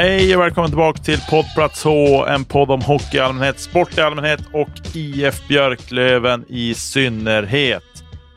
Hej 0.00 0.36
och 0.36 0.42
välkommen 0.42 0.70
tillbaka 0.70 1.02
till 1.02 1.20
Poddplats 1.30 1.84
H, 1.84 2.26
en 2.26 2.44
podd 2.44 2.70
om 2.70 2.82
hockey 2.82 3.16
i 3.16 3.20
allmänhet, 3.20 3.60
sport 3.60 3.98
i 3.98 4.00
allmänhet 4.00 4.40
och 4.52 4.68
IF 4.94 5.48
Björklöven 5.48 6.44
i 6.48 6.74
synnerhet. 6.74 7.82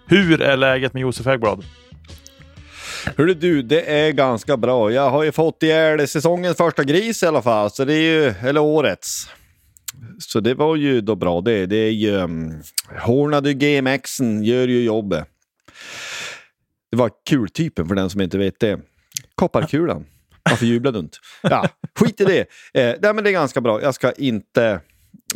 Hur 0.07 0.41
är 0.41 0.57
läget 0.57 0.93
med 0.93 1.01
Josef 1.01 1.25
Häggblad? 1.25 1.63
Hörru 3.17 3.33
du, 3.33 3.61
det 3.61 3.91
är 3.91 4.11
ganska 4.11 4.57
bra. 4.57 4.91
Jag 4.91 5.09
har 5.09 5.23
ju 5.23 5.31
fått 5.31 5.63
ihjäl 5.63 6.07
säsongens 6.07 6.57
första 6.57 6.83
gris 6.83 7.23
i 7.23 7.25
alla 7.25 7.41
fall, 7.41 7.71
så 7.71 7.85
det 7.85 7.93
är 7.93 8.01
ju, 8.01 8.33
eller 8.49 8.61
årets. 8.61 9.29
Så 10.19 10.39
det 10.39 10.53
var 10.53 10.75
ju 10.75 11.01
då 11.01 11.15
bra 11.15 11.41
det. 11.41 11.65
Det 11.65 11.77
är 11.77 11.91
ju... 11.91 12.19
Mm, 12.19 12.49
um, 12.49 12.61
Hornady 12.99 13.53
GMXen 13.53 14.43
gör 14.43 14.67
ju 14.67 14.83
jobbet. 14.83 15.27
Det 16.91 16.97
var 16.97 17.11
kultypen 17.29 17.87
för 17.87 17.95
den 17.95 18.09
som 18.09 18.21
inte 18.21 18.37
vet 18.37 18.59
det. 18.59 18.79
Kopparkulan. 19.35 20.05
Varför 20.49 20.65
jublar 20.65 20.91
du 20.91 20.99
inte? 20.99 21.17
Ja, 21.41 21.69
skit 21.99 22.21
i 22.21 22.25
det. 22.25 22.39
Eh, 22.81 22.95
nej, 23.01 23.13
men 23.13 23.23
det 23.23 23.29
är 23.29 23.31
ganska 23.31 23.61
bra. 23.61 23.81
Jag 23.81 23.95
ska 23.95 24.11
inte 24.11 24.79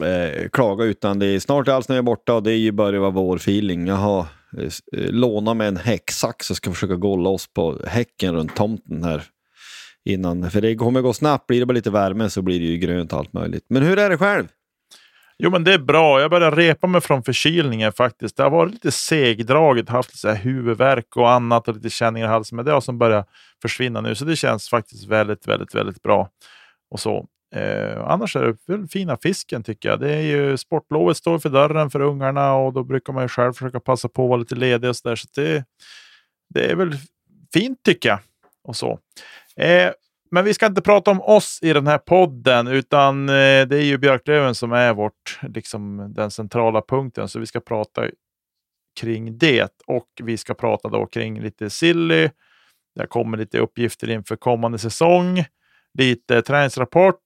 eh, 0.02 0.50
klaga 0.50 0.84
utan 0.84 1.20
det 1.20 1.26
är 1.26 1.40
snart 1.40 1.68
är 1.68 1.72
allsnö 1.72 2.02
borta 2.02 2.34
och 2.34 2.44
det 2.44 2.52
är 2.52 2.58
ju 2.58 2.72
börjar 2.72 3.00
vara 3.00 3.12
vårfeeling. 3.12 3.88
Jag 3.88 3.96
har 3.96 4.20
eh, 4.58 4.70
lånat 4.92 5.58
mig 5.58 5.68
en 5.68 5.78
häcksax 5.78 6.50
och 6.50 6.58
ska 6.58 6.72
försöka 6.72 6.96
gå 6.96 7.16
loss 7.16 7.54
på 7.54 7.80
häcken 7.88 8.36
runt 8.36 8.56
tomten 8.56 9.04
här 9.04 9.24
innan. 10.06 10.52
För 10.52 10.62
det 10.62 10.76
kommer 10.76 11.02
gå 11.02 11.14
snabbt. 11.14 11.48
Blir 11.48 11.60
det 11.60 11.66
bara 11.66 11.74
lite 11.74 11.92
värme 11.92 12.30
så 12.30 12.42
blir 12.42 12.60
det 12.60 12.66
ju 12.66 12.78
grönt 12.78 13.14
och 13.14 13.20
allt 13.20 13.34
möjligt. 13.34 13.66
Men 13.70 13.84
hur 13.84 14.00
är 14.00 14.10
det 14.10 14.18
själv? 14.18 14.48
Jo, 15.38 15.50
men 15.50 15.64
det 15.64 15.74
är 15.74 15.80
bra. 15.80 16.22
Jag 16.22 16.32
börjar 16.32 16.52
repa 16.52 16.88
mig 16.88 17.02
från 17.02 17.24
förkylningen 17.24 17.92
faktiskt. 17.92 18.38
Det 18.38 18.44
har 18.44 18.50
varit 18.50 18.74
lite 18.74 18.92
segdraget, 18.92 19.90
haft 19.90 20.18
så 20.18 20.28
här 20.28 20.36
huvudvärk 20.36 21.18
och 21.18 21.32
annat 21.32 21.68
och 21.68 21.76
lite 21.76 21.90
känningar 21.90 22.28
i 22.28 22.30
halsen, 22.30 22.56
men 22.56 22.66
det 22.66 22.72
har 22.72 22.82
som 22.82 22.98
börjat 22.98 23.30
försvinna 23.62 24.02
nu, 24.02 24.16
så 24.16 24.26
det 24.26 24.36
känns 24.36 24.70
faktiskt 24.70 25.08
väldigt, 25.08 25.48
väldigt, 25.48 25.76
väldigt 25.76 26.02
bra. 26.02 26.30
Och 26.92 27.00
så. 27.00 27.28
Eh, 27.56 28.04
annars 28.08 28.36
är 28.36 28.44
det 28.44 28.58
väl 28.68 28.88
fina 28.88 29.18
fisken 29.18 29.64
tycker 29.64 29.90
jag. 29.90 30.00
Det 30.00 30.14
är 30.14 30.22
ju 30.22 30.58
sportlovet 30.58 31.18
står 31.18 31.40
för 31.40 31.50
dörren 31.50 31.90
för 31.90 32.00
ungarna 32.02 32.54
och 32.54 32.74
då 32.74 32.84
brukar 32.84 33.14
man 33.14 33.24
ju 33.24 33.28
själv 33.30 33.54
försöka 33.54 33.80
passa 33.80 34.10
på 34.10 34.24
att 34.24 34.30
vara 34.30 34.40
lite 34.40 34.56
ledig 34.56 34.90
och 34.90 34.96
så 34.96 35.10
där. 35.10 35.16
Så 35.16 35.28
det, 35.36 35.66
det 36.54 36.72
är 36.72 36.76
väl 36.76 36.98
fint 37.54 37.84
tycker 37.84 38.10
jag. 38.10 38.20
Och 38.64 38.76
så. 38.76 39.00
Eh, 39.56 39.92
men 40.32 40.46
vi 40.46 40.54
ska 40.54 40.66
inte 40.66 40.82
prata 40.82 41.12
om 41.12 41.22
oss 41.22 41.60
i 41.62 41.74
den 41.74 41.88
här 41.88 41.98
podden, 41.98 42.68
utan 42.68 43.30
eh, 43.30 43.34
det 43.68 43.78
är 43.78 43.84
ju 43.84 43.98
Björklöven 43.98 44.56
som 44.56 44.72
är 44.72 44.94
vårt, 44.94 45.40
liksom, 45.42 46.14
den 46.14 46.32
centrala 46.32 46.82
punkten. 46.82 47.28
Så 47.28 47.40
vi 47.40 47.46
ska 47.46 47.60
prata 47.60 48.08
kring 49.00 49.38
det 49.38 49.84
och 49.88 50.08
vi 50.24 50.38
ska 50.38 50.54
prata 50.54 50.90
då 50.90 51.06
kring 51.06 51.42
lite 51.42 51.70
silly. 51.70 52.30
Det 52.96 53.08
kommer 53.08 53.38
lite 53.38 53.60
uppgifter 53.60 54.10
inför 54.10 54.36
kommande 54.36 54.78
säsong, 54.78 55.46
lite 55.98 56.42
träningsrapport, 56.42 57.22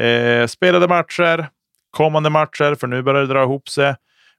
eh, 0.00 0.46
spelade 0.46 0.88
matcher, 0.88 1.48
kommande 1.90 2.30
matcher, 2.30 2.74
för 2.74 2.86
nu 2.86 3.02
börjar 3.02 3.20
det 3.20 3.34
dra 3.34 3.42
ihop 3.42 3.68
sig. 3.68 3.94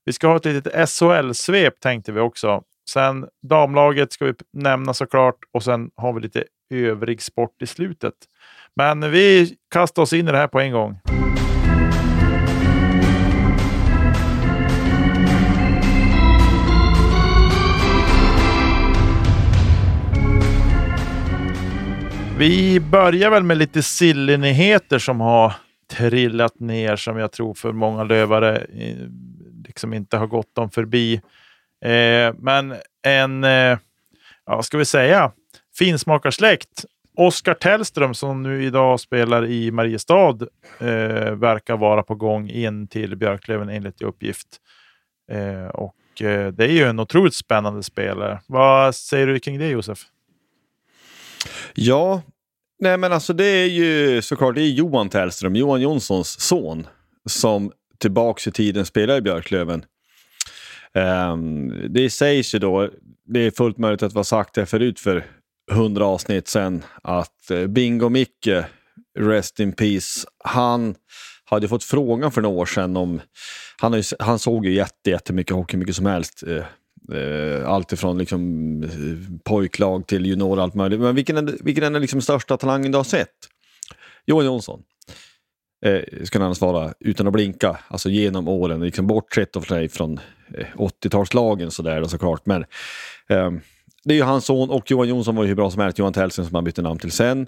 Vi 0.06 0.14
ska 0.14 0.28
ha 0.28 0.36
ett 0.36 0.46
litet 0.46 0.90
SHL-svep 0.90 1.80
tänkte 1.80 2.12
vi 2.12 2.20
också. 2.20 2.62
Sen 2.90 3.28
damlaget 3.50 4.14
ska 4.14 4.26
vi 4.26 4.34
nämna 4.54 4.94
såklart 4.94 5.40
och 5.54 5.64
sen 5.64 5.90
har 5.96 6.14
vi 6.14 6.22
lite 6.22 6.44
övrig 6.70 7.22
sport 7.22 7.62
i 7.62 7.68
slutet. 7.68 8.14
Men 8.76 9.12
vi 9.12 9.56
kastar 9.72 10.02
oss 10.02 10.14
in 10.14 10.28
i 10.28 10.32
det 10.32 10.38
här 10.38 10.48
på 10.48 10.60
en 10.60 10.72
gång. 10.72 11.00
Vi 22.38 22.80
börjar 22.80 23.30
väl 23.30 23.44
med 23.44 23.58
lite 23.58 23.84
sillenheter 23.84 25.00
som 25.00 25.22
har 25.22 25.54
trillat 25.92 26.60
ner 26.60 26.96
som 26.96 27.18
jag 27.18 27.32
tror 27.32 27.54
för 27.54 27.72
många 27.72 28.04
lövare 28.04 28.58
eh, 28.58 28.96
liksom 29.66 29.94
inte 29.94 30.18
har 30.18 30.28
gått 30.28 30.56
dem 30.56 30.70
förbi. 30.70 31.22
Eh, 31.86 32.34
men 32.40 32.76
en, 33.04 33.44
eh, 33.44 33.78
ja, 34.46 34.64
ska 34.64 34.78
vi 34.78 34.86
säga, 34.86 35.32
finsmakarsläkt. 35.78 36.86
Oskar 37.16 37.54
Tellström 37.54 38.14
som 38.14 38.44
nu 38.44 38.64
idag 38.64 39.00
spelar 39.00 39.46
i 39.46 39.72
Mariestad 39.72 40.38
eh, 40.80 41.32
verkar 41.32 41.78
vara 41.78 42.04
på 42.04 42.16
gång 42.16 42.50
in 42.50 42.88
till 42.88 43.16
Björklöven 43.16 43.70
enligt 43.70 44.02
uppgift. 44.02 44.48
Eh, 45.32 45.68
och 45.68 46.22
eh, 46.22 46.52
det 46.54 46.64
är 46.64 46.72
ju 46.72 46.84
en 46.84 47.00
otroligt 47.00 47.34
spännande 47.34 47.84
spelare. 47.84 48.40
Vad 48.48 48.96
säger 48.96 49.28
du 49.28 49.40
kring 49.40 49.60
det 49.60 49.68
Josef? 49.68 50.00
Ja, 51.74 52.22
nej 52.80 52.98
men 52.98 53.14
alltså 53.14 53.34
det 53.34 53.46
är 53.46 53.68
ju 53.68 54.22
såklart 54.22 54.56
det 54.56 54.62
är 54.62 54.72
Johan 54.72 55.10
Tellström, 55.10 55.56
Johan 55.56 55.82
Jonssons 55.82 56.40
son, 56.40 56.88
som 57.26 57.72
tillbaks 57.98 58.48
i 58.48 58.52
tiden 58.52 58.86
spelar 58.86 59.18
i 59.18 59.22
Björklöven. 59.22 59.86
Um, 60.94 61.94
det 61.94 62.10
sägs 62.10 62.56
ju 62.56 62.60
då, 62.60 62.90
det 63.26 63.40
är 63.40 63.52
fullt 63.52 63.78
möjligt 63.78 64.04
att 64.04 64.14
vara 64.14 64.24
sagt 64.24 64.56
det 64.56 64.66
förut 64.66 65.00
för 65.00 65.26
hundra 65.72 66.06
avsnitt 66.06 66.48
sedan, 66.48 66.84
att 67.04 67.52
eh, 67.52 67.68
Bingo 67.68 68.10
Micke, 68.10 68.66
Rest 69.20 69.60
in 69.60 69.72
Peace, 69.72 70.28
han 70.44 70.96
hade 71.46 71.68
fått 71.68 71.84
frågan 71.84 72.32
för 72.32 72.42
några 72.42 72.58
år 72.58 72.66
sedan 72.66 72.98
om... 72.98 73.22
Han, 73.78 73.94
ju, 73.94 74.04
han 74.20 74.40
såg 74.40 74.66
ju 74.66 74.74
jätte, 74.74 75.10
jättemycket 75.10 75.56
hockey, 75.56 75.78
mycket 75.78 75.96
som 75.96 76.06
helst. 76.06 76.44
Eh, 76.48 76.66
eh 77.18 77.70
allt 77.70 77.94
ifrån 77.94 78.18
liksom, 78.18 78.84
eh, 78.84 79.40
pojklag 79.44 80.08
till 80.08 80.26
junior 80.26 80.58
och 80.58 80.64
allt 80.64 80.74
möjligt. 80.74 81.00
Men 81.00 81.16
vilken 81.16 81.38
är, 81.38 81.58
vilken 81.64 81.84
är 81.84 81.92
den 81.92 82.02
liksom 82.02 82.22
största 82.22 82.58
talangen 82.58 82.92
du 82.92 82.98
har 82.98 83.04
sett? 83.04 83.36
Johan 84.26 84.46
Jonsson. 84.46 84.84
Eh, 85.86 86.24
ska 86.24 86.40
han 86.40 86.56
svara 86.56 86.94
utan 87.00 87.28
att 87.28 87.34
blinka, 87.34 87.78
alltså 87.88 88.10
genom 88.10 88.48
åren, 88.48 88.80
liksom 88.80 89.08
bortsett 89.08 89.58
från 89.92 90.20
eh, 90.58 90.68
80-talslagen 90.76 91.70
sådär 91.70 92.04
såklart. 92.04 92.46
Men 92.46 92.66
eh, 93.30 93.52
det 94.08 94.14
är 94.14 94.16
ju 94.16 94.24
hans 94.24 94.46
son 94.46 94.70
och 94.70 94.92
Johan 94.92 95.08
Jonsson 95.08 95.36
var 95.36 95.44
ju 95.44 95.48
hur 95.48 95.56
bra 95.56 95.72
som 95.72 95.82
helst, 95.82 96.00
Johan 96.00 96.14
Tellsen 96.14 96.46
som 96.46 96.56
han 96.56 96.64
bytte 96.64 96.82
namn 96.82 97.00
till 97.00 97.12
sen. 97.12 97.48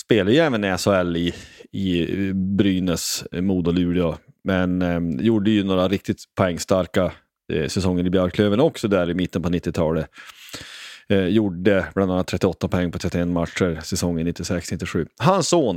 Spelar 0.00 0.32
ju 0.32 0.38
även 0.38 0.64
i 0.64 0.78
SHL 0.78 1.16
i, 1.16 1.34
i 1.72 2.32
Brynäs, 2.34 3.24
Modo, 3.32 3.70
Luleå. 3.70 4.16
Men 4.44 4.82
eh, 4.82 5.24
gjorde 5.24 5.50
ju 5.50 5.64
några 5.64 5.88
riktigt 5.88 6.24
poängstarka 6.34 7.12
eh, 7.52 7.68
säsonger 7.68 8.06
i 8.06 8.10
Björklöven 8.10 8.60
också 8.60 8.88
där 8.88 9.10
i 9.10 9.14
mitten 9.14 9.42
på 9.42 9.48
90-talet. 9.48 10.10
Eh, 11.08 11.26
gjorde 11.26 11.86
bland 11.94 12.12
annat 12.12 12.26
38 12.26 12.68
poäng 12.68 12.92
på 12.92 12.98
31 12.98 13.28
matcher 13.28 13.80
säsongen 13.82 14.28
96-97. 14.28 15.06
Hans 15.18 15.48
son. 15.48 15.76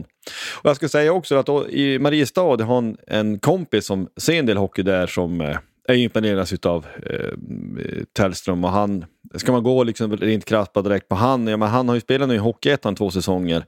Och 0.61 0.69
jag 0.69 0.75
ska 0.75 0.89
säga 0.89 1.13
också 1.13 1.35
att 1.35 1.45
då, 1.45 1.69
i 1.69 1.99
Mariestad 1.99 2.41
har 2.41 2.75
han 2.75 2.97
en 3.07 3.39
kompis 3.39 3.85
som 3.85 4.07
ser 4.17 4.39
en 4.39 4.45
del 4.45 4.57
hockey 4.57 4.83
där 4.83 5.07
som 5.07 5.41
eh, 5.41 5.57
jag 5.89 5.97
imponeras 5.97 6.53
av 6.65 6.85
eh, 7.05 8.03
Tellström 8.13 8.63
och 8.63 8.71
han, 8.71 9.05
ska 9.35 9.51
man 9.51 9.63
gå 9.63 9.83
liksom 9.83 10.17
rent 10.17 10.45
krasst 10.45 10.73
direkt 10.73 11.07
på 11.07 11.15
han, 11.15 11.47
ja, 11.47 11.57
men 11.57 11.67
han 11.67 11.87
har 11.87 11.95
ju 11.95 12.01
spelat 12.01 12.29
nu 12.29 12.35
i 12.35 12.37
Hockeyettan 12.37 12.95
två 12.95 13.11
säsonger. 13.11 13.65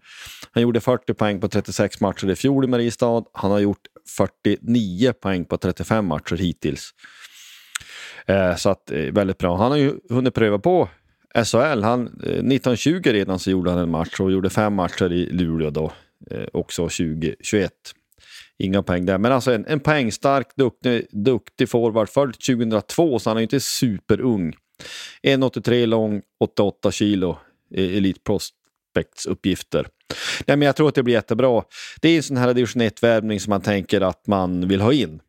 Han 0.51 0.63
gjorde 0.63 0.79
40 0.79 1.13
poäng 1.13 1.41
på 1.41 1.47
36 1.47 2.01
matcher 2.01 2.29
i 2.29 2.35
fjol 2.35 2.63
i 2.63 2.67
Mariestad. 2.67 3.23
Han 3.33 3.51
har 3.51 3.59
gjort 3.59 3.87
49 4.17 5.13
poäng 5.13 5.45
på 5.45 5.57
35 5.57 6.05
matcher 6.05 6.35
hittills. 6.35 6.93
Eh, 8.25 8.55
så 8.55 8.69
att, 8.69 8.91
eh, 8.91 8.99
väldigt 8.99 9.37
bra. 9.37 9.57
Han 9.57 9.71
har 9.71 9.77
ju 9.77 9.93
hunnit 10.09 10.33
pröva 10.33 10.59
på 10.59 10.89
SHL. 11.35 11.83
Han, 11.83 12.01
eh, 12.07 12.43
1920 12.43 13.01
redan 13.05 13.39
så 13.39 13.51
gjorde 13.51 13.71
han 13.71 13.79
en 13.79 13.91
match 13.91 14.19
och 14.19 14.31
gjorde 14.31 14.49
fem 14.49 14.73
matcher 14.73 15.11
i 15.11 15.25
Luleå 15.25 15.69
då. 15.69 15.91
Eh, 16.31 16.47
också 16.53 16.89
2021. 16.89 17.71
Inga 18.61 18.83
poäng 18.83 19.05
där, 19.05 19.17
men 19.17 19.31
alltså 19.31 19.53
en, 19.53 19.65
en 19.65 19.79
poängstark, 19.79 20.47
duktig, 20.55 21.07
duktig 21.11 21.69
forward. 21.69 22.09
Född 22.09 22.33
2002, 22.33 23.19
så 23.19 23.29
han 23.29 23.37
är 23.37 23.41
inte 23.41 23.59
superung. 23.59 24.53
1,83 25.23 25.85
lång, 25.85 26.21
88 26.39 26.91
kilo, 26.91 27.37
e, 27.75 27.97
Elite 27.97 28.19
Prospects 28.23 29.25
uppgifter. 29.25 29.87
Nej, 30.47 30.57
men 30.57 30.65
jag 30.65 30.75
tror 30.75 30.89
att 30.89 30.95
det 30.95 31.03
blir 31.03 31.13
jättebra. 31.13 31.63
Det 32.01 32.09
är 32.09 32.17
en 32.17 32.23
sån 32.23 32.37
här 32.37 32.53
division 32.53 32.81
1-värvning 32.81 33.39
som 33.39 33.49
man 33.49 33.61
tänker 33.61 34.01
att 34.01 34.27
man 34.27 34.67
vill 34.67 34.81
ha 34.81 34.93
in. 34.93 35.19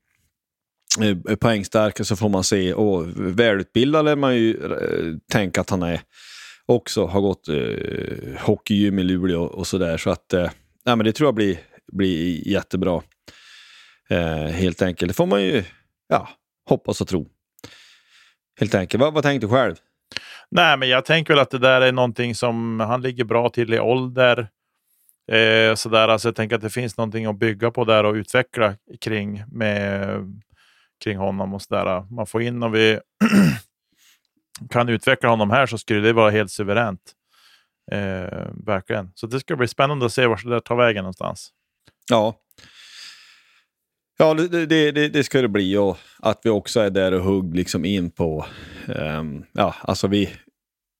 Eh, 1.01 1.09
eh, 1.09 1.15
poängstarka 1.15 1.37
poängstark 1.37 2.07
så 2.07 2.17
får 2.17 2.29
man 2.29 2.45
se 2.45 2.75
och 2.75 3.07
välutbildad 3.17 4.05
lär 4.05 4.17
man 4.17 4.37
ju 4.37 4.57
eh, 4.57 5.17
tänka 5.33 5.61
att 5.61 5.71
han 5.71 5.83
är. 5.83 6.01
Också 6.67 7.07
har 7.07 7.21
gått 7.21 7.49
eh, 7.49 8.41
hockeygym 8.41 8.99
i 8.99 9.03
Luleå 9.03 9.43
och 9.43 9.67
sådär. 9.67 9.97
Så 9.97 10.11
att 10.11 10.33
eh, 10.33 10.51
nej, 10.87 10.97
men 10.97 11.05
det 11.05 11.13
tror 11.13 11.27
jag 11.27 11.35
blir, 11.35 11.59
blir 11.93 12.49
jättebra. 12.49 13.03
Eh, 14.11 14.45
helt 14.45 14.83
enkelt. 14.83 15.09
Det 15.09 15.15
får 15.15 15.27
man 15.27 15.43
ju 15.43 15.65
ja, 16.09 16.29
hoppas 16.69 17.01
och 17.01 17.09
tro. 17.09 17.29
Helt 18.61 18.75
enkelt. 18.75 19.01
Vad, 19.01 19.15
vad 19.15 19.23
tänkte 19.23 19.47
du 19.47 19.51
själv? 19.51 19.77
Nej, 20.51 20.77
men 20.77 20.89
jag 20.89 21.05
tänker 21.05 21.35
väl 21.35 21.43
att 21.43 21.51
det 21.51 21.59
där 21.59 21.81
är 21.81 21.93
någonting 21.93 22.35
som 22.35 22.81
han 22.81 23.03
ligger 23.03 23.25
bra 23.25 23.49
till 23.49 23.75
i 23.75 23.81
ålder. 23.81 24.49
Eh, 25.33 25.75
sådär, 25.75 26.09
alltså 26.09 26.29
jag 26.29 26.37
tänker 26.37 26.57
att 26.57 26.63
det 26.63 26.71
finns 26.71 26.97
någonting 26.97 27.27
att 27.27 27.39
bygga 27.39 27.71
på 27.71 27.85
där 27.85 28.05
och 28.05 28.15
utveckla 28.15 28.75
kring, 29.01 29.45
med, 29.49 30.21
kring 31.05 31.19
honom. 31.19 31.55
och 31.55 31.63
sådär. 31.63 32.07
Man 32.11 32.27
får 32.27 32.43
in 32.43 32.63
och 32.63 32.75
vi 32.75 33.01
kan 34.71 34.89
utveckla 34.89 35.29
honom 35.29 35.51
här 35.51 35.67
så 35.67 35.79
skulle 35.79 36.01
det 36.01 36.13
vara 36.13 36.31
helt 36.31 36.51
suveränt. 36.51 37.13
Eh, 37.93 38.49
verkligen. 38.67 39.11
Så 39.15 39.27
det 39.27 39.41
ska 39.41 39.57
bli 39.57 39.69
spännande 39.69 40.07
att 40.07 40.13
se 40.13 40.27
vart 40.27 40.45
det 40.45 40.51
där 40.51 40.61
tar 40.61 40.77
vägen 40.77 41.03
någonstans. 41.03 41.51
Ja, 42.11 42.35
Ja, 44.23 44.35
det, 44.35 44.67
det, 44.67 44.91
det, 44.93 45.09
det, 45.09 45.25
ska 45.25 45.43
det 45.43 45.49
bli 45.49 45.77
och 45.77 45.99
att 46.19 46.41
vi 46.43 46.51
också 46.51 46.81
är 46.81 46.91
där 46.91 47.13
och 47.13 47.25
hugg 47.25 47.57
liksom 47.57 47.85
in 47.85 48.11
på... 48.11 48.47
Um, 48.89 49.45
ja, 49.53 49.75
alltså 49.81 50.07
vi, 50.07 50.31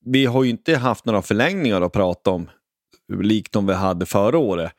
vi 0.05 0.27
har 0.27 0.45
ju 0.45 0.51
inte 0.51 0.77
haft 0.77 1.05
några 1.05 1.23
förlängningar 1.23 1.81
att 1.81 1.93
prata 1.93 2.31
om 2.31 2.51
likt 3.23 3.53
de 3.53 3.67
vi 3.67 3.73
hade 3.73 4.07
förra 4.07 4.39
året. 4.39 4.73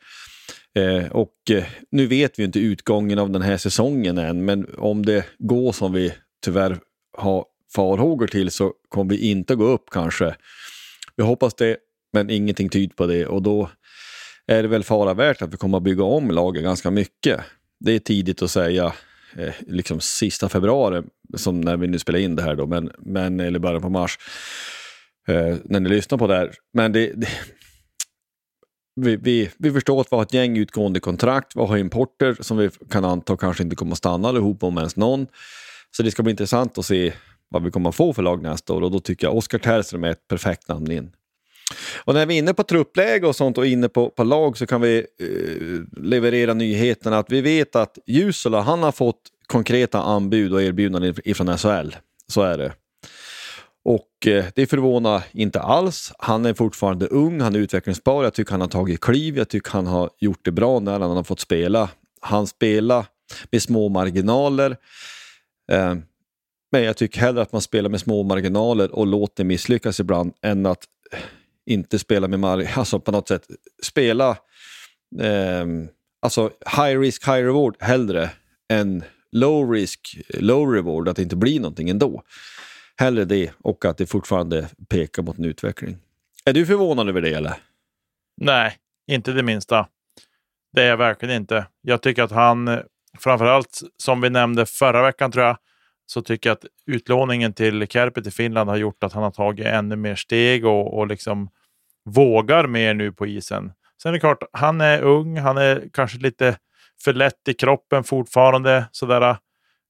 Eh, 0.76 1.12
och 1.12 1.34
eh, 1.50 1.64
nu 1.92 2.08
vet 2.08 2.40
vi 2.40 2.44
inte 2.44 2.60
utgången 2.60 3.20
av 3.20 3.30
den 3.30 3.42
här 3.42 3.58
säsongen 3.58 4.18
än, 4.18 4.46
men 4.46 4.68
om 4.78 5.06
det 5.06 5.26
går 5.40 5.72
som 5.72 5.94
vi 5.94 6.14
tyvärr 6.46 6.80
har 7.18 7.46
farhågor 7.76 8.28
till 8.28 8.52
så 8.52 8.74
kommer 8.90 9.10
vi 9.10 9.30
inte 9.30 9.56
gå 9.56 9.66
upp 9.66 9.90
kanske. 9.92 10.36
Vi 11.16 11.24
hoppas 11.24 11.54
det, 11.54 11.78
men 12.14 12.30
ingenting 12.30 12.70
tyder 12.70 12.96
på 12.96 13.06
det 13.06 13.26
och 13.26 13.42
då 13.42 13.70
är 14.48 14.62
det 14.62 14.70
väl 14.70 14.84
fara 14.84 15.14
värt 15.14 15.42
att 15.42 15.54
vi 15.54 15.58
kommer 15.58 15.78
att 15.78 15.84
bygga 15.84 16.04
om 16.04 16.32
laget 16.32 16.64
ganska 16.64 16.92
mycket 16.92 17.42
det 17.84 17.92
är 17.92 18.00
tidigt 18.00 18.42
att 18.42 18.52
säga, 18.52 18.94
eh, 19.38 19.54
liksom 19.68 20.00
sista 20.00 20.50
februari, 20.50 21.04
som 21.38 21.62
när 21.62 21.78
vi 21.78 21.88
nu 21.88 22.00
spelar 22.00 22.20
in 22.20 22.36
det 22.36 22.44
här 22.44 22.56
då, 22.56 22.68
men, 22.68 22.92
men, 22.98 23.40
eller 23.40 23.60
början 23.60 23.82
på 23.82 23.90
mars, 23.90 24.18
eh, 25.28 25.56
när 25.64 25.80
ni 25.80 25.90
lyssnar 25.90 26.18
på 26.18 26.28
det 26.28 26.36
här. 26.36 26.52
Men 26.74 26.92
det, 26.92 27.12
det 27.16 27.28
vi, 28.96 29.16
vi, 29.16 29.50
vi 29.58 29.72
förstår 29.72 30.02
att 30.02 30.08
vi 30.12 30.16
har 30.16 30.24
ett 30.24 30.34
gäng 30.34 30.58
utgående 30.58 31.00
kontrakt, 31.00 31.56
vi 31.56 31.62
har 31.62 31.78
importer 31.78 32.38
som 32.40 32.58
vi 32.58 32.70
kan 32.90 33.06
anta 33.06 33.38
kanske 33.38 33.64
inte 33.64 33.76
kommer 33.76 33.92
att 33.92 33.98
stanna 33.98 34.28
allihop 34.28 34.64
om 34.64 34.78
ens 34.78 34.96
någon. 34.96 35.28
Så 35.92 36.04
det 36.04 36.12
ska 36.12 36.24
bli 36.24 36.32
intressant 36.32 36.78
att 36.78 36.86
se 36.86 37.14
vad 37.50 37.64
vi 37.64 37.72
kommer 37.72 37.90
att 37.90 37.96
få 37.96 38.14
för 38.14 38.22
lag 38.22 38.44
nästa 38.44 38.74
år 38.74 38.82
och 38.82 38.92
då 38.92 39.00
tycker 39.00 39.28
jag 39.28 39.38
Oskar 39.38 39.60
Terström 39.60 40.04
är 40.04 40.12
ett 40.12 40.28
perfekt 40.28 40.68
namn 40.68 40.92
in. 40.92 41.12
Och 42.04 42.14
när 42.14 42.26
vi 42.26 42.34
är 42.34 42.40
inne 42.40 42.54
på 42.54 42.64
truppläge 42.64 43.28
och 43.28 43.36
sånt 43.36 43.58
och 43.58 43.66
inne 43.66 43.90
på, 43.90 44.10
på 44.10 44.24
lag 44.24 44.58
så 44.58 44.66
kan 44.68 44.82
vi 44.82 44.98
eh, 44.98 46.02
leverera 46.04 46.54
nyheten 46.54 47.14
att 47.14 47.32
vi 47.32 47.42
vet 47.42 47.76
att 47.76 47.98
Jusula, 48.06 48.62
han 48.62 48.84
har 48.84 48.92
fått 48.92 49.22
konkreta 49.48 50.02
anbud 50.02 50.54
och 50.54 50.64
erbjudanden 50.64 51.16
ifrån 51.24 51.58
SHL. 51.58 51.96
Så 52.28 52.42
är 52.42 52.58
det. 52.58 52.74
Och 53.86 54.28
eh, 54.28 54.46
det 54.56 54.68
förvånar 54.68 55.24
inte 55.32 55.62
alls. 55.62 56.14
Han 56.18 56.46
är 56.46 56.54
fortfarande 56.54 57.08
ung, 57.08 57.42
han 57.42 57.56
är 57.56 57.60
utvecklingsbar. 57.60 58.24
Jag 58.24 58.34
tycker 58.34 58.52
han 58.52 58.62
har 58.62 58.68
tagit 58.68 59.02
kliv, 59.02 59.38
jag 59.38 59.50
tycker 59.50 59.72
han 59.72 59.88
har 59.88 60.10
gjort 60.20 60.46
det 60.46 60.52
bra 60.52 60.80
när 60.80 61.00
han 61.00 61.16
har 61.16 61.24
fått 61.24 61.40
spela. 61.40 61.90
Han 62.22 62.48
spelar 62.48 63.06
med 63.52 63.62
små 63.62 63.90
marginaler. 63.90 64.78
Eh, 65.72 65.96
men 66.72 66.84
jag 66.84 66.98
tycker 66.98 67.20
hellre 67.20 67.42
att 67.42 67.52
man 67.52 67.62
spelar 67.62 67.90
med 67.90 68.00
små 68.00 68.24
marginaler 68.24 68.92
och 68.92 69.08
låter 69.08 69.44
misslyckas 69.44 70.00
ibland 70.00 70.34
än 70.42 70.66
att 70.66 70.84
inte 71.66 72.00
spela 72.00 72.28
med 72.28 72.40
Mario, 72.40 72.68
alltså 72.76 73.00
på 73.00 73.12
något 73.12 73.28
sätt 73.28 73.48
spela 73.84 74.30
eh, 75.22 75.66
alltså 76.22 76.52
high 76.78 77.00
risk, 77.00 77.28
high 77.28 77.46
reward 77.46 77.76
hellre 77.80 78.30
än 78.70 79.04
low 79.32 79.72
risk, 79.72 80.18
low 80.30 80.72
reward, 80.74 81.08
att 81.08 81.16
det 81.16 81.22
inte 81.22 81.36
blir 81.36 81.60
någonting 81.60 81.90
ändå. 81.90 82.24
Hellre 82.98 83.26
det 83.26 83.52
och 83.60 83.86
att 83.86 83.98
det 83.98 84.06
fortfarande 84.06 84.70
pekar 84.90 85.24
mot 85.24 85.38
en 85.38 85.46
utveckling. 85.46 85.98
Är 86.46 86.54
du 86.54 86.66
förvånad 86.66 87.10
över 87.10 87.22
det 87.22 87.34
eller? 87.34 87.54
Nej, 88.42 88.78
inte 89.12 89.32
det 89.32 89.44
minsta. 89.44 89.88
Det 90.74 90.82
är 90.82 90.88
jag 90.88 90.98
verkligen 90.98 91.36
inte. 91.36 91.66
Jag 91.82 92.02
tycker 92.02 92.24
att 92.24 92.32
han, 92.32 92.68
eh, 92.68 92.80
framförallt 93.20 93.82
som 93.98 94.22
vi 94.22 94.30
nämnde 94.30 94.66
förra 94.66 95.02
veckan 95.02 95.32
tror 95.32 95.46
jag, 95.46 95.58
så 96.06 96.22
tycker 96.22 96.50
jag 96.50 96.56
att 96.56 96.66
utlåningen 96.86 97.54
till 97.54 97.88
Kärpet 97.88 98.28
i 98.28 98.32
Finland 98.32 98.70
har 98.70 98.78
gjort 98.78 99.04
att 99.04 99.14
han 99.14 99.24
har 99.24 99.32
tagit 99.32 99.66
ännu 99.66 99.96
mer 99.96 100.16
steg 100.16 100.66
och, 100.66 100.98
och 100.98 101.08
liksom 101.08 101.50
vågar 102.06 102.68
mer 102.68 102.94
nu 102.94 103.12
på 103.12 103.28
isen. 103.28 103.72
Sen 104.02 104.10
är 104.10 104.14
det 104.14 104.20
klart, 104.20 104.44
han 104.52 104.82
är 104.82 105.02
ung, 105.02 105.38
han 105.38 105.58
är 105.58 105.84
kanske 105.94 106.18
lite 106.18 106.58
för 107.04 107.14
lätt 107.14 107.48
i 107.48 107.54
kroppen 107.54 108.04
fortfarande. 108.04 108.86
Sådär. 108.92 109.22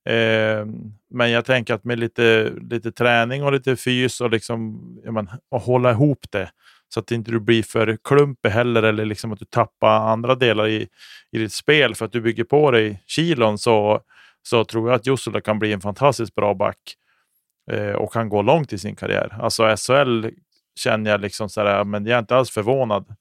Eh, 0.10 0.66
men 1.10 1.32
jag 1.32 1.46
tänker 1.46 1.74
att 1.74 1.84
med 1.84 2.00
lite, 2.00 2.52
lite 2.70 2.92
träning 2.92 3.44
och 3.44 3.54
lite 3.54 3.76
fys 3.76 4.22
och, 4.22 4.32
liksom, 4.32 4.80
men, 5.04 5.30
att 5.56 5.64
hålla 5.64 5.92
ihop 5.92 6.26
det 6.30 6.50
så 6.90 7.00
att 7.00 7.12
inte 7.12 7.32
du 7.32 7.40
blir 7.40 7.64
för 7.64 7.98
klumpig 8.04 8.50
heller 8.50 8.84
eller 8.84 9.06
liksom 9.06 9.32
att 9.32 9.40
du 9.40 9.46
tappar 9.46 10.12
andra 10.12 10.36
delar 10.36 10.68
i, 10.68 10.88
i 11.32 11.38
ditt 11.38 11.54
spel 11.54 11.96
för 11.96 12.06
att 12.06 12.12
du 12.12 12.22
bygger 12.22 12.44
på 12.44 12.72
dig 12.72 13.04
kilon 13.08 13.58
så 13.58 14.02
så 14.44 14.66
tror 14.66 14.90
jag 14.90 14.96
att 14.96 15.08
Jussula 15.08 15.42
kan 15.42 15.60
bli 15.60 15.74
en 15.74 15.82
fantastiskt 15.82 16.36
bra 16.36 16.54
back 16.54 16.78
eh, 17.72 17.92
och 17.92 18.14
kan 18.14 18.30
gå 18.30 18.42
långt 18.42 18.74
i 18.74 18.78
sin 18.78 18.96
karriär. 18.96 19.38
Alltså 19.40 19.76
SHL 19.76 20.26
känner 20.76 21.12
jag 21.12 21.22
liksom 21.22 21.50
så 21.50 21.62
här, 21.62 21.84
men 21.84 22.06
jag 22.06 22.16
är 22.16 22.20
inte 22.20 22.36
alls 22.36 22.52
förvånad. 22.52 23.16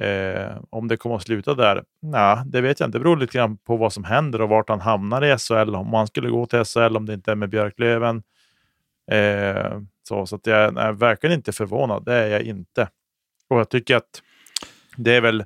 Eh, 0.00 0.56
om 0.70 0.88
det 0.88 0.96
kommer 0.96 1.16
att 1.16 1.22
sluta 1.22 1.54
där? 1.54 1.84
Nej, 2.02 2.42
det 2.46 2.60
vet 2.60 2.80
jag 2.80 2.86
inte. 2.86 2.98
Det 2.98 3.02
beror 3.02 3.16
lite 3.16 3.38
grann 3.38 3.56
på 3.56 3.76
vad 3.76 3.92
som 3.92 4.04
händer 4.04 4.40
och 4.40 4.48
vart 4.48 4.68
han 4.68 4.80
hamnar 4.80 5.24
i 5.24 5.38
SHL. 5.38 5.74
Om 5.74 5.94
han 5.94 6.06
skulle 6.06 6.30
gå 6.30 6.46
till 6.46 6.64
SHL, 6.64 6.96
om 6.96 7.06
det 7.06 7.14
inte 7.14 7.32
är 7.32 7.34
med 7.36 7.48
Björklöven. 7.48 8.22
Eh, 9.10 9.80
så 10.08 10.26
så 10.26 10.36
att 10.36 10.46
jag 10.46 10.78
är 10.78 10.92
verkligen 10.92 11.36
inte 11.36 11.52
förvånad. 11.52 12.04
Det 12.04 12.14
är 12.14 12.28
jag 12.28 12.42
inte. 12.42 12.88
Och 13.48 13.60
jag 13.60 13.68
tycker 13.68 13.96
att 13.96 14.22
det 14.96 15.14
är 15.14 15.20
väl 15.20 15.44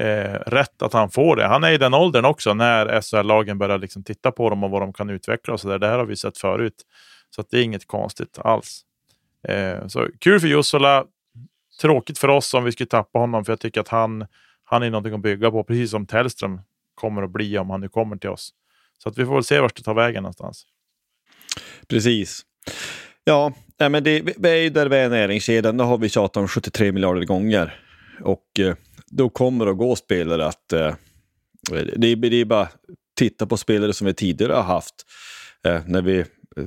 eh, 0.00 0.40
rätt 0.46 0.82
att 0.82 0.92
han 0.92 1.10
får 1.10 1.36
det. 1.36 1.46
Han 1.46 1.64
är 1.64 1.72
i 1.72 1.78
den 1.78 1.94
åldern 1.94 2.24
också 2.24 2.54
när 2.54 3.00
SHL-lagen 3.00 3.58
börjar 3.58 3.78
liksom 3.78 4.04
titta 4.04 4.32
på 4.32 4.50
dem 4.50 4.64
och 4.64 4.70
vad 4.70 4.82
de 4.82 4.92
kan 4.92 5.10
utveckla 5.10 5.54
och 5.54 5.60
så 5.60 5.68
där. 5.68 5.78
Det 5.78 5.86
här 5.86 5.98
har 5.98 6.06
vi 6.06 6.16
sett 6.16 6.38
förut. 6.38 6.74
Så 7.34 7.40
att 7.40 7.50
det 7.50 7.58
är 7.58 7.62
inget 7.62 7.86
konstigt 7.86 8.38
alls. 8.38 8.82
Eh, 9.48 9.86
så 9.86 10.08
kul 10.18 10.40
för 10.40 10.48
Jussola. 10.48 11.04
Tråkigt 11.80 12.18
för 12.18 12.28
oss 12.28 12.54
om 12.54 12.64
vi 12.64 12.72
skulle 12.72 12.86
tappa 12.86 13.18
honom, 13.18 13.44
för 13.44 13.52
jag 13.52 13.60
tycker 13.60 13.80
att 13.80 13.88
han, 13.88 14.26
han 14.64 14.82
är 14.82 14.90
någonting 14.90 15.14
att 15.14 15.20
bygga 15.20 15.50
på, 15.50 15.64
precis 15.64 15.90
som 15.90 16.06
Tellström 16.06 16.60
kommer 16.94 17.22
att 17.22 17.30
bli 17.30 17.58
om 17.58 17.70
han 17.70 17.80
nu 17.80 17.88
kommer 17.88 18.16
till 18.16 18.30
oss. 18.30 18.50
Så 19.02 19.08
att 19.08 19.18
vi 19.18 19.26
får 19.26 19.34
väl 19.34 19.44
se 19.44 19.60
vart 19.60 19.76
det 19.76 19.82
tar 19.82 19.94
vägen 19.94 20.22
någonstans. 20.22 20.66
Precis. 21.88 22.42
Ja, 23.24 23.52
men 23.78 24.04
det, 24.04 24.22
vi 24.38 24.48
är 24.50 24.56
ju 24.56 24.70
där 24.70 24.88
vi 24.88 24.96
är 24.96 25.06
i 25.06 25.08
näringskedjan. 25.08 25.76
Det 25.76 25.84
har 25.84 25.98
vi 25.98 26.08
tjatat 26.08 26.36
om 26.36 26.48
73 26.48 26.92
miljarder 26.92 27.24
gånger. 27.24 27.80
Och 28.20 28.60
eh, 28.60 28.74
då 29.12 29.28
kommer 29.28 29.66
och 29.66 29.72
att 29.72 29.78
gå 29.78 29.96
spelare 29.96 30.46
att... 30.46 30.72
Eh, 30.72 30.94
det, 31.96 32.14
det 32.14 32.36
är 32.36 32.44
bara 32.44 32.68
titta 33.18 33.46
på 33.46 33.56
spelare 33.56 33.92
som 33.92 34.06
vi 34.06 34.14
tidigare 34.14 34.52
har 34.52 34.62
haft. 34.62 34.94
Eh, 35.66 35.80
när 35.86 36.02
vi 36.02 36.18
eh, 36.18 36.24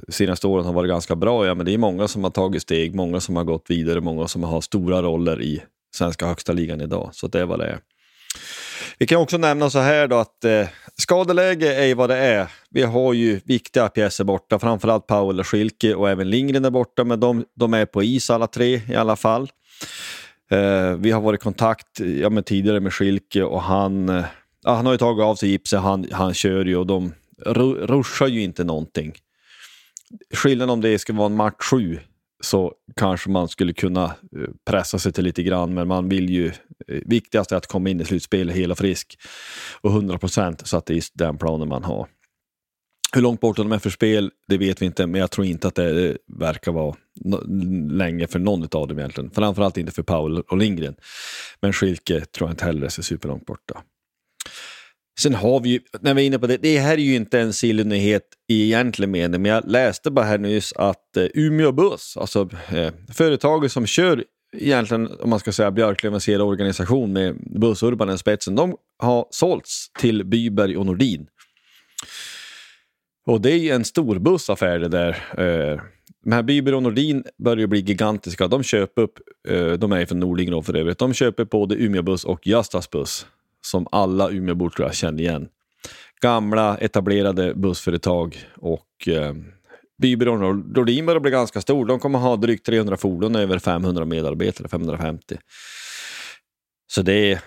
senaste 0.09 0.47
åren 0.47 0.65
har 0.65 0.73
varit 0.73 0.89
ganska 0.89 1.15
bra. 1.15 1.45
Ja, 1.45 1.55
men 1.55 1.65
det 1.65 1.73
är 1.73 1.77
många 1.77 2.07
som 2.07 2.23
har 2.23 2.31
tagit 2.31 2.61
steg, 2.61 2.95
många 2.95 3.19
som 3.19 3.35
har 3.35 3.43
gått 3.43 3.65
vidare, 3.69 4.01
många 4.01 4.27
som 4.27 4.43
har 4.43 4.61
stora 4.61 5.01
roller 5.01 5.41
i 5.41 5.63
svenska 5.95 6.25
högsta 6.27 6.53
ligan 6.53 6.81
idag. 6.81 7.09
Så 7.13 7.27
det 7.27 7.39
är 7.39 7.45
vad 7.45 7.59
det 7.59 7.65
är. 7.65 7.79
Vi 8.97 9.07
kan 9.07 9.21
också 9.21 9.37
nämna 9.37 9.69
så 9.69 9.79
här 9.79 10.07
då 10.07 10.15
att 10.15 10.45
eh, 10.45 10.67
skadeläge 10.97 11.75
är 11.75 11.95
vad 11.95 12.09
det 12.09 12.17
är. 12.17 12.47
Vi 12.69 12.81
har 12.81 13.13
ju 13.13 13.39
viktiga 13.43 13.89
pjäser 13.89 14.23
borta, 14.23 14.59
framförallt 14.59 15.07
Paul 15.07 15.39
och 15.39 15.47
Schilke 15.47 15.95
och 15.95 16.09
även 16.09 16.29
Lindgren 16.29 16.65
är 16.65 16.69
borta, 16.69 17.03
men 17.03 17.19
de, 17.19 17.45
de 17.55 17.73
är 17.73 17.85
på 17.85 18.03
is 18.03 18.29
alla 18.29 18.47
tre 18.47 18.81
i 18.89 18.95
alla 18.95 19.15
fall. 19.15 19.49
Eh, 20.51 20.97
vi 20.97 21.11
har 21.11 21.21
varit 21.21 21.41
i 21.41 21.43
kontakt 21.43 21.99
ja, 21.99 22.29
men 22.29 22.43
tidigare 22.43 22.79
med 22.79 22.93
Schilke 22.93 23.43
och 23.43 23.61
han, 23.61 24.09
eh, 24.09 24.25
han 24.63 24.85
har 24.85 24.93
ju 24.93 24.97
tagit 24.97 25.23
av 25.23 25.35
sig 25.35 25.49
gipset, 25.49 25.79
han, 25.79 26.07
han 26.11 26.33
kör 26.33 26.65
ju 26.65 26.77
och 26.77 26.87
de 26.87 27.13
ruschar 27.81 28.27
ju 28.27 28.41
inte 28.41 28.63
någonting. 28.63 29.13
Skillnaden 30.33 30.69
om 30.69 30.81
det 30.81 30.99
skulle 30.99 31.17
vara 31.17 31.29
en 31.29 31.35
match 31.35 31.63
7 31.71 31.99
så 32.43 32.73
kanske 32.95 33.29
man 33.29 33.47
skulle 33.47 33.73
kunna 33.73 34.03
eh, 34.05 34.49
pressa 34.65 34.99
sig 34.99 35.11
till 35.13 35.23
lite 35.23 35.43
grann, 35.43 35.73
men 35.73 35.87
man 35.87 36.09
vill 36.09 36.29
ju... 36.29 36.47
Eh, 36.87 37.01
viktigast 37.05 37.51
är 37.51 37.55
att 37.55 37.67
komma 37.67 37.89
in 37.89 38.01
i 38.01 38.05
slutspelet 38.05 38.55
hela 38.55 38.75
frisk 38.75 39.19
och 39.81 39.91
100 39.91 40.17
procent 40.17 40.67
så 40.67 40.77
att 40.77 40.85
det 40.85 40.93
är 40.95 41.03
den 41.13 41.37
planen 41.37 41.67
man 41.69 41.83
har. 41.83 42.07
Hur 43.13 43.21
långt 43.21 43.41
bort 43.41 43.57
de 43.57 43.71
är 43.71 43.79
för 43.79 43.89
spel, 43.89 44.31
det 44.47 44.57
vet 44.57 44.81
vi 44.81 44.85
inte, 44.85 45.07
men 45.07 45.21
jag 45.21 45.31
tror 45.31 45.47
inte 45.47 45.67
att 45.67 45.75
det 45.75 46.17
verkar 46.39 46.71
vara 46.71 46.95
länge 47.91 48.27
för 48.27 48.39
någon 48.39 48.63
av 48.63 48.87
dem 48.87 48.99
egentligen. 48.99 49.31
Framförallt 49.31 49.77
inte 49.77 49.91
för 49.91 50.03
Paul 50.03 50.39
och 50.39 50.57
Lindgren. 50.57 50.95
Men 51.61 51.73
Schilke 51.73 52.25
tror 52.25 52.49
jag 52.49 52.53
inte 52.53 52.65
heller 52.65 52.85
är 52.85 52.89
superlångt 52.89 53.45
borta. 53.45 53.81
Sen 55.19 55.35
har 55.35 55.59
vi 55.59 55.69
ju, 55.69 55.79
när 55.99 56.13
vi 56.13 56.21
är 56.21 56.25
inne 56.25 56.39
på 56.39 56.47
det, 56.47 56.57
det 56.57 56.79
här 56.79 56.93
är 56.93 57.01
ju 57.01 57.15
inte 57.15 57.39
en 57.39 57.53
silly 57.53 58.19
i 58.47 58.63
egentlig 58.63 59.09
mening, 59.09 59.41
men 59.41 59.51
jag 59.51 59.63
läste 59.67 60.11
bara 60.11 60.25
här 60.25 60.37
nyss 60.37 60.73
att 60.73 61.17
eh, 61.17 61.25
Umeå 61.33 61.71
Buss, 61.71 62.17
alltså 62.17 62.49
eh, 62.69 62.93
företaget 63.13 63.71
som 63.71 63.85
kör 63.85 64.23
egentligen, 64.57 65.07
om 65.19 65.29
man 65.29 65.39
ska 65.39 65.51
säga 65.51 65.71
Björklövens 65.71 66.29
hela 66.29 66.43
organisation 66.43 67.13
med 67.13 67.35
Bussurban 67.59 68.09
i 68.09 68.17
spetsen, 68.17 68.55
de 68.55 68.75
har 68.97 69.27
sålts 69.29 69.91
till 69.99 70.25
Byberg 70.25 70.77
och 70.77 70.85
Nordin. 70.85 71.27
Och 73.25 73.41
det 73.41 73.51
är 73.51 73.57
ju 73.57 73.69
en 73.69 73.85
stor 73.85 74.19
bussaffär 74.19 74.79
det 74.79 74.87
där. 74.87 75.09
Eh, 75.37 75.81
de 76.23 76.31
här 76.31 76.43
Byberg 76.43 76.75
och 76.75 76.83
Nordin 76.83 77.23
börjar 77.37 77.67
bli 77.67 77.79
gigantiska. 77.79 78.47
De 78.47 78.63
köper 78.63 79.01
upp, 79.01 79.19
eh, 79.47 79.71
de 79.71 79.91
är 79.91 80.05
från 80.05 80.19
Nordlingen 80.19 80.63
för 80.63 80.75
övrigt, 80.75 80.97
de 80.97 81.13
köper 81.13 81.45
både 81.45 81.75
Umeå 81.75 82.01
Buss 82.01 82.23
och 82.23 82.47
Göstas 82.47 82.89
Buss 82.89 83.25
som 83.61 83.87
alla 83.91 84.29
Umeåbor 84.29 84.69
tror 84.69 84.87
jag 84.87 84.95
känner 84.95 85.21
igen. 85.21 85.47
Gamla 86.21 86.77
etablerade 86.77 87.55
bussföretag 87.55 88.37
och 88.55 89.07
eh, 89.07 89.33
Bybyrån 90.01 90.43
och 90.43 90.55
Nordin 90.55 91.05
börjar 91.05 91.19
bli 91.19 91.31
ganska 91.31 91.61
stor. 91.61 91.85
De 91.85 91.99
kommer 91.99 92.19
ha 92.19 92.35
drygt 92.35 92.65
300 92.65 92.97
fordon 92.97 93.35
och 93.35 93.41
över 93.41 93.59
500 93.59 94.05
medarbetare, 94.05 94.67
550. 94.67 95.37
Så 96.87 97.01
det 97.01 97.31
är... 97.31 97.39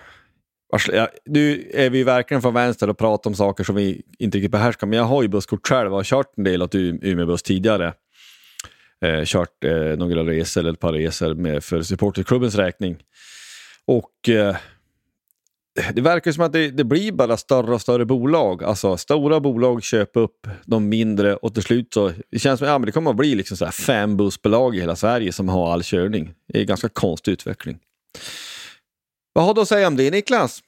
Nu 1.24 1.70
är 1.74 1.90
vi 1.90 2.02
verkligen 2.02 2.42
från 2.42 2.54
vänster 2.54 2.90
och 2.90 2.98
pratar 2.98 3.30
om 3.30 3.34
saker 3.34 3.64
som 3.64 3.74
vi 3.74 4.02
inte 4.18 4.38
riktigt 4.38 4.50
behärskar, 4.50 4.86
men 4.86 4.98
jag 4.98 5.04
har 5.04 5.22
ju 5.22 5.28
busskort 5.28 5.66
själv 5.66 5.90
och 5.90 5.96
har 5.96 6.04
kört 6.04 6.32
en 6.36 6.44
del 6.44 6.62
åt 6.62 6.74
Umeåbuss 6.74 7.42
tidigare. 7.42 7.94
Eh, 9.04 9.24
kört 9.24 9.64
eh, 9.64 9.72
några 9.72 10.22
resor 10.24 10.60
eller 10.60 10.72
ett 10.72 10.80
par 10.80 10.92
resor 10.92 11.34
med, 11.34 11.64
för 11.64 11.82
supporterklubbens 11.82 12.54
räkning. 12.54 12.96
Och 13.86 14.28
eh, 14.28 14.56
det 15.92 16.00
verkar 16.00 16.32
som 16.32 16.44
att 16.44 16.52
det, 16.52 16.70
det, 16.70 16.84
blir 16.84 17.12
bara 17.12 17.36
större 17.36 17.74
och 17.74 17.80
större 17.80 18.04
bolag. 18.04 18.64
Alltså 18.64 18.96
stora 18.96 19.40
bolag 19.40 19.82
köper 19.82 20.20
upp 20.20 20.46
de 20.64 20.88
mindre 20.88 21.36
och 21.36 21.54
till 21.54 21.62
slut 21.62 21.94
så 21.94 22.12
det 22.30 22.38
känns 22.38 22.58
som 22.58 22.68
att 22.68 22.72
ja, 22.72 22.78
det 22.78 22.92
kommer 22.92 23.10
att 23.10 23.16
bli 23.16 23.34
liksom 23.34 23.56
så 23.56 23.64
här 23.64 23.72
fem 23.72 24.16
bussbolag 24.16 24.76
i 24.76 24.80
hela 24.80 24.96
Sverige 24.96 25.32
som 25.32 25.48
har 25.48 25.72
all 25.72 25.82
körning. 25.82 26.34
Det 26.48 26.58
är 26.58 26.60
en 26.60 26.66
ganska 26.66 26.88
konstig 26.88 27.32
utveckling. 27.32 27.78
Vad 29.38 29.46
har 29.46 29.54
du 29.54 29.60
att 29.60 29.68
säga 29.68 29.88
om 29.88 29.96
det 29.96 30.10
Niklas? 30.10 30.60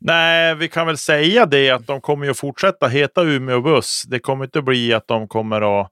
Nej, 0.00 0.54
vi 0.54 0.68
kan 0.68 0.86
väl 0.86 0.98
säga 0.98 1.46
det 1.46 1.70
att 1.70 1.86
de 1.86 2.00
kommer 2.00 2.30
att 2.30 2.38
fortsätta 2.38 2.88
heta 2.88 3.22
Umeå 3.22 3.60
Buss. 3.60 4.02
Det 4.06 4.18
kommer 4.18 4.44
inte 4.44 4.62
bli 4.62 4.92
att 4.92 5.08
de 5.08 5.28
kommer 5.28 5.80
att 5.80 5.90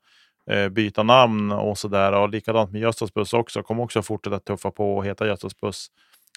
eh, 0.50 0.68
byta 0.68 1.02
namn 1.02 1.52
och 1.52 1.78
sådär. 1.78 2.12
Och 2.12 2.28
likadant 2.28 2.72
med 2.72 2.80
Göstas 2.80 3.14
Buss 3.14 3.32
också. 3.32 3.62
Kommer 3.62 3.82
också 3.82 4.02
fortsätta 4.02 4.38
tuffa 4.38 4.70
på 4.70 4.96
och 4.96 5.06
heta 5.06 5.26
Göstas 5.26 5.61
Buss. 5.61 5.87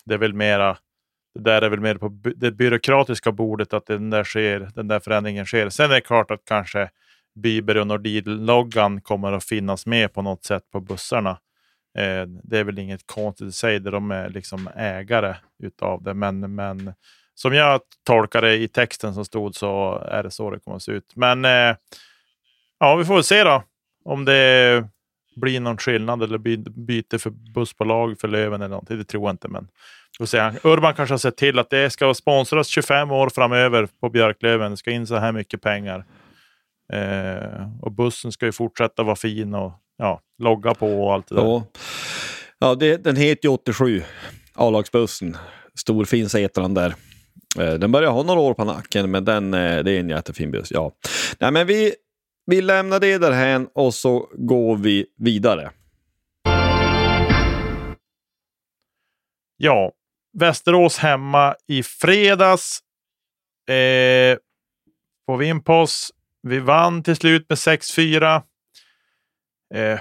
Det 0.05 0.13
är 0.13 0.17
väl 0.17 0.33
mera 0.33 0.77
det 1.35 1.39
där 1.39 1.61
är 1.61 1.69
väl 1.69 1.79
mer 1.79 1.95
på 1.95 2.09
det 2.35 2.51
byråkratiska 2.51 3.31
bordet 3.31 3.73
att 3.73 3.85
den 3.85 4.09
där, 4.09 4.23
sker, 4.23 4.69
den 4.75 4.87
där 4.87 4.99
förändringen 4.99 5.45
sker. 5.45 5.69
Sen 5.69 5.91
är 5.91 5.95
det 5.95 6.01
klart 6.01 6.31
att 6.31 6.45
kanske 6.45 6.89
Biber 7.43 7.77
och 7.77 7.87
Nordin-loggan 7.87 9.01
kommer 9.01 9.31
att 9.31 9.43
finnas 9.43 9.85
med 9.85 10.13
på 10.13 10.21
något 10.21 10.43
sätt 10.43 10.63
på 10.71 10.79
bussarna. 10.79 11.37
Eh, 11.95 12.25
det 12.43 12.59
är 12.59 12.63
väl 12.63 12.79
inget 12.79 13.07
konstigt 13.07 13.47
i 13.47 13.51
sig, 13.51 13.79
där 13.79 13.91
de 13.91 14.11
är 14.11 14.29
liksom 14.29 14.69
ägare 14.75 15.35
utav 15.63 16.03
det. 16.03 16.13
Men, 16.13 16.55
men 16.55 16.93
som 17.35 17.53
jag 17.53 17.81
tolkar 18.03 18.41
det 18.41 18.55
i 18.55 18.67
texten 18.67 19.13
som 19.13 19.25
stod 19.25 19.55
så 19.55 20.03
är 20.07 20.23
det 20.23 20.31
så 20.31 20.51
det 20.51 20.59
kommer 20.59 20.75
att 20.75 20.83
se 20.83 20.91
ut. 20.91 21.15
Men 21.15 21.45
eh, 21.45 21.75
ja, 22.79 22.95
vi 22.95 23.05
får 23.05 23.13
väl 23.13 23.23
se 23.23 23.43
då 23.43 23.63
om 24.05 24.25
det 24.25 24.87
blir 25.35 25.59
någon 25.59 25.77
skillnad 25.77 26.23
eller 26.23 26.37
byte 26.69 27.19
för 27.19 27.29
bussbolag 27.29 28.19
för 28.19 28.27
Löven 28.27 28.61
eller 28.61 28.69
någonting. 28.69 28.97
Det 28.97 29.03
tror 29.03 29.23
jag 29.23 29.33
inte, 29.33 29.47
men 29.47 29.67
och 30.19 30.65
Urban 30.65 30.93
kanske 30.93 31.13
har 31.13 31.17
sett 31.17 31.37
till 31.37 31.59
att 31.59 31.69
det 31.69 31.89
ska 31.89 32.13
sponsras 32.13 32.67
25 32.67 33.11
år 33.11 33.29
framöver 33.29 33.87
på 34.01 34.09
Björklöven. 34.09 34.71
Det 34.71 34.77
ska 34.77 34.91
in 34.91 35.07
så 35.07 35.15
här 35.15 35.31
mycket 35.31 35.61
pengar. 35.61 36.05
Eh, 36.93 37.69
och 37.81 37.91
bussen 37.91 38.31
ska 38.31 38.45
ju 38.45 38.51
fortsätta 38.51 39.03
vara 39.03 39.15
fin 39.15 39.53
och 39.53 39.73
ja, 39.97 40.21
logga 40.43 40.73
på 40.73 41.03
och 41.03 41.13
allt 41.13 41.27
det 41.27 41.35
där. 41.35 41.43
Ja, 41.43 41.63
ja 42.59 42.75
det, 42.75 42.97
den 42.97 43.15
heter 43.15 43.47
ju 43.47 43.53
87, 43.53 44.03
A-lagsbussen. 44.53 45.37
Storfin 45.79 46.29
heter 46.33 46.61
den 46.61 46.73
där. 46.73 46.95
Eh, 47.59 47.73
den 47.73 47.91
börjar 47.91 48.11
ha 48.11 48.23
några 48.23 48.39
år 48.39 48.53
på 48.53 48.63
nacken, 48.63 49.11
men 49.11 49.25
den, 49.25 49.53
eh, 49.53 49.83
det 49.83 49.91
är 49.91 49.99
en 49.99 50.09
jättefin 50.09 50.51
buss. 50.51 50.71
Ja. 50.71 50.91
Nej, 51.39 51.51
men 51.51 51.67
vi, 51.67 51.95
vi 52.45 52.61
lämnar 52.61 52.99
det 52.99 53.17
därhän 53.17 53.67
och 53.73 53.93
så 53.93 54.29
går 54.33 54.75
vi 54.77 55.05
vidare. 55.17 55.71
Ja, 59.57 59.91
Västerås 60.37 60.97
hemma 60.97 61.55
i 61.67 61.83
fredags. 61.83 62.79
Eh, 63.69 64.37
på 65.27 65.37
Vimpos. 65.37 66.11
Vi 66.41 66.59
vann 66.59 67.03
till 67.03 67.15
slut 67.15 67.45
med 67.49 67.57
6-4. 67.57 68.41
Eh, 69.75 69.99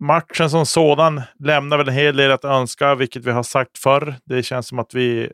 matchen 0.00 0.50
som 0.50 0.66
sådan 0.66 1.22
lämnar 1.38 1.78
väl 1.78 1.88
en 1.88 1.94
hel 1.94 2.16
del 2.16 2.30
att 2.30 2.44
önska, 2.44 2.94
vilket 2.94 3.24
vi 3.24 3.30
har 3.30 3.42
sagt 3.42 3.78
förr. 3.78 4.14
Det 4.24 4.42
känns 4.42 4.68
som 4.68 4.78
att 4.78 4.94
vi, 4.94 5.32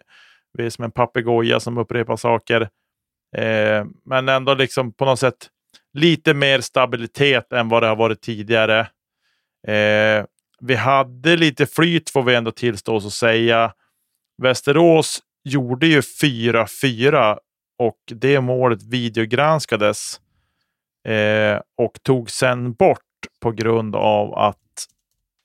vi 0.59 0.67
är 0.67 0.71
som 0.71 0.85
en 0.85 0.91
papegoja 0.91 1.61
som 1.61 1.79
upprepar 1.79 2.17
saker. 2.17 2.61
Eh, 3.37 3.85
men 4.05 4.29
ändå 4.29 4.55
liksom 4.55 4.93
på 4.93 5.05
något 5.05 5.19
sätt 5.19 5.49
lite 5.93 6.35
mer 6.35 6.61
stabilitet 6.61 7.53
än 7.53 7.69
vad 7.69 7.83
det 7.83 7.87
har 7.87 7.97
varit 7.97 8.21
tidigare. 8.21 8.81
Eh, 9.69 10.25
vi 10.61 10.75
hade 10.75 11.37
lite 11.37 11.67
flyt 11.67 12.11
får 12.11 12.23
vi 12.23 12.35
ändå 12.35 12.51
tillstå 12.51 12.97
oss 12.97 13.05
och 13.05 13.13
säga. 13.13 13.73
Västerås 14.43 15.21
gjorde 15.45 15.87
ju 15.87 16.01
4-4 16.01 17.39
och 17.79 17.99
det 18.07 18.41
målet 18.41 18.83
videogranskades 18.83 20.21
eh, 21.09 21.61
och 21.79 22.03
tog 22.03 22.31
sen 22.31 22.73
bort 22.73 23.12
på 23.41 23.53
grund 23.53 23.97
av 23.97 24.35
att 24.35 24.59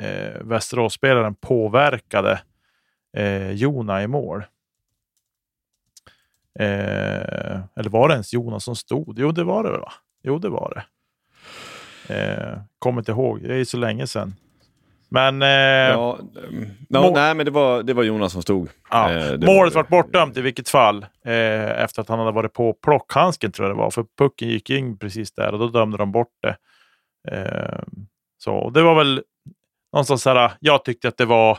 eh, 0.03 0.41
Västeråsspelaren 0.41 1.35
påverkade 1.35 2.41
eh, 3.17 3.51
Jona 3.51 4.03
i 4.03 4.07
mål. 4.07 4.43
Eh, 6.59 7.59
eller 7.75 7.89
var 7.89 8.07
det 8.07 8.13
ens 8.13 8.33
Jona 8.33 8.59
som 8.59 8.75
stod? 8.75 9.19
Jo, 9.19 9.31
det 9.31 9.43
var 9.43 9.63
det 9.63 9.69
va? 9.69 9.93
Jo, 10.23 10.39
det 10.39 10.49
var 10.49 10.73
det. 10.75 10.83
Eh, 12.15 12.59
kommer 12.79 13.01
inte 13.01 13.11
ihåg, 13.11 13.41
det 13.41 13.55
är 13.55 13.65
så 13.65 13.77
länge 13.77 14.07
sedan. 14.07 14.35
Men... 15.09 15.41
Eh, 15.41 15.47
ja, 15.47 16.19
no, 16.89 17.11
nej, 17.13 17.35
men 17.35 17.45
det 17.45 17.51
var, 17.51 17.83
det 17.83 17.93
var 17.93 18.03
Jonas 18.03 18.31
som 18.31 18.41
stod. 18.41 18.69
Ja, 18.91 19.11
eh, 19.11 19.39
målet 19.39 19.75
var 19.75 19.83
bortdömt 19.83 20.37
i 20.37 20.41
vilket 20.41 20.69
fall. 20.69 21.05
Eh, 21.25 21.83
efter 21.83 22.01
att 22.01 22.09
han 22.09 22.19
hade 22.19 22.31
varit 22.31 22.53
på 22.53 22.73
plockhandsken 22.73 23.51
tror 23.51 23.67
jag 23.67 23.77
det 23.77 23.79
var. 23.79 23.91
För 23.91 24.05
pucken 24.17 24.47
gick 24.47 24.69
in 24.69 24.97
precis 24.97 25.31
där 25.31 25.53
och 25.53 25.59
då 25.59 25.67
dömde 25.67 25.97
de 25.97 26.11
bort 26.11 26.33
det. 26.41 26.57
Eh, 27.31 27.79
så 28.37 28.69
det 28.69 28.81
var 28.81 28.95
väl 28.95 29.23
någonstans 29.93 30.21
så 30.21 30.29
här, 30.29 30.51
jag 30.59 30.85
tyckte 30.85 31.07
att 31.07 31.17
det 31.17 31.25
var, 31.25 31.57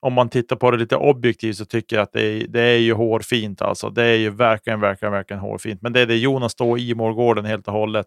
om 0.00 0.12
man 0.12 0.28
tittar 0.28 0.56
på 0.56 0.70
det 0.70 0.76
lite 0.76 0.96
objektivt 0.96 1.56
så 1.56 1.64
tycker 1.64 1.96
jag 1.96 2.02
att 2.02 2.12
det 2.12 2.22
är, 2.22 2.46
det 2.46 2.60
är 2.60 2.78
ju 2.78 2.92
hårfint 2.92 3.62
alltså. 3.62 3.90
Det 3.90 4.04
är 4.04 4.16
ju 4.16 4.30
verkligen, 4.30 4.80
verkligen, 4.80 5.12
verkligen 5.12 5.40
hårfint. 5.40 5.82
Men 5.82 5.92
det 5.92 6.00
är 6.00 6.06
det 6.06 6.16
Jonas 6.16 6.52
står 6.52 6.78
i 6.78 6.94
målgården 6.94 7.44
helt 7.44 7.68
och 7.68 7.74
hållet 7.74 8.06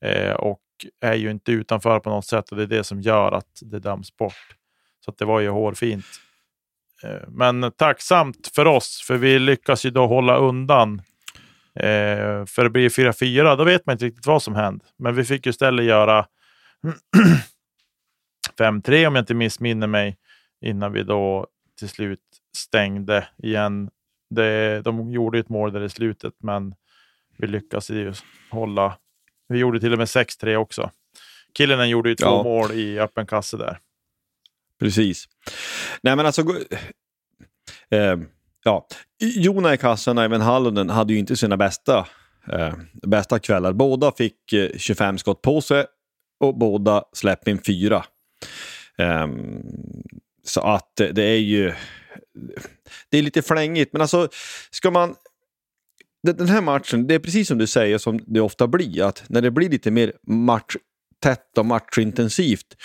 eh, 0.00 0.32
och 0.32 0.60
är 1.00 1.14
ju 1.14 1.30
inte 1.30 1.52
utanför 1.52 2.00
på 2.00 2.10
något 2.10 2.26
sätt 2.26 2.50
och 2.50 2.56
det 2.56 2.62
är 2.62 2.66
det 2.66 2.84
som 2.84 3.00
gör 3.00 3.32
att 3.32 3.60
det 3.60 3.78
döms 3.78 4.16
bort. 4.16 4.56
Så 5.04 5.12
det 5.18 5.24
var 5.24 5.40
ju 5.40 5.48
hårfint. 5.48 6.04
Eh, 7.04 7.28
men 7.28 7.72
tacksamt 7.72 8.50
för 8.54 8.66
oss, 8.66 9.04
för 9.06 9.16
vi 9.16 9.38
lyckas 9.38 9.86
ju 9.86 9.90
då 9.90 10.06
hålla 10.06 10.36
undan. 10.36 11.02
Eh, 11.76 12.44
för 12.46 12.64
det 12.64 12.70
blir 12.70 12.88
4-4, 12.88 13.56
då 13.56 13.64
vet 13.64 13.86
man 13.86 13.92
inte 13.92 14.04
riktigt 14.04 14.26
vad 14.26 14.42
som 14.42 14.54
händer. 14.54 14.86
Men 14.98 15.14
vi 15.14 15.24
fick 15.24 15.46
ju 15.46 15.50
istället 15.50 15.84
göra 15.84 16.26
5-3 18.58 19.06
om 19.06 19.14
jag 19.14 19.22
inte 19.22 19.34
missminner 19.34 19.86
mig 19.86 20.18
innan 20.60 20.92
vi 20.92 21.02
då 21.02 21.46
till 21.78 21.88
slut 21.88 22.20
stängde 22.56 23.28
igen. 23.38 23.90
Det, 24.30 24.80
de 24.80 25.10
gjorde 25.10 25.38
ett 25.38 25.48
mål 25.48 25.72
där 25.72 25.82
i 25.82 25.88
slutet, 25.88 26.34
men 26.38 26.74
vi 27.38 27.46
lyckades 27.46 27.90
ju 27.90 28.14
hålla. 28.50 28.98
Vi 29.48 29.58
gjorde 29.58 29.80
till 29.80 29.92
och 29.92 29.98
med 29.98 30.06
6-3 30.06 30.56
också. 30.56 30.90
Killen 31.54 31.88
gjorde 31.88 32.08
ju 32.08 32.14
två 32.14 32.26
ja. 32.26 32.42
mål 32.42 32.72
i 32.72 32.98
öppen 32.98 33.26
kasse 33.26 33.56
där. 33.56 33.78
Precis. 34.80 35.24
Nej, 36.02 36.16
men 36.16 36.26
alltså... 36.26 36.42
Eh, 37.90 38.16
ja. 38.66 38.86
Jona 39.18 39.74
i 39.74 39.76
kassan 39.76 40.18
och 40.18 40.24
även 40.24 40.40
Hallonen 40.40 40.90
hade 40.90 41.12
ju 41.12 41.18
inte 41.18 41.36
sina 41.36 41.56
bästa, 41.56 42.06
eh, 42.52 42.74
bästa 43.02 43.38
kvällar. 43.38 43.72
Båda 43.72 44.12
fick 44.12 44.52
eh, 44.52 44.70
25 44.76 45.18
skott 45.18 45.42
på 45.42 45.60
sig 45.60 45.84
och 46.40 46.58
båda 46.58 47.04
släppte 47.12 47.50
in 47.50 47.62
fyra. 47.66 48.04
Eh, 48.98 49.26
så 50.44 50.60
att 50.60 50.96
det 50.96 51.22
är 51.22 51.38
ju... 51.38 51.72
Det 53.10 53.18
är 53.18 53.22
lite 53.22 53.42
flängigt, 53.42 53.92
men 53.92 54.02
alltså 54.02 54.28
ska 54.70 54.90
man... 54.90 55.14
Den 56.22 56.48
här 56.48 56.60
matchen, 56.60 57.06
det 57.06 57.14
är 57.14 57.18
precis 57.18 57.48
som 57.48 57.58
du 57.58 57.66
säger 57.66 57.98
som 57.98 58.20
det 58.26 58.40
ofta 58.40 58.66
blir, 58.66 59.02
att 59.02 59.24
när 59.28 59.42
det 59.42 59.50
blir 59.50 59.70
lite 59.70 59.90
mer 59.90 60.12
matchtätt 60.26 61.58
och 61.58 61.66
matchintensivt 61.66 62.76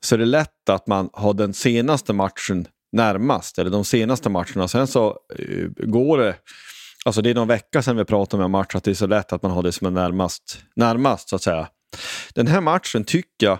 så 0.00 0.14
är 0.14 0.18
det 0.18 0.24
lätt 0.24 0.68
att 0.68 0.86
man 0.86 1.10
har 1.12 1.34
den 1.34 1.54
senaste 1.54 2.12
matchen 2.12 2.66
närmast, 2.92 3.58
eller 3.58 3.70
de 3.70 3.84
senaste 3.84 4.28
matcherna. 4.28 4.68
Sen 4.68 4.86
så 4.86 5.18
uh, 5.40 5.68
går 5.76 6.18
det, 6.18 6.36
alltså 7.04 7.22
det 7.22 7.30
är 7.30 7.34
någon 7.34 7.48
vecka 7.48 7.82
sedan 7.82 7.96
vi 7.96 8.04
pratade 8.04 8.42
om 8.42 8.44
en 8.44 8.50
match, 8.50 8.74
att 8.74 8.84
det 8.84 8.90
är 8.90 8.94
så 8.94 9.06
lätt 9.06 9.32
att 9.32 9.42
man 9.42 9.52
har 9.52 9.62
det 9.62 9.72
som 9.72 9.86
är 9.86 9.90
närmast, 9.90 10.58
närmast 10.76 11.28
så 11.28 11.36
att 11.36 11.42
säga. 11.42 11.68
Den 12.34 12.46
här 12.46 12.60
matchen 12.60 13.04
tycker 13.04 13.46
jag, 13.46 13.58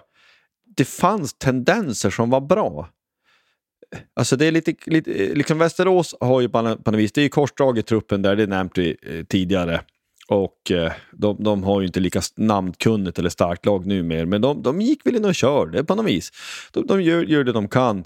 det 0.77 0.85
fanns 0.85 1.35
tendenser 1.35 2.11
som 2.11 2.31
var 2.31 2.41
bra. 2.41 2.89
Alltså 4.15 4.37
det 4.37 4.47
är 4.47 4.53
lite, 4.53 4.75
lite 4.87 5.11
liksom 5.11 5.59
Västerås 5.59 6.15
har 6.21 6.41
ju 6.41 6.49
på 6.49 6.63
något 6.63 6.95
vis, 6.95 7.13
det 7.13 7.21
är 7.21 7.23
ju 7.23 7.29
korsdrag 7.29 7.79
i 7.79 7.83
truppen 7.83 8.23
där, 8.23 8.37
det 8.37 8.47
nämnde 8.47 8.81
vi 8.81 8.97
eh, 9.03 9.25
tidigare. 9.25 9.81
Och 10.29 10.71
eh, 10.71 10.93
de, 11.13 11.43
de, 11.45 11.63
har 11.63 11.81
ju 11.81 11.87
inte 11.87 12.01
lika 12.01 12.21
namnkunnigt 12.37 13.19
eller 13.19 13.31
starkt 13.31 13.67
lag 13.67 13.87
nu 13.87 14.03
mer, 14.03 14.25
men 14.25 14.41
de, 14.41 14.63
de 14.63 14.81
gick 14.81 15.07
väl 15.07 15.17
in 15.17 15.25
och 15.25 15.35
körde 15.35 15.85
på 15.85 15.95
något 15.95 16.07
vis. 16.07 16.31
De, 16.73 16.87
de 16.87 17.03
gör, 17.03 17.23
gör, 17.23 17.45
det 17.45 17.53
de 17.53 17.69
kan. 17.69 18.05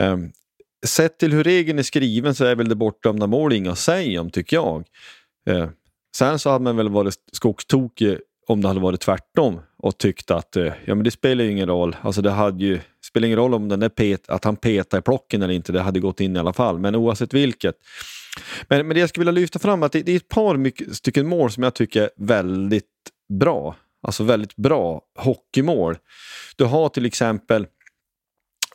Um, 0.00 0.32
sett 0.86 1.18
till 1.18 1.32
hur 1.32 1.44
regeln 1.44 1.78
är 1.78 1.82
skriven 1.82 2.34
så 2.34 2.44
är 2.44 2.56
väl 2.56 2.68
det 2.68 2.74
bortdömda 2.74 3.26
mål 3.26 3.52
inga 3.52 3.72
att 3.72 3.78
säga 3.78 4.20
om, 4.20 4.30
tycker 4.30 4.56
jag. 4.56 4.84
Uh, 5.50 5.68
sen 6.16 6.38
så 6.38 6.50
hade 6.50 6.64
man 6.64 6.76
väl 6.76 6.88
varit 6.88 7.14
skogstokig 7.32 8.18
om 8.46 8.60
det 8.60 8.68
hade 8.68 8.80
varit 8.80 9.00
tvärtom 9.00 9.60
och 9.78 9.98
tyckt 9.98 10.30
att 10.30 10.56
uh, 10.56 10.72
ja, 10.84 10.94
men 10.94 11.04
det 11.04 11.10
spelar 11.10 11.44
ju 11.44 11.50
ingen 11.50 11.68
roll. 11.68 11.96
Alltså 12.02 12.22
det 12.22 12.30
hade 12.30 12.64
ju, 12.64 12.80
spelar 13.04 13.26
ingen 13.26 13.38
roll 13.38 13.54
om 13.54 13.68
den 13.68 13.80
där 13.80 13.88
pet, 13.88 14.28
att 14.28 14.44
han 14.44 14.56
petar 14.56 14.98
i 14.98 15.02
plocken 15.02 15.42
eller 15.42 15.54
inte, 15.54 15.72
det 15.72 15.80
hade 15.80 16.00
gått 16.00 16.20
in 16.20 16.36
i 16.36 16.38
alla 16.38 16.52
fall. 16.52 16.78
Men 16.78 16.94
oavsett 16.94 17.34
vilket 17.34 17.76
men, 18.68 18.86
men 18.86 18.94
det 18.94 19.00
jag 19.00 19.08
skulle 19.08 19.26
vilja 19.26 19.40
lyfta 19.40 19.58
fram 19.58 19.82
är 19.82 19.86
att 19.86 19.92
det, 19.92 20.02
det 20.02 20.12
är 20.12 20.16
ett 20.16 20.28
par 20.28 20.56
mycket, 20.56 20.96
stycken 20.96 21.28
mål 21.28 21.50
som 21.50 21.62
jag 21.62 21.74
tycker 21.74 22.02
är 22.02 22.10
väldigt 22.16 22.84
bra. 23.40 23.76
Alltså 24.02 24.24
väldigt 24.24 24.56
bra 24.56 25.02
hockeymål. 25.18 25.96
Du 26.56 26.64
har 26.64 26.88
till 26.88 27.06
exempel 27.06 27.66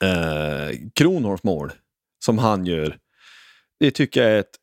eh, 0.04 1.40
mål 1.44 1.72
som 2.26 2.38
han 2.38 2.66
gör. 2.66 2.98
Det 3.80 3.92
tycker 3.92 4.24
jag 4.24 4.32
är 4.32 4.40
ett 4.40 4.56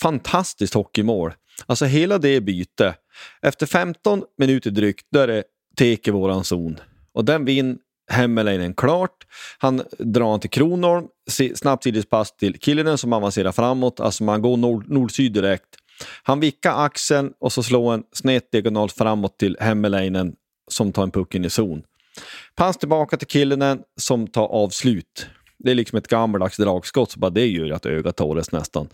fantastiskt 0.00 0.74
hockeymål. 0.74 1.32
Alltså 1.66 1.84
hela 1.84 2.18
det 2.18 2.40
bytet. 2.40 2.96
Efter 3.42 3.66
15 3.66 4.22
minuter 4.38 4.70
drygt, 4.70 5.06
då 5.10 5.20
är 5.20 5.26
det 5.26 5.44
Teke 5.76 6.12
våran 6.12 6.44
zon. 6.44 6.80
Och 7.12 7.24
den 7.24 7.44
vinner 7.44 7.76
Hemmeläinen 8.10 8.74
klart. 8.74 9.26
Han 9.58 9.82
drar 9.98 10.38
till 10.38 10.50
Kronholm, 10.50 11.06
snabbt 11.54 11.84
sidledspass 11.84 12.36
till 12.36 12.58
Killinen 12.60 12.98
som 12.98 13.12
avancerar 13.12 13.52
framåt. 13.52 14.00
Alltså 14.00 14.24
man 14.24 14.42
går 14.42 14.56
nord, 14.56 14.90
nord-syd 14.90 15.32
direkt. 15.32 15.68
Han 16.22 16.40
vickar 16.40 16.84
axeln 16.84 17.32
och 17.40 17.52
så 17.52 17.62
slår 17.62 17.94
en 17.94 18.02
snett 18.12 18.52
diagonalt 18.52 18.92
framåt 18.92 19.38
till 19.38 19.56
Hemmeläinen 19.60 20.34
som 20.70 20.92
tar 20.92 21.02
en 21.02 21.10
puck 21.10 21.34
in 21.34 21.44
i 21.44 21.50
zon. 21.50 21.82
Pass 22.54 22.76
tillbaka 22.76 23.16
till 23.16 23.26
Killinen 23.26 23.82
som 24.00 24.26
tar 24.26 24.46
avslut. 24.46 25.26
Det 25.58 25.70
är 25.70 25.74
liksom 25.74 25.98
ett 25.98 26.08
gammaldags 26.08 26.56
dragskott, 26.56 27.10
så 27.10 27.18
bara 27.18 27.30
det 27.30 27.46
gör 27.46 27.64
ju 27.64 27.74
att 27.74 27.86
ögat 27.86 28.16
torres 28.16 28.52
nästan. 28.52 28.88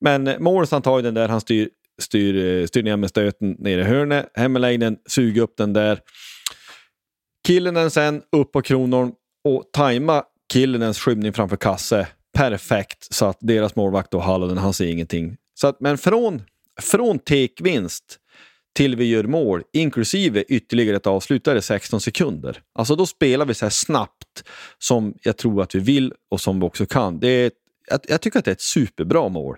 Men 0.00 0.36
Morris 0.38 0.70
han 0.70 0.82
tar 0.82 0.98
ju 0.98 1.02
den 1.02 1.14
där, 1.14 1.28
han 1.28 1.40
styr, 1.40 1.68
styr, 2.02 2.66
styr 2.66 2.82
ner 2.82 2.96
med 2.96 3.10
stöten 3.10 3.50
ner 3.50 3.78
i 3.78 3.82
hörnet. 3.82 4.30
Hemmelainen 4.34 4.96
suger 5.06 5.42
upp 5.42 5.56
den 5.56 5.72
där. 5.72 6.00
Killinen 7.46 7.90
sen 7.90 8.22
upp 8.32 8.52
på 8.52 8.62
Kronholm 8.62 9.12
och 9.44 9.64
tajma 9.72 10.24
Killinens 10.52 10.98
skymning 10.98 11.32
framför 11.32 11.56
kasse 11.56 12.06
perfekt 12.34 13.14
så 13.14 13.26
att 13.26 13.38
deras 13.40 13.76
målvakt 13.76 14.10
då 14.10 14.20
Hallonen, 14.20 14.58
han 14.58 14.72
ser 14.72 14.86
ingenting. 14.86 15.36
Så 15.54 15.66
att, 15.66 15.80
men 15.80 15.98
från, 15.98 16.42
från 16.82 17.18
tekvinst 17.18 18.18
till 18.74 18.96
vi 18.96 19.04
gör 19.04 19.24
mål, 19.24 19.62
inklusive 19.72 20.42
ytterligare 20.42 20.96
ett 20.96 21.06
avslut, 21.06 21.46
är 21.46 21.54
det 21.54 21.62
16 21.62 22.00
sekunder. 22.00 22.60
Alltså 22.74 22.96
då 22.96 23.06
spelar 23.06 23.46
vi 23.46 23.54
så 23.54 23.64
här 23.64 23.70
snabbt 23.70 24.44
som 24.78 25.14
jag 25.22 25.36
tror 25.36 25.62
att 25.62 25.74
vi 25.74 25.78
vill 25.78 26.12
och 26.30 26.40
som 26.40 26.60
vi 26.60 26.66
också 26.66 26.86
kan. 26.86 27.20
Det 27.20 27.28
är, 27.28 27.50
jag, 27.90 28.00
jag 28.08 28.20
tycker 28.20 28.38
att 28.38 28.44
det 28.44 28.50
är 28.50 28.54
ett 28.54 28.60
superbra 28.60 29.28
mål. 29.28 29.56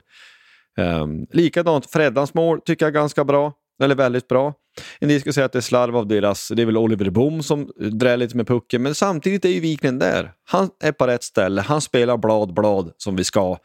Um, 0.79 1.27
likadant 1.33 1.91
Freddans 1.91 2.35
mål 2.35 2.61
tycker 2.61 2.87
jag 2.87 2.91
är 2.91 3.01
ganska 3.01 3.25
bra, 3.25 3.53
eller 3.83 3.95
väldigt 3.95 4.29
bra. 4.29 4.55
En 4.99 5.09
del 5.09 5.21
skulle 5.21 5.33
säga 5.33 5.47
att 5.47 5.53
det 5.53 5.59
är 5.59 5.61
slarv 5.61 5.97
av 5.97 6.07
deras, 6.07 6.49
det 6.49 6.63
är 6.63 6.67
väl 6.67 6.77
Oliver 6.77 7.11
Bohm 7.11 7.43
som 7.43 7.71
drar 7.77 8.17
lite 8.17 8.37
med 8.37 8.47
pucken, 8.47 8.83
men 8.83 8.95
samtidigt 8.95 9.45
är 9.45 9.49
ju 9.49 9.61
Wiklund 9.61 10.01
där. 10.01 10.33
Han 10.45 10.71
är 10.83 10.93
på 10.93 11.07
rätt 11.07 11.23
ställe, 11.23 11.61
han 11.61 11.81
spelar 11.81 12.17
blad, 12.17 12.55
blad 12.55 12.93
som 12.97 13.17
vi 13.17 13.25
ska. 13.25 13.59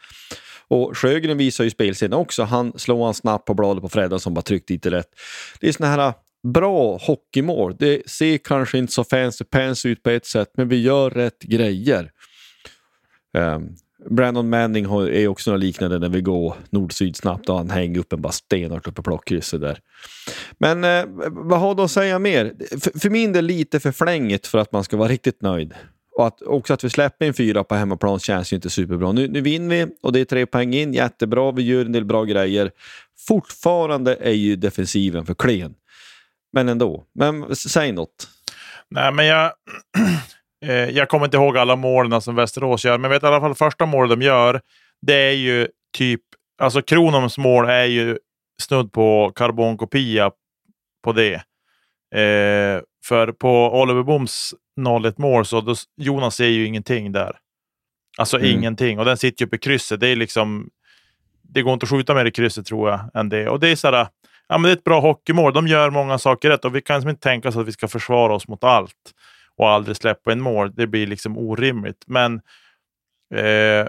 Och 0.71 0.97
Sjögren 0.97 1.38
visar 1.38 1.63
ju 1.63 1.69
spelsidan 1.69 2.19
också, 2.19 2.43
han 2.43 2.79
slår 2.79 3.05
han 3.05 3.13
snabbt 3.13 3.45
på 3.45 3.53
bladet 3.53 3.81
på 3.81 3.89
Freddan 3.89 4.19
som 4.19 4.34
bara 4.34 4.41
tryckt 4.41 4.67
dit 4.67 4.84
det 4.84 4.91
rätt. 4.91 5.10
Det 5.60 5.67
är 5.67 5.71
såna 5.71 5.89
här 5.89 6.07
äh, 6.07 6.13
bra 6.43 6.97
hockeymål. 6.97 7.75
Det 7.79 8.10
ser 8.10 8.38
kanske 8.38 8.77
inte 8.77 8.93
så 8.93 9.03
fancy 9.03 9.43
pants 9.45 9.86
ut 9.86 10.03
på 10.03 10.10
ett 10.10 10.25
sätt, 10.25 10.49
men 10.57 10.69
vi 10.69 10.81
gör 10.81 11.10
rätt 11.10 11.41
grejer. 11.41 12.12
Um, 13.38 13.75
Brandon 14.10 14.49
Manning 14.49 14.86
är 14.86 15.27
också 15.27 15.51
något 15.51 15.60
liknande 15.60 15.99
när 15.99 16.10
vi 16.10 16.21
går 16.21 16.55
nord-syd 16.69 17.15
snabbt 17.15 17.49
och 17.49 17.57
han 17.57 17.69
hänger 17.69 17.99
upp 17.99 18.13
en 18.13 18.21
bara 18.21 18.31
stenhårt 18.31 18.88
uppe 18.88 18.95
på 18.95 19.03
plockkrysset 19.03 19.62
där. 19.62 19.79
Men 20.57 20.84
eh, 20.84 21.05
vad 21.29 21.60
har 21.60 21.75
du 21.75 21.84
att 21.84 21.91
säga 21.91 22.19
mer? 22.19 22.53
F 22.71 22.88
för 23.01 23.10
min 23.10 23.34
del 23.34 23.45
lite 23.45 23.79
för 23.79 23.91
flängigt 23.91 24.47
för 24.47 24.57
att 24.57 24.71
man 24.71 24.84
ska 24.84 24.97
vara 24.97 25.10
riktigt 25.10 25.41
nöjd. 25.41 25.73
Och 26.21 26.27
att, 26.27 26.41
också 26.41 26.73
att 26.73 26.84
vi 26.84 26.89
släpper 26.89 27.25
in 27.25 27.34
fyra 27.34 27.63
på 27.63 27.75
hemmaplan 27.75 28.19
känns 28.19 28.53
ju 28.53 28.55
inte 28.55 28.69
superbra. 28.69 29.12
Nu, 29.12 29.27
nu 29.27 29.41
vinner 29.41 29.75
vi 29.75 29.93
och 30.01 30.13
det 30.13 30.19
är 30.19 30.25
tre 30.25 30.45
poäng 30.45 30.73
in, 30.73 30.93
jättebra, 30.93 31.51
vi 31.51 31.63
gör 31.63 31.86
en 31.86 31.91
del 31.91 32.05
bra 32.05 32.23
grejer. 32.23 32.71
Fortfarande 33.27 34.15
är 34.15 34.31
ju 34.31 34.55
defensiven 34.55 35.25
för 35.25 35.34
klen. 35.34 35.75
Men 36.53 36.69
ändå. 36.69 37.03
Men 37.13 37.55
säg 37.55 37.91
något. 37.91 38.27
Nej, 38.89 39.12
men 39.12 39.25
jag... 39.25 39.51
Eh, 40.65 40.89
jag 40.89 41.10
kommer 41.10 41.25
inte 41.25 41.38
ihåg 41.38 41.57
alla 41.57 41.75
målen 41.75 42.21
som 42.21 42.36
Västerås 42.36 42.86
gör, 42.86 42.97
men 42.97 43.03
jag 43.03 43.10
vet 43.10 43.23
i 43.23 43.25
alla 43.25 43.39
fall 43.39 43.55
första 43.55 43.86
målet 43.86 44.19
de 44.19 44.25
gör. 44.25 44.62
Det 45.01 45.13
är 45.13 45.31
ju 45.31 45.67
typ, 45.97 46.21
alltså 46.62 46.81
Kronoms 46.81 47.38
mål 47.38 47.65
är 47.65 47.86
ju 47.86 48.17
snudd 48.62 48.91
på 48.91 49.31
karbonkopia 49.36 50.31
på 51.03 51.13
det. 51.13 51.41
Eh, 52.15 52.82
för 53.06 53.32
på 53.32 53.82
Oliver 53.82 54.04
Boms 54.04 54.54
0-1 54.80 55.13
mål 55.17 55.45
så 55.45 55.62
då, 55.62 55.76
Jonas 55.97 56.36
ser 56.36 56.47
ju 56.47 56.65
ingenting 56.65 57.12
där. 57.12 57.38
Alltså 58.17 58.38
mm. 58.38 58.52
ingenting. 58.52 59.00
Och 59.00 59.06
den 59.06 59.17
sitter 59.17 59.41
ju 59.41 59.47
uppe 59.47 59.56
i 59.56 59.60
krysset. 59.60 60.00
Det 60.00 60.08
är 60.08 60.15
liksom... 60.15 60.69
Det 61.41 61.62
går 61.62 61.74
inte 61.74 61.84
att 61.84 61.89
skjuta 61.89 62.13
mer 62.13 62.26
i 62.26 62.32
krysset 62.32 62.65
tror 62.65 62.89
jag 62.89 63.00
än 63.13 63.30
det. 63.30 63.50
Och 63.50 63.60
det 63.60 63.69
är 63.69 63.76
sådär, 63.76 64.08
ja 64.47 64.58
men 64.58 64.63
det 64.63 64.69
är 64.69 64.74
ett 64.74 64.84
bra 64.84 65.00
hockeymål. 65.00 65.54
De 65.54 65.67
gör 65.67 65.89
många 65.89 66.17
saker 66.17 66.50
rätt 66.50 66.65
och 66.65 66.76
vi 66.76 66.82
kan 66.82 66.95
liksom 66.95 67.10
inte 67.10 67.21
tänka 67.21 67.50
oss 67.50 67.58
att 67.58 67.67
vi 67.67 67.71
ska 67.71 67.88
försvara 67.88 68.34
oss 68.34 68.47
mot 68.47 68.63
allt 68.63 69.13
och 69.58 69.69
aldrig 69.69 69.97
släppa 69.97 70.32
en 70.32 70.41
mål. 70.41 70.74
Det 70.76 70.88
blir 70.88 71.08
liksom 71.08 71.38
orimligt. 71.38 72.04
Men 72.08 72.41
eh, 73.36 73.88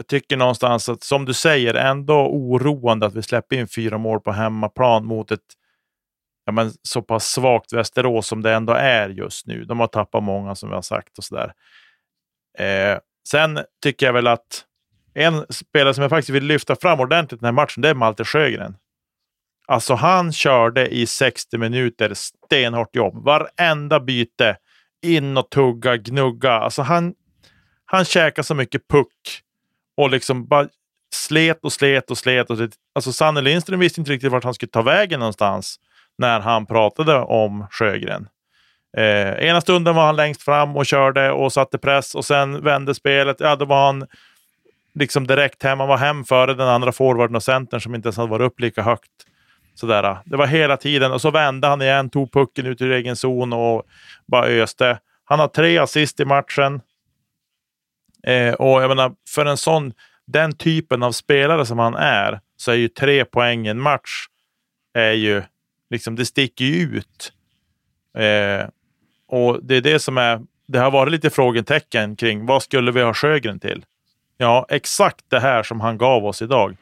jag 0.00 0.06
tycker 0.06 0.36
någonstans 0.36 0.88
att, 0.88 1.02
som 1.02 1.24
du 1.24 1.34
säger, 1.34 1.74
ändå 1.74 2.14
oroande 2.14 3.06
att 3.06 3.14
vi 3.14 3.22
släpper 3.22 3.56
in 3.56 3.68
fyra 3.68 3.98
mål 3.98 4.20
på 4.20 4.32
hemmaplan 4.32 5.04
mot 5.04 5.30
ett 5.30 5.40
ja, 6.44 6.52
men, 6.52 6.72
så 6.82 7.02
pass 7.02 7.26
svagt 7.26 7.72
Västerås 7.72 8.26
som 8.26 8.42
det 8.42 8.52
ändå 8.52 8.72
är 8.72 9.08
just 9.08 9.46
nu. 9.46 9.64
De 9.64 9.80
har 9.80 9.86
tappat 9.86 10.22
många 10.22 10.54
som 10.54 10.68
vi 10.68 10.74
har 10.74 10.82
sagt 10.82 11.18
och 11.18 11.24
sådär. 11.24 11.52
Eh, 12.58 12.98
sen 13.28 13.58
tycker 13.82 14.06
jag 14.06 14.12
väl 14.12 14.26
att 14.26 14.64
en 15.14 15.46
spelare 15.50 15.94
som 15.94 16.02
jag 16.02 16.10
faktiskt 16.10 16.30
vill 16.30 16.44
lyfta 16.44 16.76
fram 16.76 17.00
ordentligt 17.00 17.40
den 17.40 17.46
här 17.46 17.52
matchen, 17.52 17.82
det 17.82 17.88
är 17.88 17.94
Malte 17.94 18.24
Sjögren. 18.24 18.76
Alltså 19.66 19.94
han 19.94 20.32
körde 20.32 20.88
i 20.88 21.06
60 21.06 21.58
minuter 21.58 22.12
stenhårt 22.14 22.96
jobb. 22.96 23.24
Varenda 23.24 24.00
byte. 24.00 24.56
In 25.02 25.36
och 25.36 25.50
tugga, 25.50 25.96
gnugga. 25.96 26.52
Alltså 26.52 26.82
han, 26.82 27.14
han 27.84 28.04
käkade 28.04 28.44
så 28.44 28.54
mycket 28.54 28.88
puck. 28.88 29.42
Och 29.96 30.10
liksom 30.10 30.46
bara 30.48 30.68
slet 31.14 31.64
och 31.64 31.72
slet 31.72 32.10
och 32.10 32.18
slet. 32.18 32.50
Och 32.50 32.56
slet. 32.56 32.70
Alltså 32.94 33.12
Sanne 33.12 33.40
Lindström 33.40 33.80
visste 33.80 34.00
inte 34.00 34.12
riktigt 34.12 34.32
vart 34.32 34.44
han 34.44 34.54
skulle 34.54 34.70
ta 34.70 34.82
vägen 34.82 35.20
någonstans. 35.20 35.80
När 36.20 36.40
han 36.40 36.66
pratade 36.66 37.18
om 37.18 37.66
Sjögren. 37.70 38.28
Eh, 38.96 39.48
ena 39.48 39.60
stunden 39.60 39.94
var 39.94 40.06
han 40.06 40.16
längst 40.16 40.42
fram 40.42 40.76
och 40.76 40.86
körde 40.86 41.30
och 41.30 41.52
satte 41.52 41.78
press. 41.78 42.14
Och 42.14 42.24
sen 42.24 42.64
vände 42.64 42.94
spelet. 42.94 43.36
Ja, 43.40 43.56
då 43.56 43.64
var 43.64 43.86
han 43.86 44.06
liksom 44.94 45.26
direkt 45.26 45.62
hem. 45.62 45.80
Han 45.80 45.88
var 45.88 45.96
hem 45.96 46.24
före 46.24 46.54
den 46.54 46.68
andra 46.68 46.92
forwarden 46.92 47.36
och 47.36 47.42
centern 47.42 47.80
som 47.80 47.94
inte 47.94 48.06
ens 48.06 48.16
hade 48.16 48.30
varit 48.30 48.46
upp 48.46 48.60
lika 48.60 48.82
högt. 48.82 49.10
Sådär. 49.74 50.18
Det 50.24 50.36
var 50.36 50.46
hela 50.46 50.76
tiden 50.76 51.12
och 51.12 51.20
så 51.20 51.30
vände 51.30 51.66
han 51.66 51.82
igen, 51.82 52.10
tog 52.10 52.32
pucken 52.32 52.66
ut 52.66 52.80
ur 52.80 52.92
egen 52.92 53.16
zon 53.16 53.52
och 53.52 53.82
bara 54.26 54.46
öste. 54.46 54.98
Han 55.24 55.40
har 55.40 55.48
tre 55.48 55.78
assist 55.78 56.20
i 56.20 56.24
matchen. 56.24 56.80
Eh, 58.26 58.54
och 58.54 58.82
jag 58.82 58.88
menar, 58.88 59.12
för 59.28 59.46
en 59.46 59.56
sån, 59.56 59.92
den 60.26 60.56
typen 60.56 61.02
av 61.02 61.12
spelare 61.12 61.66
som 61.66 61.78
han 61.78 61.94
är, 61.94 62.40
så 62.56 62.70
är 62.70 62.76
ju 62.76 62.88
tre 62.88 63.24
poäng 63.24 63.66
i 63.66 63.70
en 63.70 63.80
match, 63.80 64.26
är 64.94 65.12
ju, 65.12 65.42
liksom, 65.90 66.16
det 66.16 66.26
sticker 66.26 66.64
ju 66.64 66.82
ut. 66.82 67.32
Eh, 68.14 68.68
och 69.28 69.64
det 69.64 69.76
är 69.76 69.80
det 69.80 69.98
som 69.98 70.18
är, 70.18 70.40
det 70.68 70.78
har 70.78 70.90
varit 70.90 71.12
lite 71.12 71.30
frågetecken 71.30 72.16
kring 72.16 72.46
vad 72.46 72.62
skulle 72.62 72.92
vi 72.92 73.02
ha 73.02 73.14
Sjögren 73.14 73.60
till? 73.60 73.84
Ja, 74.36 74.66
exakt 74.68 75.24
det 75.28 75.40
här 75.40 75.62
som 75.62 75.80
han 75.80 75.98
gav 75.98 76.26
oss 76.26 76.42
idag. 76.42 76.76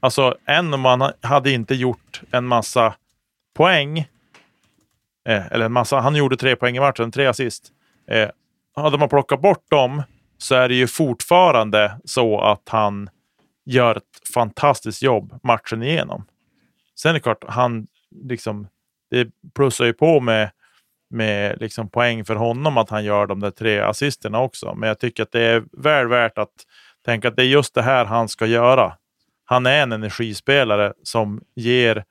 Alltså, 0.00 0.36
än 0.46 0.74
om 0.74 0.80
man 0.80 1.12
hade 1.20 1.50
inte 1.50 1.74
gjort 1.74 2.22
en 2.30 2.46
massa 2.46 2.94
poäng, 3.54 3.98
eh, 5.28 5.46
eller 5.46 5.64
en 5.64 5.72
massa, 5.72 6.00
han 6.00 6.16
gjorde 6.16 6.36
tre 6.36 6.56
poäng 6.56 6.76
i 6.76 6.80
matchen, 6.80 7.12
tre 7.12 7.26
assist. 7.26 7.72
Eh, 8.10 8.28
hade 8.76 8.98
man 8.98 9.08
plockat 9.08 9.40
bort 9.40 9.70
dem 9.70 10.02
så 10.38 10.54
är 10.54 10.68
det 10.68 10.74
ju 10.74 10.86
fortfarande 10.86 12.00
så 12.04 12.40
att 12.40 12.68
han 12.68 13.10
gör 13.64 13.96
ett 13.96 14.28
fantastiskt 14.34 15.02
jobb 15.02 15.38
matchen 15.42 15.82
igenom. 15.82 16.24
Sen 16.94 17.10
är 17.10 17.14
det 17.14 17.20
klart, 17.20 17.44
han 17.48 17.86
liksom, 18.24 18.68
det 19.10 19.28
plussar 19.54 19.84
ju 19.84 19.92
på 19.92 20.20
med, 20.20 20.50
med 21.10 21.60
liksom 21.60 21.90
poäng 21.90 22.24
för 22.24 22.34
honom 22.34 22.78
att 22.78 22.90
han 22.90 23.04
gör 23.04 23.26
de 23.26 23.40
där 23.40 23.50
tre 23.50 23.80
assisterna 23.80 24.40
också. 24.40 24.74
Men 24.74 24.88
jag 24.88 24.98
tycker 24.98 25.22
att 25.22 25.32
det 25.32 25.42
är 25.42 25.64
väl 25.72 26.08
värt 26.08 26.38
att 26.38 26.52
tänka 27.04 27.28
att 27.28 27.36
det 27.36 27.42
är 27.42 27.46
just 27.46 27.74
det 27.74 27.82
här 27.82 28.04
han 28.04 28.28
ska 28.28 28.46
göra 28.46 28.96
han 29.50 29.66
är 29.66 29.82
en 29.82 29.92
energispelare 29.92 30.92
som 31.02 31.40
ger 31.54 32.04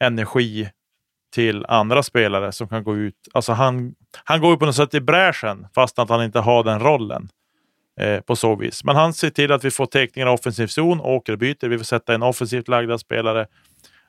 energi 0.00 0.70
till 1.34 1.64
andra 1.68 2.02
spelare 2.02 2.52
som 2.52 2.68
kan 2.68 2.84
gå 2.84 2.96
ut. 2.96 3.28
Alltså 3.32 3.52
han, 3.52 3.94
han 4.24 4.40
går 4.40 4.56
på 4.56 4.66
något 4.66 4.76
sätt 4.76 4.94
i 4.94 5.00
bräschen 5.00 5.66
fast 5.74 5.98
att 5.98 6.08
han 6.08 6.24
inte 6.24 6.38
har 6.38 6.64
den 6.64 6.80
rollen 6.80 7.28
eh, 8.00 8.20
på 8.20 8.36
så 8.36 8.56
vis. 8.56 8.84
Men 8.84 8.96
han 8.96 9.12
ser 9.12 9.30
till 9.30 9.52
att 9.52 9.64
vi 9.64 9.70
får 9.70 9.86
teckningar 9.86 10.28
i 10.28 10.30
offensiv 10.30 10.66
zon, 10.66 11.00
åkerbyte, 11.00 11.68
vi 11.68 11.78
får 11.78 11.84
sätta 11.84 12.14
in 12.14 12.22
offensivt 12.22 12.68
lagda 12.68 12.98
spelare. 12.98 13.46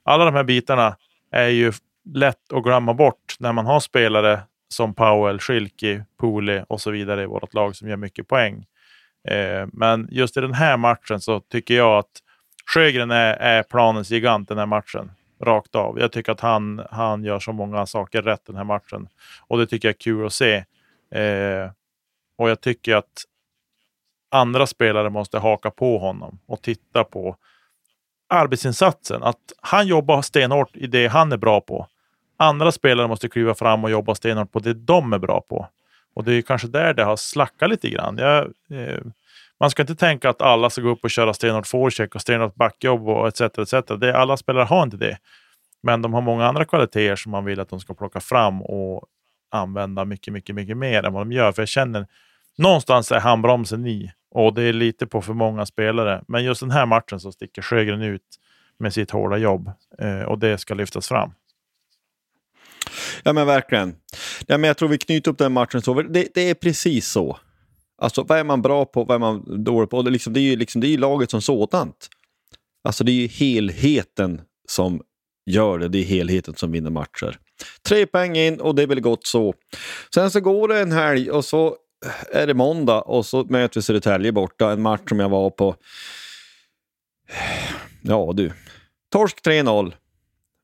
Alla 0.03 0.25
de 0.25 0.33
här 0.33 0.43
bitarna 0.43 0.97
är 1.31 1.47
ju 1.47 1.71
lätt 2.13 2.53
att 2.53 2.63
glömma 2.63 2.93
bort 2.93 3.35
när 3.39 3.53
man 3.53 3.65
har 3.65 3.79
spelare 3.79 4.41
som 4.67 4.93
Powell, 4.93 5.39
Schilke, 5.39 6.05
Pooley 6.17 6.63
och 6.67 6.81
så 6.81 6.91
vidare 6.91 7.23
i 7.23 7.25
vårt 7.25 7.53
lag 7.53 7.75
som 7.75 7.89
gör 7.89 7.97
mycket 7.97 8.27
poäng. 8.27 8.65
Eh, 9.27 9.67
men 9.73 10.07
just 10.11 10.37
i 10.37 10.41
den 10.41 10.53
här 10.53 10.77
matchen 10.77 11.19
så 11.21 11.39
tycker 11.39 11.73
jag 11.73 11.97
att 11.97 12.11
Sjögren 12.73 13.11
är, 13.11 13.33
är 13.33 13.63
planens 13.63 14.09
gigant 14.09 14.49
den 14.49 14.57
här 14.57 14.65
matchen. 14.65 15.11
Rakt 15.43 15.75
av. 15.75 15.99
Jag 15.99 16.11
tycker 16.11 16.31
att 16.31 16.39
han, 16.39 16.81
han 16.91 17.23
gör 17.23 17.39
så 17.39 17.51
många 17.51 17.85
saker 17.85 18.21
rätt 18.21 18.45
den 18.45 18.55
här 18.55 18.63
matchen. 18.63 19.07
Och 19.47 19.57
det 19.57 19.67
tycker 19.67 19.87
jag 19.87 19.93
är 19.93 19.99
kul 19.99 20.25
att 20.25 20.33
se. 20.33 20.55
Eh, 21.11 21.71
och 22.37 22.49
jag 22.49 22.61
tycker 22.61 22.95
att 22.95 23.23
andra 24.29 24.67
spelare 24.67 25.09
måste 25.09 25.39
haka 25.39 25.71
på 25.71 25.97
honom 25.97 26.39
och 26.45 26.61
titta 26.61 27.03
på 27.03 27.35
arbetsinsatsen. 28.31 29.23
Att 29.23 29.37
han 29.61 29.87
jobbar 29.87 30.21
stenhårt 30.21 30.75
i 30.75 30.87
det 30.87 31.07
han 31.07 31.31
är 31.31 31.37
bra 31.37 31.61
på. 31.61 31.87
Andra 32.37 32.71
spelare 32.71 33.07
måste 33.07 33.29
kliva 33.29 33.55
fram 33.55 33.83
och 33.83 33.91
jobba 33.91 34.15
stenhårt 34.15 34.51
på 34.51 34.59
det 34.59 34.73
de 34.73 35.13
är 35.13 35.19
bra 35.19 35.41
på. 35.41 35.67
Och 36.13 36.23
det 36.23 36.33
är 36.33 36.41
kanske 36.41 36.67
där 36.67 36.93
det 36.93 37.03
har 37.03 37.15
slackat 37.15 37.69
lite 37.69 37.89
grann. 37.89 38.17
Jag, 38.17 38.43
eh, 38.69 38.99
man 39.59 39.69
ska 39.69 39.83
inte 39.83 39.95
tänka 39.95 40.29
att 40.29 40.41
alla 40.41 40.69
ska 40.69 40.81
gå 40.81 40.89
upp 40.89 41.03
och 41.03 41.11
köra 41.11 41.33
stenhårt 41.33 41.67
forecheck 41.67 42.15
och 42.15 42.21
stenhårt 42.21 42.55
backjobb 42.55 43.07
och 43.07 43.27
etc. 43.27 43.41
etc. 43.41 43.73
Det, 43.99 44.17
alla 44.17 44.37
spelare 44.37 44.63
har 44.63 44.83
inte 44.83 44.97
det. 44.97 45.17
Men 45.83 46.01
de 46.01 46.13
har 46.13 46.21
många 46.21 46.45
andra 46.47 46.65
kvaliteter 46.65 47.15
som 47.15 47.31
man 47.31 47.45
vill 47.45 47.59
att 47.59 47.69
de 47.69 47.79
ska 47.79 47.93
plocka 47.93 48.19
fram 48.19 48.61
och 48.61 49.05
använda 49.51 50.05
mycket, 50.05 50.33
mycket, 50.33 50.55
mycket 50.55 50.77
mer 50.77 51.03
än 51.05 51.13
vad 51.13 51.21
de 51.21 51.31
gör. 51.31 51.51
För 51.51 51.61
jag 51.61 51.69
känner 51.69 52.07
någonstans 52.57 53.11
är 53.11 53.19
handbromsen 53.19 53.85
i 53.85 54.11
och 54.31 54.53
det 54.53 54.63
är 54.63 54.73
lite 54.73 55.07
på 55.07 55.21
för 55.21 55.33
många 55.33 55.65
spelare. 55.65 56.23
Men 56.27 56.43
just 56.43 56.61
den 56.61 56.71
här 56.71 56.85
matchen 56.85 57.19
så 57.19 57.31
sticker 57.31 57.61
Sjögren 57.61 58.01
ut 58.01 58.21
med 58.79 58.93
sitt 58.93 59.11
hårda 59.11 59.37
jobb 59.37 59.71
eh, 59.99 60.21
och 60.21 60.39
det 60.39 60.57
ska 60.57 60.73
lyftas 60.73 61.07
fram. 61.07 61.31
Ja 63.23 63.33
men 63.33 63.47
verkligen. 63.47 63.95
Ja, 64.47 64.57
men 64.57 64.67
jag 64.67 64.77
tror 64.77 64.89
vi 64.89 64.97
knyter 64.97 65.31
upp 65.31 65.37
den 65.37 65.51
matchen 65.51 65.81
så. 65.81 66.01
Det, 66.01 66.27
det 66.33 66.49
är 66.49 66.53
precis 66.53 67.07
så. 67.07 67.37
Alltså 67.97 68.23
vad 68.23 68.39
är 68.39 68.43
man 68.43 68.61
bra 68.61 68.85
på, 68.85 69.03
vad 69.03 69.15
är 69.15 69.19
man 69.19 69.63
dålig 69.63 69.89
på? 69.89 70.01
Det, 70.01 70.11
liksom, 70.11 70.33
det 70.33 70.39
är 70.39 70.41
ju 70.41 70.55
liksom, 70.55 70.81
det 70.81 70.87
är 70.87 70.97
laget 70.97 71.31
som 71.31 71.41
sådant. 71.41 72.09
Alltså 72.83 73.03
det 73.03 73.11
är 73.11 73.15
ju 73.15 73.27
helheten 73.27 74.41
som 74.67 75.01
gör 75.45 75.79
det. 75.79 75.87
Det 75.87 75.97
är 75.97 76.03
helheten 76.03 76.55
som 76.55 76.71
vinner 76.71 76.89
matcher. 76.89 77.37
Tre 77.87 78.05
poäng 78.05 78.37
in 78.37 78.61
och 78.61 78.75
det 78.75 78.83
är 78.83 78.87
väl 78.87 79.01
gott 79.01 79.27
så. 79.27 79.53
Sen 80.13 80.31
så 80.31 80.39
går 80.39 80.67
det 80.67 80.79
en 80.79 80.91
helg 80.91 81.31
och 81.31 81.45
så 81.45 81.77
är 82.31 82.47
det 82.47 82.53
måndag 82.53 83.01
och 83.01 83.25
så 83.25 83.43
möter 83.43 83.79
vi 83.79 83.81
Södertälje 83.81 84.31
borta. 84.31 84.71
En 84.71 84.81
match 84.81 85.01
som 85.09 85.19
jag 85.19 85.29
var 85.29 85.49
på. 85.49 85.75
Ja 88.01 88.31
du. 88.35 88.51
Torsk 89.11 89.45
3-0. 89.45 89.93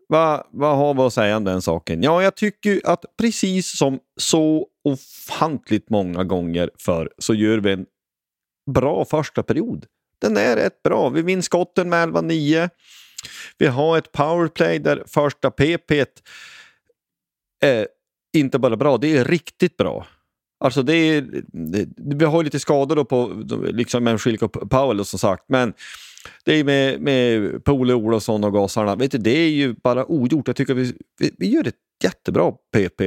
Vad 0.09 0.47
va 0.51 0.73
har 0.73 0.93
vi 0.93 1.01
att 1.01 1.13
säga 1.13 1.37
om 1.37 1.43
den 1.43 1.61
saken? 1.61 2.03
Ja, 2.03 2.23
jag 2.23 2.35
tycker 2.35 2.81
att 2.85 3.05
precis 3.17 3.77
som 3.77 3.99
så 4.19 4.67
ofantligt 4.83 5.89
många 5.89 6.23
gånger 6.23 6.71
för 6.79 7.11
så 7.17 7.33
gör 7.33 7.57
vi 7.57 7.71
en 7.71 7.85
bra 8.71 9.05
första 9.05 9.43
period. 9.43 9.85
Den 10.21 10.37
är 10.37 10.55
rätt 10.55 10.83
bra. 10.83 11.09
Vi 11.09 11.21
vinner 11.21 11.41
skotten 11.41 11.89
med 11.89 12.09
11-9. 12.09 12.69
Vi 13.57 13.67
har 13.67 13.97
ett 13.97 14.11
powerplay 14.11 14.79
där 14.79 15.03
första 15.07 15.51
PP 15.51 15.91
är 17.59 17.87
inte 18.33 18.59
bara 18.59 18.75
bra, 18.75 18.97
det 18.97 19.17
är 19.17 19.25
riktigt 19.25 19.77
bra. 19.77 20.07
Alltså 20.59 20.83
det 20.83 20.93
är, 20.93 21.43
det, 21.47 21.87
vi 21.95 22.25
har 22.25 22.43
lite 22.43 22.59
skador 22.59 22.95
då 22.95 23.05
på 23.05 23.43
liksom 23.71 24.03
med 24.03 24.21
Schilke 24.21 24.45
och 24.45 24.69
Powell 24.69 25.05
som 25.05 25.19
sagt, 25.19 25.43
men 25.47 25.73
det 26.43 26.53
är 26.53 26.63
med, 26.63 27.01
med 27.01 27.63
Pole 27.63 27.93
Olofsson 27.93 28.43
och 28.43 28.53
gasarna. 28.53 28.95
Vet 28.95 29.11
du, 29.11 29.17
det 29.17 29.37
är 29.37 29.49
ju 29.49 29.73
bara 29.73 30.05
ogjort. 30.05 30.47
Jag 30.47 30.55
tycker 30.55 30.73
vi, 30.73 30.93
vi, 31.19 31.31
vi 31.37 31.49
gör 31.49 31.67
ett 31.67 31.75
jättebra 32.03 32.51
PP. 32.51 33.01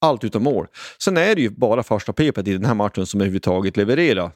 Allt 0.00 0.24
utom 0.24 0.42
mål. 0.42 0.66
Sen 1.02 1.16
är 1.16 1.34
det 1.34 1.40
ju 1.40 1.50
bara 1.50 1.82
första 1.82 2.12
PP 2.12 2.38
i 2.38 2.52
den 2.52 2.64
här 2.64 2.74
matchen 2.74 3.06
som 3.06 3.20
överhuvudtaget 3.20 3.76
levererar. 3.76 4.30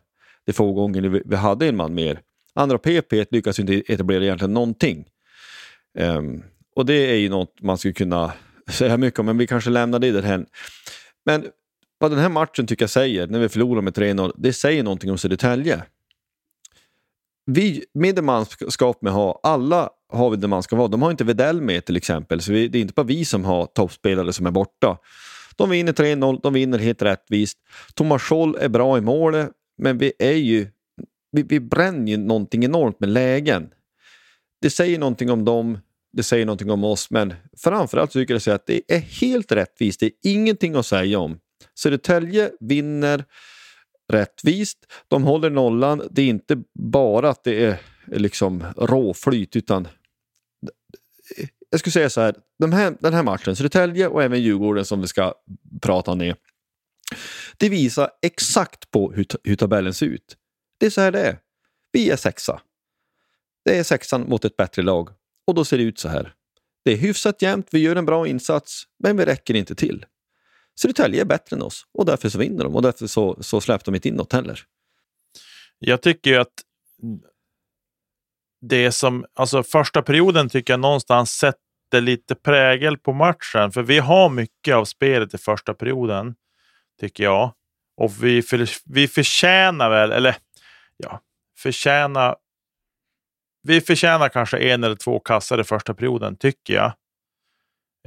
Det 0.46 0.52
få 0.52 0.72
gånger 0.72 1.02
vi, 1.02 1.22
vi 1.24 1.36
hade 1.36 1.68
en 1.68 1.76
man 1.76 1.94
mer. 1.94 2.20
Andra 2.54 2.78
PP 2.78 3.12
lyckas 3.30 3.58
inte 3.58 3.92
etablera 3.92 4.24
egentligen 4.24 4.54
någonting. 4.54 5.04
Um, 5.98 6.44
och 6.76 6.86
det 6.86 7.10
är 7.10 7.16
ju 7.16 7.28
något 7.28 7.62
man 7.62 7.78
skulle 7.78 7.94
kunna 7.94 8.32
säga 8.70 8.96
mycket 8.96 9.20
om, 9.20 9.26
men 9.26 9.38
vi 9.38 9.46
kanske 9.46 9.70
lämnar 9.70 9.98
det 9.98 10.10
därhen. 10.10 10.46
Men 11.24 11.46
vad 12.02 12.10
den 12.10 12.20
här 12.20 12.28
matchen 12.28 12.66
tycker 12.66 12.82
jag 12.82 12.90
säger, 12.90 13.26
när 13.26 13.38
vi 13.38 13.48
förlorar 13.48 13.82
med 13.82 13.94
3-0, 13.94 14.32
det 14.36 14.52
säger 14.52 14.82
någonting 14.82 15.10
om 15.10 15.18
Södertälje 15.18 15.82
vi, 17.46 17.84
med 17.94 18.14
det 18.14 18.22
manskap 18.22 18.98
vi 19.00 19.10
har, 19.10 19.40
alla 19.42 19.90
har 20.12 20.30
vi 20.30 20.36
det 20.36 20.48
man 20.48 20.62
ska 20.62 20.76
vara. 20.76 20.88
De 20.88 21.02
har 21.02 21.10
inte 21.10 21.24
Vedell 21.24 21.60
med 21.60 21.84
till 21.84 21.96
exempel, 21.96 22.40
så 22.40 22.52
vi, 22.52 22.68
det 22.68 22.78
är 22.78 22.82
inte 22.82 22.94
bara 22.94 23.06
vi 23.06 23.24
som 23.24 23.44
har 23.44 23.66
toppspelare 23.66 24.32
som 24.32 24.46
är 24.46 24.50
borta. 24.50 24.98
De 25.56 25.70
vinner 25.70 25.92
3-0, 25.92 26.40
de 26.42 26.52
vinner 26.52 26.78
helt 26.78 27.02
rättvist. 27.02 27.58
Thomas 27.94 28.22
Scholl 28.22 28.56
är 28.60 28.68
bra 28.68 28.98
i 28.98 29.00
målet, 29.00 29.50
men 29.78 29.98
vi 29.98 30.12
är 30.18 30.32
ju... 30.32 30.68
Vi, 31.32 31.42
vi 31.42 31.60
bränner 31.60 32.12
ju 32.12 32.16
någonting 32.16 32.64
enormt 32.64 33.00
med 33.00 33.08
lägen. 33.08 33.70
Det 34.60 34.70
säger 34.70 34.98
någonting 34.98 35.30
om 35.30 35.44
dem, 35.44 35.78
det 36.12 36.22
säger 36.22 36.46
någonting 36.46 36.70
om 36.70 36.84
oss, 36.84 37.10
men 37.10 37.34
framförallt 37.56 38.10
tycker 38.10 38.48
jag 38.48 38.54
att 38.54 38.66
det 38.66 38.82
är 38.88 38.98
helt 38.98 39.52
rättvist. 39.52 40.00
Det 40.00 40.06
är 40.06 40.12
ingenting 40.22 40.74
att 40.74 40.86
säga 40.86 41.18
om. 41.18 41.38
Södertälje 41.74 42.50
vinner 42.60 43.24
rättvist. 44.12 44.78
De 45.08 45.24
håller 45.24 45.50
nollan. 45.50 46.02
Det 46.10 46.22
är 46.22 46.26
inte 46.26 46.62
bara 46.74 47.30
att 47.30 47.44
det 47.44 47.64
är 47.64 47.80
liksom 48.06 48.64
råflyt 48.76 49.56
utan 49.56 49.88
jag 51.70 51.80
skulle 51.80 51.92
säga 51.92 52.10
så 52.10 52.20
här, 52.20 52.34
den 52.58 52.72
här, 52.72 52.96
den 53.00 53.14
här 53.14 53.22
matchen, 53.22 53.56
Södertälje 53.56 54.08
och 54.08 54.22
även 54.22 54.42
Djurgården 54.42 54.84
som 54.84 55.00
vi 55.00 55.06
ska 55.06 55.34
prata 55.82 56.10
om 56.10 56.18
nu. 56.18 56.34
Det 57.56 57.68
visar 57.68 58.10
exakt 58.22 58.90
på 58.90 59.12
hur, 59.12 59.26
hur 59.44 59.56
tabellen 59.56 59.94
ser 59.94 60.06
ut. 60.06 60.36
Det 60.78 60.86
är 60.86 60.90
så 60.90 61.00
här 61.00 61.12
det 61.12 61.20
är. 61.20 61.38
Vi 61.92 62.10
är 62.10 62.16
sexa. 62.16 62.60
Det 63.64 63.78
är 63.78 63.82
sexan 63.82 64.28
mot 64.28 64.44
ett 64.44 64.56
bättre 64.56 64.82
lag 64.82 65.08
och 65.46 65.54
då 65.54 65.64
ser 65.64 65.78
det 65.78 65.84
ut 65.84 65.98
så 65.98 66.08
här. 66.08 66.34
Det 66.84 66.92
är 66.92 66.96
hyfsat 66.96 67.42
jämnt, 67.42 67.68
vi 67.70 67.78
gör 67.78 67.96
en 67.96 68.06
bra 68.06 68.26
insats, 68.26 68.84
men 68.98 69.16
vi 69.16 69.24
räcker 69.24 69.54
inte 69.54 69.74
till. 69.74 70.06
Södertälje 70.80 71.20
är 71.20 71.24
bättre 71.24 71.56
än 71.56 71.62
oss 71.62 71.86
och 71.94 72.06
därför 72.06 72.28
så 72.28 72.38
vinner 72.38 72.64
de 72.64 72.76
och 72.76 72.82
därför 72.82 73.06
så, 73.06 73.42
så 73.42 73.60
släpper 73.60 73.84
de 73.84 73.94
inte 73.94 74.08
in 74.08 74.14
något 74.14 74.32
heller. 74.32 74.60
Jag 75.78 76.02
tycker 76.02 76.30
ju 76.30 76.36
att 76.36 76.52
det 78.60 78.92
som, 78.92 79.26
alltså 79.34 79.62
första 79.62 80.02
perioden 80.02 80.48
tycker 80.48 80.72
jag 80.72 80.80
någonstans 80.80 81.32
sätter 81.32 82.00
lite 82.00 82.34
prägel 82.34 82.98
på 82.98 83.12
matchen. 83.12 83.72
För 83.72 83.82
vi 83.82 83.98
har 83.98 84.28
mycket 84.28 84.74
av 84.74 84.84
spelet 84.84 85.34
i 85.34 85.38
första 85.38 85.74
perioden, 85.74 86.34
tycker 87.00 87.24
jag. 87.24 87.52
Och 87.96 88.24
vi, 88.24 88.42
för, 88.42 88.68
vi 88.84 89.08
förtjänar 89.08 89.90
väl, 89.90 90.12
eller 90.12 90.36
ja, 90.96 91.20
förtjänar 91.58 92.36
vi 93.62 93.80
förtjänar 93.80 94.28
kanske 94.28 94.58
en 94.58 94.84
eller 94.84 94.96
två 94.96 95.20
kassar 95.20 95.60
i 95.60 95.64
första 95.64 95.94
perioden, 95.94 96.36
tycker 96.36 96.74
jag. 96.74 96.92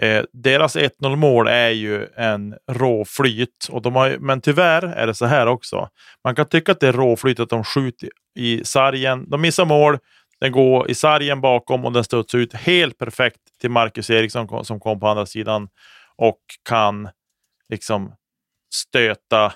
Eh, 0.02 0.24
deras 0.34 0.76
1-0 0.76 1.16
mål 1.16 1.48
är 1.48 1.70
ju 1.70 2.08
en 2.16 2.56
råflyt, 2.72 3.68
och 3.70 3.82
de 3.82 3.96
har, 3.96 4.18
men 4.18 4.42
tyvärr 4.42 4.84
är 4.84 5.08
det 5.08 5.14
så 5.14 5.26
här 5.26 5.48
också. 5.48 5.90
Man 6.24 6.36
kan 6.36 6.46
tycka 6.46 6.72
att 6.72 6.80
det 6.80 6.88
är 6.88 6.94
råflyt 6.94 7.40
att 7.40 7.50
de 7.50 7.64
skjuter 7.64 8.10
i 8.36 8.64
sargen. 8.64 9.30
De 9.30 9.42
missar 9.42 9.66
mål, 9.66 9.98
den 10.40 10.52
går 10.52 10.92
i 10.92 10.96
sargen 10.96 11.42
bakom 11.42 11.86
och 11.86 11.92
den 11.92 12.04
studsar 12.04 12.38
ut 12.38 12.54
helt 12.54 12.98
perfekt 12.98 13.40
till 13.62 13.70
Marcus 13.70 14.10
Eriksson 14.10 14.66
som 14.66 14.80
kom 14.80 15.00
på 15.00 15.08
andra 15.08 15.26
sidan 15.26 15.70
och 16.16 16.40
kan 16.70 17.10
liksom 17.70 18.16
stöta 18.74 19.54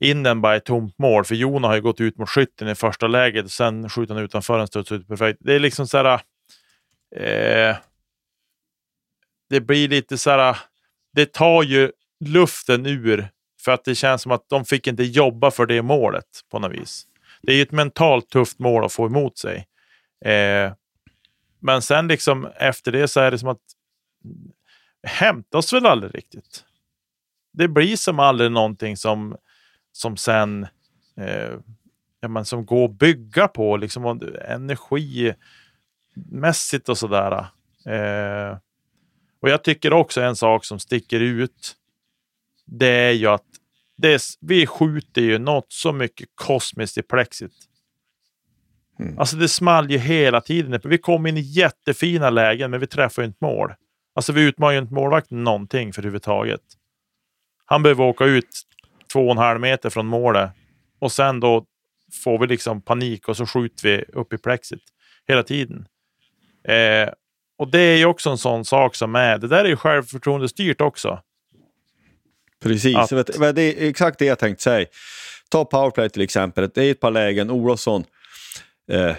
in 0.00 0.22
den 0.22 0.40
bara 0.40 0.56
i 0.56 0.60
tomt 0.60 0.98
mål. 0.98 1.24
För 1.24 1.34
Jona 1.34 1.68
har 1.68 1.74
ju 1.74 1.80
gått 1.80 2.00
ut 2.00 2.18
mot 2.18 2.28
skytten 2.28 2.68
i 2.68 2.74
första 2.74 3.06
läget 3.06 3.44
och 3.44 3.50
sen 3.50 3.88
skjuter 3.88 4.14
han 4.14 4.24
utanför 4.24 4.58
den 4.58 4.66
studsar 4.66 4.96
ut 4.96 5.08
perfekt. 5.08 5.38
Det 5.42 5.54
är 5.54 5.60
liksom 5.60 5.86
så 5.86 5.98
här. 5.98 6.20
Eh, 7.16 7.76
det 9.50 9.60
blir 9.60 9.88
lite 9.88 10.18
så 10.18 10.30
här. 10.30 10.56
Det 11.12 11.32
tar 11.32 11.62
ju 11.62 11.92
luften 12.24 12.86
ur 12.86 13.28
för 13.64 13.72
att 13.72 13.84
det 13.84 13.94
känns 13.94 14.22
som 14.22 14.32
att 14.32 14.48
de 14.48 14.64
fick 14.64 14.86
inte 14.86 15.02
jobba 15.02 15.50
för 15.50 15.66
det 15.66 15.82
målet 15.82 16.26
på 16.50 16.58
något 16.58 16.72
vis. 16.72 17.06
Det 17.42 17.52
är 17.52 17.56
ju 17.56 17.62
ett 17.62 17.72
mentalt 17.72 18.30
tufft 18.30 18.58
mål 18.58 18.84
att 18.84 18.92
få 18.92 19.06
emot 19.06 19.38
sig. 19.38 19.66
Eh, 20.24 20.72
men 21.60 21.82
sen 21.82 22.08
liksom 22.08 22.48
efter 22.56 22.92
det 22.92 23.08
så 23.08 23.20
är 23.20 23.30
det 23.30 23.38
som 23.38 23.48
att 23.48 23.62
hämtas 25.02 25.72
väl 25.72 25.86
aldrig 25.86 26.14
riktigt. 26.14 26.64
Det 27.52 27.68
blir 27.68 27.96
som 27.96 28.18
aldrig 28.18 28.52
någonting 28.52 28.96
som 28.96 29.36
som 29.92 30.16
sen 30.16 30.66
eh, 31.16 31.52
ja, 32.20 32.28
men 32.28 32.44
som 32.44 32.66
går 32.66 32.84
att 32.84 32.98
bygga 32.98 33.48
på 33.48 33.76
liksom 33.76 34.20
energimässigt 34.48 36.88
och 36.88 36.98
sådär. 36.98 37.46
Eh, 37.86 38.56
och 39.42 39.50
jag 39.50 39.64
tycker 39.64 39.92
också 39.92 40.20
en 40.20 40.36
sak 40.36 40.64
som 40.64 40.78
sticker 40.78 41.20
ut. 41.20 41.76
Det 42.66 42.86
är 42.86 43.12
ju 43.12 43.26
att 43.26 43.44
det, 43.96 44.22
vi 44.40 44.66
skjuter 44.66 45.22
ju 45.22 45.38
något 45.38 45.72
så 45.72 45.92
mycket 45.92 46.28
kosmiskt 46.34 46.98
i 46.98 47.02
plexit. 47.02 47.52
Mm. 48.98 49.18
Alltså 49.18 49.36
det 49.36 49.48
small 49.48 49.90
ju 49.90 49.98
hela 49.98 50.40
tiden. 50.40 50.80
Vi 50.84 50.98
kom 50.98 51.26
in 51.26 51.36
i 51.36 51.40
jättefina 51.40 52.30
lägen, 52.30 52.70
men 52.70 52.80
vi 52.80 52.86
träffar 52.86 53.22
ju 53.22 53.26
inte 53.26 53.44
mål. 53.44 53.74
Alltså 54.14 54.32
vi 54.32 54.42
utmanar 54.42 54.72
ju 54.72 54.78
inte 54.78 54.94
målvakten 54.94 55.44
någonting 55.44 55.92
för 55.92 56.02
huvudtaget. 56.02 56.60
Han 57.64 57.82
behöver 57.82 58.04
åka 58.04 58.24
ut 58.24 58.48
två 59.12 59.20
och 59.26 59.30
en 59.30 59.38
halv 59.38 59.60
meter 59.60 59.90
från 59.90 60.06
målet. 60.06 60.50
Och 60.98 61.12
sen 61.12 61.40
då 61.40 61.66
får 62.24 62.38
vi 62.38 62.46
liksom 62.46 62.82
panik 62.82 63.28
och 63.28 63.36
så 63.36 63.46
skjuter 63.46 63.88
vi 63.88 64.04
upp 64.12 64.32
i 64.32 64.38
plexit 64.38 64.82
hela 65.28 65.42
tiden. 65.42 65.86
Eh, 66.68 67.08
och 67.60 67.68
det 67.68 67.80
är 67.80 67.96
ju 67.96 68.04
också 68.04 68.30
en 68.30 68.38
sån 68.38 68.64
sak 68.64 68.94
som 68.94 69.14
är, 69.14 69.38
det 69.38 69.48
där 69.48 69.64
är 69.64 69.68
ju 69.68 69.76
självförtroendestyrt 69.76 70.80
också. 70.80 71.20
Precis, 72.62 72.96
att... 72.96 73.12
vet, 73.12 73.56
det 73.56 73.62
är 73.62 73.88
exakt 73.88 74.18
det 74.18 74.24
jag 74.24 74.38
tänkte 74.38 74.62
säga. 74.62 74.86
Ta 75.50 75.64
powerplay 75.64 76.10
till 76.10 76.22
exempel, 76.22 76.70
det 76.74 76.84
är 76.84 76.90
ett 76.90 77.00
par 77.00 77.10
lägen, 77.10 77.50
Olofsson, 77.50 78.04
eh, 78.92 79.06
eh 79.06 79.14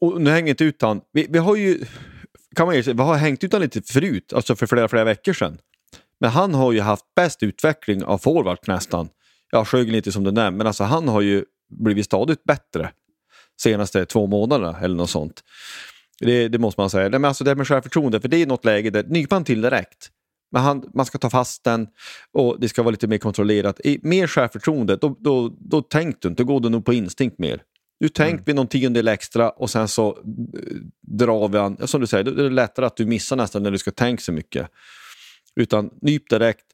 och 0.00 0.20
nu 0.20 0.30
hänger 0.30 0.50
inte 0.50 0.64
ut 0.64 0.82
han. 0.82 1.00
Vi, 1.12 1.26
vi 1.30 1.38
har 1.38 1.56
ju, 1.56 1.84
kan 2.56 2.66
man 2.66 2.76
ju 2.76 2.82
säga, 2.82 2.94
vi 2.94 3.02
har 3.02 3.16
hängt 3.16 3.44
ut 3.44 3.52
han 3.52 3.62
lite 3.62 3.82
förut, 3.82 4.32
alltså 4.32 4.56
för 4.56 4.66
flera, 4.66 4.88
flera 4.88 5.04
veckor 5.04 5.32
sedan. 5.32 5.58
Men 6.20 6.30
han 6.30 6.54
har 6.54 6.72
ju 6.72 6.80
haft 6.80 7.04
bäst 7.16 7.42
utveckling 7.42 8.04
av 8.04 8.18
forward 8.18 8.58
nästan 8.66 9.08
ja, 9.50 9.64
Sjögren 9.64 9.92
lite 9.92 10.12
som 10.12 10.24
du 10.24 10.32
nämnde, 10.32 10.58
men 10.58 10.66
alltså 10.66 10.84
han 10.84 11.08
har 11.08 11.20
ju 11.20 11.44
blivit 11.70 12.04
stadigt 12.04 12.44
bättre 12.44 12.90
senaste 13.60 14.06
två 14.06 14.26
månaderna 14.26 14.78
eller 14.80 14.96
något 14.96 15.10
sånt. 15.10 15.42
Det, 16.20 16.48
det 16.48 16.58
måste 16.58 16.80
man 16.80 16.90
säga. 16.90 17.08
Men 17.08 17.24
alltså 17.24 17.44
det 17.44 17.50
här 17.50 17.56
med 17.56 17.68
självförtroende, 17.68 18.20
för 18.20 18.28
det 18.28 18.42
är 18.42 18.46
något 18.46 18.64
läge 18.64 18.90
där 18.90 19.04
nypan 19.04 19.44
till 19.44 19.60
direkt. 19.60 20.10
Men 20.52 20.62
han, 20.62 20.90
man 20.94 21.06
ska 21.06 21.18
ta 21.18 21.30
fast 21.30 21.64
den 21.64 21.86
och 22.32 22.60
det 22.60 22.68
ska 22.68 22.82
vara 22.82 22.90
lite 22.90 23.06
mer 23.06 23.18
kontrollerat. 23.18 23.80
I 23.84 23.98
mer 24.02 24.26
självförtroende, 24.26 24.96
då, 24.96 25.16
då, 25.20 25.56
då 25.58 25.82
tänk 25.82 26.22
du 26.22 26.28
inte, 26.28 26.42
då 26.42 26.46
går 26.46 26.60
du 26.60 26.68
nog 26.68 26.84
på 26.84 26.92
instinkt 26.94 27.38
mer. 27.38 27.62
Du 28.00 28.08
tänk 28.08 28.32
mm. 28.32 28.42
vid 28.44 28.54
någon 28.54 28.66
tiondel 28.66 29.08
extra 29.08 29.50
och 29.50 29.70
sen 29.70 29.88
så 29.88 30.08
eh, 30.08 30.76
drar 31.00 31.48
vi 31.48 31.58
an, 31.58 31.88
som 31.88 32.00
du 32.00 32.06
säger, 32.06 32.24
då 32.24 32.30
är 32.30 32.44
det 32.44 32.50
lättare 32.50 32.86
att 32.86 32.96
du 32.96 33.06
missar 33.06 33.36
nästan 33.36 33.62
när 33.62 33.70
du 33.70 33.78
ska 33.78 33.90
tänka 33.90 34.20
så 34.20 34.32
mycket. 34.32 34.68
Utan 35.60 35.90
nyp 36.02 36.30
direkt 36.30 36.66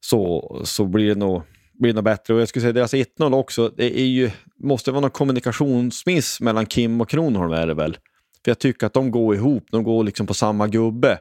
så, 0.00 0.60
så 0.64 0.84
blir 0.84 1.08
det 1.08 1.14
nog 1.14 1.42
blir 1.80 1.94
nog 1.94 2.04
bättre. 2.04 2.34
Och 2.34 2.40
jag 2.40 2.48
skulle 2.48 2.60
säga 2.60 2.72
deras 2.72 2.94
1-0 2.94 3.34
också, 3.34 3.72
det 3.76 4.00
är 4.00 4.06
ju, 4.06 4.30
måste 4.62 4.90
vara 4.90 5.00
någon 5.00 5.10
kommunikationsmiss 5.10 6.40
mellan 6.40 6.66
Kim 6.66 7.00
och 7.00 7.08
Kronholm 7.08 7.52
är 7.52 7.66
det 7.66 7.74
väl. 7.74 7.98
För 8.44 8.50
jag 8.50 8.58
tycker 8.58 8.86
att 8.86 8.94
de 8.94 9.10
går 9.10 9.34
ihop, 9.34 9.64
de 9.70 9.82
går 9.82 10.04
liksom 10.04 10.26
på 10.26 10.34
samma 10.34 10.66
gubbe. 10.68 11.18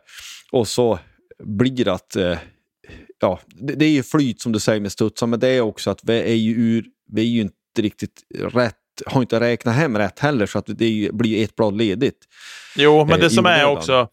Och 0.51 0.67
så 0.67 0.99
blir 1.43 1.85
det 1.85 1.93
att, 1.93 2.15
eh, 2.15 2.37
ja, 3.19 3.39
det, 3.47 3.73
det, 3.73 3.85
är 3.85 3.89
ju 3.89 4.03
flyt 4.03 4.41
som 4.41 4.51
du 4.51 4.59
säger 4.59 4.81
med 4.81 4.91
studsar, 4.91 5.27
men 5.27 5.39
det 5.39 5.47
är 5.47 5.61
också 5.61 5.89
att 5.89 5.99
vi 6.03 6.21
är 6.21 6.35
ju, 6.35 6.51
ur, 6.51 6.85
vi 7.11 7.21
är 7.21 7.25
ju 7.25 7.41
inte 7.41 7.81
riktigt 7.81 8.21
rätt 8.53 8.75
har 9.05 9.21
inte 9.21 9.39
räknat 9.39 9.75
hem 9.75 9.97
rätt 9.97 10.19
heller 10.19 10.45
så 10.45 10.59
att 10.59 10.65
det 10.67 11.09
blir 11.13 11.43
ett 11.43 11.55
blad 11.55 11.77
ledigt. 11.77 12.17
Jo, 12.75 13.05
men 13.05 13.19
det 13.19 13.25
eh, 13.25 13.29
som 13.29 13.45
är 13.45 13.65
också, 13.65 14.07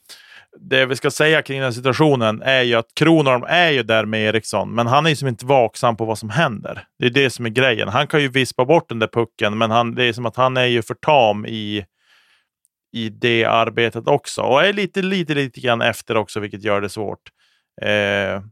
det 0.61 0.87
vi 0.87 0.97
ska 0.97 1.11
säga 1.11 1.43
kring 1.43 1.61
den 1.61 1.75
situationen 1.75 2.43
är 2.43 2.63
ju 2.63 2.75
att 2.75 2.95
Kronholm 2.95 3.45
är 3.49 3.71
ju 3.71 3.83
där 3.83 4.05
med 4.05 4.21
Eriksson, 4.21 4.75
men 4.75 4.87
han 4.87 5.07
är 5.07 5.11
ju 5.11 5.17
som 5.17 5.29
inte 5.29 5.47
vaksam 5.47 5.97
på 5.97 6.05
vad 6.05 6.19
som 6.19 6.31
händer. 6.31 6.85
Det 6.99 7.07
är 7.07 7.11
det 7.11 7.31
som 7.31 7.47
är 7.47 7.51
grejen. 7.51 7.89
Han 7.89 8.07
kan 8.07 8.23
ju 8.23 8.29
vispa 8.29 8.65
bort 8.65 8.89
den 8.89 8.99
där 8.99 9.09
pucken, 9.13 9.59
men 9.59 9.71
han, 9.71 9.95
det 9.95 10.05
är 10.05 10.13
som 10.13 10.27
att 10.27 10.37
han 10.37 10.57
är 10.57 10.67
ju 10.67 10.83
för 10.83 10.95
tam 10.95 11.47
i, 11.47 11.85
i 12.93 13.09
det 13.09 13.45
arbetet 13.45 14.09
också. 14.09 14.43
Och 14.43 14.65
är 14.65 14.73
lite, 14.73 15.03
lite, 15.03 15.35
lite 15.35 15.61
grann 15.61 15.83
efter 15.83 16.17
också, 16.17 16.41
vilket 16.41 16.63
gör 16.63 16.81
det 16.81 16.89
svårt. 16.89 17.31
Eh, 17.83 18.43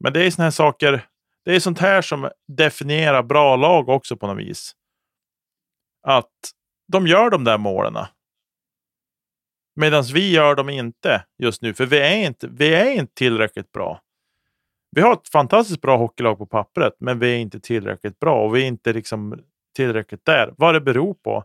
men 0.00 0.12
det 0.12 0.26
är 0.26 0.30
såna 0.30 0.44
här 0.44 0.50
saker. 0.50 1.06
Det 1.44 1.54
är 1.54 1.60
sånt 1.60 1.78
här 1.78 2.02
som 2.02 2.30
definierar 2.48 3.22
bra 3.22 3.56
lag 3.56 3.88
också 3.88 4.16
på 4.16 4.26
något 4.26 4.38
vis. 4.38 4.72
Att 6.06 6.32
de 6.92 7.06
gör 7.06 7.30
de 7.30 7.44
där 7.44 7.58
målen. 7.58 7.96
Medan 9.76 10.02
vi 10.02 10.30
gör 10.30 10.54
dem 10.54 10.68
inte 10.68 11.24
just 11.38 11.62
nu, 11.62 11.74
för 11.74 11.86
vi 11.86 11.98
är 11.98 12.26
inte, 12.26 12.48
vi 12.48 12.74
är 12.74 12.90
inte 12.90 13.14
tillräckligt 13.14 13.72
bra. 13.72 14.00
Vi 14.90 15.00
har 15.00 15.12
ett 15.12 15.28
fantastiskt 15.28 15.80
bra 15.80 15.96
hockeylag 15.96 16.38
på 16.38 16.46
pappret, 16.46 16.92
men 16.98 17.18
vi 17.18 17.34
är 17.34 17.38
inte 17.38 17.60
tillräckligt 17.60 18.18
bra 18.18 18.44
och 18.44 18.56
vi 18.56 18.62
är 18.62 18.66
inte 18.66 18.92
liksom 18.92 19.40
tillräckligt 19.76 20.24
där. 20.24 20.54
Vad 20.56 20.74
det 20.74 20.80
beror 20.80 21.14
på? 21.14 21.44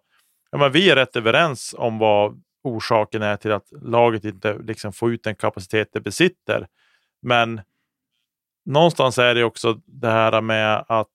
Ja, 0.51 0.57
men 0.57 0.71
vi 0.71 0.89
är 0.89 0.95
rätt 0.95 1.15
överens 1.15 1.75
om 1.77 1.97
vad 1.97 2.41
orsaken 2.63 3.21
är 3.21 3.37
till 3.37 3.51
att 3.51 3.71
laget 3.81 4.23
inte 4.23 4.57
liksom 4.57 4.93
får 4.93 5.11
ut 5.11 5.23
den 5.23 5.35
kapacitet 5.35 5.89
det 5.93 6.01
besitter. 6.01 6.67
Men 7.21 7.61
någonstans 8.65 9.17
är 9.17 9.35
det 9.35 9.43
också 9.43 9.81
det 9.85 10.09
här 10.09 10.41
med 10.41 10.85
att 10.87 11.07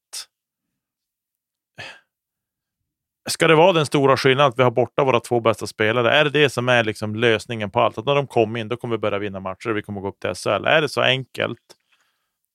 Ska 3.29 3.49
det 3.49 3.55
vara 3.55 3.73
den 3.73 3.87
stora 3.87 4.17
skillnaden 4.17 4.49
att 4.49 4.59
vi 4.59 4.63
har 4.63 4.71
borta 4.71 5.05
våra 5.05 5.21
två 5.21 5.41
bästa 5.41 5.67
spelare? 5.67 6.13
Är 6.13 6.25
det 6.25 6.31
det 6.31 6.51
som 6.51 6.69
är 6.69 6.85
liksom 6.85 7.15
lösningen 7.15 7.71
på 7.71 7.81
allt? 7.81 7.99
Att 7.99 8.05
när 8.05 8.15
de 8.15 8.27
kommer 8.27 8.61
in, 8.61 8.69
då 8.69 8.77
kommer 8.77 8.97
vi 8.97 9.01
börja 9.01 9.19
vinna 9.19 9.41
matcher 9.41 9.71
och 9.71 9.77
vi 9.77 9.83
kommer 9.83 10.01
gå 10.01 10.09
upp 10.09 10.21
till 10.21 10.35
SHL. 10.35 10.65
Är 10.65 10.81
det 10.81 10.89
så 10.89 11.01
enkelt? 11.01 11.61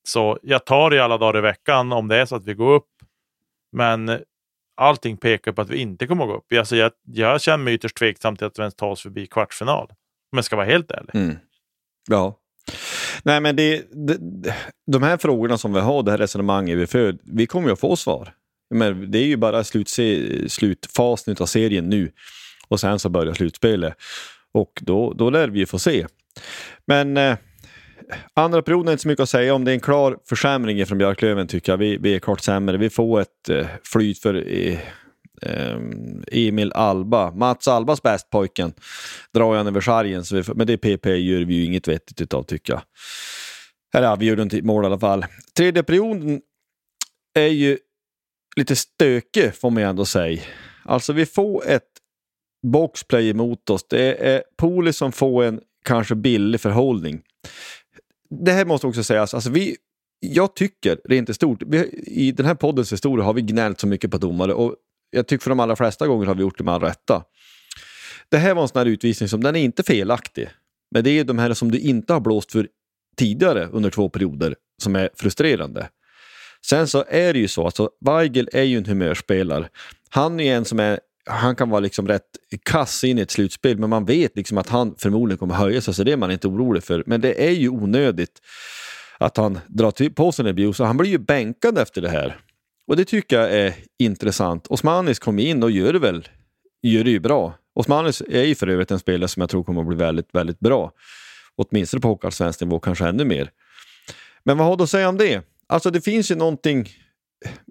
Så 0.03 0.39
jag 0.41 0.65
tar 0.65 0.89
det 0.89 0.99
alla 0.99 1.17
dagar 1.17 1.37
i 1.37 1.41
veckan 1.41 1.91
om 1.91 2.07
det 2.07 2.15
är 2.15 2.25
så 2.25 2.35
att 2.35 2.45
vi 2.45 2.53
går 2.53 2.73
upp. 2.73 2.89
Men 3.71 4.19
allting 4.79 5.17
pekar 5.17 5.51
på 5.51 5.61
att 5.61 5.69
vi 5.69 5.77
inte 5.77 6.07
kommer 6.07 6.23
att 6.23 6.29
gå 6.29 6.37
upp. 6.37 6.53
Alltså 6.59 6.75
jag, 6.75 6.91
jag 7.03 7.41
känner 7.41 7.63
mig 7.63 7.73
ytterst 7.73 7.97
tveksam 7.97 8.35
till 8.35 8.47
att 8.47 8.59
vi 8.59 8.61
ens 8.61 8.75
tar 8.75 8.87
oss 8.87 9.01
förbi 9.01 9.27
kvartsfinal. 9.27 9.87
Om 10.31 10.37
jag 10.37 10.45
ska 10.45 10.55
vara 10.55 10.65
helt 10.65 10.91
ärlig. 10.91 11.15
Mm. 11.15 11.35
Ja. 12.07 12.39
Nej, 13.23 13.41
men 13.41 13.55
det, 13.55 13.85
det, 13.91 14.17
de 14.91 15.03
här 15.03 15.17
frågorna 15.17 15.57
som 15.57 15.73
vi 15.73 15.79
har, 15.79 16.03
det 16.03 16.11
här 16.11 16.17
resonemanget 16.17 16.77
vi 16.77 16.87
för, 16.87 17.17
vi 17.23 17.47
kommer 17.47 17.67
ju 17.67 17.73
att 17.73 17.79
få 17.79 17.95
svar. 17.95 18.33
Men 18.75 19.11
det 19.11 19.19
är 19.19 19.25
ju 19.25 19.37
bara 19.37 19.63
slutse, 19.63 20.49
slutfasen 20.49 21.35
av 21.39 21.45
serien 21.45 21.89
nu 21.89 22.11
och 22.67 22.79
sen 22.79 22.99
så 22.99 23.09
börjar 23.09 23.33
slutspelet. 23.33 23.93
Och 24.51 24.79
då, 24.81 25.13
då 25.13 25.29
lär 25.29 25.47
vi 25.47 25.59
ju 25.59 25.65
få 25.65 25.79
se. 25.79 26.07
Men 26.85 27.17
eh, 27.17 27.37
andra 28.33 28.61
perioden 28.61 28.87
är 28.87 28.91
inte 28.91 29.01
så 29.01 29.07
mycket 29.07 29.23
att 29.23 29.29
säga 29.29 29.53
om. 29.53 29.65
Det 29.65 29.71
är 29.71 29.73
en 29.73 29.79
klar 29.79 30.17
försämring 30.29 30.85
från 30.85 30.97
Björklöven 30.97 31.47
tycker 31.47 31.71
jag. 31.71 31.77
Vi, 31.77 31.97
vi 31.97 32.15
är 32.15 32.19
klart 32.19 32.41
sämre. 32.41 32.77
Vi 32.77 32.89
får 32.89 33.21
ett 33.21 33.49
eh, 33.49 33.67
flyt 33.83 34.19
för 34.19 34.47
eh, 35.41 35.77
Emil 36.31 36.71
Alba. 36.73 37.31
Mats 37.31 37.67
Albas 37.67 38.01
bästpojken 38.01 38.73
drar 39.33 39.55
han 39.55 39.67
över 39.67 39.81
sargen. 39.81 40.25
Så 40.25 40.35
vi, 40.35 40.43
men 40.55 40.67
det 40.67 40.77
PP 40.77 41.05
gör 41.05 41.45
vi 41.45 41.53
ju 41.53 41.65
inget 41.65 41.87
vettigt 41.87 42.21
utav 42.21 42.43
tycker 42.43 42.73
jag. 42.73 42.81
Eller 43.93 44.07
ja, 44.07 44.15
vi 44.15 44.25
gjorde 44.25 44.41
inte 44.41 44.61
mål 44.61 44.83
i 44.83 44.87
alla 44.87 44.99
fall. 44.99 45.25
Tredje 45.57 45.83
perioden 45.83 46.41
är 47.35 47.47
ju 47.47 47.77
lite 48.55 48.75
stökig 48.75 49.55
får 49.55 49.69
man 49.69 49.83
ändå 49.83 50.05
säga. 50.05 50.41
Alltså 50.85 51.13
vi 51.13 51.25
får 51.25 51.67
ett 51.67 51.83
boxplay 52.67 53.29
emot 53.29 53.69
oss. 53.69 53.85
Det 53.89 54.27
är 54.29 54.43
Poli 54.57 54.93
som 54.93 55.11
får 55.11 55.43
en 55.43 55.61
kanske 55.85 56.15
billig 56.15 56.61
förhållning. 56.61 57.21
Det 58.29 58.51
här 58.51 58.65
måste 58.65 58.87
också 58.87 59.03
sägas, 59.03 59.33
alltså 59.33 59.49
vi, 59.49 59.77
jag 60.19 60.55
tycker 60.55 60.99
rent 61.05 61.29
i 61.29 61.33
stort, 61.33 61.63
vi, 61.67 61.77
i 62.07 62.31
den 62.31 62.45
här 62.45 62.55
poddens 62.55 62.93
historia 62.93 63.25
har 63.25 63.33
vi 63.33 63.41
gnällt 63.41 63.79
så 63.79 63.87
mycket 63.87 64.11
på 64.11 64.17
domare 64.17 64.53
och 64.53 64.75
jag 65.11 65.27
tycker 65.27 65.43
för 65.43 65.49
de 65.49 65.59
allra 65.59 65.75
flesta 65.75 66.07
gånger 66.07 66.25
har 66.25 66.35
vi 66.35 66.41
gjort 66.41 66.57
det 66.57 66.63
med 66.63 66.73
all 66.73 66.81
rätta. 66.81 67.23
Det 68.29 68.37
här 68.37 68.53
var 68.53 68.61
en 68.61 68.67
sån 68.67 68.79
här 68.79 68.85
utvisning 68.85 69.29
som, 69.29 69.43
den 69.43 69.55
är 69.55 69.59
inte 69.59 69.83
felaktig. 69.83 70.49
Men 70.91 71.03
det 71.03 71.09
är 71.09 71.23
de 71.23 71.39
här 71.39 71.53
som 71.53 71.71
du 71.71 71.79
inte 71.79 72.13
har 72.13 72.19
blåst 72.19 72.51
för 72.51 72.67
tidigare 73.17 73.67
under 73.67 73.89
två 73.89 74.09
perioder 74.09 74.55
som 74.81 74.95
är 74.95 75.09
frustrerande. 75.15 75.89
Sen 76.65 76.87
så 76.87 77.03
är 77.07 77.33
det 77.33 77.39
ju 77.39 77.47
så, 77.47 77.65
alltså 77.65 77.89
Weigel 78.05 78.49
är 78.53 78.63
ju 78.63 78.77
en 78.77 78.85
humörspelare. 78.85 79.69
Han 80.09 80.39
är 80.39 80.55
en 80.55 80.65
som 80.65 80.79
är 80.79 80.99
han 81.29 81.55
kan 81.55 81.69
vara 81.69 81.79
liksom 81.79 82.07
rätt 82.07 82.23
kass 82.63 83.03
in 83.03 83.17
i 83.17 83.21
ett 83.21 83.31
slutspel, 83.31 83.77
men 83.77 83.89
man 83.89 84.05
vet 84.05 84.35
liksom 84.35 84.57
att 84.57 84.69
han 84.69 84.95
förmodligen 84.97 85.37
kommer 85.37 85.55
höja 85.55 85.81
sig, 85.81 85.93
så 85.93 86.03
det 86.03 86.11
är 86.11 86.17
man 86.17 86.31
inte 86.31 86.47
orolig 86.47 86.83
för. 86.83 87.03
Men 87.05 87.21
det 87.21 87.47
är 87.47 87.51
ju 87.51 87.69
onödigt 87.69 88.41
att 89.17 89.37
han 89.37 89.59
drar 89.67 90.09
på 90.09 90.31
sig 90.31 90.43
en 90.43 90.49
abuse. 90.49 90.83
Han 90.83 90.97
blir 90.97 91.09
ju 91.09 91.17
bänkad 91.17 91.77
efter 91.77 92.01
det 92.01 92.09
här. 92.09 92.39
Och 92.87 92.97
det 92.97 93.05
tycker 93.05 93.39
jag 93.39 93.51
är 93.51 93.73
intressant. 93.99 94.67
Osmanis 94.67 95.19
kom 95.19 95.39
in 95.39 95.63
och 95.63 95.71
gör 95.71 95.93
det 95.93 95.99
väl 95.99 96.27
gör 96.81 97.03
det 97.03 97.11
ju 97.11 97.19
bra. 97.19 97.53
Osmanis 97.73 98.21
är 98.29 98.43
ju 98.43 98.55
för 98.55 98.67
övrigt 98.67 98.91
en 98.91 98.99
spelare 98.99 99.27
som 99.27 99.41
jag 99.41 99.49
tror 99.49 99.63
kommer 99.63 99.81
att 99.81 99.87
bli 99.87 99.97
väldigt, 99.97 100.35
väldigt 100.35 100.59
bra. 100.59 100.91
Åtminstone 101.55 102.01
på 102.01 102.07
hockeyallsvensk 102.07 102.61
nivå, 102.61 102.79
kanske 102.79 103.07
ännu 103.07 103.25
mer. 103.25 103.51
Men 104.43 104.57
vad 104.57 104.67
har 104.67 104.77
du 104.77 104.83
att 104.83 104.89
säga 104.89 105.09
om 105.09 105.17
det? 105.17 105.41
Alltså 105.67 105.91
det 105.91 106.01
finns 106.01 106.31
ju 106.31 106.35
någonting 106.35 106.89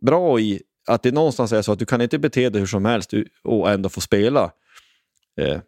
bra 0.02 0.40
i 0.40 0.62
att 0.88 1.02
det 1.02 1.12
någonstans 1.12 1.52
är 1.52 1.62
så 1.62 1.72
att 1.72 1.78
du 1.78 1.86
kan 1.86 2.00
inte 2.00 2.18
bete 2.18 2.50
dig 2.50 2.60
hur 2.60 2.66
som 2.66 2.84
helst 2.84 3.12
och 3.42 3.70
ändå 3.70 3.88
få 3.88 4.00
spela. 4.00 4.52
Eh. 5.40 5.60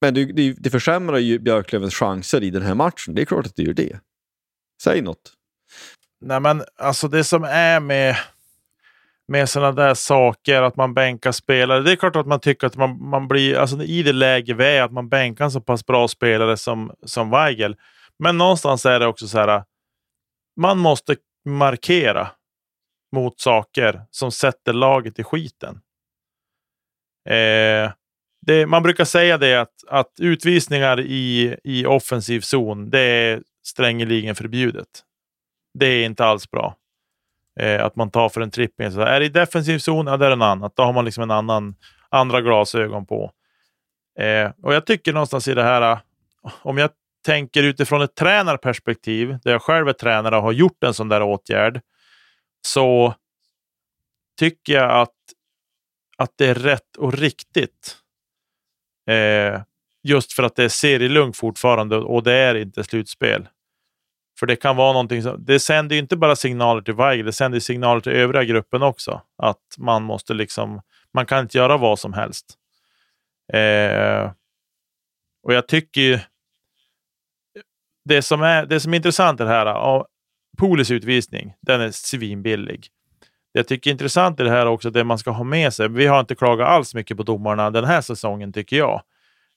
Men 0.00 0.14
det, 0.14 0.24
det, 0.24 0.52
det 0.52 0.70
försämrar 0.70 1.18
ju 1.18 1.38
Björklövens 1.38 1.94
chanser 1.94 2.42
i 2.42 2.50
den 2.50 2.62
här 2.62 2.74
matchen. 2.74 3.14
Det 3.14 3.22
är 3.22 3.26
klart 3.26 3.46
att 3.46 3.56
det 3.56 3.62
gör 3.62 3.72
det. 3.72 4.00
Säg 4.82 5.02
något. 5.02 5.32
Nej, 6.20 6.40
men 6.40 6.62
alltså 6.78 7.08
det 7.08 7.24
som 7.24 7.44
är 7.44 7.80
med, 7.80 8.16
med 9.28 9.48
sådana 9.48 9.72
där 9.72 9.94
saker, 9.94 10.62
att 10.62 10.76
man 10.76 10.94
bänkar 10.94 11.32
spelare. 11.32 11.82
Det 11.82 11.92
är 11.92 11.96
klart 11.96 12.16
att 12.16 12.26
man 12.26 12.40
tycker 12.40 12.66
att 12.66 12.76
man, 12.76 13.08
man 13.08 13.28
blir, 13.28 13.56
alltså 13.56 13.82
i 13.82 14.02
det 14.02 14.12
läge 14.12 14.54
vi 14.54 14.64
är, 14.64 14.82
att 14.82 14.92
man 14.92 15.08
bänkar 15.08 15.44
en 15.44 15.50
så 15.50 15.60
pass 15.60 15.86
bra 15.86 16.08
spelare 16.08 16.56
som, 16.56 16.92
som 17.02 17.30
Weigel. 17.30 17.76
Men 18.18 18.38
någonstans 18.38 18.86
är 18.86 19.00
det 19.00 19.06
också 19.06 19.28
så 19.28 19.38
här, 19.38 19.64
man 20.56 20.78
måste 20.78 21.16
markera 21.44 22.30
mot 23.12 23.40
saker 23.40 24.02
som 24.10 24.32
sätter 24.32 24.72
laget 24.72 25.18
i 25.18 25.24
skiten. 25.24 25.80
Eh, 27.28 27.92
det, 28.46 28.66
man 28.66 28.82
brukar 28.82 29.04
säga 29.04 29.38
det 29.38 29.60
att, 29.60 29.74
att 29.88 30.12
utvisningar 30.18 31.00
i, 31.00 31.56
i 31.64 31.86
offensiv 31.86 32.40
zon, 32.40 32.90
det 32.90 33.00
är 33.00 33.42
strängeligen 33.66 34.34
förbjudet. 34.34 34.88
Det 35.78 35.86
är 35.86 36.04
inte 36.04 36.24
alls 36.24 36.50
bra. 36.50 36.76
Eh, 37.60 37.84
att 37.84 37.96
man 37.96 38.10
tar 38.10 38.28
för 38.28 38.40
en 38.40 38.50
tripping. 38.50 38.90
Så 38.90 39.00
är 39.00 39.20
det 39.20 39.26
i 39.26 39.28
defensiv 39.28 39.78
zon, 39.78 40.06
ja, 40.06 40.16
det 40.16 40.26
är 40.26 40.30
en 40.30 40.42
annat. 40.42 40.76
Då 40.76 40.82
har 40.82 40.92
man 40.92 41.04
liksom 41.04 41.22
en 41.22 41.30
annan, 41.30 41.74
andra 42.08 42.40
glasögon 42.40 43.06
på. 43.06 43.32
Eh, 44.18 44.50
och 44.62 44.74
jag 44.74 44.86
tycker 44.86 45.12
någonstans 45.12 45.48
i 45.48 45.54
det 45.54 45.62
här, 45.62 45.98
om 46.62 46.78
jag 46.78 46.90
tänker 47.26 47.62
utifrån 47.62 48.02
ett 48.02 48.14
tränarperspektiv, 48.14 49.38
där 49.42 49.52
jag 49.52 49.62
själv 49.62 49.88
är 49.88 49.92
tränare 49.92 50.36
och 50.36 50.42
har 50.42 50.52
gjort 50.52 50.84
en 50.84 50.94
sån 50.94 51.08
där 51.08 51.22
åtgärd, 51.22 51.80
så 52.66 53.14
tycker 54.38 54.72
jag 54.72 55.00
att, 55.00 55.14
att 56.16 56.32
det 56.36 56.46
är 56.46 56.54
rätt 56.54 56.96
och 56.96 57.12
riktigt. 57.12 57.96
Eh, 59.10 59.62
just 60.02 60.32
för 60.32 60.42
att 60.42 60.56
det 60.56 60.64
är 60.64 60.68
serielugn 60.68 61.32
fortfarande 61.32 61.96
och 61.96 62.22
det 62.22 62.32
är 62.32 62.54
inte 62.54 62.84
slutspel. 62.84 63.48
För 64.38 64.46
det 64.46 64.56
kan 64.56 64.76
vara 64.76 64.92
någonting 64.92 65.22
som, 65.22 65.44
det 65.44 65.60
sänder 65.60 65.96
ju 65.96 66.02
inte 66.02 66.16
bara 66.16 66.36
signaler 66.36 66.82
till 66.82 66.94
Weigel, 66.94 67.26
det 67.26 67.32
sänder 67.32 67.60
signaler 67.60 68.00
till 68.00 68.12
övriga 68.12 68.44
gruppen 68.44 68.82
också. 68.82 69.22
Att 69.36 69.76
man 69.78 70.02
måste 70.02 70.34
liksom, 70.34 70.82
man 71.14 71.26
kan 71.26 71.40
inte 71.40 71.58
göra 71.58 71.76
vad 71.76 71.98
som 71.98 72.12
helst. 72.12 72.54
Eh, 73.52 74.30
och 75.42 75.54
jag 75.54 75.68
tycker 75.68 76.00
ju, 76.00 76.18
det 78.04 78.22
som 78.22 78.42
är, 78.42 78.66
det 78.66 78.80
som 78.80 78.92
är 78.92 78.96
intressant 78.96 79.40
är 79.40 79.44
det 79.44 79.50
här, 79.50 80.04
Polis 80.60 80.90
utvisning, 80.90 81.54
den 81.60 81.80
är 81.80 81.90
svinbillig. 81.90 82.86
Det 83.52 83.58
jag 83.58 83.68
tycker 83.68 83.90
är 83.90 83.92
intressant 83.92 84.40
i 84.40 84.42
det 84.42 84.50
här 84.50 84.66
också, 84.66 84.90
det 84.90 85.04
man 85.04 85.18
ska 85.18 85.30
ha 85.30 85.44
med 85.44 85.74
sig. 85.74 85.88
Vi 85.88 86.06
har 86.06 86.20
inte 86.20 86.34
klagat 86.34 86.68
alls 86.68 86.94
mycket 86.94 87.16
på 87.16 87.22
domarna 87.22 87.70
den 87.70 87.84
här 87.84 88.00
säsongen 88.00 88.52
tycker 88.52 88.76
jag. 88.76 89.02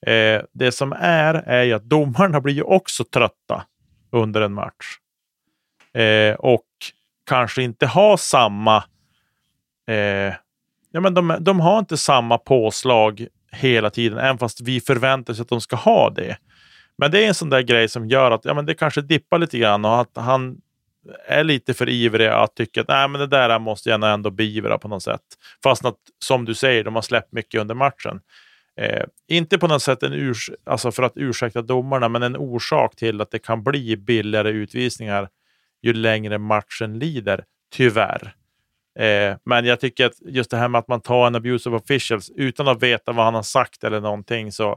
Eh, 0.07 0.41
det 0.53 0.71
som 0.71 0.93
är, 0.99 1.33
är 1.33 1.63
ju 1.63 1.73
att 1.73 1.83
domarna 1.83 2.41
blir 2.41 2.53
ju 2.53 2.61
också 2.61 3.03
trötta 3.03 3.65
under 4.11 4.41
en 4.41 4.53
match. 4.53 4.97
Eh, 5.93 6.35
och 6.35 6.67
kanske 7.29 7.63
inte 7.63 7.87
har 7.87 8.17
samma... 8.17 8.83
Eh, 9.87 10.33
ja, 10.91 11.01
men 11.01 11.13
de, 11.13 11.37
de 11.39 11.59
har 11.59 11.79
inte 11.79 11.97
samma 11.97 12.37
påslag 12.37 13.27
hela 13.51 13.89
tiden, 13.89 14.17
även 14.17 14.37
fast 14.37 14.61
vi 14.61 14.81
förväntar 14.81 15.33
oss 15.33 15.39
att 15.39 15.49
de 15.49 15.61
ska 15.61 15.75
ha 15.75 16.09
det. 16.09 16.37
Men 16.97 17.11
det 17.11 17.23
är 17.23 17.27
en 17.27 17.33
sån 17.33 17.49
där 17.49 17.61
grej 17.61 17.89
som 17.89 18.07
gör 18.07 18.31
att 18.31 18.45
ja, 18.45 18.53
men 18.53 18.65
det 18.65 18.73
kanske 18.73 19.01
dippar 19.01 19.39
lite 19.39 19.57
grann 19.57 19.85
och 19.85 20.01
att 20.01 20.11
han 20.15 20.61
är 21.27 21.43
lite 21.43 21.73
för 21.73 21.89
ivriga 21.89 22.35
att 22.35 22.55
tycka 22.55 22.81
att 22.81 22.87
Nej, 22.87 23.07
men 23.07 23.21
det 23.21 23.27
där 23.27 23.59
måste 23.59 23.89
jag 23.89 24.13
ändå 24.13 24.29
beivra 24.29 24.77
på 24.77 24.87
något 24.87 25.03
sätt. 25.03 25.21
Fast 25.63 25.85
att, 25.85 25.97
som 26.25 26.45
du 26.45 26.55
säger, 26.55 26.83
de 26.83 26.95
har 26.95 27.01
släppt 27.01 27.31
mycket 27.31 27.61
under 27.61 27.75
matchen. 27.75 28.21
Eh, 28.77 29.03
inte 29.27 29.57
på 29.57 29.67
något 29.67 29.81
sätt 29.81 30.03
en 30.03 30.13
urs 30.13 30.49
alltså 30.63 30.91
för 30.91 31.03
att 31.03 31.13
ursäkta 31.15 31.61
domarna, 31.61 32.09
men 32.09 32.23
en 32.23 32.37
orsak 32.37 32.95
till 32.95 33.21
att 33.21 33.31
det 33.31 33.39
kan 33.39 33.63
bli 33.63 33.97
billigare 33.97 34.49
utvisningar 34.49 35.29
ju 35.81 35.93
längre 35.93 36.37
matchen 36.37 36.99
lider, 36.99 37.43
tyvärr. 37.71 38.35
Eh, 38.99 39.37
men 39.45 39.65
jag 39.65 39.79
tycker 39.79 40.05
att 40.05 40.13
just 40.21 40.51
det 40.51 40.57
här 40.57 40.67
med 40.67 40.79
att 40.79 40.87
man 40.87 41.01
tar 41.01 41.27
en 41.27 41.35
abuse 41.35 41.69
of 41.69 41.81
officials 41.81 42.31
utan 42.35 42.67
att 42.67 42.83
veta 42.83 43.11
vad 43.11 43.25
han 43.25 43.35
har 43.35 43.43
sagt 43.43 43.83
eller 43.83 44.01
någonting 44.01 44.51
så, 44.51 44.71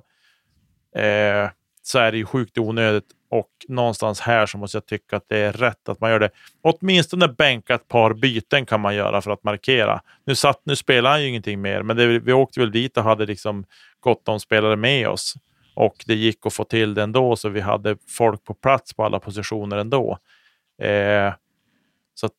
eh, 0.97 1.51
så 1.87 1.99
är 1.99 2.13
det 2.13 2.19
ju 2.19 2.27
sjukt 2.27 2.59
onödigt. 2.59 3.05
Och 3.31 3.51
någonstans 3.69 4.21
här 4.21 4.47
så 4.47 4.59
måste 4.59 4.77
jag 4.77 4.87
tycka 4.87 5.17
att 5.17 5.29
det 5.29 5.39
är 5.39 5.53
rätt 5.53 5.89
att 5.89 6.01
man 6.01 6.11
gör 6.11 6.21
det. 6.21 6.31
Åtminstone 6.63 7.29
bänka 7.29 7.75
ett 7.75 7.89
par 7.89 8.15
byten 8.15 8.67
kan 8.67 8.81
man 8.81 8.95
göra 8.95 9.23
för 9.23 9.31
att 9.31 9.45
markera. 9.45 10.01
Nu, 10.25 10.35
satt, 10.35 10.61
nu 10.65 10.77
spelar 10.77 11.11
han 11.11 11.23
ju 11.23 11.29
ingenting 11.29 11.61
mer, 11.61 11.83
men 11.83 11.97
det, 11.97 12.19
vi 12.19 12.33
åkte 12.33 12.61
väl 12.61 12.71
dit 12.71 12.97
och 12.97 13.03
hade 13.03 13.27
liksom 13.27 13.65
gott 14.01 14.29
om 14.29 14.41
spelare 14.41 14.77
med 14.77 15.09
oss. 15.09 15.35
Och 15.75 16.05
det 16.07 16.15
gick 16.15 16.47
att 16.47 16.55
få 16.55 16.65
till 16.65 16.95
det 16.95 17.03
ändå, 17.03 17.37
så 17.37 17.49
vi 17.49 17.61
hade 17.61 17.97
folk 18.09 18.45
på 18.45 18.55
plats 18.55 18.95
på 18.95 19.05
alla 19.05 19.21
positioner 19.21 19.77
ändå. 19.77 20.19
Eh, 20.83 21.35
så 22.15 22.27
att 22.27 22.37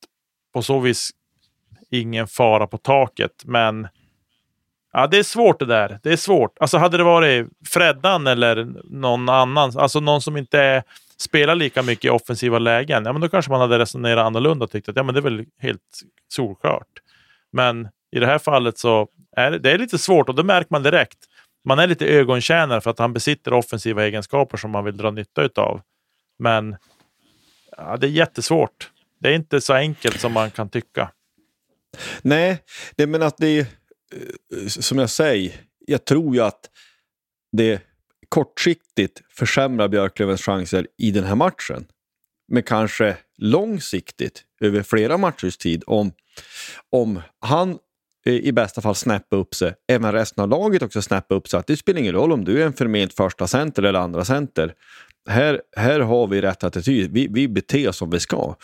på 0.53 0.61
så 0.61 0.79
vis 0.79 1.09
ingen 1.89 2.27
fara 2.27 2.67
på 2.67 2.77
taket, 2.77 3.43
men 3.45 3.87
Ja, 4.97 5.07
det 5.07 5.17
är 5.17 5.23
svårt 5.23 5.59
det 5.59 5.65
där. 5.65 5.99
Det 6.03 6.11
är 6.11 6.17
svårt. 6.17 6.57
Alltså 6.59 6.77
hade 6.77 6.97
det 6.97 7.03
varit 7.03 7.47
Freddan 7.65 8.27
eller 8.27 8.67
någon 8.83 9.29
annan, 9.29 9.71
alltså 9.77 9.99
någon 9.99 10.21
som 10.21 10.37
inte 10.37 10.83
spelar 11.17 11.55
lika 11.55 11.83
mycket 11.83 12.05
i 12.05 12.09
offensiva 12.09 12.59
lägen, 12.59 13.05
ja, 13.05 13.13
men 13.13 13.21
då 13.21 13.29
kanske 13.29 13.51
man 13.51 13.61
hade 13.61 13.79
resonerat 13.79 14.25
annorlunda 14.25 14.65
och 14.65 14.71
tyckt 14.71 14.89
att 14.89 14.95
ja, 14.95 15.03
men 15.03 15.13
det 15.13 15.19
är 15.19 15.21
väl 15.21 15.45
helt 15.61 16.01
solklart. 16.27 16.87
Men 17.51 17.87
i 18.11 18.19
det 18.19 18.25
här 18.25 18.39
fallet 18.39 18.77
så 18.77 19.07
är 19.35 19.51
det, 19.51 19.59
det 19.59 19.71
är 19.71 19.77
lite 19.77 19.97
svårt 19.97 20.29
och 20.29 20.35
det 20.35 20.43
märker 20.43 20.67
man 20.71 20.83
direkt. 20.83 21.17
Man 21.65 21.79
är 21.79 21.87
lite 21.87 22.05
ögontjänare 22.05 22.81
för 22.81 22.89
att 22.89 22.99
han 22.99 23.13
besitter 23.13 23.53
offensiva 23.53 24.05
egenskaper 24.05 24.57
som 24.57 24.71
man 24.71 24.85
vill 24.85 24.97
dra 24.97 25.11
nytta 25.11 25.49
av. 25.55 25.81
Men 26.39 26.75
ja, 27.77 27.97
det 27.97 28.07
är 28.07 28.11
jättesvårt. 28.11 28.91
Det 29.19 29.29
är 29.29 29.33
inte 29.33 29.61
så 29.61 29.73
enkelt 29.73 30.19
som 30.19 30.33
man 30.33 30.51
kan 30.51 30.69
tycka. 30.69 31.11
Nej, 32.21 32.63
det, 32.95 33.07
men 33.07 33.21
att 33.21 33.37
det 33.37 33.47
är 33.47 33.67
Eh, 34.13 34.67
som 34.67 34.97
jag 34.97 35.09
säger, 35.09 35.61
jag 35.85 36.05
tror 36.05 36.35
ju 36.35 36.41
att 36.41 36.69
det 37.51 37.81
kortsiktigt 38.29 39.21
försämrar 39.29 39.87
Björklövens 39.87 40.41
chanser 40.41 40.87
i 40.97 41.11
den 41.11 41.23
här 41.23 41.35
matchen. 41.35 41.85
Men 42.47 42.63
kanske 42.63 43.17
långsiktigt, 43.37 44.43
över 44.61 44.83
flera 44.83 45.17
matchers 45.17 45.57
tid, 45.57 45.83
om, 45.87 46.11
om 46.91 47.21
han 47.39 47.77
eh, 48.25 48.33
i 48.33 48.51
bästa 48.51 48.81
fall 48.81 48.95
snäppa 48.95 49.35
upp 49.35 49.55
sig. 49.55 49.73
Även 49.87 50.11
resten 50.11 50.43
av 50.43 50.49
laget 50.49 50.81
också 50.81 51.01
snäppa 51.01 51.35
upp 51.35 51.47
sig. 51.47 51.59
Att 51.59 51.67
det 51.67 51.77
spelar 51.77 51.99
ingen 51.99 52.13
roll 52.13 52.31
om 52.31 52.45
du 52.45 52.61
är 52.61 52.65
en 52.65 52.73
förment 52.73 53.13
första 53.13 53.47
center 53.47 53.83
eller 53.83 53.99
andra 53.99 54.25
center. 54.25 54.73
Här, 55.29 55.61
här 55.77 55.99
har 55.99 56.27
vi 56.27 56.41
rätt 56.41 56.63
attityd. 56.63 57.11
Vi, 57.11 57.27
vi 57.31 57.47
beter 57.47 57.89
oss 57.89 57.97
som 57.97 58.09
vi 58.09 58.19
ska. 58.19 58.55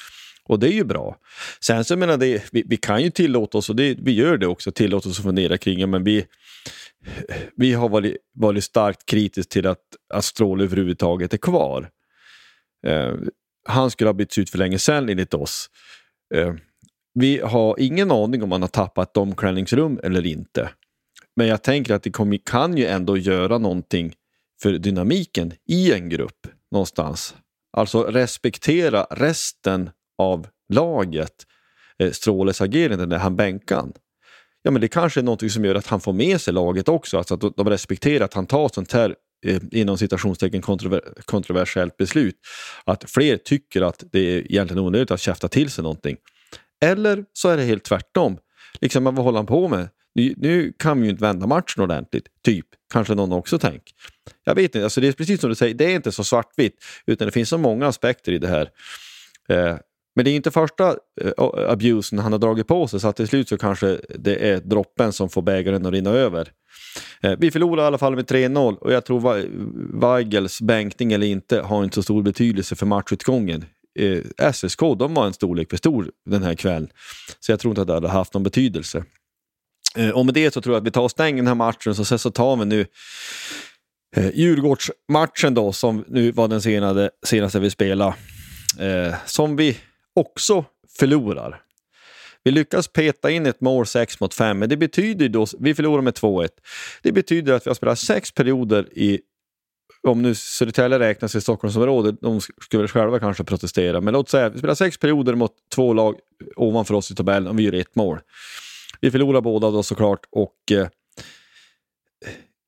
Och 0.45 0.59
det 0.59 0.67
är 0.67 0.73
ju 0.73 0.83
bra. 0.83 1.17
Sen 1.61 1.85
så 1.85 1.97
menar 1.97 2.17
det, 2.17 2.43
vi, 2.51 2.63
vi 2.65 2.77
kan 2.77 3.03
ju 3.03 3.09
tillåta 3.09 3.57
oss, 3.57 3.69
och 3.69 3.75
det, 3.75 3.97
vi 3.99 4.11
gör 4.11 4.37
det 4.37 4.47
också, 4.47 4.71
tillåta 4.71 5.09
oss 5.09 5.19
att 5.19 5.25
fundera 5.25 5.57
kring 5.57 5.79
det, 5.79 5.87
men 5.87 6.03
vi, 6.03 6.25
vi 7.55 7.73
har 7.73 7.89
varit, 7.89 8.17
varit 8.33 8.63
starkt 8.63 9.05
kritiska 9.05 9.49
till 9.49 9.67
att, 9.67 9.83
att 10.13 10.25
Stråle 10.25 10.63
överhuvudtaget 10.63 11.33
är 11.33 11.37
kvar. 11.37 11.89
Eh, 12.87 13.13
han 13.67 13.91
skulle 13.91 14.07
ha 14.07 14.13
bytts 14.13 14.37
ut 14.37 14.49
för 14.49 14.57
länge 14.57 14.79
sedan 14.79 15.09
enligt 15.09 15.33
oss. 15.33 15.69
Eh, 16.35 16.53
vi 17.13 17.39
har 17.39 17.79
ingen 17.79 18.11
aning 18.11 18.43
om 18.43 18.51
han 18.51 18.61
har 18.61 18.69
tappat 18.69 19.09
ett 19.09 19.17
omklädningsrum 19.17 19.99
eller 20.03 20.25
inte. 20.25 20.69
Men 21.35 21.47
jag 21.47 21.61
tänker 21.61 21.93
att 21.93 22.03
det 22.03 22.11
kom, 22.11 22.37
kan 22.37 22.77
ju 22.77 22.85
ändå 22.85 23.17
göra 23.17 23.57
någonting 23.57 24.13
för 24.61 24.71
dynamiken 24.73 25.53
i 25.67 25.93
en 25.93 26.09
grupp 26.09 26.47
någonstans. 26.71 27.35
Alltså 27.77 28.03
respektera 28.03 29.07
resten 29.11 29.89
av 30.17 30.47
laget, 30.73 31.33
eh, 31.99 32.11
Stråles 32.11 32.61
agerande 32.61 33.05
när 33.05 33.17
han 33.17 33.35
bänkar 33.35 33.83
Ja, 34.65 34.71
men 34.71 34.81
det 34.81 34.87
kanske 34.87 35.19
är 35.19 35.23
något 35.23 35.51
som 35.51 35.65
gör 35.65 35.75
att 35.75 35.87
han 35.87 36.01
får 36.01 36.13
med 36.13 36.41
sig 36.41 36.53
laget 36.53 36.89
också, 36.89 37.17
alltså 37.17 37.33
att 37.33 37.55
de 37.57 37.69
respekterar 37.69 38.25
att 38.25 38.33
han 38.33 38.45
tar 38.45 38.69
sånt 38.69 38.91
här 38.91 39.15
eh, 39.45 39.61
inom 39.71 39.97
citationstecken 39.97 40.61
kontrover 40.61 41.01
kontroversiellt 41.25 41.97
beslut. 41.97 42.35
Att 42.85 43.09
fler 43.11 43.37
tycker 43.37 43.81
att 43.81 44.03
det 44.11 44.19
är 44.19 44.51
egentligen 44.51 44.83
onödigt 44.83 45.11
att 45.11 45.21
käfta 45.21 45.47
till 45.47 45.69
sig 45.69 45.81
någonting. 45.83 46.17
Eller 46.85 47.25
så 47.33 47.49
är 47.49 47.57
det 47.57 47.63
helt 47.63 47.83
tvärtom. 47.83 48.37
Liksom, 48.81 49.03
vad 49.03 49.15
håller 49.15 49.39
han 49.39 49.45
på 49.45 49.67
med? 49.67 49.89
Nu, 50.15 50.33
nu, 50.37 50.73
kan 50.79 50.99
vi 50.99 51.05
ju 51.05 51.11
inte 51.11 51.21
vända 51.21 51.47
matchen 51.47 51.83
ordentligt, 51.83 52.27
typ. 52.45 52.65
Kanske 52.93 53.15
någon 53.15 53.31
också 53.31 53.59
tänker. 53.59 53.93
Jag 54.43 54.55
vet 54.55 54.63
inte, 54.63 54.83
alltså 54.83 55.01
det 55.01 55.07
är 55.07 55.11
precis 55.11 55.41
som 55.41 55.49
du 55.49 55.55
säger, 55.55 55.73
det 55.75 55.85
är 55.85 55.95
inte 55.95 56.11
så 56.11 56.23
svartvitt, 56.23 56.83
utan 57.05 57.25
det 57.25 57.31
finns 57.31 57.49
så 57.49 57.57
många 57.57 57.87
aspekter 57.87 58.31
i 58.31 58.37
det 58.37 58.47
här. 58.47 58.69
Eh, 59.49 59.77
men 60.15 60.25
det 60.25 60.31
är 60.31 60.35
inte 60.35 60.51
första 60.51 60.89
eh, 61.21 61.31
abusen 61.69 62.19
han 62.19 62.31
har 62.31 62.39
dragit 62.39 62.67
på 62.67 62.87
sig, 62.87 62.99
så 62.99 63.07
att 63.07 63.15
till 63.15 63.27
slut 63.27 63.49
så 63.49 63.57
kanske 63.57 63.99
det 64.15 64.49
är 64.49 64.59
droppen 64.59 65.13
som 65.13 65.29
får 65.29 65.41
bägaren 65.41 65.85
att 65.85 65.93
rinna 65.93 66.09
över. 66.09 66.51
Eh, 67.21 67.35
vi 67.39 67.51
förlorar 67.51 67.83
i 67.83 67.85
alla 67.85 67.97
fall 67.97 68.15
med 68.15 68.25
3-0 68.25 68.75
och 68.75 68.93
jag 68.93 69.05
tror 69.05 69.45
Weigels 70.01 70.61
bänkning 70.61 71.13
eller 71.13 71.27
inte 71.27 71.61
har 71.61 71.83
inte 71.83 71.95
så 71.95 72.03
stor 72.03 72.21
betydelse 72.21 72.75
för 72.75 72.85
matchutgången. 72.85 73.65
Eh, 73.99 74.51
SSK 74.53 74.79
de 74.79 75.13
var 75.13 75.25
en 75.25 75.33
storlek 75.33 75.69
för 75.69 75.77
stor 75.77 76.11
den 76.25 76.43
här 76.43 76.55
kvällen, 76.55 76.89
så 77.39 77.51
jag 77.51 77.59
tror 77.59 77.71
inte 77.71 77.81
att 77.81 77.87
det 77.87 77.93
hade 77.93 78.07
haft 78.07 78.33
någon 78.33 78.43
betydelse. 78.43 79.03
Eh, 79.95 80.09
och 80.09 80.25
med 80.25 80.33
det 80.33 80.53
så 80.53 80.61
tror 80.61 80.75
jag 80.75 80.81
att 80.81 80.87
vi 80.87 80.91
tar 80.91 81.01
och 81.01 81.11
stänger 81.11 81.37
den 81.37 81.47
här 81.47 81.55
matchen, 81.55 81.95
så 81.95 82.05
sen 82.05 82.19
så 82.19 82.31
tar 82.31 82.55
vi 82.55 82.65
nu 82.65 82.85
eh, 84.15 84.29
Djurgårdsmatchen 84.33 85.53
då, 85.53 85.71
som 85.73 86.05
nu 86.07 86.31
var 86.31 86.47
den 86.47 86.61
senaste, 86.61 87.09
senaste 87.25 87.59
vi 87.59 87.69
spelade, 87.69 88.13
eh, 88.79 89.15
som 89.25 89.55
vi 89.55 89.77
också 90.13 90.65
förlorar. 90.99 91.61
Vi 92.43 92.51
lyckas 92.51 92.87
peta 92.87 93.31
in 93.31 93.45
ett 93.45 93.61
mål 93.61 93.85
6 93.85 94.19
mot 94.19 94.33
5, 94.33 94.59
men 94.59 94.69
det 94.69 94.77
betyder 94.77 95.29
då, 95.29 95.45
vi 95.59 95.75
förlorar 95.75 96.01
med 96.01 96.13
2-1. 96.13 96.49
Det 97.01 97.11
betyder 97.11 97.53
att 97.53 97.65
vi 97.65 97.69
har 97.69 97.75
spelat 97.75 97.99
sex 97.99 98.31
perioder 98.31 98.97
i, 98.97 99.19
om 100.07 100.21
nu 100.21 100.35
Södertälje 100.35 100.99
räknas 100.99 101.35
i 101.35 101.41
Stockholmsområdet, 101.41 102.15
de 102.21 102.41
skulle 102.41 102.87
själva 102.87 103.19
kanske 103.19 103.43
protestera, 103.43 104.01
men 104.01 104.13
låt 104.13 104.29
säga 104.29 104.49
vi 104.49 104.57
spelar 104.57 104.75
sex 104.75 104.97
perioder 104.97 105.35
mot 105.35 105.51
två 105.75 105.93
lag 105.93 106.15
ovanför 106.55 106.93
oss 106.93 107.11
i 107.11 107.15
tabellen 107.15 107.47
och 107.47 107.59
vi 107.59 107.63
gör 107.63 107.73
ett 107.73 107.95
mål. 107.95 108.19
Vi 109.01 109.11
förlorar 109.11 109.41
båda 109.41 109.71
då 109.71 109.83
såklart 109.83 110.25
och 110.31 110.71
eh, 110.71 110.87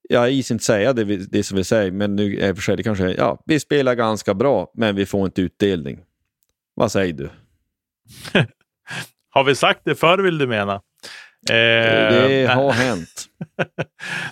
jag 0.10 0.32
is 0.32 0.52
inte 0.52 0.64
säga 0.64 0.94
det, 0.94 1.04
det 1.04 1.44
som 1.44 1.58
vi 1.58 1.64
säger, 1.64 1.92
men 1.92 2.16
nu 2.16 2.40
är 2.40 2.54
för 2.54 2.62
sig 2.62 2.78
det 2.78 2.84
kanske, 2.84 3.12
ja, 3.12 3.44
vi 3.46 3.60
spelar 3.60 3.96
ganska 3.96 4.34
bra, 4.34 4.72
men 4.74 4.96
vi 4.96 5.06
får 5.06 5.26
inte 5.26 5.42
utdelning. 5.42 6.00
Vad 6.76 6.92
säger 6.92 7.14
du? 7.14 7.30
har 9.30 9.44
vi 9.44 9.56
sagt 9.56 9.82
det 9.84 9.96
förr 9.96 10.18
vill 10.18 10.38
du 10.38 10.48
mena? 10.48 10.82
Eh, 11.50 12.12
det 12.12 12.50
har 12.54 12.72
hänt. 12.84 13.26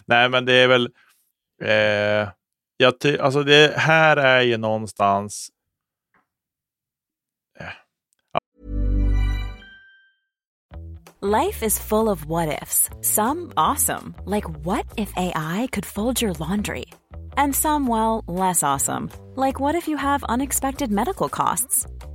nej, 0.06 0.30
men 0.30 0.46
det 0.46 0.54
är 0.54 0.68
väl... 0.68 0.90
Eh, 1.62 2.30
jag 2.78 2.94
alltså 3.20 3.44
det 3.44 3.74
här 3.78 4.18
är 4.18 4.42
ju 4.42 4.58
någonstans... 4.58 5.50
Eh. 7.60 7.66
Life 11.22 11.66
is 11.66 11.80
full 11.80 12.10
of 12.10 12.26
what 12.26 12.62
ifs. 12.62 12.90
Some 13.02 13.54
awesome. 13.56 14.14
Like 14.26 14.50
what 14.66 14.86
if 14.98 15.14
AI 15.16 15.68
could 15.72 15.86
fold 15.86 16.22
your 16.22 16.34
laundry? 16.34 16.86
And 17.38 17.56
some, 17.56 17.88
well, 17.88 18.24
less 18.28 18.64
awesome. 18.64 19.10
Like 19.36 19.60
what 19.60 19.76
if 19.76 19.88
you 19.88 19.98
have 19.98 20.24
unexpected 20.24 20.92
medical 20.92 21.30
costs? 21.30 21.88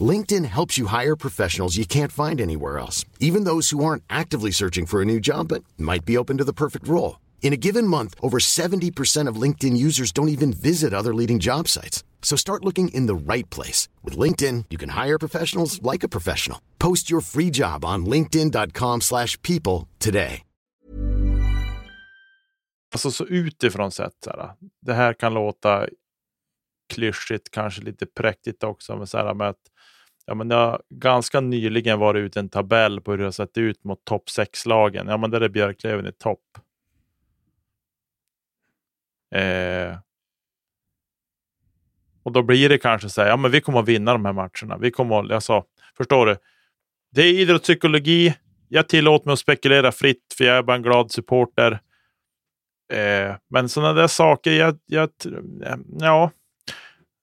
LinkedIn 0.00 0.44
helps 0.44 0.76
you 0.76 0.86
hire 0.86 1.16
professionals 1.16 1.76
you 1.76 1.86
can't 1.86 2.12
find 2.12 2.40
anywhere 2.40 2.78
else, 2.78 3.04
even 3.20 3.44
those 3.44 3.70
who 3.70 3.84
aren't 3.84 4.02
actively 4.10 4.50
searching 4.50 4.86
for 4.86 5.00
a 5.00 5.04
new 5.04 5.20
job 5.20 5.48
but 5.48 5.64
might 5.78 6.04
be 6.04 6.18
open 6.18 6.36
to 6.38 6.44
the 6.44 6.52
perfect 6.52 6.88
role. 6.88 7.20
In 7.42 7.52
a 7.52 7.56
given 7.56 7.86
month, 7.86 8.14
over 8.20 8.38
70% 8.38 9.28
of 9.28 9.40
LinkedIn 9.40 9.76
users 9.76 10.12
don't 10.12 10.28
even 10.28 10.52
visit 10.52 10.92
other 10.92 11.14
leading 11.14 11.38
job 11.38 11.68
sites. 11.68 12.02
So 12.22 12.36
start 12.36 12.64
looking 12.64 12.88
in 12.88 13.06
the 13.06 13.14
right 13.14 13.48
place. 13.48 13.88
With 14.02 14.18
LinkedIn, 14.18 14.64
you 14.68 14.78
can 14.78 14.90
hire 14.90 15.18
professionals 15.18 15.80
like 15.80 16.02
a 16.02 16.08
professional. 16.08 16.58
Post 16.78 17.08
your 17.08 17.20
free 17.20 17.50
job 17.50 17.84
on 17.84 18.04
linkedin.com 18.04 19.00
slash 19.00 19.40
people 19.42 19.86
today. 19.98 20.42
Alltså 22.92 23.10
så 23.10 23.26
utifrån 23.26 23.90
sett, 23.90 24.12
så 24.24 24.30
här, 24.30 24.54
det 24.82 24.94
här 24.94 25.12
kan 25.12 25.34
låta 25.34 25.86
klyschigt, 26.88 27.50
kanske 27.50 27.82
lite 27.82 28.06
präktigt 28.06 28.64
också, 28.64 28.96
men 28.96 29.06
så 29.06 29.18
här 29.18 29.34
med 29.34 29.48
att 29.48 29.70
Ja, 30.26 30.34
men 30.34 30.48
det 30.48 30.54
har 30.54 30.82
ganska 30.90 31.40
nyligen 31.40 31.98
varit 31.98 32.20
ut 32.20 32.36
en 32.36 32.48
tabell 32.48 33.00
på 33.00 33.10
hur 33.10 33.18
det 33.18 33.24
har 33.24 33.30
sett 33.30 33.58
ut 33.58 33.84
mot 33.84 34.04
topp 34.04 34.24
6-lagen. 34.38 35.08
Ja, 35.08 35.16
men 35.16 35.30
där 35.30 35.40
är 35.40 35.48
Björklöven 35.48 36.06
i 36.06 36.12
topp. 36.12 36.58
Eh, 39.34 39.98
och 42.22 42.32
då 42.32 42.42
blir 42.42 42.68
det 42.68 42.78
kanske 42.78 43.08
så 43.08 43.22
här, 43.22 43.28
ja 43.28 43.36
men 43.36 43.50
vi 43.50 43.60
kommer 43.60 43.80
att 43.80 43.88
vinna 43.88 44.12
de 44.12 44.24
här 44.24 44.32
matcherna. 44.32 44.78
Vi 44.80 44.90
kommer 44.90 45.24
att, 45.24 45.30
alltså, 45.30 45.64
förstår 45.96 46.26
du? 46.26 46.36
Det 47.10 47.22
är 47.22 47.32
idrottspsykologi. 47.32 48.34
Jag 48.68 48.88
tillåter 48.88 49.26
mig 49.26 49.32
att 49.32 49.38
spekulera 49.38 49.92
fritt, 49.92 50.34
för 50.38 50.44
jag 50.44 50.56
är 50.56 50.62
bara 50.62 50.76
en 50.76 50.82
glad 50.82 51.12
supporter. 51.12 51.80
Eh, 52.92 53.36
men 53.50 53.68
sådana 53.68 53.92
där 53.92 54.06
saker, 54.06 54.52
jag, 54.52 54.78
jag, 54.86 55.10
ja. 55.98 56.30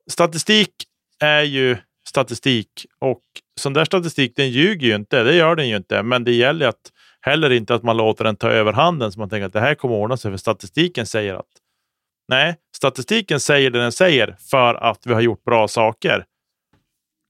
Statistik 0.07 0.71
är 1.19 1.41
ju 1.41 1.77
statistik 2.13 2.85
och 2.99 3.23
sån 3.59 3.73
där 3.73 3.85
statistik 3.85 4.35
den 4.35 4.49
ljuger 4.49 4.87
ju 4.87 4.95
inte. 4.95 5.23
Det 5.23 5.35
gör 5.35 5.55
den 5.55 5.69
ju 5.69 5.75
inte. 5.75 6.03
Men 6.03 6.23
det 6.23 6.31
gäller 6.31 6.67
att 6.67 6.91
heller 7.21 7.49
inte 7.49 7.75
att 7.75 7.83
man 7.83 7.97
låter 7.97 8.23
den 8.23 8.35
ta 8.35 8.49
överhanden 8.49 9.11
så 9.11 9.19
man 9.19 9.29
tänker 9.29 9.45
att 9.45 9.53
det 9.53 9.59
här 9.59 9.75
kommer 9.75 9.95
ordna 9.95 10.17
sig 10.17 10.31
för 10.31 10.37
statistiken 10.37 11.05
säger 11.05 11.33
att 11.33 11.47
nej, 12.27 12.55
statistiken 12.75 13.39
säger 13.39 13.69
det 13.69 13.79
den 13.79 13.91
säger 13.91 14.35
för 14.39 14.75
att 14.75 15.07
vi 15.07 15.13
har 15.13 15.21
gjort 15.21 15.43
bra 15.43 15.67
saker. 15.67 16.25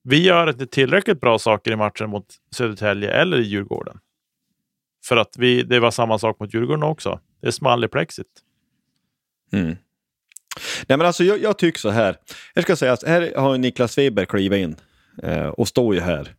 Vi 0.03 0.23
gör 0.23 0.49
inte 0.49 0.67
tillräckligt 0.67 1.21
bra 1.21 1.39
saker 1.39 1.71
i 1.71 1.75
matchen 1.75 2.09
mot 2.09 2.25
Södertälje 2.55 3.11
eller 3.11 3.39
i 3.39 3.43
Djurgården. 3.43 3.99
För 5.05 5.17
att 5.17 5.35
vi, 5.37 5.63
det 5.63 5.79
var 5.79 5.91
samma 5.91 6.19
sak 6.19 6.39
mot 6.39 6.53
Djurgården 6.53 6.83
också. 6.83 7.19
Det 7.41 7.47
är 7.47 7.51
small 7.51 7.83
i 7.83 7.87
plexit. 7.87 8.27
Mm. 9.53 9.75
Nej, 10.87 10.97
men 10.97 11.07
alltså, 11.07 11.23
jag, 11.23 11.41
jag, 11.41 11.57
tycker 11.57 11.79
så 11.79 11.89
här. 11.89 12.17
Jag 12.53 12.63
ska 12.63 12.75
säga 12.75 12.93
att 12.93 13.03
här 13.03 13.33
har 13.35 13.57
Niklas 13.57 13.97
Weber 13.97 14.25
klivit 14.25 14.59
in 14.59 14.75
eh, 15.23 15.47
och 15.47 15.67
står 15.67 15.95
ju 15.95 16.01
här. 16.01 16.33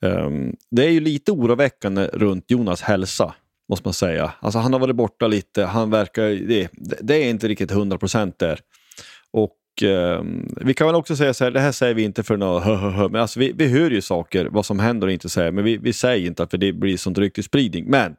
Um, 0.00 0.56
det 0.70 0.84
är 0.84 0.90
ju 0.90 1.00
lite 1.00 1.32
oroväckande 1.32 2.10
runt 2.12 2.50
Jonas 2.50 2.82
hälsa, 2.82 3.34
måste 3.68 3.86
man 3.86 3.94
säga. 3.94 4.32
Alltså, 4.40 4.58
han 4.58 4.72
har 4.72 4.80
varit 4.80 4.96
borta 4.96 5.26
lite, 5.26 5.64
han 5.64 5.90
verkar... 5.90 6.22
Det, 6.22 6.68
det 7.00 7.14
är 7.14 7.30
inte 7.30 7.48
riktigt 7.48 7.70
100 7.70 7.98
procent 7.98 8.38
där. 8.38 8.60
Och 9.30 9.58
um, 9.82 10.54
vi 10.60 10.74
kan 10.74 10.86
väl 10.86 10.96
också 10.96 11.16
säga 11.16 11.34
så 11.34 11.44
här, 11.44 11.50
det 11.50 11.60
här 11.60 11.72
säger 11.72 11.94
vi 11.94 12.02
inte 12.02 12.22
för 12.22 12.36
något 12.36 12.64
hö, 12.64 12.74
hö, 12.74 12.90
hö, 12.90 13.08
men 13.08 13.20
alltså, 13.20 13.40
vi, 13.40 13.52
vi 13.52 13.68
hör 13.68 13.90
ju 13.90 14.00
saker, 14.00 14.48
vad 14.50 14.66
som 14.66 14.78
händer 14.78 15.06
och 15.06 15.12
inte 15.12 15.28
säger, 15.28 15.52
men 15.52 15.64
vi, 15.64 15.76
vi 15.76 15.92
säger 15.92 16.26
inte 16.26 16.42
att 16.42 16.50
för 16.50 16.58
det 16.58 16.72
blir 16.72 16.96
sånt 16.96 17.18
ryktesspridning. 17.18 17.84
Men 17.90 18.16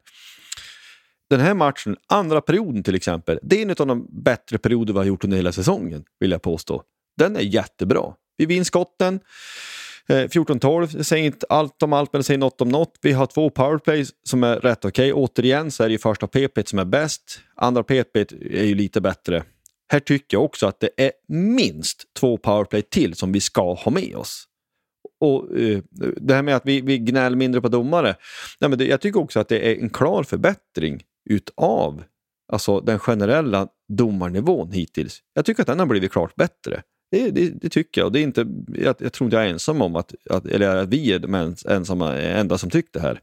den 1.29 1.39
här 1.39 1.53
matchen, 1.53 1.97
andra 2.07 2.41
perioden 2.41 2.83
till 2.83 2.95
exempel, 2.95 3.39
det 3.43 3.57
är 3.57 3.61
en 3.61 3.69
av 3.69 3.87
de 3.87 4.07
bättre 4.23 4.57
perioder 4.57 4.93
vi 4.93 4.99
har 4.99 5.05
gjort 5.05 5.23
under 5.23 5.37
hela 5.37 5.51
säsongen, 5.51 6.03
vill 6.19 6.31
jag 6.31 6.41
påstå. 6.41 6.83
Den 7.17 7.35
är 7.35 7.41
jättebra. 7.41 8.13
Vi 8.37 8.45
vinner 8.45 8.63
skotten. 8.63 9.19
Eh, 10.09 10.15
14-12, 10.15 11.03
säger 11.03 11.25
inte 11.25 11.45
allt 11.49 11.83
om 11.83 11.93
allt, 11.93 12.13
men 12.13 12.19
det 12.19 12.23
säger 12.23 12.37
något 12.37 12.61
om 12.61 12.69
något. 12.69 12.97
Vi 13.01 13.11
har 13.11 13.25
två 13.25 13.49
powerplays 13.49 14.09
som 14.23 14.43
är 14.43 14.55
rätt 14.55 14.85
okej. 14.85 15.13
Okay. 15.13 15.23
Återigen 15.23 15.71
så 15.71 15.83
är 15.83 15.87
det 15.87 15.91
ju 15.91 15.97
första 15.97 16.27
PP 16.27 16.67
som 16.67 16.79
är 16.79 16.85
bäst. 16.85 17.39
Andra 17.55 17.83
PP 17.83 18.15
är 18.41 18.63
ju 18.63 18.75
lite 18.75 19.01
bättre. 19.01 19.43
Här 19.91 19.99
tycker 19.99 20.37
jag 20.37 20.43
också 20.43 20.67
att 20.67 20.79
det 20.79 20.89
är 20.97 21.11
minst 21.27 22.03
två 22.19 22.37
powerplay 22.37 22.81
till 22.81 23.15
som 23.15 23.31
vi 23.31 23.39
ska 23.39 23.73
ha 23.73 23.91
med 23.91 24.15
oss. 24.15 24.47
Och 25.19 25.59
eh, 25.59 25.79
Det 26.15 26.33
här 26.33 26.41
med 26.41 26.55
att 26.55 26.65
vi, 26.65 26.81
vi 26.81 26.97
gnäller 26.97 27.37
mindre 27.37 27.61
på 27.61 27.67
domare. 27.67 28.15
Nej, 28.59 28.69
men 28.69 28.79
det, 28.79 28.85
jag 28.85 29.01
tycker 29.01 29.19
också 29.19 29.39
att 29.39 29.47
det 29.47 29.71
är 29.71 29.81
en 29.81 29.89
klar 29.89 30.23
förbättring 30.23 31.03
utav 31.29 32.03
alltså 32.51 32.79
den 32.79 32.99
generella 32.99 33.67
domarnivån 33.87 34.71
hittills. 34.71 35.19
Jag 35.33 35.45
tycker 35.45 35.61
att 35.61 35.67
den 35.67 35.79
har 35.79 35.85
blivit 35.85 36.11
klart 36.11 36.35
bättre. 36.35 36.81
Det, 37.11 37.29
det, 37.29 37.49
det, 37.61 37.69
tycker 37.69 38.01
jag. 38.01 38.05
Och 38.05 38.11
det 38.11 38.19
är 38.19 38.23
inte, 38.23 38.45
jag, 38.67 38.95
jag, 38.99 39.13
tror 39.13 39.25
inte 39.25 39.37
jag 39.37 39.45
är 39.45 39.49
ensam 39.49 39.81
om 39.81 39.95
att, 39.95 40.13
att 40.29 40.45
eller 40.45 40.75
att 40.75 40.89
vi 40.89 41.13
är 41.13 41.19
de 41.19 41.55
ensamma, 41.67 42.17
enda 42.17 42.57
som 42.57 42.69
tycker 42.69 42.91
det 42.93 42.99
här. 42.99 43.19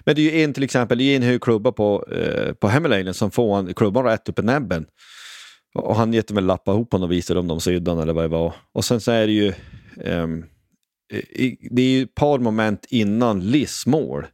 Men 0.00 0.14
det 0.14 0.20
är 0.20 0.32
ju 0.32 0.42
en 0.42 0.52
till 0.52 0.62
exempel, 0.62 0.98
det 0.98 1.04
är 1.04 1.16
en 1.16 1.22
hög 1.22 1.42
klubba 1.42 1.72
på, 1.72 2.06
eh, 2.12 2.52
på 2.52 2.68
Hemmelainen 2.68 3.14
som 3.14 3.30
får 3.30 3.54
han 3.54 3.74
klubban 3.74 4.04
rätt 4.04 4.28
upp 4.28 4.38
i 4.38 4.42
näbben. 4.42 4.86
Och 5.74 5.96
han 5.96 6.12
gett 6.12 6.30
väl 6.30 6.44
lappa 6.44 6.72
ihop 6.72 6.92
honom 6.92 7.08
och 7.08 7.12
visade 7.12 7.40
om 7.40 7.48
de 7.48 7.60
syddan 7.60 7.98
eller 7.98 8.12
vad 8.12 8.24
det 8.24 8.28
var. 8.28 8.54
Och 8.72 8.84
sen 8.84 9.00
så 9.00 9.12
är 9.12 9.26
det 9.26 9.32
ju 9.32 9.48
eh, 10.00 10.26
det 11.70 11.82
är 11.82 11.90
ju 11.90 12.02
ett 12.02 12.14
par 12.14 12.38
moment 12.38 12.86
innan 12.88 13.50
Liss 13.50 13.86
mål. 13.86 14.26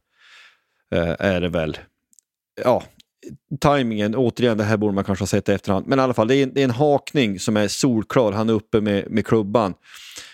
Eh, 0.95 1.15
är 1.19 1.41
det 1.41 1.49
väl. 1.49 1.77
Ja, 2.63 2.83
tajmingen, 3.59 4.15
återigen, 4.15 4.57
det 4.57 4.63
här 4.63 4.77
borde 4.77 4.93
man 4.93 5.03
kanske 5.03 5.21
ha 5.21 5.27
sett 5.27 5.49
i 5.49 5.51
efterhand. 5.51 5.87
Men 5.87 5.99
i 5.99 6.01
alla 6.01 6.13
fall, 6.13 6.27
det 6.27 6.35
är 6.35 6.43
en, 6.43 6.53
det 6.53 6.61
är 6.61 6.63
en 6.63 6.71
hakning 6.71 7.39
som 7.39 7.57
är 7.57 7.67
solklar. 7.67 8.31
Han 8.31 8.49
är 8.49 8.53
uppe 8.53 8.81
med, 8.81 9.11
med 9.11 9.25
klubban 9.25 9.73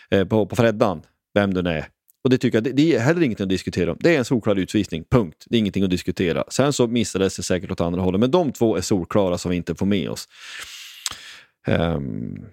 eh, 0.09 0.27
på, 0.27 0.45
på 0.45 0.55
Freddan, 0.55 1.01
vem 1.33 1.53
den 1.53 1.67
är. 1.67 1.87
Och 2.23 2.29
det 2.29 2.37
tycker 2.37 2.57
jag, 2.57 2.63
det, 2.63 2.71
det 2.71 2.95
är 2.95 2.99
heller 2.99 3.21
ingenting 3.21 3.43
att 3.43 3.49
diskutera 3.49 3.91
om. 3.91 3.97
Det 3.99 4.15
är 4.15 4.17
en 4.17 4.25
solklar 4.25 4.55
utvisning, 4.55 5.03
punkt. 5.11 5.45
Det 5.49 5.55
är 5.55 5.59
ingenting 5.59 5.83
att 5.83 5.89
diskutera. 5.89 6.43
Sen 6.49 6.73
så 6.73 6.87
missades 6.87 7.35
det 7.35 7.43
säkert 7.43 7.71
åt 7.71 7.81
andra 7.81 8.01
hållet, 8.01 8.19
men 8.19 8.31
de 8.31 8.51
två 8.51 8.77
är 8.77 8.81
solklara 8.81 9.37
som 9.37 9.51
vi 9.51 9.57
inte 9.57 9.75
får 9.75 9.85
med 9.85 10.09
oss. 10.09 10.27
Um, 11.67 12.45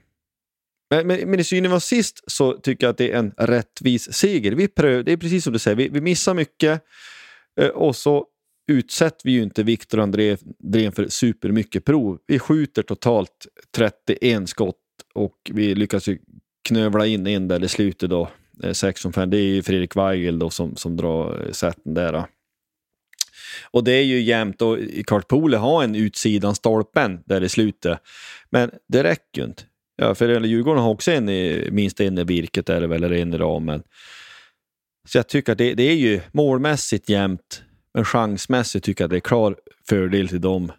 men, 0.90 1.06
men, 1.06 1.30
men 1.30 1.40
i 1.40 1.44
synen 1.44 1.72
av 1.72 1.80
sist 1.80 2.24
så 2.26 2.52
tycker 2.52 2.86
jag 2.86 2.90
att 2.90 2.98
det 2.98 3.12
är 3.12 3.18
en 3.18 3.32
rättvis 3.36 4.12
seger. 4.12 4.52
Vi 4.52 4.68
pröv, 4.68 5.04
det 5.04 5.12
är 5.12 5.16
precis 5.16 5.44
som 5.44 5.52
du 5.52 5.58
säger, 5.58 5.76
vi, 5.76 5.88
vi 5.88 6.00
missar 6.00 6.34
mycket 6.34 6.84
eh, 7.60 7.68
och 7.68 7.96
så 7.96 8.26
utsätter 8.68 9.20
vi 9.24 9.32
ju 9.32 9.42
inte 9.42 9.62
Viktor 9.62 10.00
Andrén 10.00 10.92
för 10.92 11.08
supermycket 11.08 11.84
prov. 11.84 12.18
Vi 12.26 12.38
skjuter 12.38 12.82
totalt 12.82 13.46
31 13.76 14.48
skott 14.48 14.76
och 15.14 15.50
vi 15.52 15.74
lyckas 15.74 16.08
ju 16.08 16.18
knövla 16.68 17.06
in 17.06 17.26
en 17.26 17.48
där 17.48 17.64
i 17.64 17.68
slutet 17.68 18.10
då, 18.10 18.28
eh, 18.62 18.70
6-5. 18.70 19.26
Det 19.26 19.38
är 19.38 19.42
ju 19.42 19.62
Fredrik 19.62 19.96
Weigel 19.96 20.38
då 20.38 20.50
som, 20.50 20.76
som 20.76 20.96
drar 20.96 21.44
eh, 21.46 21.52
sätten 21.52 21.94
där. 21.94 22.12
Då. 22.12 22.26
Och 23.70 23.84
det 23.84 23.92
är 23.92 24.04
ju 24.04 24.20
jämnt 24.20 24.62
och 24.62 24.78
Kurt 25.06 25.28
Pole 25.28 25.56
har 25.56 25.84
en 25.84 25.94
utsidan 25.94 26.54
stolpen 26.54 27.20
där 27.26 27.44
i 27.44 27.48
slutet. 27.48 27.98
Men 28.50 28.70
det 28.88 29.02
räcker 29.02 29.40
ju 29.40 29.44
inte. 29.44 29.62
Ja, 29.96 30.14
för 30.14 30.40
Djurgården 30.40 30.82
har 30.82 30.90
också 30.90 31.10
en 31.10 31.28
i, 31.28 31.68
minst 31.72 32.00
en 32.00 32.18
i 32.18 32.24
virket 32.24 32.68
är 32.68 32.80
det 32.80 32.86
väl, 32.86 33.04
eller 33.04 33.16
en 33.16 33.34
i 33.34 33.38
ramen. 33.38 33.82
Så 35.08 35.18
jag 35.18 35.28
tycker 35.28 35.52
att 35.52 35.58
det, 35.58 35.74
det 35.74 35.82
är 35.82 35.96
ju 35.96 36.20
målmässigt 36.32 37.08
jämnt 37.08 37.62
men 37.98 38.04
chansmässigt 38.04 38.84
tycker 38.84 39.04
jag 39.04 39.10
det 39.10 39.16
är 39.16 39.20
klar 39.20 39.56
fördel 39.88 40.28
till 40.28 40.40
dem. 40.40 40.72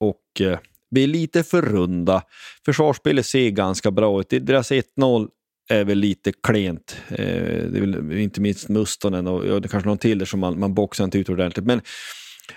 Och 0.00 0.40
eh, 0.40 0.58
vi 0.90 1.02
är 1.02 1.06
lite 1.06 1.42
för 1.42 1.62
runda. 1.62 2.22
Försvarsspelet 2.64 3.26
ser 3.26 3.50
ganska 3.50 3.90
bra 3.90 4.20
ut. 4.20 4.28
Deras 4.30 4.70
1-0 4.70 5.28
är 5.70 5.84
väl 5.84 5.98
lite 5.98 6.32
klent. 6.32 6.96
Eh, 7.08 7.16
det 7.16 7.78
är 7.78 7.80
väl 7.80 8.18
inte 8.18 8.40
minst 8.40 8.68
Mustonen 8.68 9.26
och 9.26 9.46
ja, 9.46 9.60
det 9.60 9.68
kanske 9.68 9.88
någon 9.88 9.98
till 9.98 10.18
där 10.18 10.26
som 10.26 10.40
man, 10.40 10.58
man 10.58 10.74
boxar 10.74 11.04
inte 11.04 11.18
ut 11.18 11.28
ordentligt. 11.28 11.66
Men 11.66 11.80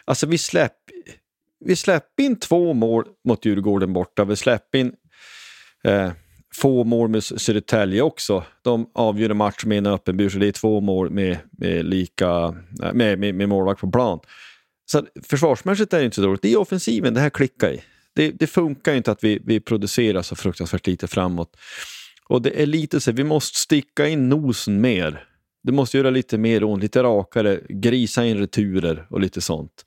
alltså 0.05 0.28
vi 0.28 0.38
släpper 0.38 0.93
vi 1.66 1.76
släpp 1.76 2.20
in 2.20 2.39
två 2.39 2.74
mål 2.74 3.05
mot 3.28 3.45
Djurgården 3.45 3.93
borta. 3.93 4.26
Vi 4.26 4.36
släpper 4.36 4.78
in 4.78 4.93
eh, 5.84 6.12
få 6.58 6.84
mål 6.84 7.10
med 7.10 7.24
Södertälje 7.24 8.01
också. 8.01 8.43
De 8.62 8.89
avgjorde 8.93 9.34
matchen 9.34 9.47
match 9.47 9.66
med 9.66 9.78
en 9.78 9.86
öppen 9.86 10.18
bur, 10.18 10.30
så 10.30 10.38
det 10.38 10.47
är 10.47 10.51
två 10.51 10.82
mål 10.82 11.10
med, 11.10 11.38
med, 11.51 11.86
lika, 11.86 12.55
med, 12.93 13.20
med, 13.20 13.36
med 13.36 13.49
målvakt 13.49 13.82
på 13.82 13.91
plan. 13.91 14.20
Så 14.91 15.05
försvarsmässigt 15.24 15.93
är 15.93 15.99
det 15.99 16.05
inte 16.05 16.16
så 16.16 16.22
dåligt. 16.22 16.41
Det 16.41 16.53
är 16.53 16.58
offensiven 16.58 17.14
det 17.14 17.20
här 17.20 17.30
klickar 17.30 17.70
i. 17.70 17.84
Det, 18.14 18.32
det 18.32 18.47
funkar 18.47 18.95
inte 18.95 19.12
att 19.12 19.24
vi, 19.24 19.39
vi 19.45 19.60
producerar 19.60 20.22
så 20.22 20.36
fruktansvärt 20.36 20.88
lite 20.88 21.08
framåt. 21.08 21.58
Och 22.28 22.41
det 22.41 22.62
är 22.62 22.66
lite 22.66 22.99
så 22.99 23.12
vi 23.12 23.24
måste 23.24 23.60
sticka 23.60 24.08
in 24.08 24.30
nosen 24.30 24.82
mer. 24.82 25.24
Det 25.64 25.72
måste 25.72 25.97
göra 25.97 26.10
lite 26.10 26.38
mer 26.38 26.64
ont, 26.64 26.84
lite 26.84 27.03
rakare, 27.03 27.60
grisa 27.70 28.26
in 28.26 28.38
returer 28.38 29.08
och 29.10 29.20
lite 29.20 29.41
sånt. 29.41 29.86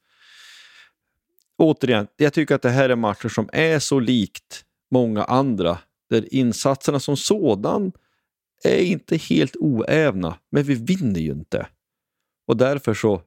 Återigen, 1.58 2.06
jag 2.16 2.32
tycker 2.32 2.54
att 2.54 2.62
det 2.62 2.70
här 2.70 2.88
är 2.88 2.96
matcher 2.96 3.28
som 3.28 3.48
är 3.52 3.78
så 3.78 4.00
likt 4.00 4.64
många 4.90 5.24
andra 5.24 5.78
där 6.10 6.34
insatserna 6.34 7.00
som 7.00 7.16
sådan 7.16 7.92
är 8.64 8.82
inte 8.82 9.16
helt 9.16 9.56
oävna, 9.56 10.38
men 10.50 10.62
vi 10.62 10.74
vinner 10.74 11.20
ju 11.20 11.32
inte. 11.32 11.66
Och 12.46 12.56
därför 12.56 12.94
så, 12.94 13.22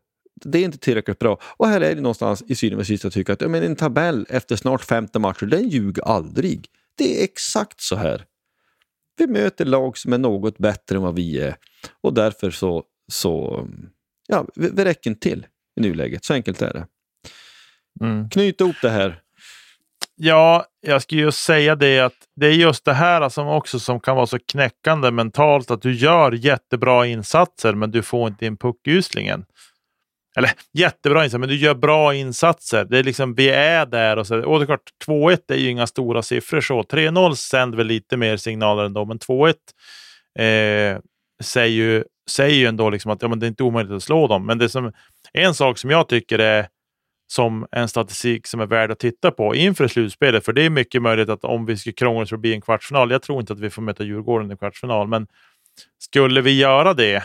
det 0.45 0.59
är 0.59 0.63
inte 0.63 0.77
tillräckligt 0.77 1.19
bra. 1.19 1.39
Och 1.57 1.67
här 1.67 1.81
är 1.81 1.95
det 1.95 2.01
någonstans 2.01 2.43
i 2.47 2.55
synen 2.55 2.77
med 2.77 2.87
sista 2.87 3.09
tycker 3.09 3.33
att 3.33 3.41
ja, 3.41 3.47
men 3.47 3.63
en 3.63 3.75
tabell 3.75 4.25
efter 4.29 4.55
snart 4.55 4.83
50 4.83 5.19
matcher, 5.19 5.45
den 5.45 5.69
ljuger 5.69 6.03
aldrig. 6.03 6.67
Det 6.97 7.19
är 7.19 7.23
exakt 7.23 7.81
så 7.81 7.95
här. 7.95 8.25
Vi 9.17 9.27
möter 9.27 9.65
lag 9.65 9.97
som 9.97 10.13
är 10.13 10.17
något 10.17 10.57
bättre 10.57 10.95
än 10.95 11.01
vad 11.01 11.15
vi 11.15 11.39
är 11.39 11.55
och 12.01 12.13
därför 12.13 12.51
så, 12.51 12.83
så 13.11 13.67
ja, 14.27 14.47
vi, 14.55 14.69
vi 14.73 14.85
räcker 14.85 15.09
inte 15.09 15.29
till 15.29 15.47
i 15.79 15.81
nuläget. 15.81 16.25
Så 16.25 16.33
enkelt 16.33 16.61
är 16.61 16.73
det. 16.73 16.87
Mm. 18.05 18.29
Knyta 18.29 18.63
ihop 18.63 18.75
det 18.81 18.89
här 18.89 19.22
Ja, 20.15 20.65
jag 20.81 21.01
skulle 21.01 21.21
ju 21.21 21.31
säga 21.31 21.75
det 21.75 21.99
att 21.99 22.13
det 22.35 22.47
är 22.47 22.51
just 22.51 22.85
det 22.85 22.93
här 22.93 23.29
som 23.29 23.47
också 23.47 23.79
som 23.79 23.99
kan 23.99 24.15
vara 24.15 24.27
så 24.27 24.39
knäckande 24.51 25.11
mentalt 25.11 25.71
att 25.71 25.81
du 25.81 25.93
gör 25.93 26.31
jättebra 26.31 27.07
insatser 27.07 27.73
men 27.73 27.91
du 27.91 28.03
får 28.03 28.27
inte 28.27 28.45
in 28.45 28.57
puckyslingen. 28.57 29.45
Eller 30.35 30.51
jättebra 30.73 31.23
insatser, 31.23 31.39
men 31.39 31.49
du 31.49 31.55
gör 31.55 31.75
bra 31.75 32.15
insatser. 32.15 32.85
Det 32.85 32.99
är 32.99 33.03
liksom, 33.03 33.35
vi 33.35 33.49
är 33.49 33.85
där 33.85 34.17
och 34.17 34.27
så. 34.27 34.45
Och 34.45 34.59
det 34.59 34.63
är 34.63 34.65
klart, 34.65 34.89
2-1 35.07 35.39
är 35.47 35.55
ju 35.55 35.69
inga 35.69 35.87
stora 35.87 36.21
siffror 36.21 36.61
så. 36.61 36.81
3-0 36.81 37.35
sänder 37.35 37.77
väl 37.77 37.87
lite 37.87 38.17
mer 38.17 38.37
signaler 38.37 38.83
ändå, 38.83 39.05
men 39.05 39.19
2-1 39.19 39.53
eh, 40.39 40.99
säger 41.43 41.75
ju, 41.75 42.03
säger 42.29 42.55
ju 42.55 42.65
ändå 42.65 42.89
liksom 42.89 43.11
att 43.11 43.21
ja, 43.21 43.27
men 43.27 43.39
det 43.39 43.45
är 43.45 43.47
inte 43.47 43.63
omöjligt 43.63 43.93
att 43.93 44.03
slå 44.03 44.27
dem. 44.27 44.45
Men 44.45 44.57
det 44.57 44.69
som, 44.69 44.91
en 45.33 45.53
sak 45.53 45.77
som 45.77 45.89
jag 45.89 46.09
tycker 46.09 46.39
är 46.39 46.67
som 47.33 47.67
en 47.71 47.87
statistik 47.87 48.47
som 48.47 48.59
är 48.59 48.65
värd 48.65 48.91
att 48.91 48.99
titta 48.99 49.31
på 49.31 49.55
inför 49.55 49.87
slutspelet. 49.87 50.45
För 50.45 50.53
det 50.53 50.65
är 50.65 50.69
mycket 50.69 51.01
möjligt 51.01 51.29
att 51.29 51.43
om 51.43 51.65
vi 51.65 51.77
skulle 51.77 51.93
krångla 51.93 52.25
så 52.25 52.37
blir 52.37 52.53
en 52.53 52.61
kvartsfinal. 52.61 53.11
Jag 53.11 53.21
tror 53.21 53.39
inte 53.39 53.53
att 53.53 53.59
vi 53.59 53.69
får 53.69 53.81
möta 53.81 54.03
Djurgården 54.03 54.51
i 54.51 54.57
kvartsfinal, 54.57 55.07
men 55.07 55.27
skulle 55.99 56.41
vi 56.41 56.59
göra 56.59 56.93
det 56.93 57.23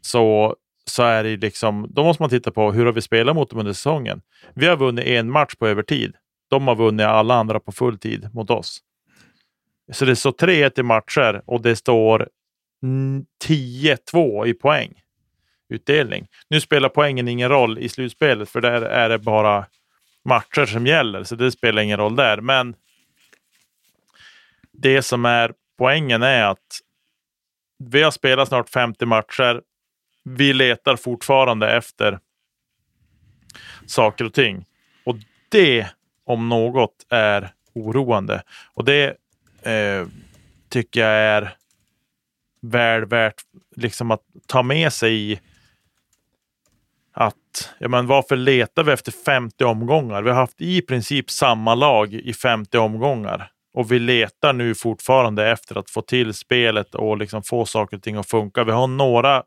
så, 0.00 0.56
så 0.84 1.02
är 1.02 1.24
det 1.24 1.36
liksom, 1.36 1.86
då 1.90 2.04
måste 2.04 2.22
man 2.22 2.30
titta 2.30 2.50
på 2.50 2.72
hur 2.72 2.86
har 2.86 2.92
vi 2.92 3.00
spelat 3.00 3.36
mot 3.36 3.50
dem 3.50 3.58
under 3.58 3.72
säsongen. 3.72 4.20
Vi 4.54 4.66
har 4.66 4.76
vunnit 4.76 5.06
en 5.06 5.30
match 5.30 5.54
på 5.54 5.66
övertid. 5.66 6.14
De 6.50 6.68
har 6.68 6.76
vunnit 6.76 7.06
alla 7.06 7.34
andra 7.34 7.60
på 7.60 7.72
full 7.72 7.98
tid 7.98 8.28
mot 8.32 8.50
oss. 8.50 8.80
Så 9.92 10.04
det 10.04 10.16
står 10.16 10.32
3-1 10.32 10.80
i 10.80 10.82
matcher 10.82 11.42
och 11.46 11.62
det 11.62 11.76
står 11.76 12.28
10-2 13.46 14.46
i 14.46 14.54
poäng 14.54 14.94
utdelning. 15.68 16.26
Nu 16.48 16.60
spelar 16.60 16.88
poängen 16.88 17.28
ingen 17.28 17.48
roll 17.48 17.78
i 17.78 17.88
slutspelet 17.88 18.50
för 18.50 18.60
där 18.60 18.82
är 18.82 19.08
det 19.08 19.18
bara 19.18 19.66
matcher 20.24 20.66
som 20.66 20.86
gäller, 20.86 21.24
så 21.24 21.34
det 21.34 21.52
spelar 21.52 21.82
ingen 21.82 21.98
roll 21.98 22.16
där. 22.16 22.40
Men 22.40 22.74
det 24.72 25.02
som 25.02 25.24
är 25.24 25.52
poängen 25.78 26.22
är 26.22 26.44
att 26.44 26.80
vi 27.78 28.02
har 28.02 28.10
spelat 28.10 28.48
snart 28.48 28.68
50 28.70 29.06
matcher. 29.06 29.62
Vi 30.24 30.52
letar 30.52 30.96
fortfarande 30.96 31.76
efter 31.76 32.18
saker 33.86 34.24
och 34.24 34.34
ting. 34.34 34.64
Och 35.04 35.16
det 35.48 35.86
om 36.24 36.48
något 36.48 37.06
är 37.08 37.50
oroande. 37.74 38.42
Och 38.74 38.84
det 38.84 39.16
eh, 39.62 40.06
tycker 40.68 41.00
jag 41.00 41.10
är 41.10 41.56
väl 42.60 43.04
värt 43.04 43.42
liksom 43.76 44.10
att 44.10 44.22
ta 44.46 44.62
med 44.62 44.92
sig 44.92 45.32
i 45.32 45.40
att 47.18 47.74
ja, 47.78 47.88
men 47.88 48.06
varför 48.06 48.36
letar 48.36 48.84
vi 48.84 48.92
efter 48.92 49.12
50 49.12 49.64
omgångar? 49.64 50.22
Vi 50.22 50.30
har 50.30 50.36
haft 50.36 50.60
i 50.60 50.82
princip 50.82 51.30
samma 51.30 51.74
lag 51.74 52.14
i 52.14 52.32
50 52.32 52.78
omgångar 52.78 53.50
och 53.74 53.92
vi 53.92 53.98
letar 53.98 54.52
nu 54.52 54.74
fortfarande 54.74 55.50
efter 55.50 55.78
att 55.78 55.90
få 55.90 56.02
till 56.02 56.34
spelet 56.34 56.94
och 56.94 57.18
liksom 57.18 57.42
få 57.42 57.64
saker 57.64 57.96
och 57.96 58.02
ting 58.02 58.16
att 58.16 58.30
funka. 58.30 58.64
Vi 58.64 58.72
har 58.72 58.86
några, 58.86 59.42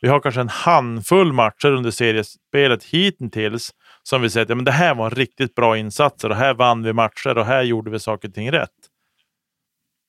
vi 0.00 0.08
har 0.08 0.20
kanske 0.20 0.40
en 0.40 0.48
handfull 0.48 1.32
matcher 1.32 1.68
under 1.68 1.90
seriespelet 1.90 2.84
hittills 2.84 3.70
som 4.02 4.22
vi 4.22 4.30
säger 4.30 4.44
att 4.44 4.48
ja, 4.48 4.54
men 4.54 4.64
det 4.64 4.72
här 4.72 4.94
var 4.94 5.04
en 5.04 5.10
riktigt 5.10 5.54
bra 5.54 5.76
insatser 5.76 6.30
och 6.30 6.36
här 6.36 6.54
vann 6.54 6.82
vi 6.82 6.92
matcher 6.92 7.38
och 7.38 7.46
här 7.46 7.62
gjorde 7.62 7.90
vi 7.90 7.98
saker 7.98 8.28
och 8.28 8.34
ting 8.34 8.52
rätt. 8.52 8.70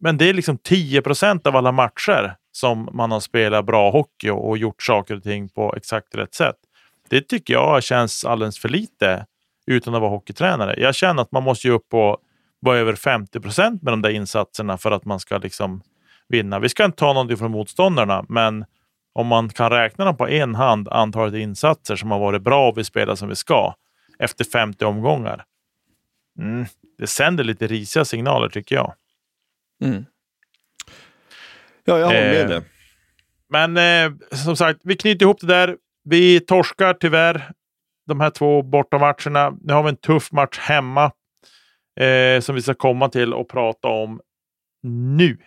Men 0.03 0.17
det 0.17 0.29
är 0.29 0.33
liksom 0.33 0.57
10 0.57 1.01
procent 1.01 1.47
av 1.47 1.55
alla 1.55 1.71
matcher 1.71 2.35
som 2.51 2.89
man 2.93 3.11
har 3.11 3.19
spelat 3.19 3.65
bra 3.65 3.91
hockey 3.91 4.29
och, 4.29 4.49
och 4.49 4.57
gjort 4.57 4.81
saker 4.83 5.15
och 5.15 5.23
ting 5.23 5.49
på 5.49 5.75
exakt 5.75 6.15
rätt 6.15 6.33
sätt. 6.33 6.55
Det 7.11 7.21
tycker 7.21 7.53
jag 7.53 7.83
känns 7.83 8.25
alldeles 8.25 8.59
för 8.59 8.69
lite 8.69 9.25
utan 9.67 9.95
att 9.95 10.01
vara 10.01 10.11
hockeytränare. 10.11 10.75
Jag 10.77 10.95
känner 10.95 11.21
att 11.21 11.31
man 11.31 11.43
måste 11.43 11.67
ju 11.67 11.73
upp 11.73 11.89
på 11.89 12.17
vara 12.59 12.77
över 12.77 12.95
50 12.95 13.39
procent 13.39 13.81
med 13.81 13.93
de 13.93 14.01
där 14.01 14.09
insatserna 14.09 14.77
för 14.77 14.91
att 14.91 15.05
man 15.05 15.19
ska 15.19 15.37
liksom 15.37 15.81
vinna. 16.27 16.59
Vi 16.59 16.69
ska 16.69 16.85
inte 16.85 16.97
ta 16.97 17.13
någonting 17.13 17.37
från 17.37 17.51
motståndarna, 17.51 18.25
men 18.29 18.65
om 19.13 19.27
man 19.27 19.49
kan 19.49 19.69
räkna 19.69 20.05
dem 20.05 20.17
på 20.17 20.29
en 20.29 20.55
hand, 20.55 20.89
antalet 20.89 21.35
insatser 21.35 21.95
som 21.95 22.11
har 22.11 22.19
varit 22.19 22.41
bra 22.41 22.69
och 22.69 22.77
vi 22.77 22.83
spelar 22.83 23.15
som 23.15 23.29
vi 23.29 23.35
ska 23.35 23.75
efter 24.19 24.45
50 24.45 24.85
omgångar. 24.85 25.45
Mm, 26.39 26.65
det 26.97 27.07
sänder 27.07 27.43
lite 27.43 27.67
risiga 27.67 28.05
signaler 28.05 28.49
tycker 28.49 28.75
jag. 28.75 28.93
Mm. 29.83 30.05
Ja, 31.83 31.99
jag 31.99 32.05
håller 32.05 32.47
med 32.47 32.51
eh, 32.51 32.63
Men 33.49 33.77
eh, 33.77 34.37
som 34.37 34.55
sagt, 34.55 34.79
vi 34.83 34.95
knyter 34.95 35.25
ihop 35.25 35.41
det 35.41 35.47
där. 35.47 35.77
Vi 36.03 36.39
torskar 36.39 36.93
tyvärr 36.93 37.51
de 38.07 38.19
här 38.19 38.29
två 38.29 38.61
bortamatcherna. 38.61 39.57
Nu 39.61 39.73
har 39.73 39.83
vi 39.83 39.89
en 39.89 39.97
tuff 39.97 40.31
match 40.31 40.59
hemma 40.59 41.11
eh, 41.99 42.41
som 42.41 42.55
vi 42.55 42.61
ska 42.61 42.73
komma 42.73 43.09
till 43.09 43.33
och 43.33 43.49
prata 43.49 43.87
om 43.87 44.21
nu. 45.17 45.37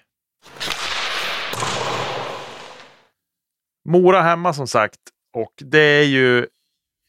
Mora 3.88 4.22
hemma 4.22 4.52
som 4.52 4.66
sagt 4.66 5.00
och 5.32 5.52
det 5.56 5.78
är 5.78 6.04
ju 6.04 6.46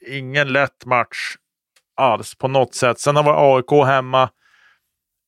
ingen 0.08 0.54
lätt 0.54 0.86
match 0.86 1.36
alls 1.96 2.36
på 2.36 2.48
något 2.48 2.76
sätt. 2.76 3.00
Sen 3.00 3.16
har 3.16 3.24
vi 3.24 3.30
AIK 3.30 3.88
hemma 3.88 4.24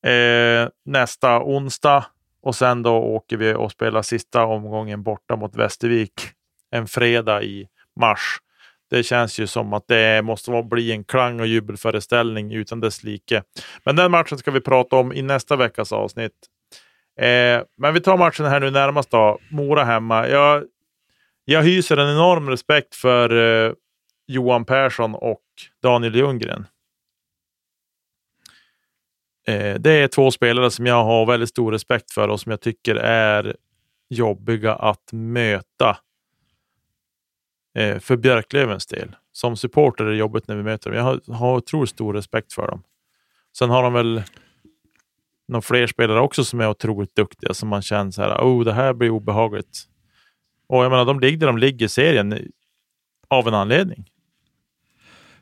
eh, 0.06 0.70
nästa 0.86 1.44
onsdag 1.44 2.06
och 2.42 2.56
sen 2.56 2.84
då 2.84 2.96
åker 2.96 3.38
vi 3.38 3.54
och 3.54 3.72
spelar 3.72 4.02
sista 4.02 4.46
omgången 4.46 5.04
borta 5.04 5.36
mot 5.36 5.56
Västervik 5.56 6.14
en 6.72 6.88
fredag 6.88 7.44
i 7.44 7.68
mars. 8.00 8.38
Det 8.90 9.04
känns 9.04 9.40
ju 9.40 9.48
som 9.48 9.74
att 9.74 9.88
det 9.88 10.22
måste 10.22 10.64
bli 10.64 10.92
en 10.92 11.04
klang 11.04 11.40
och 11.40 11.48
jubelföreställning 11.48 12.54
utan 12.54 12.80
dess 12.80 13.04
like. 13.04 13.44
Men 13.86 13.96
den 13.96 14.12
matchen 14.12 14.38
ska 14.38 14.52
vi 14.52 14.62
prata 14.62 14.96
om 14.96 15.14
i 15.14 15.22
nästa 15.22 15.56
veckas 15.56 15.92
avsnitt. 15.92 16.34
Eh, 17.20 17.62
men 17.78 17.94
vi 17.94 18.02
tar 18.02 18.18
matchen 18.18 18.46
här 18.46 18.60
nu 18.60 18.72
närmast 18.72 19.12
då. 19.12 19.40
Mora 19.52 19.84
hemma. 19.84 20.28
Jag, 20.28 20.64
jag 21.46 21.64
hyser 21.64 21.98
en 21.98 22.10
enorm 22.10 22.50
respekt 22.50 22.96
för 22.96 23.30
eh, 23.66 23.74
Johan 24.28 24.66
Persson 24.66 25.16
och 25.16 25.44
Daniel 25.84 26.16
Ljunggren. 26.16 26.66
Eh, 29.48 29.76
det 29.76 29.92
är 29.92 30.08
två 30.08 30.32
spelare 30.32 30.72
som 30.72 30.86
jag 30.86 31.04
har 31.04 31.26
väldigt 31.26 31.50
stor 31.50 31.72
respekt 31.72 32.12
för 32.12 32.28
och 32.28 32.40
som 32.40 32.50
jag 32.50 32.62
tycker 32.62 32.96
är 32.96 33.56
jobbiga 34.10 34.76
att 34.76 35.10
möta 35.12 35.98
Eh, 37.78 38.00
för 38.00 38.18
Björklövens 38.18 38.86
del. 38.86 39.16
Som 39.32 39.58
supporter 39.58 40.06
är 40.06 40.10
det 40.10 40.18
jobbigt 40.18 40.48
när 40.48 40.56
vi 40.56 40.64
möter 40.64 40.90
dem. 40.90 40.98
Jag 40.98 41.04
har, 41.04 41.34
har 41.34 41.58
otroligt 41.58 41.90
stor 41.90 42.14
respekt 42.14 42.54
för 42.54 42.68
dem. 42.68 42.84
Sen 43.58 43.70
har 43.70 43.84
de 43.84 43.94
väl 43.94 44.24
några 45.48 45.62
fler 45.62 45.88
spelare 45.88 46.20
också 46.22 46.46
som 46.46 46.60
är 46.60 46.70
otroligt 46.70 47.16
duktiga 47.16 47.54
som 47.54 47.70
man 47.70 47.82
känner 47.82 48.12
så 48.12 48.22
här, 48.22 48.38
oh, 48.38 48.64
det 48.64 48.74
här 48.74 48.94
blir 48.94 49.10
obehagligt. 49.10 49.84
Och 50.68 50.84
jag 50.84 50.90
menar, 50.90 51.06
de 51.06 51.20
ligger 51.20 51.38
där 51.38 51.48
de 51.48 51.58
ligger 51.58 51.86
i 51.86 51.90
serien 51.90 52.34
eh, 52.34 52.40
av 53.28 53.48
en 53.48 53.54
anledning. 53.54 54.06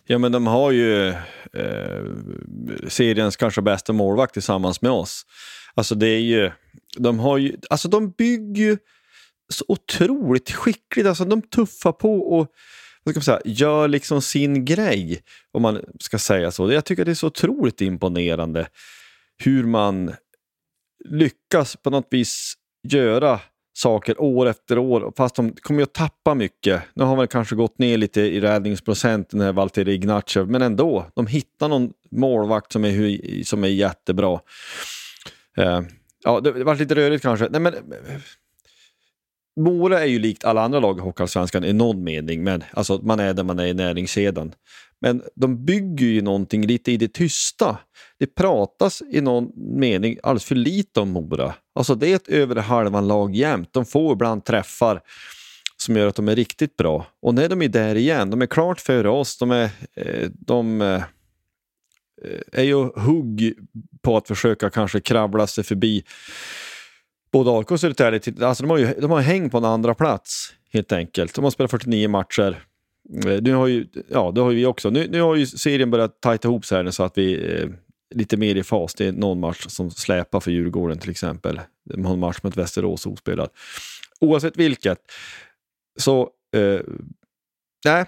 Ja, 0.04 0.18
men 0.18 0.32
de 0.32 0.48
har 0.48 0.72
ju 0.72 1.08
eh, 1.54 2.04
seriens 2.88 3.36
kanske 3.36 3.62
bästa 3.62 3.94
målvakt 3.94 4.34
tillsammans 4.34 4.82
med 4.82 4.92
oss. 4.92 5.26
Alltså 5.76 5.96
det 5.96 6.08
är 6.08 6.22
ju, 6.22 6.52
de 6.98 7.20
har 7.20 7.38
ju, 7.38 7.58
alltså 7.70 7.88
de 7.88 8.12
bygger 8.12 8.64
ju 8.64 8.78
så 9.50 9.66
otroligt 9.68 10.52
skickligt. 10.52 11.08
Alltså 11.08 11.26
de 11.26 11.42
tuffar 11.42 11.92
på 11.92 12.20
och 12.20 12.48
vad 13.04 13.14
ska 13.14 13.20
man 13.20 13.24
säga, 13.24 13.42
gör 13.46 13.88
liksom 13.88 14.22
sin 14.22 14.66
grej, 14.66 15.22
om 15.52 15.62
man 15.62 15.82
ska 16.00 16.20
säga 16.20 16.52
så. 16.52 16.72
Jag 16.72 16.86
tycker 16.86 17.06
det 17.06 17.12
är 17.12 17.16
så 17.16 17.28
otroligt 17.28 17.82
imponerande 17.82 18.68
hur 19.44 19.64
man 19.64 20.14
lyckas 21.10 21.76
på 21.76 21.90
något 21.90 22.08
vis 22.12 22.54
göra 22.88 23.40
saker 23.78 24.22
år 24.22 24.46
efter 24.46 24.78
år, 24.78 25.14
fast 25.18 25.36
de 25.36 25.52
kommer 25.52 25.80
ju 25.80 25.84
att 25.84 25.94
tappa 25.94 26.36
mycket. 26.36 26.82
Nu 26.94 27.04
har 27.04 27.16
man 27.16 27.28
kanske 27.28 27.56
gått 27.56 27.80
ner 27.80 27.98
lite 27.98 28.22
i 28.22 28.42
räddningsprocent, 28.42 29.30
den 29.30 29.42
här 29.42 29.54
Valtteri 29.54 29.94
Ignatjev, 29.94 30.50
men 30.50 30.62
ändå. 30.62 31.06
De 31.16 31.28
hittar 31.28 31.70
någon 31.70 31.94
målvakt 32.12 32.72
som 32.72 32.86
är, 32.86 33.44
som 33.44 33.64
är 33.64 33.68
jättebra. 33.68 34.40
Uh, 35.60 35.82
ja, 36.24 36.40
det 36.40 36.64
var 36.64 36.76
lite 36.76 36.96
rörigt 36.96 37.22
kanske. 37.22 37.48
Nej, 37.52 37.62
men, 37.62 37.74
Mora 39.56 40.02
är 40.02 40.06
ju 40.06 40.20
likt 40.20 40.46
alla 40.46 40.62
andra 40.62 40.80
lag 40.80 40.98
i 40.98 41.02
Hockeyallsvenskan 41.02 41.64
i 41.64 41.74
någon 41.74 42.04
mening, 42.04 42.44
men 42.44 42.64
alltså 42.74 43.00
man 43.04 43.20
är 43.20 43.34
där 43.34 43.44
man 43.44 43.60
är 43.60 43.66
i 43.66 43.74
näringskedjan. 43.74 44.54
Men 45.02 45.22
de 45.36 45.66
bygger 45.66 46.06
ju 46.06 46.22
någonting 46.22 46.68
lite 46.68 46.92
i 46.92 46.98
det 46.98 47.14
tysta. 47.14 47.78
Det 48.20 48.36
pratas 48.36 49.02
i 49.12 49.22
någon 49.22 49.52
mening 49.80 50.18
alldeles 50.24 50.46
för 50.46 50.56
lite 50.56 51.00
om 51.00 51.10
Mora. 51.10 51.54
Alltså 51.76 51.96
det 51.96 52.12
är 52.12 52.16
ett 52.16 52.28
över 52.28 52.56
halvan 52.56 53.08
lag 53.08 53.36
jämt. 53.36 53.70
De 53.72 53.86
får 53.86 54.14
ibland 54.14 54.46
träffar 54.46 55.02
som 55.78 55.96
gör 55.96 56.08
att 56.08 56.16
de 56.16 56.30
är 56.30 56.36
riktigt 56.36 56.78
bra. 56.78 57.06
Och 57.22 57.34
när 57.34 57.50
de 57.50 57.62
är 57.62 57.68
där 57.68 57.96
igen, 57.96 58.30
de 58.30 58.42
är 58.42 58.46
klart 58.46 58.82
före 58.82 59.10
oss, 59.10 59.38
de 59.38 59.52
är, 59.52 59.70
eh, 59.96 60.30
de 60.32 60.82
eh, 60.82 61.04
eh, 62.24 62.40
är 62.52 62.64
ju 62.64 62.76
hugg 62.96 63.54
på 64.02 64.18
att 64.18 64.28
försöka 64.28 64.70
kanske 64.70 65.00
kravla 65.00 65.48
sig 65.48 65.64
förbi 65.64 66.04
både 67.36 67.52
AIK 67.52 67.72
och 67.72 67.80
Södertälje, 67.80 68.20
alltså 68.48 68.64
de 68.64 68.70
har 68.70 68.78
ju 68.78 68.94
de 69.02 69.12
har 69.12 69.22
häng 69.22 69.50
på 69.50 69.58
en 69.58 69.66
andra 69.66 69.96
plats 69.96 70.54
helt 70.74 70.92
enkelt. 70.92 71.36
De 71.36 71.44
har 71.44 71.52
spelat 71.52 71.72
49 71.72 72.10
matcher. 72.10 72.64
Eh, 73.26 73.42
nu 73.42 73.54
har 73.54 73.68
ju, 73.68 73.88
ja, 74.10 74.32
det 74.32 74.42
har 74.42 74.52
ju 74.52 74.58
vi 74.58 74.66
också. 74.66 74.90
Nu, 74.90 75.08
nu 75.08 75.22
har 75.22 75.36
ju 75.36 75.46
serien 75.46 75.92
börjat 75.92 76.22
tajta 76.22 76.48
ihop 76.48 76.66
sig 76.66 76.84
här 76.84 76.92
så 76.92 77.04
att 77.04 77.18
vi 77.18 77.36
är 77.36 77.64
eh, 77.64 77.70
lite 78.16 78.38
mer 78.38 78.56
i 78.56 78.64
fas. 78.64 78.94
Det 78.94 79.06
är 79.06 79.12
någon 79.12 79.40
match 79.40 79.66
som 79.68 79.92
släpar 79.92 80.40
för 80.40 80.52
Djurgården 80.52 81.00
till 81.00 81.10
exempel. 81.10 81.62
De 81.84 82.06
har 82.06 82.14
en 82.14 82.20
match 82.20 82.40
mot 82.44 82.58
Västerås 82.58 83.06
ospelad. 83.06 83.50
Oavsett 84.20 84.58
vilket, 84.58 85.00
så 86.00 86.30
eh, 86.56 86.80
nej, 87.86 88.06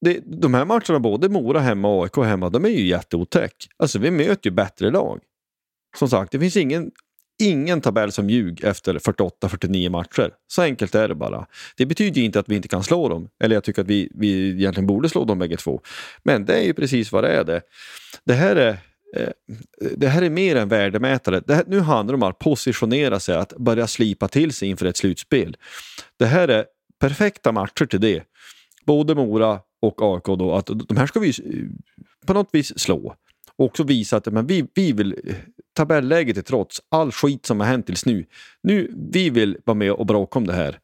det, 0.00 0.20
de 0.24 0.54
här 0.54 0.64
matcherna, 0.64 1.00
både 1.00 1.28
Mora 1.28 1.60
hemma 1.60 1.88
och 1.88 2.04
AIK 2.04 2.16
hemma, 2.16 2.50
de 2.50 2.64
är 2.64 2.68
ju 2.68 2.86
jätteotäck. 2.86 3.68
Alltså 3.76 3.98
vi 3.98 4.10
möter 4.10 4.50
ju 4.50 4.54
bättre 4.54 4.90
lag. 4.90 5.20
Som 5.98 6.08
sagt, 6.08 6.32
det 6.32 6.40
finns 6.40 6.56
ingen 6.56 6.90
ingen 7.38 7.80
tabell 7.80 8.12
som 8.12 8.30
ljug 8.30 8.64
efter 8.64 8.94
48-49 8.94 9.88
matcher. 9.88 10.30
Så 10.46 10.62
enkelt 10.62 10.94
är 10.94 11.08
det 11.08 11.14
bara. 11.14 11.46
Det 11.76 11.86
betyder 11.86 12.20
inte 12.20 12.40
att 12.40 12.48
vi 12.48 12.56
inte 12.56 12.68
kan 12.68 12.82
slå 12.82 13.08
dem, 13.08 13.28
eller 13.44 13.56
jag 13.56 13.64
tycker 13.64 13.82
att 13.82 13.88
vi, 13.88 14.10
vi 14.14 14.50
egentligen 14.50 14.86
borde 14.86 15.08
slå 15.08 15.24
dem 15.24 15.38
bägge 15.38 15.56
två. 15.56 15.80
Men 16.22 16.44
det 16.44 16.54
är 16.54 16.62
ju 16.62 16.74
precis 16.74 17.12
vad 17.12 17.24
det 17.24 17.30
är. 17.30 17.44
Det, 17.44 17.62
det 18.24 18.34
här 18.34 18.56
är 18.56 18.70
eh, 19.16 19.28
det 19.96 20.08
här 20.08 20.22
är 20.22 20.30
mer 20.30 20.56
än 20.56 20.68
värdemätare. 20.68 21.42
Här, 21.48 21.64
nu 21.66 21.80
handlar 21.80 22.12
det 22.12 22.24
om 22.24 22.30
att 22.30 22.38
positionera 22.38 23.20
sig, 23.20 23.36
att 23.36 23.56
börja 23.56 23.86
slipa 23.86 24.28
till 24.28 24.52
sig 24.52 24.68
inför 24.68 24.86
ett 24.86 24.96
slutspel. 24.96 25.56
Det 26.18 26.26
här 26.26 26.48
är 26.48 26.64
perfekta 27.00 27.52
matcher 27.52 27.86
till 27.86 28.00
det. 28.00 28.22
Både 28.86 29.14
Mora 29.14 29.60
och 29.82 30.02
AIK 30.02 30.38
då, 30.38 30.54
att 30.54 30.66
de 30.66 30.96
här 30.96 31.06
ska 31.06 31.20
vi 31.20 31.28
eh, 31.28 31.66
på 32.26 32.32
något 32.34 32.48
vis 32.52 32.78
slå. 32.78 33.16
Och 33.56 33.64
också 33.64 33.82
visa 33.82 34.16
att 34.16 34.26
men 34.26 34.46
vi, 34.46 34.66
vi 34.74 34.92
vill 34.92 35.12
eh, 35.24 35.34
tabelläget 35.72 36.36
är 36.36 36.42
trots, 36.42 36.82
all 36.88 37.12
skit 37.12 37.46
som 37.46 37.60
har 37.60 37.66
hänt 37.66 37.86
tills 37.86 38.06
nu. 38.06 38.26
Nu, 38.62 38.94
vi 39.12 39.30
vill 39.30 39.58
vara 39.64 39.74
med 39.74 39.92
och 39.92 40.06
bråka 40.06 40.38
om 40.38 40.46
det 40.46 40.52
här. 40.52 40.78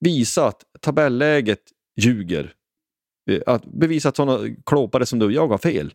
Visa 0.00 0.46
att 0.46 0.64
tabelläget 0.80 1.60
ljuger. 1.96 2.52
Eh, 3.30 3.40
att 3.46 3.64
bevisa 3.64 4.08
att 4.08 4.16
sådana 4.16 4.56
klåpare 4.66 5.06
som 5.06 5.18
du 5.18 5.26
och 5.26 5.32
jag 5.32 5.48
har 5.48 5.58
fel. 5.58 5.94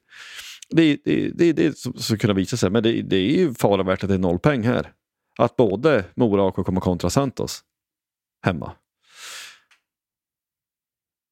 Det, 0.70 0.98
det, 1.06 1.30
det, 1.30 1.54
det 1.54 1.78
ska 2.02 2.18
kunna 2.18 2.34
visa 2.34 2.58
sig, 2.58 2.70
men 2.70 2.84
det, 2.84 3.02
det 3.02 3.16
är 3.16 3.38
ju 3.38 3.54
fara 3.54 3.84
värt 3.84 4.04
att 4.04 4.10
det 4.10 4.16
är 4.16 4.20
noll 4.20 4.40
poäng 4.40 4.64
här. 4.64 4.94
Att 5.38 5.56
både 5.56 6.06
Mora 6.16 6.44
och 6.44 6.60
AIK 6.60 6.66
kommer 6.66 6.82
kontra 6.82 7.10
Santos 7.10 7.64
hemma. 8.46 8.72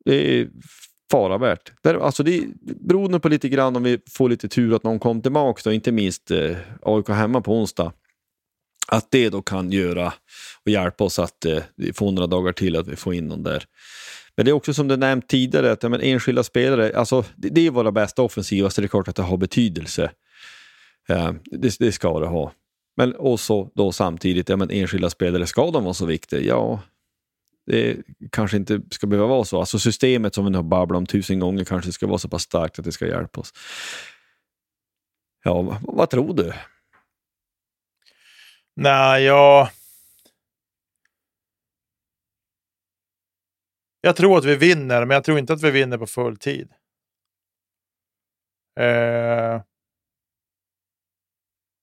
Det 0.06 0.40
är 0.40 0.50
fara 1.12 1.38
värt. 1.38 1.72
Där, 1.82 1.96
alltså 1.96 2.24
det 2.24 2.44
beroende 2.62 3.20
på 3.20 3.30
lite 3.30 3.50
grann 3.50 3.76
om 3.76 3.84
vi 3.84 4.00
får 4.10 4.30
lite 4.30 4.48
tur 4.48 4.76
att 4.76 4.84
någon 4.84 5.00
kommer 5.00 5.22
tillbaka, 5.22 5.62
då, 5.64 5.74
inte 5.74 5.92
minst 5.92 6.32
eh, 6.32 6.58
AIK 6.82 7.10
hemma 7.10 7.42
på 7.42 7.54
onsdag. 7.54 7.94
Att 8.88 9.12
det 9.12 9.30
då 9.30 9.42
kan 9.42 9.72
göra 9.72 10.14
och 10.66 10.72
hjälpa 10.72 11.04
oss 11.04 11.20
att 11.20 11.46
eh, 11.46 11.64
få 11.94 12.12
några 12.12 12.28
dagar 12.28 12.52
till 12.52 12.76
att 12.76 12.88
vi 12.88 12.96
får 12.96 13.14
in 13.14 13.28
någon 13.28 13.44
där. 13.44 13.64
Men 14.36 14.46
det 14.46 14.52
är 14.52 14.54
också 14.54 14.74
som 14.74 14.88
du 14.88 14.98
nämnt 14.98 15.28
tidigare, 15.28 15.72
att 15.72 15.84
ja, 15.84 15.90
men 15.90 16.02
enskilda 16.02 16.44
spelare, 16.44 16.98
alltså, 16.98 17.26
det, 17.36 17.50
det 17.50 17.68
är 17.68 17.72
våra 17.72 17.92
bästa 17.92 18.22
offensiva, 18.22 18.70
så 18.70 18.82
det 18.82 18.86
är 18.86 18.90
klart 18.90 19.08
att 19.08 19.16
det 19.16 19.24
har 19.24 19.38
betydelse. 19.38 20.12
Eh, 21.10 21.32
det, 21.46 21.80
det, 21.80 21.92
ska 21.92 22.20
det 22.20 22.28
ha. 22.28 22.52
Men 22.98 23.16
också 23.16 23.70
då 23.76 23.92
samtidigt, 23.92 24.50
ja, 24.50 24.56
men 24.56 24.72
enskilda 24.72 25.10
spelare, 25.10 25.48
ska 25.48 25.72
de 25.72 25.84
vara 25.84 25.94
så 25.94 26.06
viktiga? 26.06 26.42
Ja, 26.42 26.80
det 27.70 27.98
kanske 28.32 28.58
inte 28.58 28.82
ska 28.92 29.08
behöva 29.08 29.28
vara 29.28 29.46
så. 29.46 29.60
Alltså 29.60 29.80
systemet 29.80 30.36
som 30.36 30.46
vi 30.46 30.52
nu 30.52 30.58
har 30.58 30.64
babblat 30.64 30.98
om 30.98 31.06
tusen 31.06 31.40
gånger 31.40 31.66
kanske 31.66 31.92
ska 31.92 32.08
vara 32.08 32.18
så 32.18 32.30
pass 32.30 32.44
starkt 32.44 32.80
att 32.80 32.86
det 32.86 32.92
ska 32.92 33.08
hjälpa 33.08 33.42
oss. 33.42 33.54
Ja, 35.44 35.62
vad, 35.62 35.78
vad 35.82 36.10
tror 36.10 36.34
du? 36.34 36.54
Nej, 38.76 39.24
jag... 39.24 39.70
Jag 44.02 44.16
tror 44.16 44.38
att 44.38 44.46
vi 44.46 44.56
vinner, 44.56 45.06
men 45.06 45.16
jag 45.16 45.24
tror 45.24 45.40
inte 45.40 45.54
att 45.54 45.64
vi 45.64 45.72
vinner 45.72 45.98
på 45.98 46.08
full 46.08 46.38
tid. 46.38 46.72
Eh... 48.80 49.62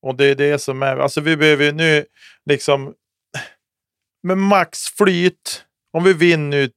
Och 0.02 0.16
det 0.16 0.24
är 0.24 0.34
det 0.34 0.58
som 0.58 0.82
är... 0.82 0.96
Alltså 0.96 1.20
vi 1.20 1.36
behöver 1.36 1.64
ju 1.64 1.72
nu 1.72 2.06
liksom... 2.44 2.94
Med 4.22 4.38
maxflyt. 4.38 5.65
Om 5.96 6.04
vi 6.04 6.12
vinner 6.12 6.48
nu 6.48 6.70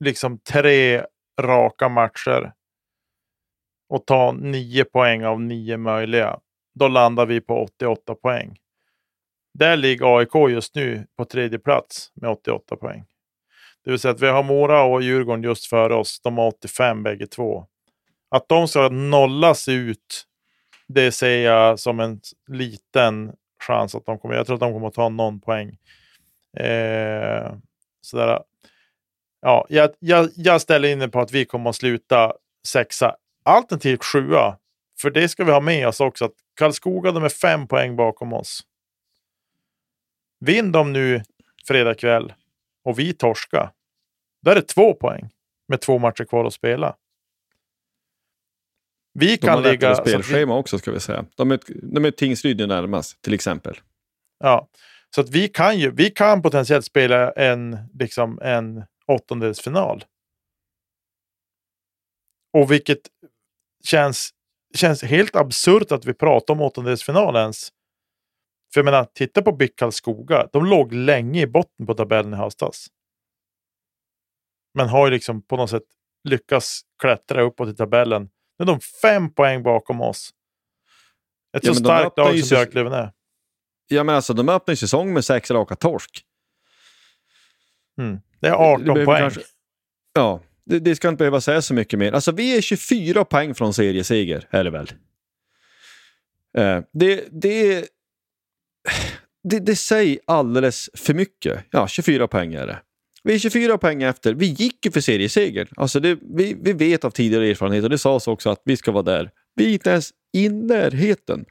liksom 0.00 0.38
tre 0.38 1.04
raka 1.40 1.88
matcher. 1.88 2.52
Och 3.88 4.06
tar 4.06 4.32
nio 4.32 4.84
poäng 4.84 5.24
av 5.24 5.40
nio 5.40 5.76
möjliga. 5.76 6.38
Då 6.74 6.88
landar 6.88 7.26
vi 7.26 7.40
på 7.40 7.62
88 7.62 8.14
poäng. 8.14 8.58
Där 9.54 9.76
ligger 9.76 10.18
AIK 10.18 10.34
just 10.50 10.74
nu 10.74 11.06
på 11.16 11.24
tredje 11.24 11.58
plats 11.58 12.10
med 12.14 12.30
88 12.30 12.76
poäng. 12.76 13.04
Det 13.84 13.90
vill 13.90 14.00
säga 14.00 14.12
att 14.12 14.22
vi 14.22 14.28
har 14.28 14.42
Mora 14.42 14.82
och 14.82 15.02
Djurgården 15.02 15.42
just 15.42 15.66
före 15.66 15.94
oss. 15.94 16.20
De 16.20 16.38
har 16.38 16.46
85 16.46 17.02
bägge 17.02 17.26
två. 17.26 17.66
Att 18.28 18.48
de 18.48 18.68
ska 18.68 18.88
nollas 18.88 19.68
ut, 19.68 20.26
det 20.86 21.12
ser 21.12 21.38
jag 21.38 21.80
som 21.80 22.00
en 22.00 22.20
liten 22.48 23.32
chans 23.60 23.94
att 23.94 24.06
de 24.06 24.18
kommer. 24.18 24.34
Jag 24.34 24.46
tror 24.46 24.54
att 24.54 24.60
de 24.60 24.72
kommer 24.72 24.88
att 24.88 24.94
ta 24.94 25.08
någon 25.08 25.40
poäng. 25.40 25.78
Eh, 26.56 27.52
sådär. 28.00 28.42
Ja, 29.46 29.66
jag, 29.68 29.90
jag, 29.98 30.30
jag 30.36 30.60
ställer 30.60 30.88
in 30.88 31.10
på 31.10 31.20
att 31.20 31.32
vi 31.32 31.44
kommer 31.44 31.70
att 31.70 31.76
sluta 31.76 32.32
sexa, 32.66 33.16
alternativt 33.44 34.04
sjua. 34.04 34.58
För 35.00 35.10
det 35.10 35.28
ska 35.28 35.44
vi 35.44 35.52
ha 35.52 35.60
med 35.60 35.88
oss 35.88 36.00
också. 36.00 36.24
att 36.24 36.32
Karlskoga 36.54 37.12
de 37.12 37.24
är 37.24 37.28
fem 37.28 37.68
poäng 37.68 37.96
bakom 37.96 38.32
oss. 38.32 38.60
Vinn 40.40 40.72
de 40.72 40.92
nu 40.92 41.22
fredag 41.66 41.94
kväll 41.94 42.32
och 42.84 42.98
vi 42.98 43.12
torska. 43.12 43.72
Då 44.42 44.50
är 44.50 44.54
det 44.54 44.62
två 44.62 44.94
poäng 44.94 45.30
med 45.68 45.80
två 45.80 45.98
matcher 45.98 46.24
kvar 46.24 46.44
att 46.44 46.54
spela. 46.54 46.96
Vi 49.12 49.26
de 49.26 49.36
kan 49.36 49.64
har 49.64 49.70
ligga... 49.70 49.94
spelschema 49.94 50.54
vi, 50.54 50.60
också 50.60 50.78
ska 50.78 50.92
vi 50.92 51.00
säga. 51.00 51.24
De 51.34 51.50
är, 51.50 51.60
de 51.82 52.04
är 52.04 52.10
Tingsryd 52.10 52.68
närmast 52.68 53.22
till 53.22 53.34
exempel. 53.34 53.80
Ja, 54.38 54.68
så 55.14 55.20
att 55.20 55.30
vi 55.30 55.48
kan 55.48 55.78
ju, 55.78 55.90
vi 55.90 56.10
kan 56.10 56.42
potentiellt 56.42 56.84
spela 56.84 57.32
en, 57.32 57.78
liksom 57.92 58.38
en 58.42 58.84
åttondelsfinal. 59.08 60.04
Och 62.52 62.72
vilket 62.72 63.00
känns, 63.84 64.30
känns 64.74 65.02
helt 65.02 65.36
absurt 65.36 65.92
att 65.92 66.04
vi 66.04 66.14
pratar 66.14 66.54
om 66.54 66.60
åttondelsfinal 66.60 67.36
ens. 67.36 67.68
För 68.74 68.80
jag 68.80 68.84
menar, 68.84 69.04
titta 69.04 69.42
på 69.42 69.52
BIK 69.52 69.76
Karlskoga. 69.76 70.48
De 70.52 70.66
låg 70.66 70.92
länge 70.92 71.42
i 71.42 71.46
botten 71.46 71.86
på 71.86 71.94
tabellen 71.94 72.34
i 72.34 72.36
höstas. 72.36 72.86
Men 74.74 74.88
har 74.88 75.06
ju 75.06 75.12
liksom 75.12 75.42
på 75.42 75.56
något 75.56 75.70
sätt 75.70 75.82
lyckats 76.28 76.82
klättra 77.02 77.42
uppåt 77.42 77.68
i 77.68 77.74
tabellen. 77.74 78.22
Nu 78.58 78.62
är 78.62 78.66
de 78.66 78.80
fem 78.80 79.34
poäng 79.34 79.62
bakom 79.62 80.00
oss. 80.00 80.30
Ett 81.56 81.64
ja, 81.64 81.74
så 81.74 81.80
starkt 81.80 82.18
lag 82.18 82.38
som 82.38 82.56
Björklöven 82.56 82.92
är. 82.92 83.12
Ja, 83.88 84.04
men 84.04 84.14
alltså 84.14 84.34
de 84.34 84.48
öppnar 84.48 84.72
ju 84.72 84.76
säsong 84.76 85.12
med 85.12 85.24
sex 85.24 85.50
raka 85.50 85.76
torsk. 85.76 86.25
Mm. 87.98 88.18
Det 88.40 88.48
är 88.48 88.52
18 88.52 88.84
det, 88.84 88.94
det 88.94 89.04
poäng. 89.04 89.20
Kanske... 89.20 89.40
Ja, 90.14 90.40
det, 90.66 90.78
det, 90.78 90.96
ska 90.96 91.08
inte 91.08 91.18
behöva 91.18 91.40
säga 91.40 91.62
så 91.62 91.74
mycket 91.74 91.98
mer. 91.98 92.12
Alltså 92.12 92.32
vi 92.32 92.56
är 92.56 92.60
24 92.60 93.24
poäng 93.24 93.54
från 93.54 93.74
serieseger, 93.74 94.46
är 94.50 94.64
det 94.64 94.70
väl? 94.70 94.92
Eh, 96.58 96.80
det, 96.92 97.24
det, 97.30 97.88
det, 99.48 99.58
det 99.58 99.76
säger 99.76 100.18
alldeles 100.26 100.90
för 100.94 101.14
mycket. 101.14 101.64
Ja, 101.70 101.88
24 101.88 102.28
poäng 102.28 102.54
är 102.54 102.66
det. 102.66 102.78
Vi 103.26 103.34
är 103.34 103.38
24 103.38 103.78
poäng 103.78 104.02
efter. 104.02 104.34
Vi 104.34 104.46
gick 104.46 104.86
ju 104.86 104.92
för 104.92 105.00
serieseger. 105.00 105.68
Alltså 105.76 106.00
det, 106.00 106.18
vi, 106.36 106.56
vi 106.60 106.72
vet 106.72 107.04
av 107.04 107.10
tidigare 107.10 107.48
erfarenhet 107.48 107.84
och 107.84 107.90
det 107.90 107.98
sades 107.98 108.28
också 108.28 108.50
att 108.50 108.62
vi 108.64 108.76
ska 108.76 108.92
vara 108.92 109.02
där. 109.02 109.30
Vi 109.54 109.66
är 109.66 109.72
inte 109.72 109.90
ens 109.90 110.10
i 110.32 110.48
närheten. 110.48 111.44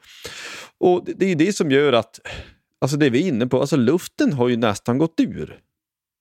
Och 0.78 1.04
det, 1.04 1.12
det 1.12 1.26
är 1.26 1.36
det 1.36 1.52
som 1.52 1.70
gör 1.70 1.92
att, 1.92 2.20
alltså 2.80 2.96
det 2.96 3.10
vi 3.10 3.24
är 3.24 3.28
inne 3.28 3.46
på, 3.46 3.60
alltså 3.60 3.76
luften 3.76 4.32
har 4.32 4.48
ju 4.48 4.56
nästan 4.56 4.98
gått 4.98 5.20
ur. 5.20 5.60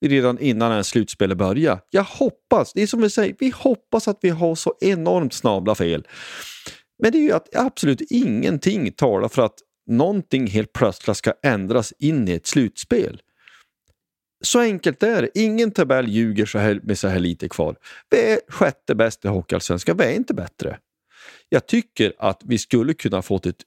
Redan 0.06 0.40
innan 0.40 0.72
ens 0.72 0.88
slutspelet 0.88 1.38
börjar. 1.38 1.80
Jag 1.90 2.04
hoppas, 2.04 2.74
det 2.74 2.82
är 2.82 2.88
som 2.88 3.02
vi 3.02 3.10
säger, 3.10 3.36
vi 3.40 3.54
hoppas 3.56 4.08
att 4.08 4.20
vi 4.22 4.30
har 4.30 4.56
så 4.56 4.74
enormt 4.82 5.34
snabla 5.34 5.76
fel. 5.76 6.08
Men 7.04 7.12
det 7.12 7.18
är 7.18 7.22
ju 7.22 7.32
att 7.32 7.56
absolut 7.56 8.02
ingenting 8.02 8.92
talar 8.92 9.30
för 9.30 9.42
att 9.42 9.56
någonting 9.90 10.48
helt 10.48 10.74
plötsligt 10.74 11.18
ska 11.18 11.34
ändras 11.44 11.94
in 12.00 12.28
i 12.28 12.32
ett 12.32 12.48
slutspel. 12.48 13.22
Så 14.44 14.60
enkelt 14.60 15.04
är 15.04 15.22
det. 15.22 15.30
Ingen 15.40 15.72
tabell 15.72 16.08
ljuger 16.08 16.46
så 16.46 16.60
här, 16.60 16.80
med 16.84 17.00
så 17.00 17.08
här 17.08 17.20
lite 17.20 17.50
kvar. 17.50 17.76
Vi 18.10 18.18
är 18.18 18.40
sjätte 18.48 18.96
bäst 18.96 19.26
i 19.26 19.28
Hockeyallsvenskan. 19.28 19.98
Vi 19.98 20.04
är 20.04 20.12
inte 20.16 20.34
bättre. 20.34 20.80
Jag 21.50 21.68
tycker 21.68 22.14
att 22.20 22.42
vi 22.46 22.58
skulle 22.58 22.94
kunna 22.94 23.22
fått 23.22 23.46
ett 23.46 23.62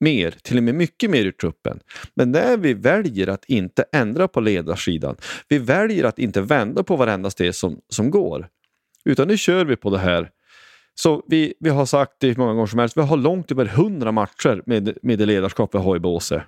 mer, 0.00 0.30
till 0.42 0.56
och 0.56 0.62
med 0.62 0.74
mycket 0.74 1.10
mer 1.10 1.24
ur 1.24 1.32
truppen. 1.32 1.80
Men 2.14 2.32
när 2.32 2.56
vi 2.56 2.74
väljer 2.74 3.26
att 3.26 3.44
inte 3.44 3.84
ändra 3.92 4.28
på 4.28 4.40
ledarsidan, 4.40 5.16
vi 5.48 5.58
väljer 5.58 6.04
att 6.04 6.18
inte 6.18 6.40
vända 6.40 6.82
på 6.82 6.96
varenda 6.96 7.30
steg 7.30 7.54
som, 7.54 7.80
som 7.88 8.10
går, 8.10 8.48
utan 9.04 9.28
nu 9.28 9.36
kör 9.36 9.64
vi 9.64 9.76
på 9.76 9.90
det 9.90 9.98
här. 9.98 10.30
Så 10.94 11.22
vi, 11.26 11.54
vi 11.60 11.70
har 11.70 11.86
sagt 11.86 12.12
det 12.18 12.38
många 12.38 12.52
gånger 12.52 12.66
som 12.66 12.78
helst, 12.78 12.96
vi 12.96 13.02
har 13.02 13.16
långt 13.16 13.50
över 13.50 13.64
hundra 13.64 14.12
matcher 14.12 14.62
med, 14.66 14.98
med 15.02 15.18
det 15.18 15.26
ledarskap 15.26 15.74
vi 15.74 15.78
har 15.78 15.96
i 15.96 16.00
Båse. 16.00 16.44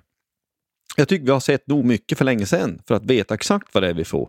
Jag 0.97 1.09
tycker 1.09 1.25
vi 1.25 1.33
har 1.33 1.41
sett 1.41 1.67
nog 1.67 1.85
mycket 1.85 2.19
för 2.19 2.25
länge 2.25 2.47
sedan 2.47 2.83
för 2.89 2.95
att 2.95 3.05
veta 3.05 3.35
exakt 3.35 3.75
vad 3.75 3.83
det 3.83 3.89
är 3.89 3.95
vi 3.95 4.05
får. 4.05 4.29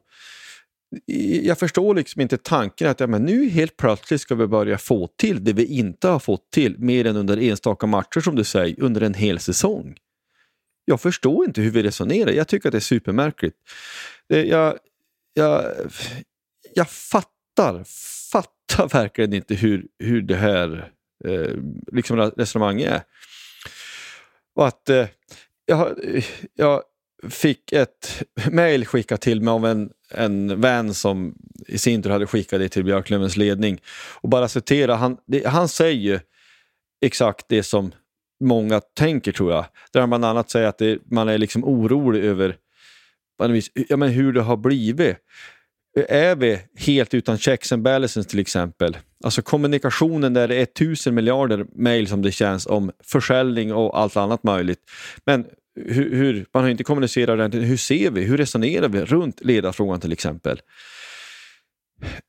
Jag 1.44 1.60
förstår 1.60 1.96
liksom 1.96 2.22
inte 2.22 2.38
tanken 2.38 2.90
att 2.90 3.00
ja, 3.00 3.08
men 3.08 3.26
nu 3.26 3.50
helt 3.50 3.78
plötsligt 3.78 4.22
ska 4.22 4.36
vi 4.36 4.48
börja 4.48 4.78
få 4.78 5.08
till 5.08 5.44
det 5.44 5.54
vi 5.54 5.66
inte 5.66 6.08
har 6.08 6.20
fått 6.20 6.52
till 6.52 6.80
mer 6.80 7.06
än 7.06 7.16
under 7.16 7.38
enstaka 7.38 7.88
matcher 7.88 8.20
som 8.20 8.36
du 8.36 8.44
säger, 8.44 8.82
under 8.82 9.02
en 9.02 9.14
hel 9.14 9.40
säsong. 9.40 9.98
Jag 10.86 11.02
förstår 11.02 11.46
inte 11.46 11.62
hur 11.62 11.72
vi 11.72 11.84
resonerar. 11.84 12.32
Jag 12.32 12.48
tycker 12.48 12.70
att 12.70 12.72
det 12.72 12.78
är 12.78 12.80
supermärkligt. 12.80 13.58
Jag, 14.28 14.78
jag, 15.34 15.72
jag 16.74 16.90
fattar, 16.90 17.84
fattar 18.32 18.88
verkligen 18.94 19.34
inte 19.34 19.56
hur, 19.56 19.86
hur 20.00 20.22
det 20.22 20.36
här 20.36 20.92
eh, 21.26 21.56
liksom 21.92 22.18
resonemanget 22.20 22.92
är. 22.92 23.02
Och 24.56 24.68
att 24.68 24.90
eh, 24.90 25.08
jag, 25.66 26.16
eh, 26.16 26.26
jag 26.54 26.84
fick 27.30 27.74
ett 27.74 28.24
mejl 28.52 28.86
skickat 28.86 29.22
till 29.22 29.42
mig 29.42 29.52
av 29.52 29.66
en, 29.66 29.90
en 30.12 30.62
vän 30.62 30.94
som 30.94 31.36
i 31.68 31.78
sin 31.78 32.04
tur 32.04 32.10
hade 32.10 32.28
skickat 32.28 32.60
det 32.60 32.70
till 32.70 32.84
Björklövens 32.84 33.38
ledning. 33.38 33.82
Och 34.22 34.30
bara 34.30 34.48
citera, 34.48 34.96
han, 34.96 35.18
det, 35.26 35.48
han 35.48 35.68
säger 35.68 36.22
exakt 37.02 37.46
det 37.50 37.64
som 37.64 37.92
många 38.44 38.80
tänker 38.80 39.32
tror 39.32 39.52
jag. 39.52 39.66
Där 39.92 40.00
han 40.00 40.10
bland 40.10 40.26
annat 40.26 40.50
säger 40.50 40.68
att 40.68 40.78
det, 40.78 41.00
man 41.12 41.30
är 41.30 41.38
liksom 41.38 41.64
orolig 41.64 42.24
över 42.24 42.56
ja, 43.88 43.98
men 43.98 44.10
hur 44.10 44.34
det 44.34 44.42
har 44.42 44.58
blivit. 44.58 45.18
Är 46.10 46.36
vi 46.36 46.60
helt 46.78 47.14
utan 47.14 47.38
checks 47.38 47.72
and 47.72 47.82
balances 47.84 48.28
till 48.28 48.40
exempel? 48.40 48.98
Alltså 49.24 49.42
kommunikationen 49.42 50.34
där 50.34 50.48
det 50.48 50.56
är 50.56 50.66
tusen 50.66 51.16
miljarder 51.16 51.66
mejl 51.76 52.08
som 52.08 52.22
det 52.22 52.32
känns 52.32 52.66
om 52.66 52.92
försäljning 53.04 53.74
och 53.74 54.00
allt 54.00 54.18
annat 54.18 54.44
möjligt. 54.44 54.80
Men 55.26 55.46
hur, 55.86 56.16
hur, 56.16 56.46
man 56.54 56.64
har 56.64 56.70
inte 56.70 56.84
kommunicerat 56.84 57.30
ordentligt. 57.30 57.64
Hur 57.64 57.78
ser 57.78 58.12
vi? 58.12 58.24
Hur 58.24 58.38
resonerar 58.38 58.90
vi 58.90 59.02
runt 59.02 59.46
ledarfrågan 59.46 60.00
till 60.00 60.12
exempel? 60.12 60.62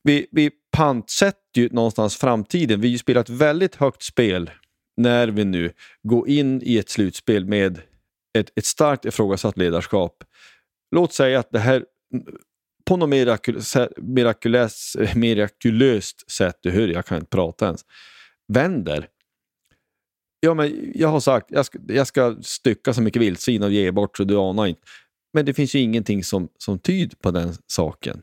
Vi, 0.03 0.27
vi 0.31 0.51
pantsätter 0.77 1.61
ju 1.61 1.69
någonstans 1.69 2.17
framtiden. 2.17 2.81
Vi 2.81 2.99
spelar 2.99 3.21
ett 3.21 3.29
väldigt 3.29 3.75
högt 3.75 4.03
spel 4.03 4.51
när 4.97 5.29
vi 5.29 5.45
nu 5.45 5.73
går 6.03 6.29
in 6.29 6.63
i 6.65 6.79
ett 6.79 6.91
slutspel 6.91 7.45
med 7.45 7.81
ett, 8.39 8.59
ett 8.59 8.65
starkt 8.65 9.05
ifrågasatt 9.05 9.59
ledarskap. 9.59 10.25
Låt 10.91 11.13
säga 11.13 11.39
att 11.39 11.51
det 11.51 11.59
här 11.59 11.85
på 12.87 12.97
något 12.97 13.09
mirakulöst, 13.09 13.77
mirakulöst, 13.97 14.97
mirakulöst 15.15 16.31
sätt, 16.31 16.59
du 16.63 16.71
hör 16.71 16.89
jag 16.89 17.07
kan 17.07 17.19
inte 17.19 17.31
prata 17.31 17.67
ens, 17.67 17.81
vänder 18.53 19.09
Ja, 20.41 20.55
men 20.55 20.93
jag 20.95 21.09
har 21.09 21.21
sagt 21.21 21.47
jag 21.49 21.67
ska, 21.67 21.79
jag 21.89 22.07
ska 22.07 22.37
stycka 22.43 22.95
så 22.95 23.03
mycket 23.03 23.23
vildsvin 23.23 23.63
och 23.63 23.73
ge 23.73 23.91
bort 23.91 24.17
så 24.17 24.25
du 24.25 24.37
anar 24.37 24.67
inte. 24.67 24.81
Men 25.33 25.45
det 25.45 25.55
finns 25.55 25.75
ju 25.75 25.79
ingenting 25.79 26.25
som, 26.25 26.49
som 26.59 26.79
tyder 26.79 27.17
på 27.17 27.31
den 27.31 27.55
saken. 27.67 28.23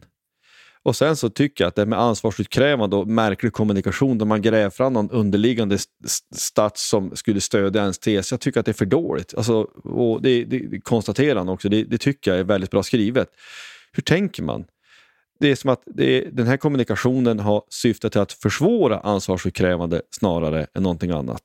Och 0.84 0.96
sen 0.96 1.16
så 1.16 1.30
tycker 1.30 1.64
jag 1.64 1.70
att 1.70 1.76
det 1.76 1.86
med 1.86 2.00
ansvarsutkrävande 2.00 2.96
och 2.96 3.08
märklig 3.08 3.54
kommunikation 3.54 4.18
där 4.18 4.26
man 4.26 4.42
gräver 4.42 4.70
fram 4.70 4.94
någon 4.94 5.12
underliggande 5.12 5.78
stats 6.36 6.90
som 6.90 7.16
skulle 7.16 7.42
stödja 7.42 7.82
ens 7.82 8.00
tes. 8.00 8.32
Jag 8.32 8.40
tycker 8.40 8.60
att 8.60 8.66
det 8.66 8.72
är 8.72 8.74
för 8.74 8.86
dåligt. 8.86 9.34
Alltså, 9.38 9.62
och 9.84 10.22
det, 10.22 10.44
det, 10.44 10.60
det 10.60 10.80
konstaterar 10.80 11.36
han 11.36 11.50
också. 11.50 11.70
Det, 11.70 11.84
det, 11.84 11.98
tycker 11.98 12.32
jag 12.32 12.40
är 12.40 12.44
väldigt 12.44 12.72
bra 12.72 12.84
skrivet. 12.84 13.30
Hur 13.92 14.04
tänker 14.04 14.44
man? 14.44 14.66
det 15.40 15.52
är 15.52 15.56
som 15.56 15.70
att 15.70 15.84
det, 15.86 16.22
den 16.22 16.48
här 16.48 16.58
kommunikationen 16.58 17.40
har 17.40 17.64
syftat 17.70 18.12
till 18.12 18.22
att 18.22 18.32
försvåra 18.32 19.00
ansvarsutkrävande 19.00 20.02
snarare 20.12 20.68
än 20.74 20.84
någonting 20.84 21.12
annat. 21.12 21.44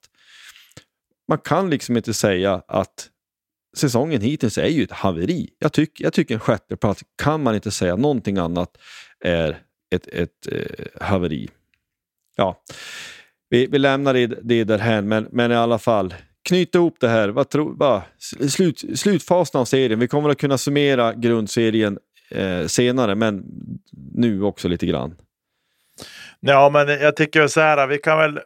Man 1.31 1.39
kan 1.39 1.71
liksom 1.71 1.97
inte 1.97 2.15
säga 2.15 2.63
att 2.69 3.09
säsongen 3.77 4.21
hittills 4.21 4.59
är 4.59 4.67
ju 4.67 4.85
ett 4.85 4.91
haveri. 4.91 5.49
Jag, 5.59 5.73
tyck, 5.73 6.01
jag 6.01 6.13
tycker 6.13 6.35
en 6.35 6.41
sjätteplats 6.41 7.03
kan 7.23 7.43
man 7.43 7.55
inte 7.55 7.71
säga 7.71 7.97
någonting 7.97 8.39
annat 8.39 8.77
är 9.25 9.59
ett, 9.95 10.07
ett 10.07 10.47
eh, 10.53 11.07
haveri. 11.07 11.49
Ja, 12.37 12.63
vi, 13.51 13.67
vi 13.67 13.79
lämnar 13.79 14.15
det, 14.15 14.27
det 14.27 14.65
därhän, 14.65 15.09
men, 15.09 15.29
men 15.33 15.53
i 15.53 15.55
alla 15.55 15.79
fall 15.79 16.15
knyta 16.49 16.79
ihop 16.79 16.97
det 17.01 17.09
här. 17.09 17.29
Vad 17.29 17.49
tro, 17.49 17.77
va, 17.77 18.03
slut, 18.49 18.99
slutfasen 18.99 19.61
av 19.61 19.65
serien. 19.65 19.99
Vi 19.99 20.09
kommer 20.09 20.29
att 20.29 20.39
kunna 20.39 20.59
summera 20.59 21.15
grundserien 21.15 21.99
eh, 22.31 22.67
senare, 22.67 23.15
men 23.15 23.45
nu 24.15 24.43
också 24.43 24.69
lite 24.69 24.87
grann. 24.87 25.17
Ja, 26.41 26.71
men 26.71 26.89
jag 26.89 27.17
tycker 27.17 27.47
så 27.47 27.61
här, 27.61 27.87
vi 27.87 27.99
kan 27.99 28.19
väl 28.19 28.41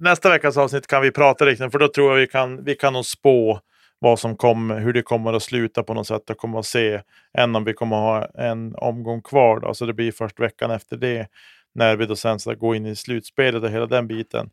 nästa 0.00 0.30
veckas 0.30 0.56
avsnitt 0.56 0.86
kan 0.86 1.02
vi 1.02 1.10
prata 1.10 1.46
riktigt, 1.46 1.72
för 1.72 1.78
då 1.78 1.88
tror 1.88 2.10
jag 2.10 2.20
vi 2.20 2.26
kan, 2.26 2.64
vi 2.64 2.74
kan 2.74 2.92
nog 2.92 3.06
spå 3.06 3.60
vad 3.98 4.18
som 4.18 4.36
kommer, 4.36 4.80
hur 4.80 4.92
det 4.92 5.02
kommer 5.02 5.32
att 5.32 5.42
sluta 5.42 5.82
på 5.82 5.94
något 5.94 6.06
sätt 6.06 6.30
och 6.30 6.36
kommer 6.36 6.58
att 6.58 6.66
se 6.66 7.02
än 7.38 7.56
om 7.56 7.64
vi 7.64 7.72
kommer 7.72 7.96
att 7.96 8.32
ha 8.34 8.42
en 8.44 8.74
omgång 8.74 9.22
kvar. 9.22 9.60
Då. 9.60 9.74
Så 9.74 9.86
det 9.86 9.92
blir 9.92 10.12
först 10.12 10.40
veckan 10.40 10.70
efter 10.70 10.96
det 10.96 11.28
när 11.74 11.96
vi 11.96 12.06
då 12.06 12.16
sen 12.16 12.38
ska 12.38 12.54
gå 12.54 12.74
in 12.74 12.86
i 12.86 12.96
slutspelet 12.96 13.62
och 13.62 13.70
hela 13.70 13.86
den 13.86 14.06
biten. 14.06 14.50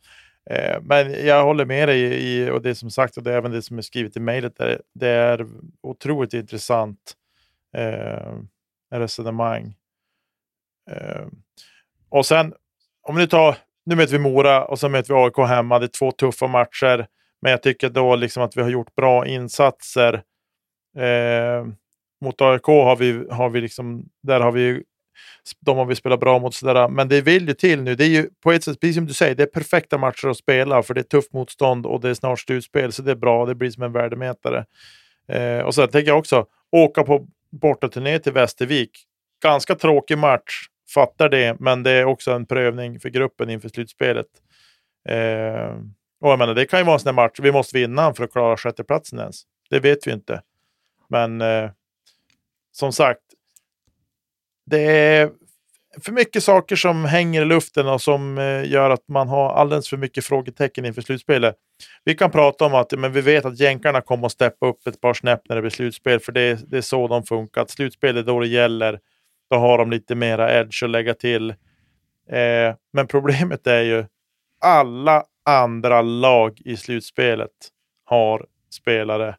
Eh, 0.49 0.77
men 0.81 1.25
jag 1.25 1.43
håller 1.43 1.65
med 1.65 1.89
dig 1.89 1.99
i, 2.01 2.49
och 2.49 2.61
det 2.61 2.75
som 2.75 2.91
sagt 2.91 3.17
och 3.17 3.23
det 3.23 3.33
är 3.33 3.37
även 3.37 3.51
det 3.51 3.61
som 3.61 3.77
är 3.77 3.81
skrivet 3.81 4.17
i 4.17 4.19
mejlet. 4.19 4.53
Det 4.93 5.09
är 5.09 5.47
otroligt 5.81 6.33
intressant 6.33 7.13
eh, 7.77 8.33
resonemang. 8.91 9.73
Eh, 10.91 11.27
och 12.09 12.25
sen 12.25 12.53
om 13.01 13.15
vi 13.15 13.27
tar, 13.27 13.57
nu 13.87 13.95
möter 13.95 14.13
vi 14.13 14.19
Mora 14.19 14.65
och 14.65 14.79
så 14.79 14.89
möter 14.89 15.13
vi 15.13 15.19
AIK 15.19 15.49
hemma. 15.49 15.79
Det 15.79 15.85
är 15.85 15.87
två 15.87 16.11
tuffa 16.11 16.47
matcher. 16.47 17.07
Men 17.41 17.51
jag 17.51 17.63
tycker 17.63 17.89
då 17.89 18.15
liksom 18.15 18.43
att 18.43 18.57
vi 18.57 18.61
har 18.61 18.69
gjort 18.69 18.95
bra 18.95 19.27
insatser. 19.27 20.13
Eh, 20.97 21.65
mot 22.21 22.41
AIK 22.41 22.65
har 22.65 22.95
vi, 22.95 23.27
har 23.31 23.49
vi 23.49 23.61
liksom, 23.61 24.05
där 24.23 24.39
har 24.39 24.51
vi 24.51 24.83
de 25.65 25.77
har 25.77 25.85
vi 25.85 25.95
spelat 25.95 26.19
bra 26.19 26.39
mot. 26.39 26.53
Sådär. 26.53 26.87
Men 26.87 27.07
det 27.07 27.21
vill 27.21 27.47
ju 27.47 27.53
till 27.53 27.81
nu. 27.81 27.95
Det 27.95 28.03
är 28.03 28.09
ju 28.09 28.29
på 28.43 28.51
ett 28.51 28.63
sätt, 28.63 28.79
precis 28.79 28.95
som 28.95 29.05
du 29.05 29.13
säger, 29.13 29.35
det 29.35 29.43
är 29.43 29.47
perfekta 29.47 29.97
matcher 29.97 30.27
att 30.27 30.37
spela 30.37 30.83
för 30.83 30.93
det 30.93 31.01
är 31.01 31.03
tufft 31.03 31.33
motstånd 31.33 31.85
och 31.85 32.01
det 32.01 32.09
är 32.09 32.13
snart 32.13 32.39
slutspel. 32.39 32.91
Så 32.91 33.01
det 33.01 33.11
är 33.11 33.15
bra. 33.15 33.45
Det 33.45 33.55
blir 33.55 33.69
som 33.69 33.83
en 33.83 33.91
värdemätare. 33.91 34.65
Eh, 35.31 35.59
och 35.59 35.75
sen 35.75 35.87
tänker 35.87 36.11
jag 36.11 36.19
också, 36.19 36.45
åka 36.71 37.03
på 37.03 37.27
bortaturné 37.51 38.19
till 38.19 38.33
Västervik. 38.33 38.91
Ganska 39.43 39.75
tråkig 39.75 40.17
match, 40.17 40.67
fattar 40.93 41.29
det, 41.29 41.59
men 41.59 41.83
det 41.83 41.91
är 41.91 42.05
också 42.05 42.31
en 42.31 42.45
prövning 42.45 42.99
för 42.99 43.09
gruppen 43.09 43.49
inför 43.49 43.69
slutspelet. 43.69 44.27
Eh, 45.09 45.75
och 46.21 46.31
jag 46.31 46.39
menar, 46.39 46.53
det 46.53 46.65
kan 46.65 46.79
ju 46.79 46.85
vara 46.85 46.93
en 46.93 46.99
sån 46.99 47.15
match, 47.15 47.39
vi 47.41 47.51
måste 47.51 47.77
vinna 47.77 48.13
för 48.13 48.23
att 48.23 48.31
klara 48.31 48.57
sjätteplatsen 48.57 49.19
ens. 49.19 49.41
Det 49.69 49.79
vet 49.79 50.07
vi 50.07 50.11
inte. 50.11 50.41
Men 51.09 51.41
eh, 51.41 51.69
som 52.71 52.93
sagt, 52.93 53.21
det 54.65 54.79
är 54.79 55.31
för 56.01 56.11
mycket 56.11 56.43
saker 56.43 56.75
som 56.75 57.05
hänger 57.05 57.41
i 57.41 57.45
luften 57.45 57.87
och 57.87 58.01
som 58.01 58.37
eh, 58.37 58.71
gör 58.71 58.89
att 58.89 59.07
man 59.07 59.27
har 59.27 59.49
alldeles 59.53 59.89
för 59.89 59.97
mycket 59.97 60.25
frågetecken 60.25 60.85
inför 60.85 61.01
slutspelet. 61.01 61.55
Vi 62.03 62.15
kan 62.15 62.31
prata 62.31 62.65
om 62.65 62.73
att 62.73 62.99
men 62.99 63.11
vi 63.11 63.21
vet 63.21 63.45
att 63.45 63.59
jänkarna 63.59 64.01
kommer 64.01 64.25
att 64.25 64.31
steppa 64.31 64.67
upp 64.67 64.87
ett 64.87 65.01
par 65.01 65.13
snäpp 65.13 65.41
när 65.49 65.55
det 65.55 65.61
blir 65.61 65.71
slutspel, 65.71 66.19
för 66.19 66.31
det, 66.31 66.69
det 66.69 66.77
är 66.77 66.81
så 66.81 67.07
de 67.07 67.23
funkar. 67.23 67.61
Att 67.61 67.69
slutspel 67.69 68.17
är 68.17 68.23
då 68.23 68.39
det 68.39 68.47
gäller. 68.47 68.99
Då 69.49 69.57
har 69.57 69.77
de 69.77 69.91
lite 69.91 70.15
mera 70.15 70.59
edge 70.59 70.83
att 70.83 70.89
lägga 70.89 71.13
till. 71.13 71.49
Eh, 72.29 72.75
men 72.93 73.07
problemet 73.07 73.67
är 73.67 73.81
ju 73.81 74.05
alla 74.61 75.23
andra 75.45 76.01
lag 76.01 76.61
i 76.65 76.77
slutspelet 76.77 77.51
har 78.05 78.45
spelare 78.69 79.35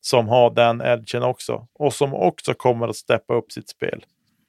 som 0.00 0.28
har 0.28 0.50
den 0.50 0.82
edgen 0.82 1.22
också 1.22 1.68
och 1.72 1.94
som 1.94 2.14
också 2.14 2.54
kommer 2.54 2.88
att 2.88 2.96
steppa 2.96 3.34
upp 3.34 3.52
sitt 3.52 3.68
spel. 3.68 4.04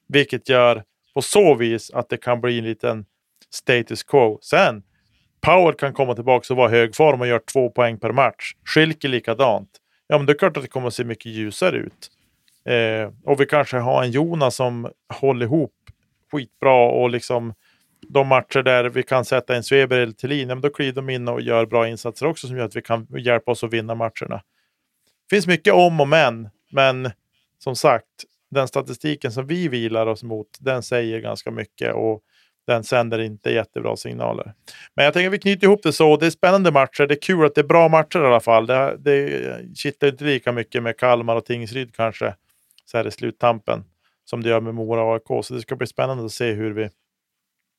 Vilket 0.08 0.48
gör 0.48 0.84
på 1.14 1.22
så 1.22 1.54
vis 1.54 1.90
att 1.90 2.08
det 2.08 2.16
kan 2.16 2.40
bli 2.40 2.58
en 2.58 2.64
liten 2.64 3.04
status 3.50 4.02
quo. 4.02 4.38
Sen, 4.42 4.82
Power 5.40 5.72
kan 5.72 5.92
komma 5.92 6.14
tillbaka 6.14 6.54
och 6.54 6.56
vara 6.56 6.70
i 6.70 6.72
hög 6.72 6.96
form 6.96 7.20
och 7.20 7.26
göra 7.26 7.40
två 7.52 7.70
poäng 7.70 7.98
per 7.98 8.12
match. 8.12 8.52
Schilke 8.64 9.08
likadant. 9.08 9.70
Ja, 10.06 10.18
men 10.18 10.26
det 10.26 10.32
är 10.32 10.38
klart 10.38 10.56
att 10.56 10.62
det 10.62 10.68
kommer 10.68 10.86
att 10.86 10.94
se 10.94 11.04
mycket 11.04 11.26
ljusare 11.32 11.76
ut. 11.76 12.10
Eh, 12.64 13.12
och 13.24 13.40
vi 13.40 13.46
kanske 13.46 13.76
har 13.76 14.02
en 14.02 14.10
Jonas 14.10 14.56
som 14.56 14.90
håller 15.20 15.46
ihop 15.46 15.74
skitbra 16.32 16.90
och 16.90 17.10
liksom 17.10 17.54
de 18.08 18.26
matcher 18.26 18.62
där 18.62 18.84
vi 18.84 19.02
kan 19.02 19.24
sätta 19.24 19.56
en 19.56 19.64
Sveber 19.64 19.98
eller 19.98 20.12
Thelin, 20.12 20.60
då 20.60 20.70
kliver 20.70 20.92
de 20.92 21.10
in 21.10 21.28
och 21.28 21.40
gör 21.40 21.66
bra 21.66 21.88
insatser 21.88 22.26
också 22.26 22.46
som 22.46 22.56
gör 22.56 22.64
att 22.64 22.76
vi 22.76 22.82
kan 22.82 23.06
hjälpa 23.18 23.50
oss 23.50 23.64
att 23.64 23.72
vinna 23.72 23.94
matcherna. 23.94 24.42
Det 25.28 25.36
finns 25.36 25.46
mycket 25.46 25.74
om 25.74 26.00
och 26.00 26.08
men, 26.08 26.48
men 26.72 27.10
som 27.58 27.76
sagt, 27.76 28.06
den 28.50 28.68
statistiken 28.68 29.32
som 29.32 29.46
vi 29.46 29.68
vilar 29.68 30.06
oss 30.06 30.22
mot, 30.22 30.46
den 30.60 30.82
säger 30.82 31.20
ganska 31.20 31.50
mycket 31.50 31.94
och 31.94 32.20
den 32.66 32.84
sänder 32.84 33.18
inte 33.18 33.50
jättebra 33.50 33.96
signaler. 33.96 34.54
Men 34.94 35.04
jag 35.04 35.14
tänker 35.14 35.28
att 35.28 35.34
vi 35.34 35.38
knyter 35.38 35.66
ihop 35.66 35.82
det 35.82 35.92
så. 35.92 36.16
Det 36.16 36.26
är 36.26 36.30
spännande 36.30 36.70
matcher. 36.70 37.06
Det 37.06 37.14
är 37.14 37.22
kul 37.22 37.46
att 37.46 37.54
det 37.54 37.60
är 37.60 37.66
bra 37.66 37.88
matcher 37.88 38.18
i 38.18 38.26
alla 38.26 38.40
fall. 38.40 38.66
Det, 38.66 38.96
det 38.98 39.76
kittlar 39.76 40.08
inte 40.08 40.24
lika 40.24 40.52
mycket 40.52 40.82
med 40.82 40.96
Kalmar 40.96 41.36
och 41.36 41.44
Tingsryd 41.44 41.94
kanske 41.94 42.34
så 42.90 42.96
här 42.96 43.06
i 43.06 43.10
sluttampen 43.10 43.84
som 44.24 44.42
det 44.42 44.48
gör 44.48 44.60
med 44.60 44.74
Mora 44.74 45.02
och 45.02 45.14
AIK. 45.14 45.44
Så 45.44 45.54
det 45.54 45.60
ska 45.60 45.76
bli 45.76 45.86
spännande 45.86 46.24
att 46.24 46.32
se 46.32 46.52
hur 46.52 46.70
vi, 46.70 46.88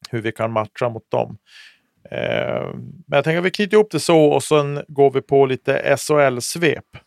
hur 0.09 0.22
vi 0.22 0.32
kan 0.32 0.51
matcha 0.51 0.89
mot 0.89 1.12
dem. 1.12 1.38
Eh, 2.12 2.74
men 3.07 3.18
jag 3.18 3.24
tänker 3.24 3.39
att 3.39 3.45
vi 3.45 3.51
knyter 3.51 3.78
ihop 3.78 3.91
det 3.91 3.99
så 3.99 4.26
och 4.26 4.43
sen 4.43 4.84
går 4.88 5.12
vi 5.12 5.22
på 5.22 5.45
lite 5.45 5.95
SHL-svep. 5.97 6.97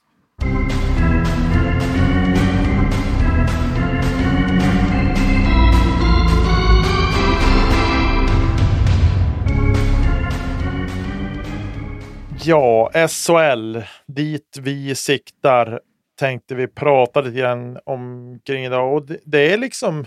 Ja, 12.47 12.91
SHL, 13.09 13.79
dit 14.07 14.59
vi 14.61 14.95
siktar, 14.95 15.81
tänkte 16.19 16.55
vi 16.55 16.67
prata 16.67 17.21
lite 17.21 17.39
grann 17.39 17.79
omkring 17.85 18.65
idag. 18.65 18.95
Och 18.95 19.07
det, 19.07 19.19
det 19.25 19.53
är 19.53 19.59
liksom, 19.59 20.07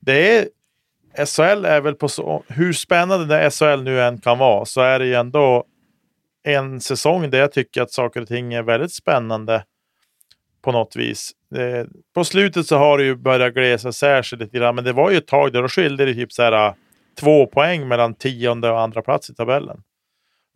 det 0.00 0.38
är, 0.38 0.48
SHL 1.26 1.64
är 1.64 1.80
väl 1.80 1.94
på 1.94 2.08
så, 2.08 2.44
hur 2.48 2.72
spännande 2.72 3.26
det 3.26 3.50
SHL 3.50 3.82
nu 3.82 4.00
än 4.00 4.20
kan 4.20 4.38
vara, 4.38 4.64
så 4.64 4.80
är 4.80 4.98
det 4.98 5.06
ju 5.06 5.14
ändå 5.14 5.64
en 6.42 6.80
säsong 6.80 7.30
där 7.30 7.38
jag 7.38 7.52
tycker 7.52 7.82
att 7.82 7.92
saker 7.92 8.20
och 8.20 8.28
ting 8.28 8.54
är 8.54 8.62
väldigt 8.62 8.92
spännande 8.92 9.64
på 10.62 10.72
något 10.72 10.96
vis. 10.96 11.32
Eh, 11.54 11.86
på 12.14 12.24
slutet 12.24 12.66
så 12.66 12.76
har 12.76 12.98
det 12.98 13.04
ju 13.04 13.16
börjat 13.16 13.54
glesa 13.54 13.92
särskilt 13.92 14.42
lite 14.42 14.58
grann, 14.58 14.74
men 14.74 14.84
det 14.84 14.92
var 14.92 15.10
ju 15.10 15.16
ett 15.16 15.26
tag 15.26 15.52
där 15.52 15.62
då 15.62 15.68
skilde 15.68 16.04
det 16.04 16.14
typ 16.14 16.32
så 16.32 16.42
här 16.42 16.52
ah, 16.52 16.74
två 17.20 17.46
poäng 17.46 17.88
mellan 17.88 18.14
tionde 18.14 18.70
och 18.70 18.80
andra 18.80 19.02
plats 19.02 19.30
i 19.30 19.34
tabellen 19.34 19.82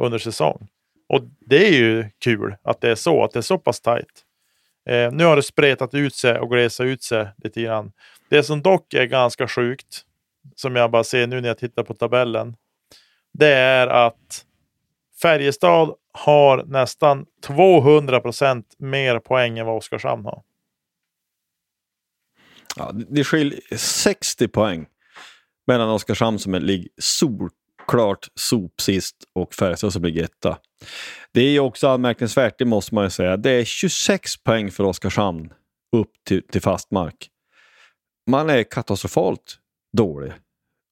under 0.02 0.18
säsong. 0.18 0.68
Och 1.08 1.20
det 1.40 1.68
är 1.68 1.72
ju 1.72 2.10
kul 2.18 2.56
att 2.62 2.80
det 2.80 2.90
är 2.90 2.94
så, 2.94 3.24
att 3.24 3.32
det 3.32 3.38
är 3.38 3.42
så 3.42 3.58
pass 3.58 3.80
tajt. 3.80 4.24
Eh, 4.88 5.12
nu 5.12 5.24
har 5.24 5.36
det 5.36 5.42
spretat 5.42 5.94
ut 5.94 6.14
sig 6.14 6.38
och 6.38 6.50
glesat 6.50 6.84
ut 6.84 7.02
sig 7.02 7.28
lite 7.44 7.62
grann. 7.62 7.92
Det 8.28 8.42
som 8.42 8.62
dock 8.62 8.94
är 8.94 9.04
ganska 9.04 9.48
sjukt, 9.48 10.04
som 10.54 10.76
jag 10.76 10.90
bara 10.90 11.04
ser 11.04 11.26
nu 11.26 11.40
när 11.40 11.48
jag 11.48 11.58
tittar 11.58 11.82
på 11.82 11.94
tabellen, 11.94 12.56
det 13.32 13.52
är 13.54 13.86
att 13.86 14.44
Färjestad 15.22 15.94
har 16.12 16.64
nästan 16.64 17.26
200 17.42 18.20
procent 18.20 18.74
mer 18.78 19.18
poäng 19.18 19.58
än 19.58 19.66
vad 19.66 19.76
Oskarshamn 19.76 20.24
har. 20.24 20.42
Ja, 22.76 22.92
det 22.92 23.24
skiljer 23.24 23.60
60 23.76 24.48
poäng 24.48 24.86
mellan 25.66 25.88
Oskarshamn 25.88 26.38
som 26.38 26.54
ligger 26.54 26.88
solklart 26.98 28.28
sopsist 28.34 29.16
och 29.32 29.54
Färjestad 29.54 29.92
som 29.92 30.04
ligger 30.04 30.24
etta. 30.24 30.58
Det 31.32 31.40
är 31.40 31.60
också 31.60 31.88
anmärkningsvärt, 31.88 32.58
det 32.58 32.64
måste 32.64 32.94
man 32.94 33.04
ju 33.04 33.10
säga. 33.10 33.36
Det 33.36 33.50
är 33.50 33.64
26 33.64 34.36
poäng 34.44 34.70
för 34.70 34.84
Oskarshamn 34.84 35.52
upp 35.96 36.10
till, 36.26 36.42
till 36.42 36.62
fast 36.62 36.90
mark. 36.90 37.28
Man 38.30 38.50
är 38.50 38.62
katastrofalt 38.62 39.58
dålig. 39.96 40.32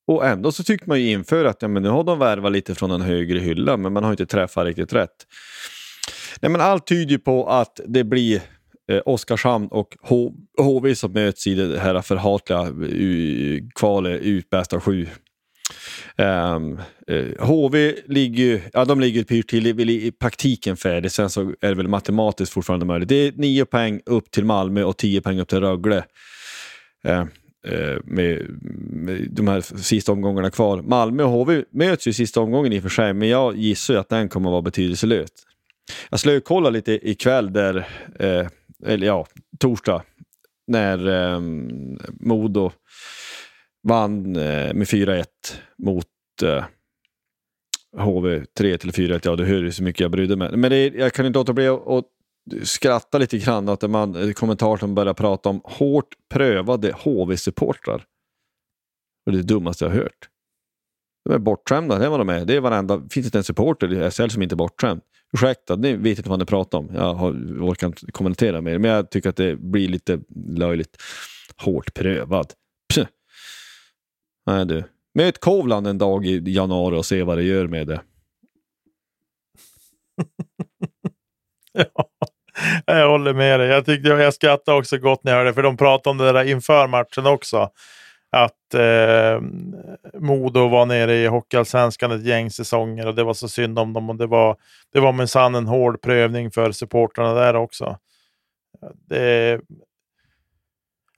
Och 0.06 0.26
ändå 0.26 0.52
så 0.52 0.64
tyckte 0.64 0.88
man 0.88 1.00
ju 1.00 1.10
inför 1.10 1.44
att 1.44 1.62
ja, 1.62 1.68
men 1.68 1.82
nu 1.82 1.88
har 1.88 2.04
de 2.04 2.18
värvat 2.18 2.52
lite 2.52 2.74
från 2.74 2.90
en 2.90 3.00
högre 3.00 3.38
hylla, 3.38 3.76
men 3.76 3.92
man 3.92 4.04
har 4.04 4.10
inte 4.10 4.26
träffat 4.26 4.66
riktigt 4.66 4.92
rätt. 4.92 5.26
Nej, 6.40 6.50
men 6.50 6.60
allt 6.60 6.86
tyder 6.86 7.18
på 7.18 7.48
att 7.48 7.80
det 7.86 8.04
blir 8.04 8.42
eh, 8.92 9.02
Oskarshamn 9.06 9.68
och 9.68 9.96
H 10.02 10.32
HV 10.58 10.94
som 10.94 11.12
möts 11.12 11.46
i 11.46 11.54
det 11.54 11.78
här 11.78 12.02
förhatliga 12.02 12.60
eh, 12.60 13.62
kvalet 13.74 14.22
ut 14.22 14.50
bästa 14.50 14.80
sju. 14.80 15.06
Ehm, 16.18 16.78
eh, 17.06 17.16
um, 17.16 17.28
uh, 17.40 17.46
HV 17.46 17.94
ligger, 18.06 18.62
ja, 18.72 18.84
de 18.84 19.00
ligger 19.00 19.24
pyrt 19.24 19.50
till 19.50 19.90
i 19.90 20.12
praktiken 20.12 20.76
färdigt, 20.76 21.12
sen 21.12 21.30
så 21.30 21.40
är 21.60 21.68
det 21.68 21.74
väl 21.74 21.88
matematiskt 21.88 22.52
fortfarande 22.52 22.86
möjligt. 22.86 23.08
Det 23.08 23.14
är 23.14 23.32
nio 23.32 23.64
poäng 23.64 24.00
upp 24.06 24.30
till 24.30 24.44
Malmö 24.44 24.82
och 24.82 24.96
tio 24.96 25.20
poäng 25.20 25.40
upp 25.40 25.48
till 25.48 25.60
Rögle. 25.60 26.04
Uh, 27.08 27.24
eh, 27.66 27.96
med, 28.04 28.46
med 28.90 29.28
de 29.30 29.48
här 29.48 29.60
sista 29.60 30.12
omgångarna 30.12 30.50
kvar. 30.50 30.82
Malmö 30.82 31.22
och 31.22 31.30
HV 31.30 31.64
möts 31.70 32.06
ju 32.06 32.10
i 32.10 32.14
sista 32.14 32.40
omgången 32.40 32.72
i 32.72 32.78
och 32.78 32.82
för 32.82 32.90
sig, 32.90 33.14
men 33.14 33.28
jag 33.28 33.56
gissar 33.56 33.94
ju 33.94 34.00
att 34.00 34.08
den 34.08 34.28
kommer 34.28 34.48
att 34.48 34.52
vara 34.52 34.62
betydelselös. 34.62 35.30
Jag 36.10 36.20
skulle 36.20 36.40
kolla 36.40 36.70
lite 36.70 37.10
ikväll 37.10 37.52
där, 37.52 37.76
eh, 38.18 38.46
eller 38.86 39.06
ja, 39.06 39.26
torsdag, 39.58 40.02
när 40.66 41.08
eh, 41.08 41.40
Modo 42.20 42.72
vann 43.88 44.36
eh, 44.36 44.74
med 44.74 44.86
4-1 44.86 45.24
mot 45.78 46.06
eh, 46.42 46.64
HV 47.96 48.44
3 48.58 48.78
till 48.78 48.90
4-1. 48.90 49.20
Ja, 49.24 49.36
du 49.36 49.44
hör 49.44 49.62
ju 49.62 49.72
så 49.72 49.82
mycket 49.82 50.00
jag 50.00 50.10
brydde 50.10 50.36
mig. 50.36 50.56
Men 50.56 50.70
det, 50.70 50.86
jag 50.86 51.12
kan 51.12 51.26
inte 51.26 51.38
låta 51.38 51.52
bli 51.52 51.68
att 51.68 52.04
skratta 52.62 53.18
lite 53.18 53.38
grann 53.38 53.68
att 53.68 53.90
man, 53.90 54.14
eh, 54.14 54.76
som 54.78 54.94
börjar 54.94 55.14
prata 55.14 55.48
om 55.48 55.60
hårt 55.64 56.14
prövade 56.30 56.92
HV-supportrar. 56.92 58.04
Det 59.24 59.30
är 59.30 59.36
det 59.36 59.42
dummaste 59.42 59.84
jag 59.84 59.90
har 59.90 59.98
hört. 59.98 60.28
De 61.24 61.34
är 61.34 61.38
bortskämda, 61.38 61.98
det 61.98 62.04
är 62.04 62.08
vad 62.08 62.20
de 62.20 62.28
är. 62.28 62.44
Det 62.44 62.56
är 62.56 62.60
varenda, 62.60 63.02
finns 63.10 63.26
inte 63.26 63.38
en 63.38 63.44
supporter 63.44 63.92
i 63.92 64.10
SHL 64.10 64.28
som 64.28 64.42
inte 64.42 64.54
är 64.54 64.56
bortskämd. 64.56 65.00
Ursäkta, 65.32 65.76
ni 65.76 65.96
vet 65.96 66.18
inte 66.18 66.30
vad 66.30 66.38
ni 66.38 66.44
pratar 66.44 66.78
om. 66.78 66.90
Jag 66.94 67.14
har, 67.14 67.30
orkar 67.60 67.86
inte 67.86 68.12
kommentera 68.12 68.60
mer, 68.60 68.78
men 68.78 68.90
jag 68.90 69.10
tycker 69.10 69.28
att 69.28 69.36
det 69.36 69.56
blir 69.56 69.88
lite 69.88 70.20
löjligt. 70.56 70.96
Hårt 71.56 71.94
prövad. 71.94 72.52
Nej 74.46 74.66
du. 74.66 74.84
Möt 75.14 75.40
Kovland 75.40 75.86
en 75.86 75.98
dag 75.98 76.26
i 76.26 76.42
januari 76.46 76.96
och 76.96 77.06
se 77.06 77.22
vad 77.22 77.38
det 77.38 77.42
gör 77.42 77.66
med 77.66 77.86
det. 77.86 78.00
ja, 81.94 82.08
jag 82.86 83.08
håller 83.10 83.34
med 83.34 83.60
dig. 83.60 83.68
Jag, 83.68 83.86
tyckte, 83.86 84.08
jag 84.08 84.34
skrattade 84.34 84.78
också 84.78 84.98
gott 84.98 85.24
när 85.24 85.32
jag 85.32 85.38
hörde 85.38 85.50
det, 85.50 85.54
för 85.54 85.62
de 85.62 85.76
pratade 85.76 86.10
om 86.10 86.18
det 86.18 86.32
där 86.32 86.44
inför 86.44 86.86
matchen 86.86 87.26
också. 87.26 87.70
Att 88.30 88.74
eh, 88.74 89.40
Modo 90.20 90.68
var 90.68 90.86
nere 90.86 91.16
i 91.16 91.26
Hockeyallsvenskan 91.26 92.12
ett 92.12 92.24
gäng 92.24 92.50
säsonger 92.50 93.06
och 93.06 93.14
det 93.14 93.24
var 93.24 93.34
så 93.34 93.48
synd 93.48 93.78
om 93.78 93.92
dem. 93.92 94.10
Och 94.10 94.16
det 94.16 94.26
var, 94.26 94.56
det 94.92 95.00
var 95.00 95.12
minsann 95.12 95.54
en 95.54 95.66
hård 95.66 96.02
prövning 96.02 96.50
för 96.50 96.72
supportrarna 96.72 97.34
där 97.34 97.56
också. 97.56 97.98
Det, 99.08 99.60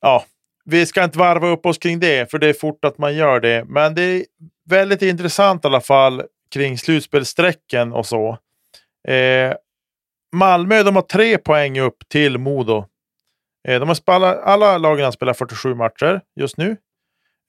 ja, 0.00 0.24
vi 0.70 0.86
ska 0.86 1.04
inte 1.04 1.18
varva 1.18 1.48
upp 1.48 1.66
oss 1.66 1.78
kring 1.78 2.00
det, 2.00 2.30
för 2.30 2.38
det 2.38 2.48
är 2.48 2.52
fort 2.52 2.84
att 2.84 2.98
man 2.98 3.14
gör 3.16 3.40
det. 3.40 3.64
Men 3.64 3.94
det 3.94 4.02
är 4.02 4.24
väldigt 4.70 5.02
intressant 5.02 5.64
i 5.64 5.68
alla 5.68 5.80
fall 5.80 6.22
kring 6.54 6.78
slutspelsträcken 6.78 7.92
och 7.92 8.06
så. 8.06 8.38
Eh, 9.08 9.54
Malmö 10.32 10.82
de 10.82 10.96
har 10.96 11.02
tre 11.02 11.38
poäng 11.38 11.80
upp 11.80 12.08
till 12.08 12.38
Modo. 12.38 12.84
Eh, 13.68 13.80
de 13.80 13.88
har 13.88 13.94
spelat, 13.94 14.38
alla 14.42 14.78
lagen 14.78 15.04
har 15.04 15.12
spelat 15.12 15.38
47 15.38 15.74
matcher 15.74 16.20
just 16.36 16.56
nu. 16.56 16.76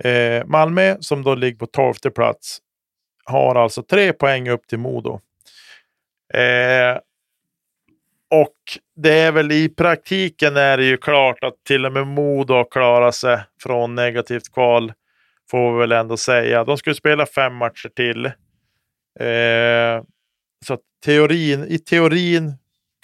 Eh, 0.03 0.45
Malmö, 0.45 0.97
som 0.99 1.23
då 1.23 1.35
ligger 1.35 1.57
på 1.57 1.65
12 1.65 1.93
plats, 1.93 2.59
har 3.25 3.55
alltså 3.55 3.83
tre 3.83 4.13
poäng 4.13 4.49
upp 4.49 4.67
till 4.67 4.79
Modo. 4.79 5.19
Eh, 6.33 6.97
och 8.29 8.55
det 8.95 9.13
är 9.13 9.31
väl 9.31 9.51
i 9.51 9.69
praktiken 9.69 10.57
är 10.57 10.77
det 10.77 10.85
ju 10.85 10.97
klart 10.97 11.43
att 11.43 11.63
till 11.63 11.85
och 11.85 11.91
med 11.91 12.07
Modo 12.07 12.53
har 12.53 12.67
klarat 12.71 13.15
sig 13.15 13.39
från 13.63 13.95
negativt 13.95 14.53
kval. 14.53 14.93
Får 15.51 15.73
vi 15.73 15.79
väl 15.79 15.91
ändå 15.91 16.17
säga. 16.17 16.63
De 16.63 16.77
skulle 16.77 16.95
spela 16.95 17.25
fem 17.25 17.55
matcher 17.55 17.89
till. 17.95 18.25
Eh, 19.19 20.03
så 20.65 20.77
teorin, 21.05 21.65
i 21.67 21.79
teorin 21.79 22.53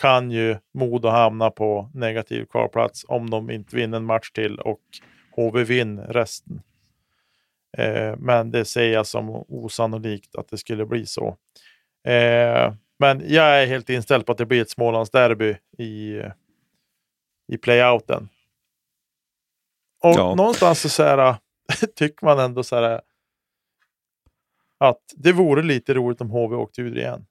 kan 0.01 0.31
ju 0.31 0.57
Modo 0.73 1.07
hamna 1.07 1.49
på 1.49 1.89
negativ 1.93 2.45
kvalplats 2.45 3.05
om 3.07 3.29
de 3.29 3.51
inte 3.51 3.75
vinner 3.75 3.97
en 3.97 4.05
match 4.05 4.31
till 4.31 4.59
och 4.59 4.81
HV 5.35 5.63
vinner 5.63 6.07
resten. 6.07 6.61
Eh, 7.77 8.15
men 8.17 8.51
det 8.51 8.65
ser 8.65 8.93
jag 8.93 9.07
som 9.07 9.29
osannolikt 9.29 10.35
att 10.35 10.49
det 10.49 10.57
skulle 10.57 10.85
bli 10.85 11.05
så. 11.05 11.37
Eh, 12.07 12.73
men 12.99 13.33
jag 13.33 13.61
är 13.63 13.65
helt 13.65 13.89
inställd 13.89 14.25
på 14.25 14.31
att 14.31 14.37
det 14.37 14.45
blir 14.45 14.61
ett 14.61 14.69
Smålandsderby 14.69 15.57
i, 15.77 16.21
i 17.53 17.57
playouten. 17.57 18.29
Och 20.03 20.15
ja. 20.15 20.35
någonstans 20.35 20.93
så, 20.93 21.03
här, 21.03 21.35
tycker 21.95 22.25
man 22.25 22.39
ändå 22.39 22.63
så 22.63 22.75
här, 22.75 23.01
att 24.77 25.01
det 25.15 25.31
vore 25.31 25.63
lite 25.63 25.93
roligt 25.93 26.21
om 26.21 26.29
HV 26.29 26.55
åkte 26.55 26.81
ut 26.81 26.95
igen. 26.95 27.25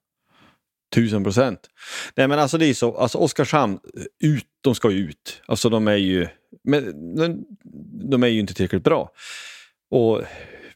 Tusen 0.94 1.24
procent. 1.24 1.70
Nej 2.16 2.28
men 2.28 2.38
alltså 2.38 2.58
det 2.58 2.66
är 2.66 2.74
så, 2.74 2.96
alltså 2.96 3.18
Oskarshamn, 3.18 3.78
ut, 4.24 4.46
de 4.60 4.74
ska 4.74 4.90
ju 4.90 4.98
ut. 4.98 5.42
Alltså 5.46 5.68
de 5.68 5.88
är 5.88 5.96
ju, 5.96 6.28
men, 6.64 7.44
de 8.10 8.22
är 8.22 8.26
ju 8.26 8.40
inte 8.40 8.54
tillräckligt 8.54 8.84
bra. 8.84 9.10
Och 9.90 10.22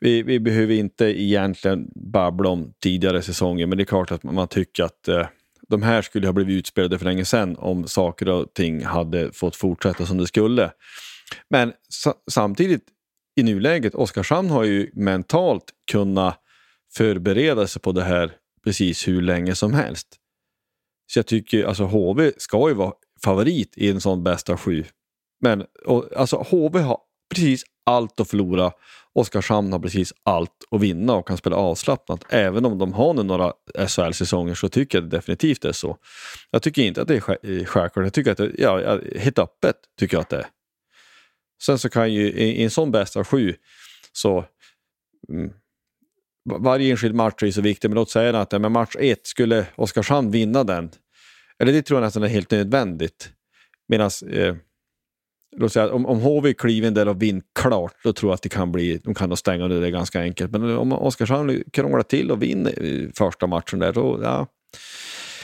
vi, 0.00 0.22
vi 0.22 0.40
behöver 0.40 0.74
inte 0.74 1.04
egentligen 1.22 1.90
babbla 1.94 2.48
om 2.48 2.72
tidigare 2.82 3.22
säsonger, 3.22 3.66
men 3.66 3.78
det 3.78 3.84
är 3.84 3.86
klart 3.86 4.10
att 4.10 4.22
man 4.22 4.48
tycker 4.48 4.84
att 4.84 5.08
eh, 5.08 5.26
de 5.68 5.82
här 5.82 6.02
skulle 6.02 6.26
ha 6.26 6.32
blivit 6.32 6.58
utspelade 6.58 6.98
för 6.98 7.04
länge 7.04 7.24
sedan 7.24 7.56
om 7.58 7.88
saker 7.88 8.28
och 8.28 8.54
ting 8.54 8.84
hade 8.84 9.32
fått 9.32 9.56
fortsätta 9.56 10.06
som 10.06 10.18
det 10.18 10.26
skulle. 10.26 10.70
Men 11.50 11.72
sa 11.88 12.14
samtidigt 12.30 12.82
i 13.36 13.42
nuläget, 13.42 13.94
Oskarshamn 13.94 14.50
har 14.50 14.64
ju 14.64 14.90
mentalt 14.94 15.64
kunnat 15.90 16.40
förbereda 16.94 17.66
sig 17.66 17.82
på 17.82 17.92
det 17.92 18.04
här 18.04 18.32
precis 18.64 19.08
hur 19.08 19.22
länge 19.22 19.54
som 19.54 19.74
helst. 19.74 20.08
Så 21.06 21.18
jag 21.18 21.26
tycker, 21.26 21.64
alltså 21.64 21.84
HV 21.84 22.32
ska 22.36 22.68
ju 22.68 22.74
vara 22.74 22.92
favorit 23.24 23.72
i 23.76 23.90
en 23.90 24.00
sån 24.00 24.24
bästa 24.24 24.56
sju. 24.56 24.84
Men 25.40 25.64
och, 25.84 26.16
alltså 26.16 26.36
HV 26.36 26.80
har 26.80 26.98
precis 27.34 27.64
allt 27.86 28.20
att 28.20 28.30
förlora. 28.30 28.72
Oskarshamn 29.18 29.72
har 29.72 29.78
precis 29.78 30.12
allt 30.22 30.52
att 30.70 30.80
vinna 30.80 31.14
och 31.14 31.28
kan 31.28 31.36
spela 31.36 31.56
avslappnat. 31.56 32.24
Även 32.28 32.64
om 32.64 32.78
de 32.78 32.92
har 32.92 33.14
nu 33.14 33.22
några 33.22 33.52
SHL-säsonger 33.88 34.54
så 34.54 34.68
tycker 34.68 34.98
jag 34.98 35.04
det 35.10 35.16
definitivt 35.16 35.64
är 35.64 35.72
så. 35.72 35.96
Jag 36.50 36.62
tycker 36.62 36.82
inte 36.82 37.02
att 37.02 37.08
det 37.08 37.14
är 37.14 37.50
eh, 37.58 37.64
självklart. 37.64 38.04
Jag 38.04 38.12
tycker 38.12 38.30
att 38.30 38.38
det 38.38 38.50
ja, 38.58 39.00
helt 39.16 39.38
öppet 39.38 39.76
tycker 39.98 40.16
jag 40.16 40.22
att 40.22 40.28
det 40.28 40.36
är. 40.36 40.46
Sen 41.62 41.78
så 41.78 41.88
kan 41.88 42.12
ju 42.12 42.32
i, 42.32 42.60
i 42.60 42.64
en 42.64 42.70
sån 42.70 42.90
bästa 42.90 43.24
sju 43.24 43.54
så 44.12 44.44
mm, 45.32 45.50
varje 46.58 46.90
enskild 46.90 47.14
match 47.14 47.42
är 47.42 47.50
så 47.50 47.60
viktig, 47.60 47.88
men 47.88 47.94
låt 47.94 48.10
säga 48.10 48.40
att 48.40 48.52
med 48.52 48.72
match 48.72 48.96
ett 48.98 49.26
skulle 49.26 49.66
Oskarshamn 49.74 50.30
vinna 50.30 50.64
den. 50.64 50.90
Eller 51.58 51.72
det 51.72 51.82
tror 51.82 52.00
jag 52.00 52.06
nästan 52.06 52.22
är 52.22 52.28
helt 52.28 52.50
nödvändigt. 52.50 53.30
Medan 53.88 54.10
eh, 54.30 54.54
låt 55.56 55.72
säga, 55.72 55.92
om, 55.92 56.06
om 56.06 56.20
HV 56.20 56.54
kliver 56.54 56.88
in 56.88 56.94
där 56.94 57.08
och 57.08 57.22
vinner 57.22 57.42
klart, 57.60 57.94
då 58.04 58.12
tror 58.12 58.30
jag 58.30 58.34
att 58.34 58.42
det 58.42 58.48
kan 58.48 58.72
bli, 58.72 59.00
de 59.04 59.14
kan 59.14 59.28
nog 59.28 59.38
stänga 59.38 59.68
det 59.68 59.80
där 59.80 59.88
ganska 59.88 60.20
enkelt. 60.20 60.50
Men 60.50 60.76
om 60.76 60.92
Oskarshamn 60.92 61.62
krånglar 61.72 62.02
till 62.02 62.30
och 62.30 62.42
vinner 62.42 63.10
första 63.14 63.46
matchen 63.46 63.78
där, 63.78 63.92
då, 63.92 64.20
ja, 64.22 64.46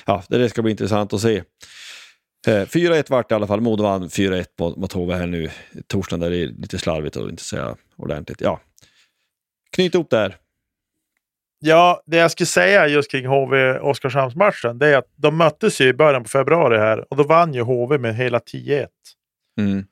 ja, 0.07 0.23
det 0.29 0.49
ska 0.49 0.63
bli 0.63 0.71
intressant 0.71 1.13
att 1.13 1.21
se. 1.21 1.43
Eh, 2.47 2.67
4-1 2.67 3.11
vart 3.11 3.33
i 3.33 3.35
alla 3.35 3.47
fall. 3.47 3.61
Modo 3.61 3.83
vann 3.83 4.09
4-1 4.09 4.45
mot, 4.59 4.77
mot 4.77 4.93
HV 4.93 5.15
här 5.15 5.27
nu. 5.27 5.51
Torsdagen 5.87 6.21
där 6.21 6.33
är 6.33 6.47
lite 6.47 6.79
slarvigt 6.79 7.17
och 7.17 7.29
inte 7.29 7.43
säga 7.43 7.77
ordentligt. 7.97 8.41
Ja. 8.41 8.61
Knyt 9.71 9.95
ihop 9.95 10.11
där. 10.11 10.37
Ja, 11.59 12.03
det 12.07 12.17
jag 12.17 12.31
skulle 12.31 12.47
säga 12.47 12.87
just 12.87 13.11
kring 13.11 13.27
HV-Oskarshamnsmatchen, 13.27 14.79
det 14.79 14.89
är 14.89 14.99
att 14.99 15.13
de 15.17 15.37
möttes 15.37 15.81
ju 15.81 15.89
i 15.89 15.95
början 15.95 16.23
på 16.23 16.29
februari 16.29 16.79
här 16.79 17.07
och 17.11 17.17
då 17.17 17.23
vann 17.23 17.55
ju 17.55 17.61
HV 17.61 17.99
med 17.99 18.17
hela 18.17 18.39
10-1. 18.39 18.87
Mm. 19.61 19.85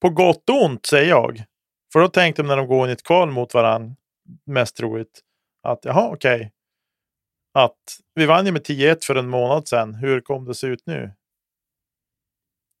På 0.00 0.10
gott 0.10 0.50
och 0.50 0.64
ont, 0.64 0.86
säger 0.86 1.08
jag. 1.08 1.44
För 1.92 2.00
då 2.00 2.08
tänkte 2.08 2.42
de 2.42 2.48
när 2.48 2.56
de 2.56 2.66
går 2.66 2.84
in 2.84 2.90
i 2.90 2.92
ett 2.92 3.02
kval 3.02 3.30
mot 3.30 3.54
varandra, 3.54 3.94
mest 4.44 4.76
troligt, 4.76 5.20
att 5.62 5.84
jaha, 5.84 6.08
okej. 6.08 6.36
Okay. 6.36 6.50
Att 7.54 7.78
vi 8.14 8.26
vann 8.26 8.46
ju 8.46 8.52
med 8.52 8.62
10-1 8.62 9.04
för 9.04 9.14
en 9.14 9.28
månad 9.28 9.68
sedan. 9.68 9.94
Hur 9.94 10.20
kom 10.20 10.44
det 10.44 10.54
se 10.54 10.66
ut 10.66 10.82
nu? 10.86 11.12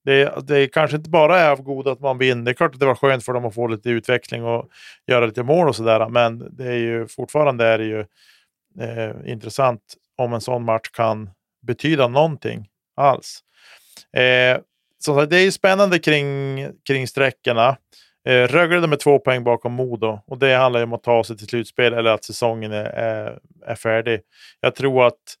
Det, 0.04 0.46
det 0.46 0.68
kanske 0.68 0.96
inte 0.96 1.10
bara 1.10 1.38
är 1.40 1.50
av 1.50 1.62
godo 1.62 1.90
att 1.90 2.00
man 2.00 2.18
vinner. 2.18 2.44
Det 2.44 2.50
är 2.50 2.54
klart 2.54 2.74
att 2.74 2.80
det 2.80 2.86
var 2.86 2.94
skönt 2.94 3.24
för 3.24 3.32
dem 3.32 3.44
att 3.44 3.54
få 3.54 3.66
lite 3.66 3.90
utveckling 3.90 4.44
och 4.44 4.68
göra 5.06 5.26
lite 5.26 5.42
mål 5.42 5.68
och 5.68 5.76
sådär. 5.76 6.08
Men 6.08 6.56
det 6.56 6.66
är 6.66 6.76
ju 6.76 7.06
fortfarande 7.08 7.66
är 7.66 7.78
det 7.78 7.84
ju 7.84 8.00
eh, 8.80 9.32
intressant 9.32 9.94
om 10.16 10.32
en 10.32 10.40
sån 10.40 10.64
match 10.64 10.88
kan 10.92 11.30
betyda 11.62 12.08
någonting 12.08 12.68
alls. 12.96 13.40
Eh, 14.12 14.58
så 14.98 15.24
det 15.24 15.36
är 15.36 15.50
spännande 15.50 15.98
kring, 15.98 16.58
kring 16.88 17.06
sträckorna. 17.06 17.76
Eh, 18.28 18.46
Rögle 18.48 18.86
med 18.86 19.00
två 19.00 19.18
poäng 19.18 19.44
bakom 19.44 19.72
Modo 19.72 20.20
och 20.26 20.38
det 20.38 20.54
handlar 20.54 20.80
ju 20.80 20.84
om 20.84 20.92
att 20.92 21.02
ta 21.02 21.24
sig 21.24 21.36
till 21.36 21.46
slutspel 21.46 21.92
eller 21.92 22.10
att 22.10 22.24
säsongen 22.24 22.72
är, 22.72 22.84
är, 22.84 23.38
är 23.66 23.74
färdig. 23.74 24.20
Jag 24.60 24.74
tror 24.74 25.06
att 25.06 25.34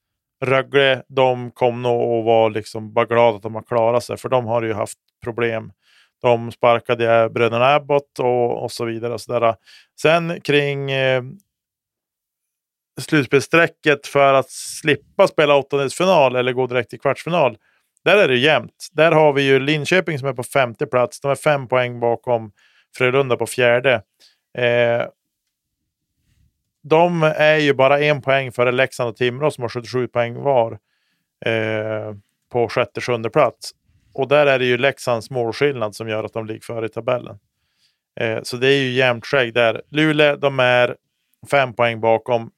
Rögle, 0.44 1.02
de 1.08 1.50
kom 1.50 1.82
nog 1.82 2.18
och 2.18 2.24
var 2.24 2.50
liksom 2.50 2.92
bara 2.92 3.04
glada 3.04 3.36
att 3.36 3.42
de 3.42 3.54
har 3.54 3.62
klarat 3.62 4.04
sig, 4.04 4.16
för 4.16 4.28
de 4.28 4.46
har 4.46 4.62
ju 4.62 4.72
haft 4.72 4.98
problem. 5.24 5.72
De 6.22 6.52
sparkade 6.52 7.30
bröderna 7.30 7.74
Abbott 7.74 8.18
och, 8.18 8.62
och 8.62 8.72
så 8.72 8.84
vidare. 8.84 9.12
Och 9.12 9.20
så 9.20 9.40
där. 9.40 9.54
Sen 10.00 10.40
kring 10.40 10.90
eh, 10.90 11.22
slutspelsträcket 13.00 14.06
för 14.06 14.34
att 14.34 14.50
slippa 14.50 15.28
spela 15.28 15.56
åttondelsfinal 15.56 16.36
eller 16.36 16.52
gå 16.52 16.66
direkt 16.66 16.90
till 16.90 17.00
kvartsfinal. 17.00 17.56
Där 18.04 18.16
är 18.16 18.28
det 18.28 18.36
jämnt. 18.36 18.88
Där 18.92 19.12
har 19.12 19.32
vi 19.32 19.42
ju 19.42 19.58
Linköping 19.60 20.18
som 20.18 20.28
är 20.28 20.32
på 20.32 20.42
femte 20.42 20.86
plats. 20.86 21.20
De 21.20 21.30
är 21.30 21.34
fem 21.34 21.68
poäng 21.68 22.00
bakom 22.00 22.52
Frölunda 22.96 23.36
på 23.36 23.46
fjärde. 23.46 24.02
Eh, 24.58 25.06
de 26.82 27.22
är 27.22 27.56
ju 27.56 27.74
bara 27.74 28.00
en 28.00 28.22
poäng 28.22 28.52
före 28.52 28.72
Leksand 28.72 29.10
och 29.10 29.16
Timrå 29.16 29.50
som 29.50 29.62
har 29.62 29.68
77 29.68 30.08
poäng 30.08 30.34
var 30.34 30.72
eh, 31.46 32.14
på 32.52 32.68
sjätte, 32.68 33.00
sjunde 33.00 33.30
plats. 33.30 33.70
Och 34.14 34.28
där 34.28 34.46
är 34.46 34.58
det 34.58 34.64
ju 34.64 34.78
Leksands 34.78 35.30
målskillnad 35.30 35.94
som 35.94 36.08
gör 36.08 36.24
att 36.24 36.32
de 36.32 36.46
ligger 36.46 36.60
före 36.60 36.86
i 36.86 36.88
tabellen. 36.88 37.38
Eh, 38.20 38.38
så 38.42 38.56
det 38.56 38.68
är 38.68 38.78
ju 38.78 38.90
jämnt 38.90 39.26
skägg 39.26 39.54
där. 39.54 39.82
Luleå, 39.90 40.36
de 40.36 40.60
är 40.60 40.96
fem 41.50 41.74
poäng 41.74 42.00
bakom. 42.00 42.50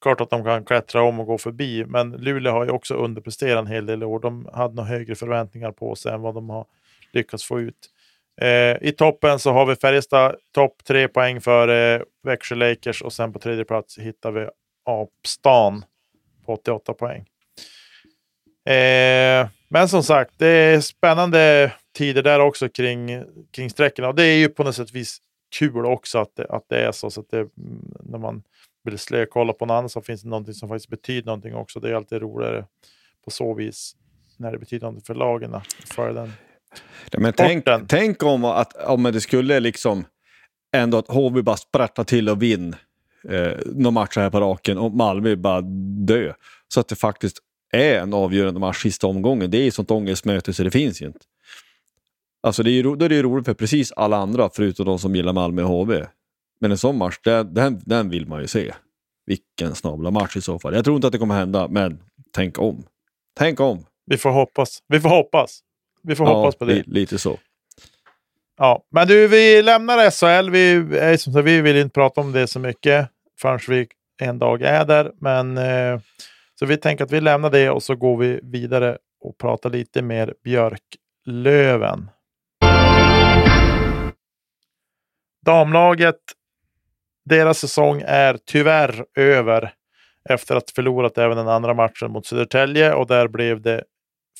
Klart 0.00 0.20
att 0.20 0.30
de 0.30 0.44
kan 0.44 0.64
klättra 0.64 1.02
om 1.02 1.20
och 1.20 1.26
gå 1.26 1.38
förbi, 1.38 1.84
men 1.84 2.12
Luleå 2.12 2.52
har 2.52 2.64
ju 2.64 2.70
också 2.70 2.94
underpresterat 2.94 3.58
en 3.58 3.72
hel 3.72 3.86
del 3.86 4.02
år. 4.02 4.20
De 4.20 4.48
hade 4.52 4.74
nog 4.74 4.84
högre 4.84 5.14
förväntningar 5.14 5.72
på 5.72 5.94
sig 5.94 6.12
än 6.12 6.20
vad 6.20 6.34
de 6.34 6.50
har 6.50 6.66
lyckats 7.12 7.44
få 7.44 7.60
ut. 7.60 7.90
Eh, 8.40 8.76
I 8.88 8.94
toppen 8.96 9.38
så 9.38 9.52
har 9.52 9.66
vi 9.66 9.76
Färjestad, 9.76 10.36
topp 10.54 10.84
tre 10.84 11.08
poäng 11.08 11.40
före 11.40 11.94
eh, 11.94 12.02
Växjö 12.22 12.54
Lakers 12.54 13.02
och 13.02 13.12
sen 13.12 13.32
på 13.32 13.38
tredje 13.38 13.64
plats 13.64 13.98
hittar 13.98 14.32
vi 14.32 14.48
Apstan 14.84 15.84
på 16.46 16.52
88 16.52 16.94
poäng. 16.94 17.20
Eh, 18.74 19.48
men 19.68 19.88
som 19.88 20.02
sagt, 20.02 20.34
det 20.36 20.46
är 20.46 20.80
spännande 20.80 21.72
tider 21.98 22.22
där 22.22 22.40
också 22.40 22.68
kring, 22.68 23.24
kring 23.50 23.70
sträckorna. 23.70 24.08
Och 24.08 24.14
det 24.14 24.24
är 24.24 24.36
ju 24.36 24.48
på 24.48 24.64
något 24.64 24.76
sätt 24.76 24.92
vis 24.92 25.18
kul 25.58 25.86
också 25.86 26.18
att 26.18 26.36
det, 26.36 26.46
att 26.48 26.64
det 26.68 26.78
är 26.78 26.92
så. 26.92 27.10
så 27.10 27.20
att 27.20 27.30
det, 27.30 27.38
mm, 27.38 27.50
när 28.00 28.18
man 28.18 28.42
vill 28.84 28.98
slökolla 28.98 29.52
på 29.52 29.66
något 29.66 29.74
annat 29.74 29.92
så 29.92 30.00
finns 30.00 30.22
det 30.22 30.28
någonting 30.28 30.54
som 30.54 30.68
faktiskt 30.68 30.88
betyder 30.88 31.26
någonting 31.26 31.54
också. 31.54 31.80
Det 31.80 31.90
är 31.90 31.94
alltid 31.94 32.22
roligare 32.22 32.64
på 33.24 33.30
så 33.30 33.54
vis 33.54 33.96
när 34.36 34.52
det 34.52 34.58
betyder 34.58 34.82
någonting 34.82 35.04
för 35.04 35.14
lagen. 35.14 35.56
För 35.84 36.12
den 36.12 36.32
ja, 37.10 37.20
men 37.20 37.32
tänk, 37.32 37.64
tänk 37.88 38.22
om, 38.22 38.44
att, 38.44 38.76
om 38.76 39.02
det 39.02 39.20
skulle 39.20 39.60
liksom 39.60 40.04
ändå 40.72 40.98
att 40.98 41.08
HV 41.08 41.42
bara 41.42 41.56
sprattlar 41.56 42.04
till 42.04 42.28
och 42.28 42.42
vinner 42.42 42.78
eh, 43.28 43.52
några 43.66 43.90
matcher 43.90 44.20
här 44.20 44.30
på 44.30 44.40
raken 44.40 44.78
och 44.78 44.92
Malmö 44.92 45.36
bara 45.36 45.60
dö. 46.06 46.32
Så 46.68 46.80
att 46.80 46.88
det 46.88 46.96
faktiskt 46.96 47.38
är 47.72 47.98
en 48.00 48.14
avgörande 48.14 48.60
match 48.60 48.82
sista 48.82 49.06
omgången. 49.06 49.50
Det 49.50 49.58
är 49.58 49.62
ju 49.62 49.70
sånt 49.70 49.90
ångestmöte 49.90 50.52
så 50.52 50.62
det 50.62 50.70
finns 50.70 51.02
ju 51.02 51.06
inte. 51.06 51.20
Alltså 52.42 52.62
det 52.62 52.70
är 52.70 52.72
ju, 52.72 52.82
då 52.82 53.04
är 53.04 53.08
det 53.08 53.14
ju 53.14 53.22
roligt 53.22 53.46
för 53.46 53.54
precis 53.54 53.92
alla 53.92 54.16
andra 54.16 54.50
förutom 54.52 54.86
de 54.86 54.98
som 54.98 55.16
gillar 55.16 55.32
Malmö 55.32 55.62
och 55.62 55.68
HV. 55.68 56.06
Men 56.60 56.70
en 56.70 56.78
sån 56.78 56.98
match, 56.98 57.18
den, 57.24 57.54
den, 57.54 57.80
den 57.86 58.10
vill 58.10 58.26
man 58.26 58.40
ju 58.40 58.46
se. 58.46 58.72
Vilken 59.26 59.74
snabla 59.74 60.10
match 60.10 60.36
i 60.36 60.40
så 60.40 60.58
fall. 60.58 60.74
Jag 60.74 60.84
tror 60.84 60.96
inte 60.96 61.06
att 61.06 61.12
det 61.12 61.18
kommer 61.18 61.34
hända, 61.34 61.68
men 61.68 62.02
tänk 62.34 62.58
om. 62.58 62.82
Tänk 63.38 63.60
om. 63.60 63.84
Vi 64.06 64.16
får 64.16 64.30
hoppas. 64.30 64.78
Vi 64.88 65.00
får 65.00 65.08
hoppas. 65.08 65.60
Vi 66.02 66.14
får 66.14 66.26
ja, 66.26 66.34
hoppas 66.34 66.56
på 66.56 66.64
det. 66.64 66.74
Li 66.74 66.82
lite 66.86 67.18
så. 67.18 67.38
Ja, 68.56 68.84
men 68.90 69.08
du, 69.08 69.28
vi 69.28 69.62
lämnar 69.62 70.10
SHL. 70.10 70.50
Vi, 70.50 71.18
som 71.18 71.32
sagt, 71.32 71.46
vi 71.46 71.60
vill 71.60 71.76
inte 71.76 71.92
prata 71.92 72.20
om 72.20 72.32
det 72.32 72.46
så 72.46 72.58
mycket 72.58 73.08
förrän 73.40 73.58
vi 73.68 73.88
en 74.22 74.38
dag 74.38 74.62
är 74.62 74.84
där. 74.84 75.12
Men 75.20 75.58
eh, 75.58 76.00
så 76.58 76.66
vi 76.66 76.76
tänker 76.76 77.04
att 77.04 77.12
vi 77.12 77.20
lämnar 77.20 77.50
det 77.50 77.70
och 77.70 77.82
så 77.82 77.96
går 77.96 78.16
vi 78.16 78.40
vidare 78.42 78.98
och 79.20 79.38
pratar 79.38 79.70
lite 79.70 80.02
mer 80.02 80.34
Björklöven. 80.44 82.10
Damlaget, 85.46 86.20
deras 87.30 87.58
säsong 87.58 88.02
är 88.06 88.38
tyvärr 88.46 89.04
över 89.14 89.72
efter 90.28 90.56
att 90.56 90.70
förlorat 90.70 91.18
även 91.18 91.36
den 91.36 91.48
andra 91.48 91.74
matchen 91.74 92.10
mot 92.10 92.26
Södertälje 92.26 92.94
och 92.94 93.06
där 93.06 93.28
blev 93.28 93.60
det 93.60 93.84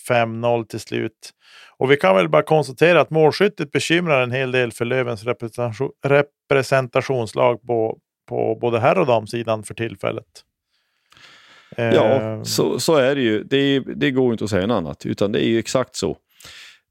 5-0 0.09 0.67
till 0.67 0.81
slut. 0.81 1.31
Och 1.77 1.91
vi 1.91 1.97
kan 1.97 2.17
väl 2.17 2.29
bara 2.29 2.43
konstatera 2.43 3.01
att 3.01 3.11
målskyttet 3.11 3.73
bekymrar 3.73 4.23
en 4.23 4.33
hel 4.33 4.53
del 4.53 4.73
för 4.73 4.85
Lövens 4.85 5.25
representation, 5.25 5.91
representationslag 6.05 7.63
på, 7.63 7.99
på 8.29 8.59
både 8.61 8.81
herr 8.81 8.99
och 8.99 9.07
damsidan 9.07 9.63
för 9.63 9.75
tillfället. 9.75 10.45
Ja, 11.77 12.21
ehm. 12.21 12.45
så, 12.45 12.81
så 12.81 12.97
är 12.97 13.15
det 13.15 13.21
ju. 13.21 13.45
Det, 13.45 13.81
det 13.81 14.11
går 14.11 14.33
inte 14.33 14.45
att 14.45 14.51
säga 14.51 14.67
något 14.67 14.77
annat, 14.77 15.07
utan 15.07 15.33
det 15.33 15.45
är 15.45 15.49
ju 15.49 15.59
exakt 15.59 15.97
så. 15.97 16.17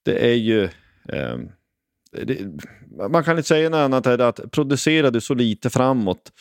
Det 0.05 0.25
är 0.25 0.35
ju... 0.35 0.63
Eh, 1.09 1.37
det, 2.11 2.37
man 3.09 3.23
kan 3.23 3.37
inte 3.37 3.47
säga 3.47 3.69
något 3.69 3.77
annat 3.77 4.05
än 4.05 4.21
att 4.21 4.51
producerar 4.51 5.11
du 5.11 5.21
så 5.21 5.33
lite 5.33 5.69
framåt 5.69 6.31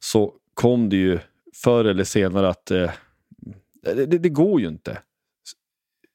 så 0.00 0.34
kom 0.54 0.88
det 0.88 0.96
ju 0.96 1.18
förr 1.54 1.84
eller 1.84 2.04
senare 2.04 2.48
att 2.48 2.70
eh, 2.70 2.90
det, 3.82 4.06
det, 4.06 4.28
går 4.28 4.60
ju 4.60 4.68
inte. 4.68 4.98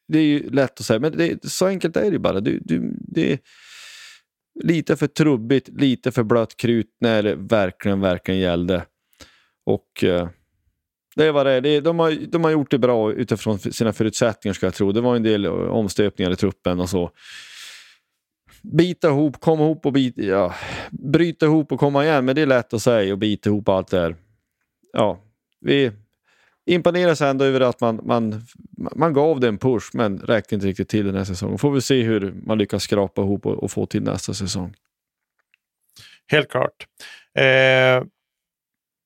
Det 0.08 0.20
är 0.20 0.24
ju 0.24 0.50
lätt 0.50 0.80
att 0.80 0.86
säga, 0.86 1.00
men 1.00 1.18
det, 1.18 1.52
så 1.52 1.66
enkelt 1.66 1.98
är 1.98 2.02
det 2.02 2.10
ju 2.10 2.20
bara. 2.20 2.40
Du, 2.40 2.60
du, 2.60 2.96
det 3.00 3.34
är 3.34 3.40
lite 4.64 4.96
för 4.96 5.08
trubbigt, 5.08 5.70
lite 5.70 6.12
för 6.12 6.24
blött 6.24 6.58
krut 6.58 6.96
när 7.00 7.24
det 7.24 7.36
verkligen, 7.36 8.02
verkligen 8.02 8.40
gällde. 8.40 8.86
Och 9.66 10.04
eh, 10.04 10.30
det 11.16 11.26
är 11.26 11.32
vad 11.32 11.46
det 11.46 11.52
är. 11.52 11.82
de, 11.82 12.00
har, 12.00 12.12
de 12.12 12.44
har 12.44 12.52
gjort 12.52 12.72
det 12.72 12.78
bra 12.78 13.14
utifrån 13.14 13.60
sina 13.60 13.94
förutsättningar 13.94 14.54
ska 14.54 14.66
jag 14.66 14.74
tro. 14.74 14.92
Det 14.92 15.02
var 15.02 15.16
en 15.16 15.24
del 15.24 15.48
omstöpningar 15.48 16.32
i 16.32 16.36
truppen 16.36 16.80
och 16.80 16.90
så. 16.90 17.12
Bita 18.64 19.08
ihop, 19.08 19.40
komma 19.40 19.64
ihop 19.64 19.86
och 19.86 19.94
bita, 19.94 20.22
ja, 20.22 20.54
bryta 20.92 21.46
ihop 21.46 21.72
och 21.72 21.80
komma 21.80 22.06
igen. 22.06 22.26
Men 22.26 22.36
det 22.36 22.42
är 22.42 22.46
lätt 22.46 22.74
att 22.74 22.82
säga 22.82 23.14
och 23.14 23.20
bita 23.20 23.50
ihop 23.50 23.70
allt 23.70 23.88
det 23.88 24.00
här. 24.00 24.16
Ja, 24.94 25.20
vi 25.60 25.92
imponeras 26.66 27.22
ändå 27.22 27.46
över 27.46 27.62
att 27.62 27.82
man, 27.82 28.00
man, 28.04 28.42
man 28.96 29.14
gav 29.14 29.40
det 29.40 29.48
en 29.48 29.58
push 29.58 29.90
men 29.94 30.18
räckte 30.18 30.56
inte 30.56 30.68
riktigt 30.68 30.90
till 30.90 31.06
den 31.06 31.16
här 31.16 31.24
säsongen. 31.24 31.58
Får 31.58 31.72
vi 31.72 31.82
se 31.82 32.02
hur 32.02 32.34
man 32.46 32.58
lyckas 32.58 32.84
skrapa 32.84 33.22
ihop 33.22 33.46
och, 33.46 33.64
och 33.64 33.72
få 33.72 33.86
till 33.86 34.04
nästa 34.04 34.34
säsong. 34.34 34.74
Helt 36.28 36.50
klart. 36.50 36.88
Eh, 37.36 38.04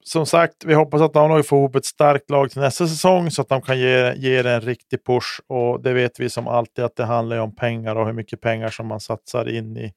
som 0.08 0.26
sagt, 0.26 0.66
vi 0.66 0.74
hoppas 0.74 1.01
att 1.01 1.14
de 1.14 1.43
får 1.43 1.60
ihop 1.60 1.76
ett 1.76 1.86
starkt 1.86 2.30
lag 2.30 2.51
till 2.51 2.62
nästa 2.62 2.88
säsong 2.88 3.32
så 3.32 3.41
att 3.41 3.49
de 3.49 3.62
kan 3.62 3.80
ge, 3.80 4.14
ge 4.14 4.41
det 4.41 4.51
en 4.51 4.62
riktig 4.62 5.05
push. 5.05 5.39
Och 5.47 5.82
det 5.82 5.93
vet 5.93 6.20
vi 6.20 6.30
som 6.30 6.47
alltid 6.47 6.86
att 6.86 6.95
det 6.95 7.05
handlar 7.05 7.38
om 7.38 7.55
pengar 7.55 7.95
och 7.95 8.05
hur 8.05 8.14
mycket 8.14 8.41
pengar 8.41 8.70
som 8.70 8.88
man 8.88 8.99
satsar 8.99 9.49
in 9.49 9.78
i, 9.78 9.93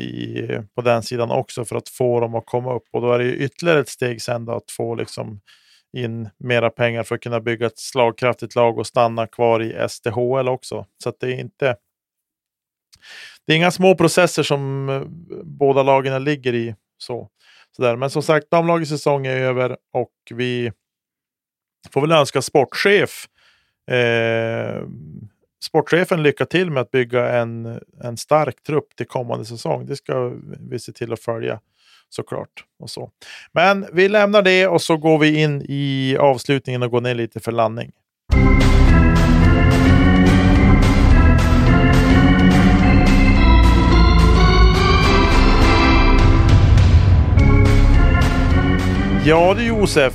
i, 0.00 0.48
på 0.74 0.82
den 0.82 1.02
sidan 1.02 1.30
också 1.30 1.64
för 1.64 1.76
att 1.76 1.88
få 1.88 2.20
dem 2.20 2.34
att 2.34 2.46
komma 2.46 2.74
upp. 2.74 2.84
Och 2.92 3.00
då 3.00 3.12
är 3.12 3.18
det 3.18 3.34
ytterligare 3.34 3.80
ett 3.80 3.88
steg 3.88 4.22
sen 4.22 4.44
då 4.44 4.52
att 4.52 4.70
få 4.70 4.94
liksom 4.94 5.40
in 5.96 6.28
mera 6.38 6.70
pengar 6.70 7.02
för 7.02 7.14
att 7.14 7.20
kunna 7.20 7.40
bygga 7.40 7.66
ett 7.66 7.78
slagkraftigt 7.78 8.54
lag 8.54 8.78
och 8.78 8.86
stanna 8.86 9.26
kvar 9.26 9.62
i 9.62 9.88
SDHL 9.88 10.48
också. 10.48 10.86
Så 11.04 11.12
det 11.20 11.26
är 11.26 11.40
inte 11.40 11.76
det 13.46 13.52
är 13.52 13.56
inga 13.56 13.70
små 13.70 13.94
processer 13.94 14.42
som 14.42 14.88
eh, 14.88 15.02
båda 15.44 15.82
lagen 15.82 16.24
ligger 16.24 16.54
i. 16.54 16.74
så. 16.98 17.28
Sådär. 17.76 17.96
Men 17.96 18.10
som 18.10 18.22
sagt, 18.22 18.50
damlagets 18.50 18.90
säsong 18.90 19.26
är 19.26 19.36
över 19.36 19.76
och 19.92 20.12
vi 20.30 20.72
får 21.92 22.00
väl 22.00 22.12
önska 22.12 22.42
sportchef 22.42 23.28
eh, 23.90 24.82
sportchefen 25.62 26.22
lycka 26.22 26.46
till 26.46 26.70
med 26.70 26.80
att 26.80 26.90
bygga 26.90 27.28
en, 27.28 27.80
en 28.02 28.16
stark 28.16 28.62
trupp 28.62 28.96
till 28.96 29.06
kommande 29.06 29.44
säsong. 29.44 29.86
Det 29.86 29.96
ska 29.96 30.32
vi 30.70 30.78
se 30.78 30.92
till 30.92 31.12
att 31.12 31.20
följa 31.20 31.60
såklart. 32.08 32.64
Och 32.78 32.90
så. 32.90 33.10
Men 33.52 33.86
vi 33.92 34.08
lämnar 34.08 34.42
det 34.42 34.66
och 34.66 34.82
så 34.82 34.96
går 34.96 35.18
vi 35.18 35.42
in 35.42 35.62
i 35.68 36.16
avslutningen 36.20 36.82
och 36.82 36.90
går 36.90 37.00
ner 37.00 37.14
lite 37.14 37.40
för 37.40 37.52
landning. 37.52 37.92
Ja 49.24 49.54
du 49.54 49.66
Josef. 49.66 50.14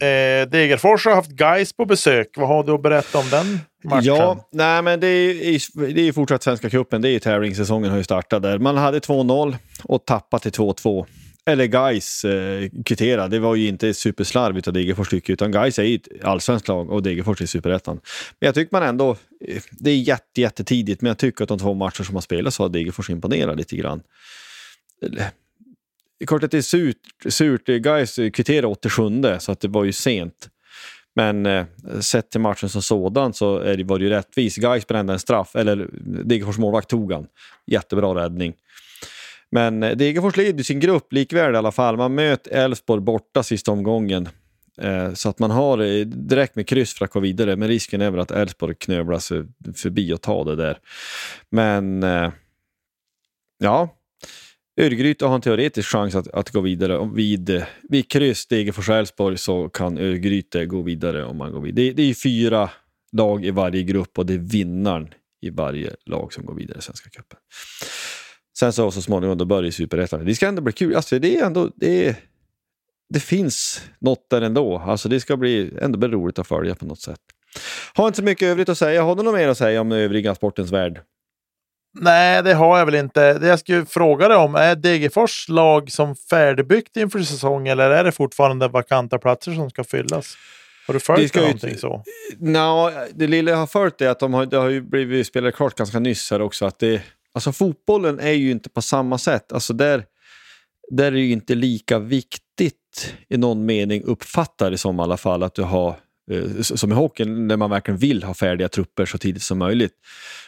Eh, 0.00 0.48
Degerfors 0.48 1.04
har 1.04 1.14
haft 1.14 1.30
guys 1.30 1.72
på 1.72 1.84
besök. 1.84 2.28
Vad 2.36 2.48
har 2.48 2.64
du 2.64 2.72
att 2.72 2.82
berätta 2.82 3.18
om 3.18 3.30
den 3.30 3.60
matchen? 3.84 4.04
Ja, 4.04 4.48
nej, 4.52 4.82
men 4.82 5.00
det 5.00 5.06
är, 5.06 5.94
det 5.94 6.08
är 6.08 6.12
fortsatt 6.12 6.42
Svenska 6.42 6.70
cupen. 6.70 7.02
Det 7.02 7.10
är 7.10 7.18
tävlingssäsongen 7.18 7.90
har 7.90 7.98
ju 7.98 8.04
startat 8.04 8.42
där. 8.42 8.58
Man 8.58 8.76
hade 8.76 8.98
2-0 8.98 9.56
och 9.84 10.04
tappat 10.04 10.42
till 10.42 10.52
2-2. 10.52 11.06
Eller 11.46 11.66
Gais 11.66 12.24
eh, 12.24 12.68
kvittera. 12.84 13.28
Det 13.28 13.38
var 13.38 13.54
ju 13.54 13.68
inte 13.68 13.94
superslarvigt 13.94 14.68
av 14.68 14.74
Degerfors 14.74 15.08
tycker 15.08 15.32
utan 15.32 15.52
Gais 15.52 15.78
är 15.78 15.82
ju 15.82 15.96
ett 15.96 16.24
allsvenskt 16.24 16.68
lag 16.68 16.90
och 16.90 17.02
Degerfors 17.02 17.40
är 17.40 17.46
superettan. 17.46 18.00
Men 18.40 18.46
jag 18.46 18.54
tycker 18.54 18.76
man 18.76 18.88
ändå, 18.88 19.10
eh, 19.46 19.62
det 19.70 19.90
är 19.90 19.96
jätte, 19.96 20.40
jättetidigt, 20.40 21.02
men 21.02 21.08
jag 21.08 21.18
tycker 21.18 21.42
att 21.42 21.48
de 21.48 21.58
två 21.58 21.74
matcher 21.74 22.02
som 22.02 22.14
har 22.14 22.22
spelats 22.22 22.56
så 22.56 22.62
har 22.62 22.68
Degerfors 22.68 23.10
imponerat 23.10 23.56
lite 23.56 23.76
grann 23.76 24.02
klart 26.26 26.44
att 26.44 26.50
det 26.50 26.58
är 26.58 26.62
surt. 26.62 26.96
surt. 27.28 27.68
Eh, 27.68 27.76
Gais 27.76 28.18
eh, 28.18 28.30
kvitterade 28.30 28.66
87 28.66 29.22
så 29.38 29.52
att 29.52 29.60
det 29.60 29.68
var 29.68 29.84
ju 29.84 29.92
sent. 29.92 30.48
Men 31.14 31.46
eh, 31.46 31.64
sett 32.00 32.30
till 32.30 32.40
matchen 32.40 32.68
som 32.68 32.82
sådan 32.82 33.34
så 33.34 33.58
är 33.58 33.76
det, 33.76 33.84
var 33.84 33.98
det 33.98 34.04
ju 34.04 34.10
rättvis. 34.10 34.56
Gais 34.56 34.86
brände 34.86 35.12
en 35.12 35.18
straff, 35.18 35.56
eller 35.56 35.88
Degerfors 36.24 36.58
målvakt 36.58 36.90
tog 36.90 37.12
han. 37.12 37.26
Jättebra 37.66 38.14
räddning. 38.14 38.54
Men 39.50 39.82
eh, 39.82 39.96
Degerfors 39.96 40.36
leder 40.36 40.64
sin 40.64 40.80
grupp 40.80 41.12
likväl 41.12 41.54
i 41.54 41.56
alla 41.56 41.72
fall. 41.72 41.96
Man 41.96 42.14
möter 42.14 42.50
Elfsborg 42.50 43.02
borta 43.02 43.42
sista 43.42 43.72
omgången. 43.72 44.28
Eh, 44.80 45.12
så 45.12 45.28
att 45.28 45.38
man 45.38 45.50
har 45.50 45.78
eh, 45.78 46.06
direkt 46.06 46.56
med 46.56 46.68
kryss 46.68 46.94
för 46.94 47.04
att 47.04 47.10
gå 47.10 47.20
vidare. 47.20 47.56
Men 47.56 47.68
risken 47.68 48.00
är 48.00 48.10
väl 48.10 48.20
att 48.20 48.30
Elfsborg 48.30 48.74
knövlar 48.74 49.18
sig 49.18 49.44
förbi 49.76 50.12
och 50.12 50.20
tar 50.20 50.44
det 50.44 50.56
där. 50.56 50.78
Men 51.50 52.02
eh, 52.02 52.32
ja, 53.58 53.88
Örgryte 54.78 55.26
har 55.26 55.34
en 55.34 55.40
teoretisk 55.40 55.88
chans 55.88 56.14
att, 56.14 56.28
att 56.28 56.50
gå 56.50 56.60
vidare. 56.60 57.10
Vid, 57.14 57.64
vid 57.88 58.10
kryss 58.10 58.46
Degerfors 58.46 58.88
Elfsborg 58.88 59.38
så 59.38 59.68
kan 59.68 59.98
Örgryte 59.98 60.66
gå 60.66 60.82
vidare 60.82 61.24
om 61.24 61.36
man 61.36 61.52
går 61.52 61.60
vidare. 61.60 61.86
Det, 61.86 61.92
det 61.92 62.02
är 62.02 62.14
fyra 62.14 62.70
lag 63.12 63.44
i 63.44 63.50
varje 63.50 63.82
grupp 63.82 64.18
och 64.18 64.26
det 64.26 64.34
är 64.34 64.38
vinnaren 64.38 65.08
i 65.40 65.50
varje 65.50 65.94
lag 66.06 66.32
som 66.32 66.46
går 66.46 66.54
vidare 66.54 66.78
i 66.78 66.82
Svenska 66.82 67.10
cupen. 67.10 67.38
Sen 68.58 68.72
så, 68.72 68.90
så 68.90 69.02
småningom 69.02 69.38
då 69.38 69.44
börjar 69.44 69.70
Superettan. 69.70 70.24
Det 70.24 70.34
ska 70.34 70.48
ändå 70.48 70.62
bli 70.62 70.72
kul. 70.72 70.96
Alltså, 70.96 71.18
det, 71.18 71.36
är 71.36 71.46
ändå, 71.46 71.70
det, 71.76 72.16
det 73.08 73.20
finns 73.20 73.82
något 73.98 74.30
där 74.30 74.42
ändå. 74.42 74.78
Alltså, 74.78 75.08
det 75.08 75.20
ska 75.20 75.36
bli, 75.36 75.70
ändå 75.80 75.98
bli 75.98 76.08
roligt 76.08 76.38
att 76.38 76.48
följa 76.48 76.74
på 76.74 76.86
något 76.86 77.00
sätt. 77.00 77.20
Har 77.94 78.06
inte 78.06 78.16
så 78.16 78.22
mycket 78.22 78.46
övrigt 78.46 78.68
att 78.68 78.78
säga. 78.78 79.02
Har 79.02 79.16
du 79.16 79.22
något 79.22 79.34
mer 79.34 79.48
att 79.48 79.58
säga 79.58 79.80
om 79.80 79.92
övriga 79.92 80.34
sportens 80.34 80.72
värld? 80.72 81.00
Nej, 81.94 82.42
det 82.42 82.54
har 82.54 82.78
jag 82.78 82.86
väl 82.86 82.94
inte. 82.94 83.38
Det 83.38 83.46
jag 83.46 83.58
skulle 83.58 83.86
fråga 83.86 84.28
dig 84.28 84.36
om, 84.36 84.54
är 84.54 84.76
Degerfors 84.76 85.48
lag 85.48 85.90
som 85.90 86.16
färdigbyggt 86.16 86.96
inför 86.96 87.18
säsong 87.18 87.68
eller 87.68 87.90
är 87.90 88.04
det 88.04 88.12
fortfarande 88.12 88.68
vakanta 88.68 89.18
platser 89.18 89.52
som 89.52 89.70
ska 89.70 89.84
fyllas? 89.84 90.36
Har 90.86 90.94
du 90.94 91.00
följt 91.00 91.32
det 91.32 91.40
någonting 91.40 91.70
ju, 91.70 91.76
så? 91.76 92.04
No, 92.38 92.90
det 93.14 93.26
lilla 93.26 93.50
jag 93.50 93.58
har 93.58 93.66
följt 93.66 94.00
är 94.00 94.08
att 94.08 94.20
de 94.20 94.34
har, 94.34 94.46
det 94.46 94.56
har 94.56 94.68
ju 94.68 94.80
blivit 94.82 95.26
spelat 95.26 95.54
klart 95.54 95.74
ganska 95.74 95.98
nyss 95.98 96.30
här 96.30 96.42
också. 96.42 96.66
Att 96.66 96.78
det, 96.78 97.02
alltså 97.32 97.52
fotbollen 97.52 98.20
är 98.20 98.32
ju 98.32 98.50
inte 98.50 98.70
på 98.70 98.82
samma 98.82 99.18
sätt. 99.18 99.52
Alltså 99.52 99.72
där, 99.72 100.04
där 100.90 101.06
är 101.06 101.10
det 101.10 101.20
ju 101.20 101.32
inte 101.32 101.54
lika 101.54 101.98
viktigt 101.98 103.14
i 103.28 103.36
någon 103.36 103.66
mening, 103.66 104.02
uppfattar 104.02 104.70
det 104.70 104.78
som 104.78 105.00
i 105.00 105.02
alla 105.02 105.16
fall, 105.16 105.42
att 105.42 105.54
du 105.54 105.62
har 105.62 105.96
Eh, 106.30 106.60
som 106.60 106.92
i 106.92 106.94
hockeyn, 106.94 107.46
när 107.46 107.56
man 107.56 107.70
verkligen 107.70 107.98
vill 107.98 108.22
ha 108.22 108.34
färdiga 108.34 108.68
trupper 108.68 109.06
så 109.06 109.18
tidigt 109.18 109.42
som 109.42 109.58
möjligt. 109.58 109.94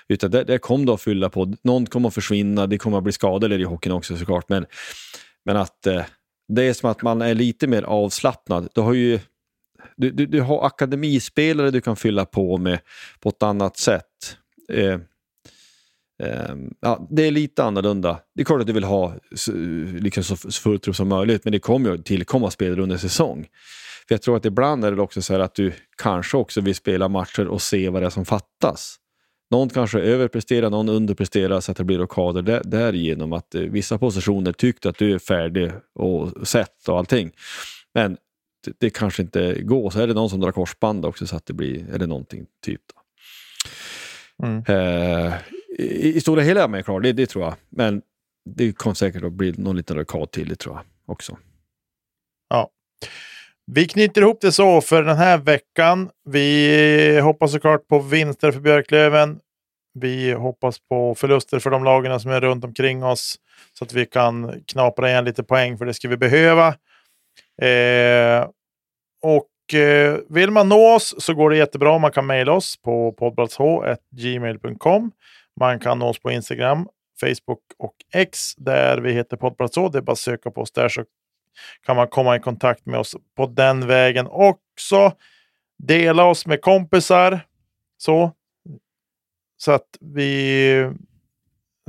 Utan 0.08 0.30
det, 0.30 0.44
det 0.44 0.58
kommer 0.58 0.86
då 0.86 0.92
att 0.92 1.02
fylla 1.02 1.30
på. 1.30 1.54
Någon 1.62 1.86
kommer 1.86 2.08
att 2.08 2.14
försvinna, 2.14 2.66
det 2.66 2.78
kommer 2.78 2.98
att 2.98 3.04
bli 3.04 3.12
skador 3.12 3.52
i 3.52 3.64
hockeyn 3.64 3.92
också 3.92 4.16
såklart. 4.16 4.48
Men, 4.48 4.66
men 5.44 5.56
att 5.56 5.86
eh, 5.86 6.02
det 6.48 6.62
är 6.62 6.72
som 6.72 6.90
att 6.90 7.02
man 7.02 7.22
är 7.22 7.34
lite 7.34 7.66
mer 7.66 7.82
avslappnad. 7.82 8.68
Du 8.74 8.80
har 8.80 8.92
ju 8.92 9.20
du, 9.96 10.10
du, 10.10 10.26
du 10.26 10.40
har 10.40 10.66
akademispelare 10.66 11.70
du 11.70 11.80
kan 11.80 11.96
fylla 11.96 12.24
på 12.24 12.56
med 12.56 12.78
på 13.20 13.28
ett 13.28 13.42
annat 13.42 13.76
sätt. 13.76 14.36
Eh, 14.72 14.98
eh, 16.22 16.56
ja, 16.80 17.08
det 17.10 17.22
är 17.22 17.30
lite 17.30 17.64
annorlunda. 17.64 18.20
Det 18.34 18.42
är 18.42 18.44
klart 18.44 18.60
att 18.60 18.66
du 18.66 18.72
vill 18.72 18.84
ha 18.84 19.14
liksom 20.00 20.24
så 20.24 20.36
full 20.50 20.80
trupp 20.80 20.96
som 20.96 21.08
möjligt, 21.08 21.44
men 21.44 21.52
det 21.52 21.58
kommer 21.58 21.90
ju 21.90 21.98
tillkomma 21.98 22.50
spelare 22.50 22.82
under 22.82 22.96
säsong. 22.96 23.46
För 24.10 24.14
jag 24.14 24.22
tror 24.22 24.36
att 24.36 24.44
ibland 24.44 24.84
är 24.84 24.92
det 24.92 25.02
också 25.02 25.22
så 25.22 25.40
att 25.40 25.54
du 25.54 25.72
kanske 26.02 26.36
också 26.36 26.60
vill 26.60 26.74
spela 26.74 27.08
matcher 27.08 27.48
och 27.48 27.62
se 27.62 27.88
vad 27.88 28.02
det 28.02 28.06
är 28.06 28.10
som 28.10 28.24
fattas. 28.24 28.96
Någon 29.50 29.68
kanske 29.68 30.00
överpresterar, 30.00 30.70
någon 30.70 30.88
underpresterar 30.88 31.60
så 31.60 31.70
att 31.72 31.78
det 31.78 31.84
blir 31.84 31.98
rockader 31.98 32.42
där, 32.42 32.62
därigenom 32.64 33.32
att 33.32 33.54
eh, 33.54 33.60
vissa 33.60 33.98
positioner 33.98 34.52
tyckte 34.52 34.88
att 34.88 34.98
du 34.98 35.14
är 35.14 35.18
färdig 35.18 35.72
och 35.94 36.48
sett 36.48 36.88
och 36.88 36.98
allting. 36.98 37.32
Men 37.94 38.16
det, 38.64 38.72
det, 38.78 38.90
kanske 38.90 39.22
inte 39.22 39.62
går. 39.62 39.90
Så 39.90 40.00
är 40.00 40.06
det 40.06 40.14
någon 40.14 40.30
som 40.30 40.40
drar 40.40 40.52
korsband 40.52 41.04
också 41.04 41.26
så 41.26 41.36
att 41.36 41.46
det 41.46 41.52
blir, 41.52 41.94
eller 41.94 42.06
någonting 42.06 42.46
typ. 42.64 42.82
Då. 42.94 44.46
Mm. 44.46 44.64
Eh, 44.68 45.34
i, 45.78 46.16
I 46.16 46.20
stora 46.20 46.42
hela 46.42 46.64
är 46.64 46.76
jag 46.76 46.84
klar, 46.84 47.00
det, 47.00 47.12
det 47.12 47.26
tror 47.26 47.44
jag. 47.44 47.54
Men 47.68 48.02
det 48.44 48.72
kommer 48.72 48.94
säkert 48.94 49.24
att 49.24 49.32
bli 49.32 49.54
någon 49.56 49.76
liten 49.76 49.96
rockad 49.96 50.30
till, 50.30 50.48
det 50.48 50.56
tror 50.56 50.74
jag 50.74 50.84
också. 51.12 51.36
Vi 53.74 53.88
knyter 53.88 54.20
ihop 54.20 54.40
det 54.40 54.52
så 54.52 54.80
för 54.80 55.02
den 55.02 55.16
här 55.16 55.38
veckan. 55.38 56.10
Vi 56.24 57.20
hoppas 57.20 57.52
såklart 57.52 57.88
på 57.88 57.98
vinster 57.98 58.52
för 58.52 58.60
Björklöven. 58.60 59.40
Vi 59.94 60.32
hoppas 60.32 60.78
på 60.88 61.14
förluster 61.14 61.58
för 61.58 61.70
de 61.70 61.84
lagen 61.84 62.20
som 62.20 62.30
är 62.30 62.40
runt 62.40 62.64
omkring 62.64 63.04
oss 63.04 63.36
så 63.72 63.84
att 63.84 63.92
vi 63.92 64.06
kan 64.06 64.62
knapra 64.66 65.10
igen 65.10 65.24
lite 65.24 65.42
poäng, 65.42 65.78
för 65.78 65.84
det 65.84 65.94
ska 65.94 66.08
vi 66.08 66.16
behöva. 66.16 66.68
Eh, 67.62 68.48
och 69.22 69.74
eh, 69.74 70.18
vill 70.28 70.50
man 70.50 70.68
nå 70.68 70.94
oss 70.94 71.14
så 71.18 71.34
går 71.34 71.50
det 71.50 71.56
jättebra. 71.56 71.98
Man 71.98 72.12
kan 72.12 72.26
mejla 72.26 72.52
oss 72.52 72.76
på 72.82 73.12
poddplatsh.gmail.com. 73.12 75.12
Man 75.60 75.78
kan 75.78 75.98
nå 75.98 76.08
oss 76.08 76.20
på 76.20 76.30
Instagram, 76.30 76.88
Facebook 77.20 77.62
och 77.78 77.94
X 78.14 78.38
där 78.56 78.98
vi 78.98 79.12
heter 79.12 79.36
PoddplatsH. 79.36 79.90
Det 79.92 79.98
är 79.98 80.02
bara 80.02 80.12
att 80.12 80.18
söka 80.18 80.50
på 80.50 80.60
oss 80.60 80.72
där 80.72 80.88
så 80.88 81.04
kan 81.86 81.96
man 81.96 82.08
komma 82.08 82.36
i 82.36 82.40
kontakt 82.40 82.86
med 82.86 83.00
oss 83.00 83.16
på 83.36 83.46
den 83.46 83.86
vägen 83.86 84.26
också. 84.30 85.12
Dela 85.78 86.24
oss 86.24 86.46
med 86.46 86.60
kompisar. 86.60 87.40
Så. 87.98 88.32
Så 89.56 89.72
att 89.72 89.86
vi... 90.00 90.90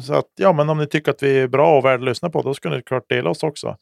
Så 0.02 0.14
att, 0.14 0.28
ja, 0.36 0.54
men 0.54 0.70
om 0.70 0.78
ni 0.78 0.88
tycker 0.88 1.12
att 1.12 1.24
vi 1.24 1.40
är 1.40 1.48
bra 1.48 1.78
och 1.78 1.86
värda 1.86 1.96
att 1.96 2.10
lyssna 2.10 2.30
på, 2.30 2.42
då 2.42 2.54
ska 2.54 2.70
ni 2.70 2.82
klart 2.82 3.10
dela 3.10 3.30
oss 3.30 3.44
också. 3.44 3.78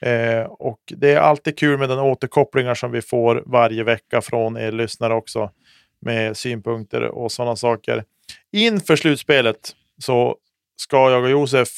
Eh, 0.00 0.42
och 0.42 0.80
det 0.86 1.12
är 1.12 1.20
alltid 1.20 1.58
kul 1.58 1.78
med 1.78 1.88
den 1.88 1.98
återkopplingar 1.98 2.74
som 2.74 2.90
vi 2.90 3.02
får 3.02 3.42
varje 3.46 3.84
vecka 3.84 4.20
från 4.20 4.56
er 4.56 4.72
lyssnare 4.72 5.14
också. 5.14 5.50
Med 6.00 6.36
synpunkter 6.36 7.02
och 7.02 7.32
sådana 7.32 7.56
saker. 7.56 8.04
Inför 8.52 8.96
slutspelet 8.96 9.76
så 10.02 10.36
ska 10.76 11.10
jag 11.10 11.22
och 11.22 11.30
Josef 11.30 11.68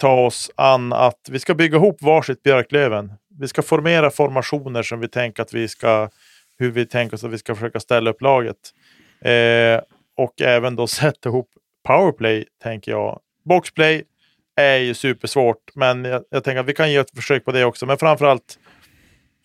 ta 0.00 0.26
oss 0.26 0.50
an 0.54 0.92
att 0.92 1.28
vi 1.30 1.38
ska 1.38 1.54
bygga 1.54 1.76
ihop 1.76 2.02
varsitt 2.02 2.42
Björklöven. 2.42 3.12
Vi 3.40 3.48
ska 3.48 3.62
formera 3.62 4.10
formationer 4.10 4.82
som 4.82 5.00
vi 5.00 5.08
tänker 5.08 5.42
att 5.42 5.54
vi 5.54 5.68
ska, 5.68 6.08
hur 6.58 6.70
vi 6.70 6.86
tänker 6.86 7.16
oss 7.16 7.24
att 7.24 7.30
vi 7.30 7.38
ska 7.38 7.54
försöka 7.54 7.80
ställa 7.80 8.10
upp 8.10 8.22
laget. 8.22 8.56
Eh, 9.20 9.80
och 10.16 10.42
även 10.42 10.76
då 10.76 10.86
sätta 10.86 11.28
ihop 11.28 11.48
powerplay, 11.86 12.44
tänker 12.62 12.92
jag. 12.92 13.20
Boxplay 13.44 14.04
är 14.56 14.76
ju 14.76 14.94
supersvårt, 14.94 15.70
men 15.74 16.04
jag, 16.04 16.24
jag 16.30 16.44
tänker 16.44 16.60
att 16.60 16.66
vi 16.66 16.74
kan 16.74 16.92
ge 16.92 16.96
ett 16.96 17.16
försök 17.16 17.44
på 17.44 17.52
det 17.52 17.64
också. 17.64 17.86
Men 17.86 17.98
framförallt 17.98 18.58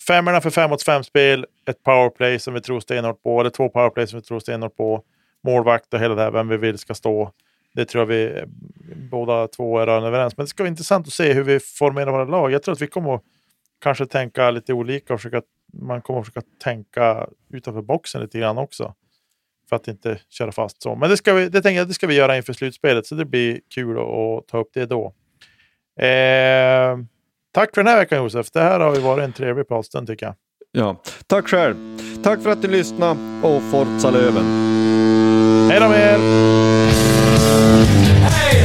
femmorna 0.07 0.41
för 0.41 0.49
fem 0.49 0.69
mot 0.69 0.83
fem 0.83 1.03
spel, 1.03 1.45
ett 1.69 1.83
powerplay 1.83 2.39
som 2.39 2.53
vi 2.53 2.61
tror 2.61 2.79
stenhårt 2.79 3.23
på, 3.23 3.39
eller 3.39 3.49
två 3.49 3.69
powerplay 3.69 4.07
som 4.07 4.19
vi 4.19 4.25
tror 4.25 4.39
stenhårt 4.39 4.75
på, 4.75 5.03
målvakt 5.43 5.93
och 5.93 5.99
hela 5.99 6.15
det 6.15 6.21
här, 6.21 6.31
vem 6.31 6.47
vi 6.47 6.57
vill 6.57 6.77
ska 6.77 6.93
stå. 6.93 7.31
Det 7.75 7.85
tror 7.85 8.01
jag 8.01 8.05
vi 8.05 8.43
båda 9.11 9.47
två 9.47 9.79
är 9.79 9.85
rörande 9.85 10.07
överens. 10.07 10.37
Men 10.37 10.43
det 10.43 10.47
ska 10.47 10.63
vara 10.63 10.69
intressant 10.69 11.07
att 11.07 11.13
se 11.13 11.33
hur 11.33 11.43
vi 11.43 11.59
formerar 11.59 12.11
våra 12.11 12.25
lag. 12.25 12.51
Jag 12.51 12.63
tror 12.63 12.73
att 12.73 12.81
vi 12.81 12.87
kommer 12.87 13.15
att 13.15 13.21
kanske 13.81 14.05
tänka 14.05 14.51
lite 14.51 14.73
olika 14.73 15.13
och 15.13 15.19
försöka, 15.19 15.41
man 15.73 16.01
kommer 16.01 16.19
att 16.19 16.25
försöka 16.25 16.47
tänka 16.63 17.27
utanför 17.53 17.81
boxen 17.81 18.21
lite 18.21 18.39
grann 18.39 18.57
också. 18.57 18.93
För 19.69 19.75
att 19.75 19.87
inte 19.87 20.19
köra 20.29 20.51
fast 20.51 20.81
så. 20.81 20.95
Men 20.95 21.09
det, 21.09 21.17
ska 21.17 21.33
vi, 21.33 21.49
det 21.49 21.61
tänker 21.61 21.77
jag 21.77 21.87
det 21.87 21.93
ska 21.93 22.07
vi 22.07 22.15
göra 22.15 22.37
inför 22.37 22.53
slutspelet, 22.53 23.07
så 23.07 23.15
det 23.15 23.25
blir 23.25 23.59
kul 23.75 23.97
att 23.97 24.47
ta 24.47 24.57
upp 24.57 24.69
det 24.73 24.85
då. 24.85 25.05
Eh, 25.99 26.97
tack 27.53 27.75
för 27.75 27.83
den 27.83 27.87
här 27.87 27.97
veckan 27.97 28.23
Josef. 28.23 28.51
Det 28.51 28.61
här 28.61 28.79
har 28.79 28.95
ju 28.95 29.01
varit 29.01 29.23
en 29.23 29.33
trevlig 29.33 29.67
pratstund 29.67 30.07
tycker 30.07 30.25
jag. 30.25 30.35
Ja, 30.71 31.01
tack 31.27 31.47
själv. 31.47 31.75
Tack 32.23 32.41
för 32.41 32.49
att 32.49 32.61
ni 32.61 32.67
lyssnade 32.67 33.19
och 33.43 33.61
Forza 33.63 34.11
Löven. 34.11 34.45
Hej 35.69 35.79
då 35.79 35.89
med 35.89 36.13
er! 36.13 36.74
Hej, 38.21 38.64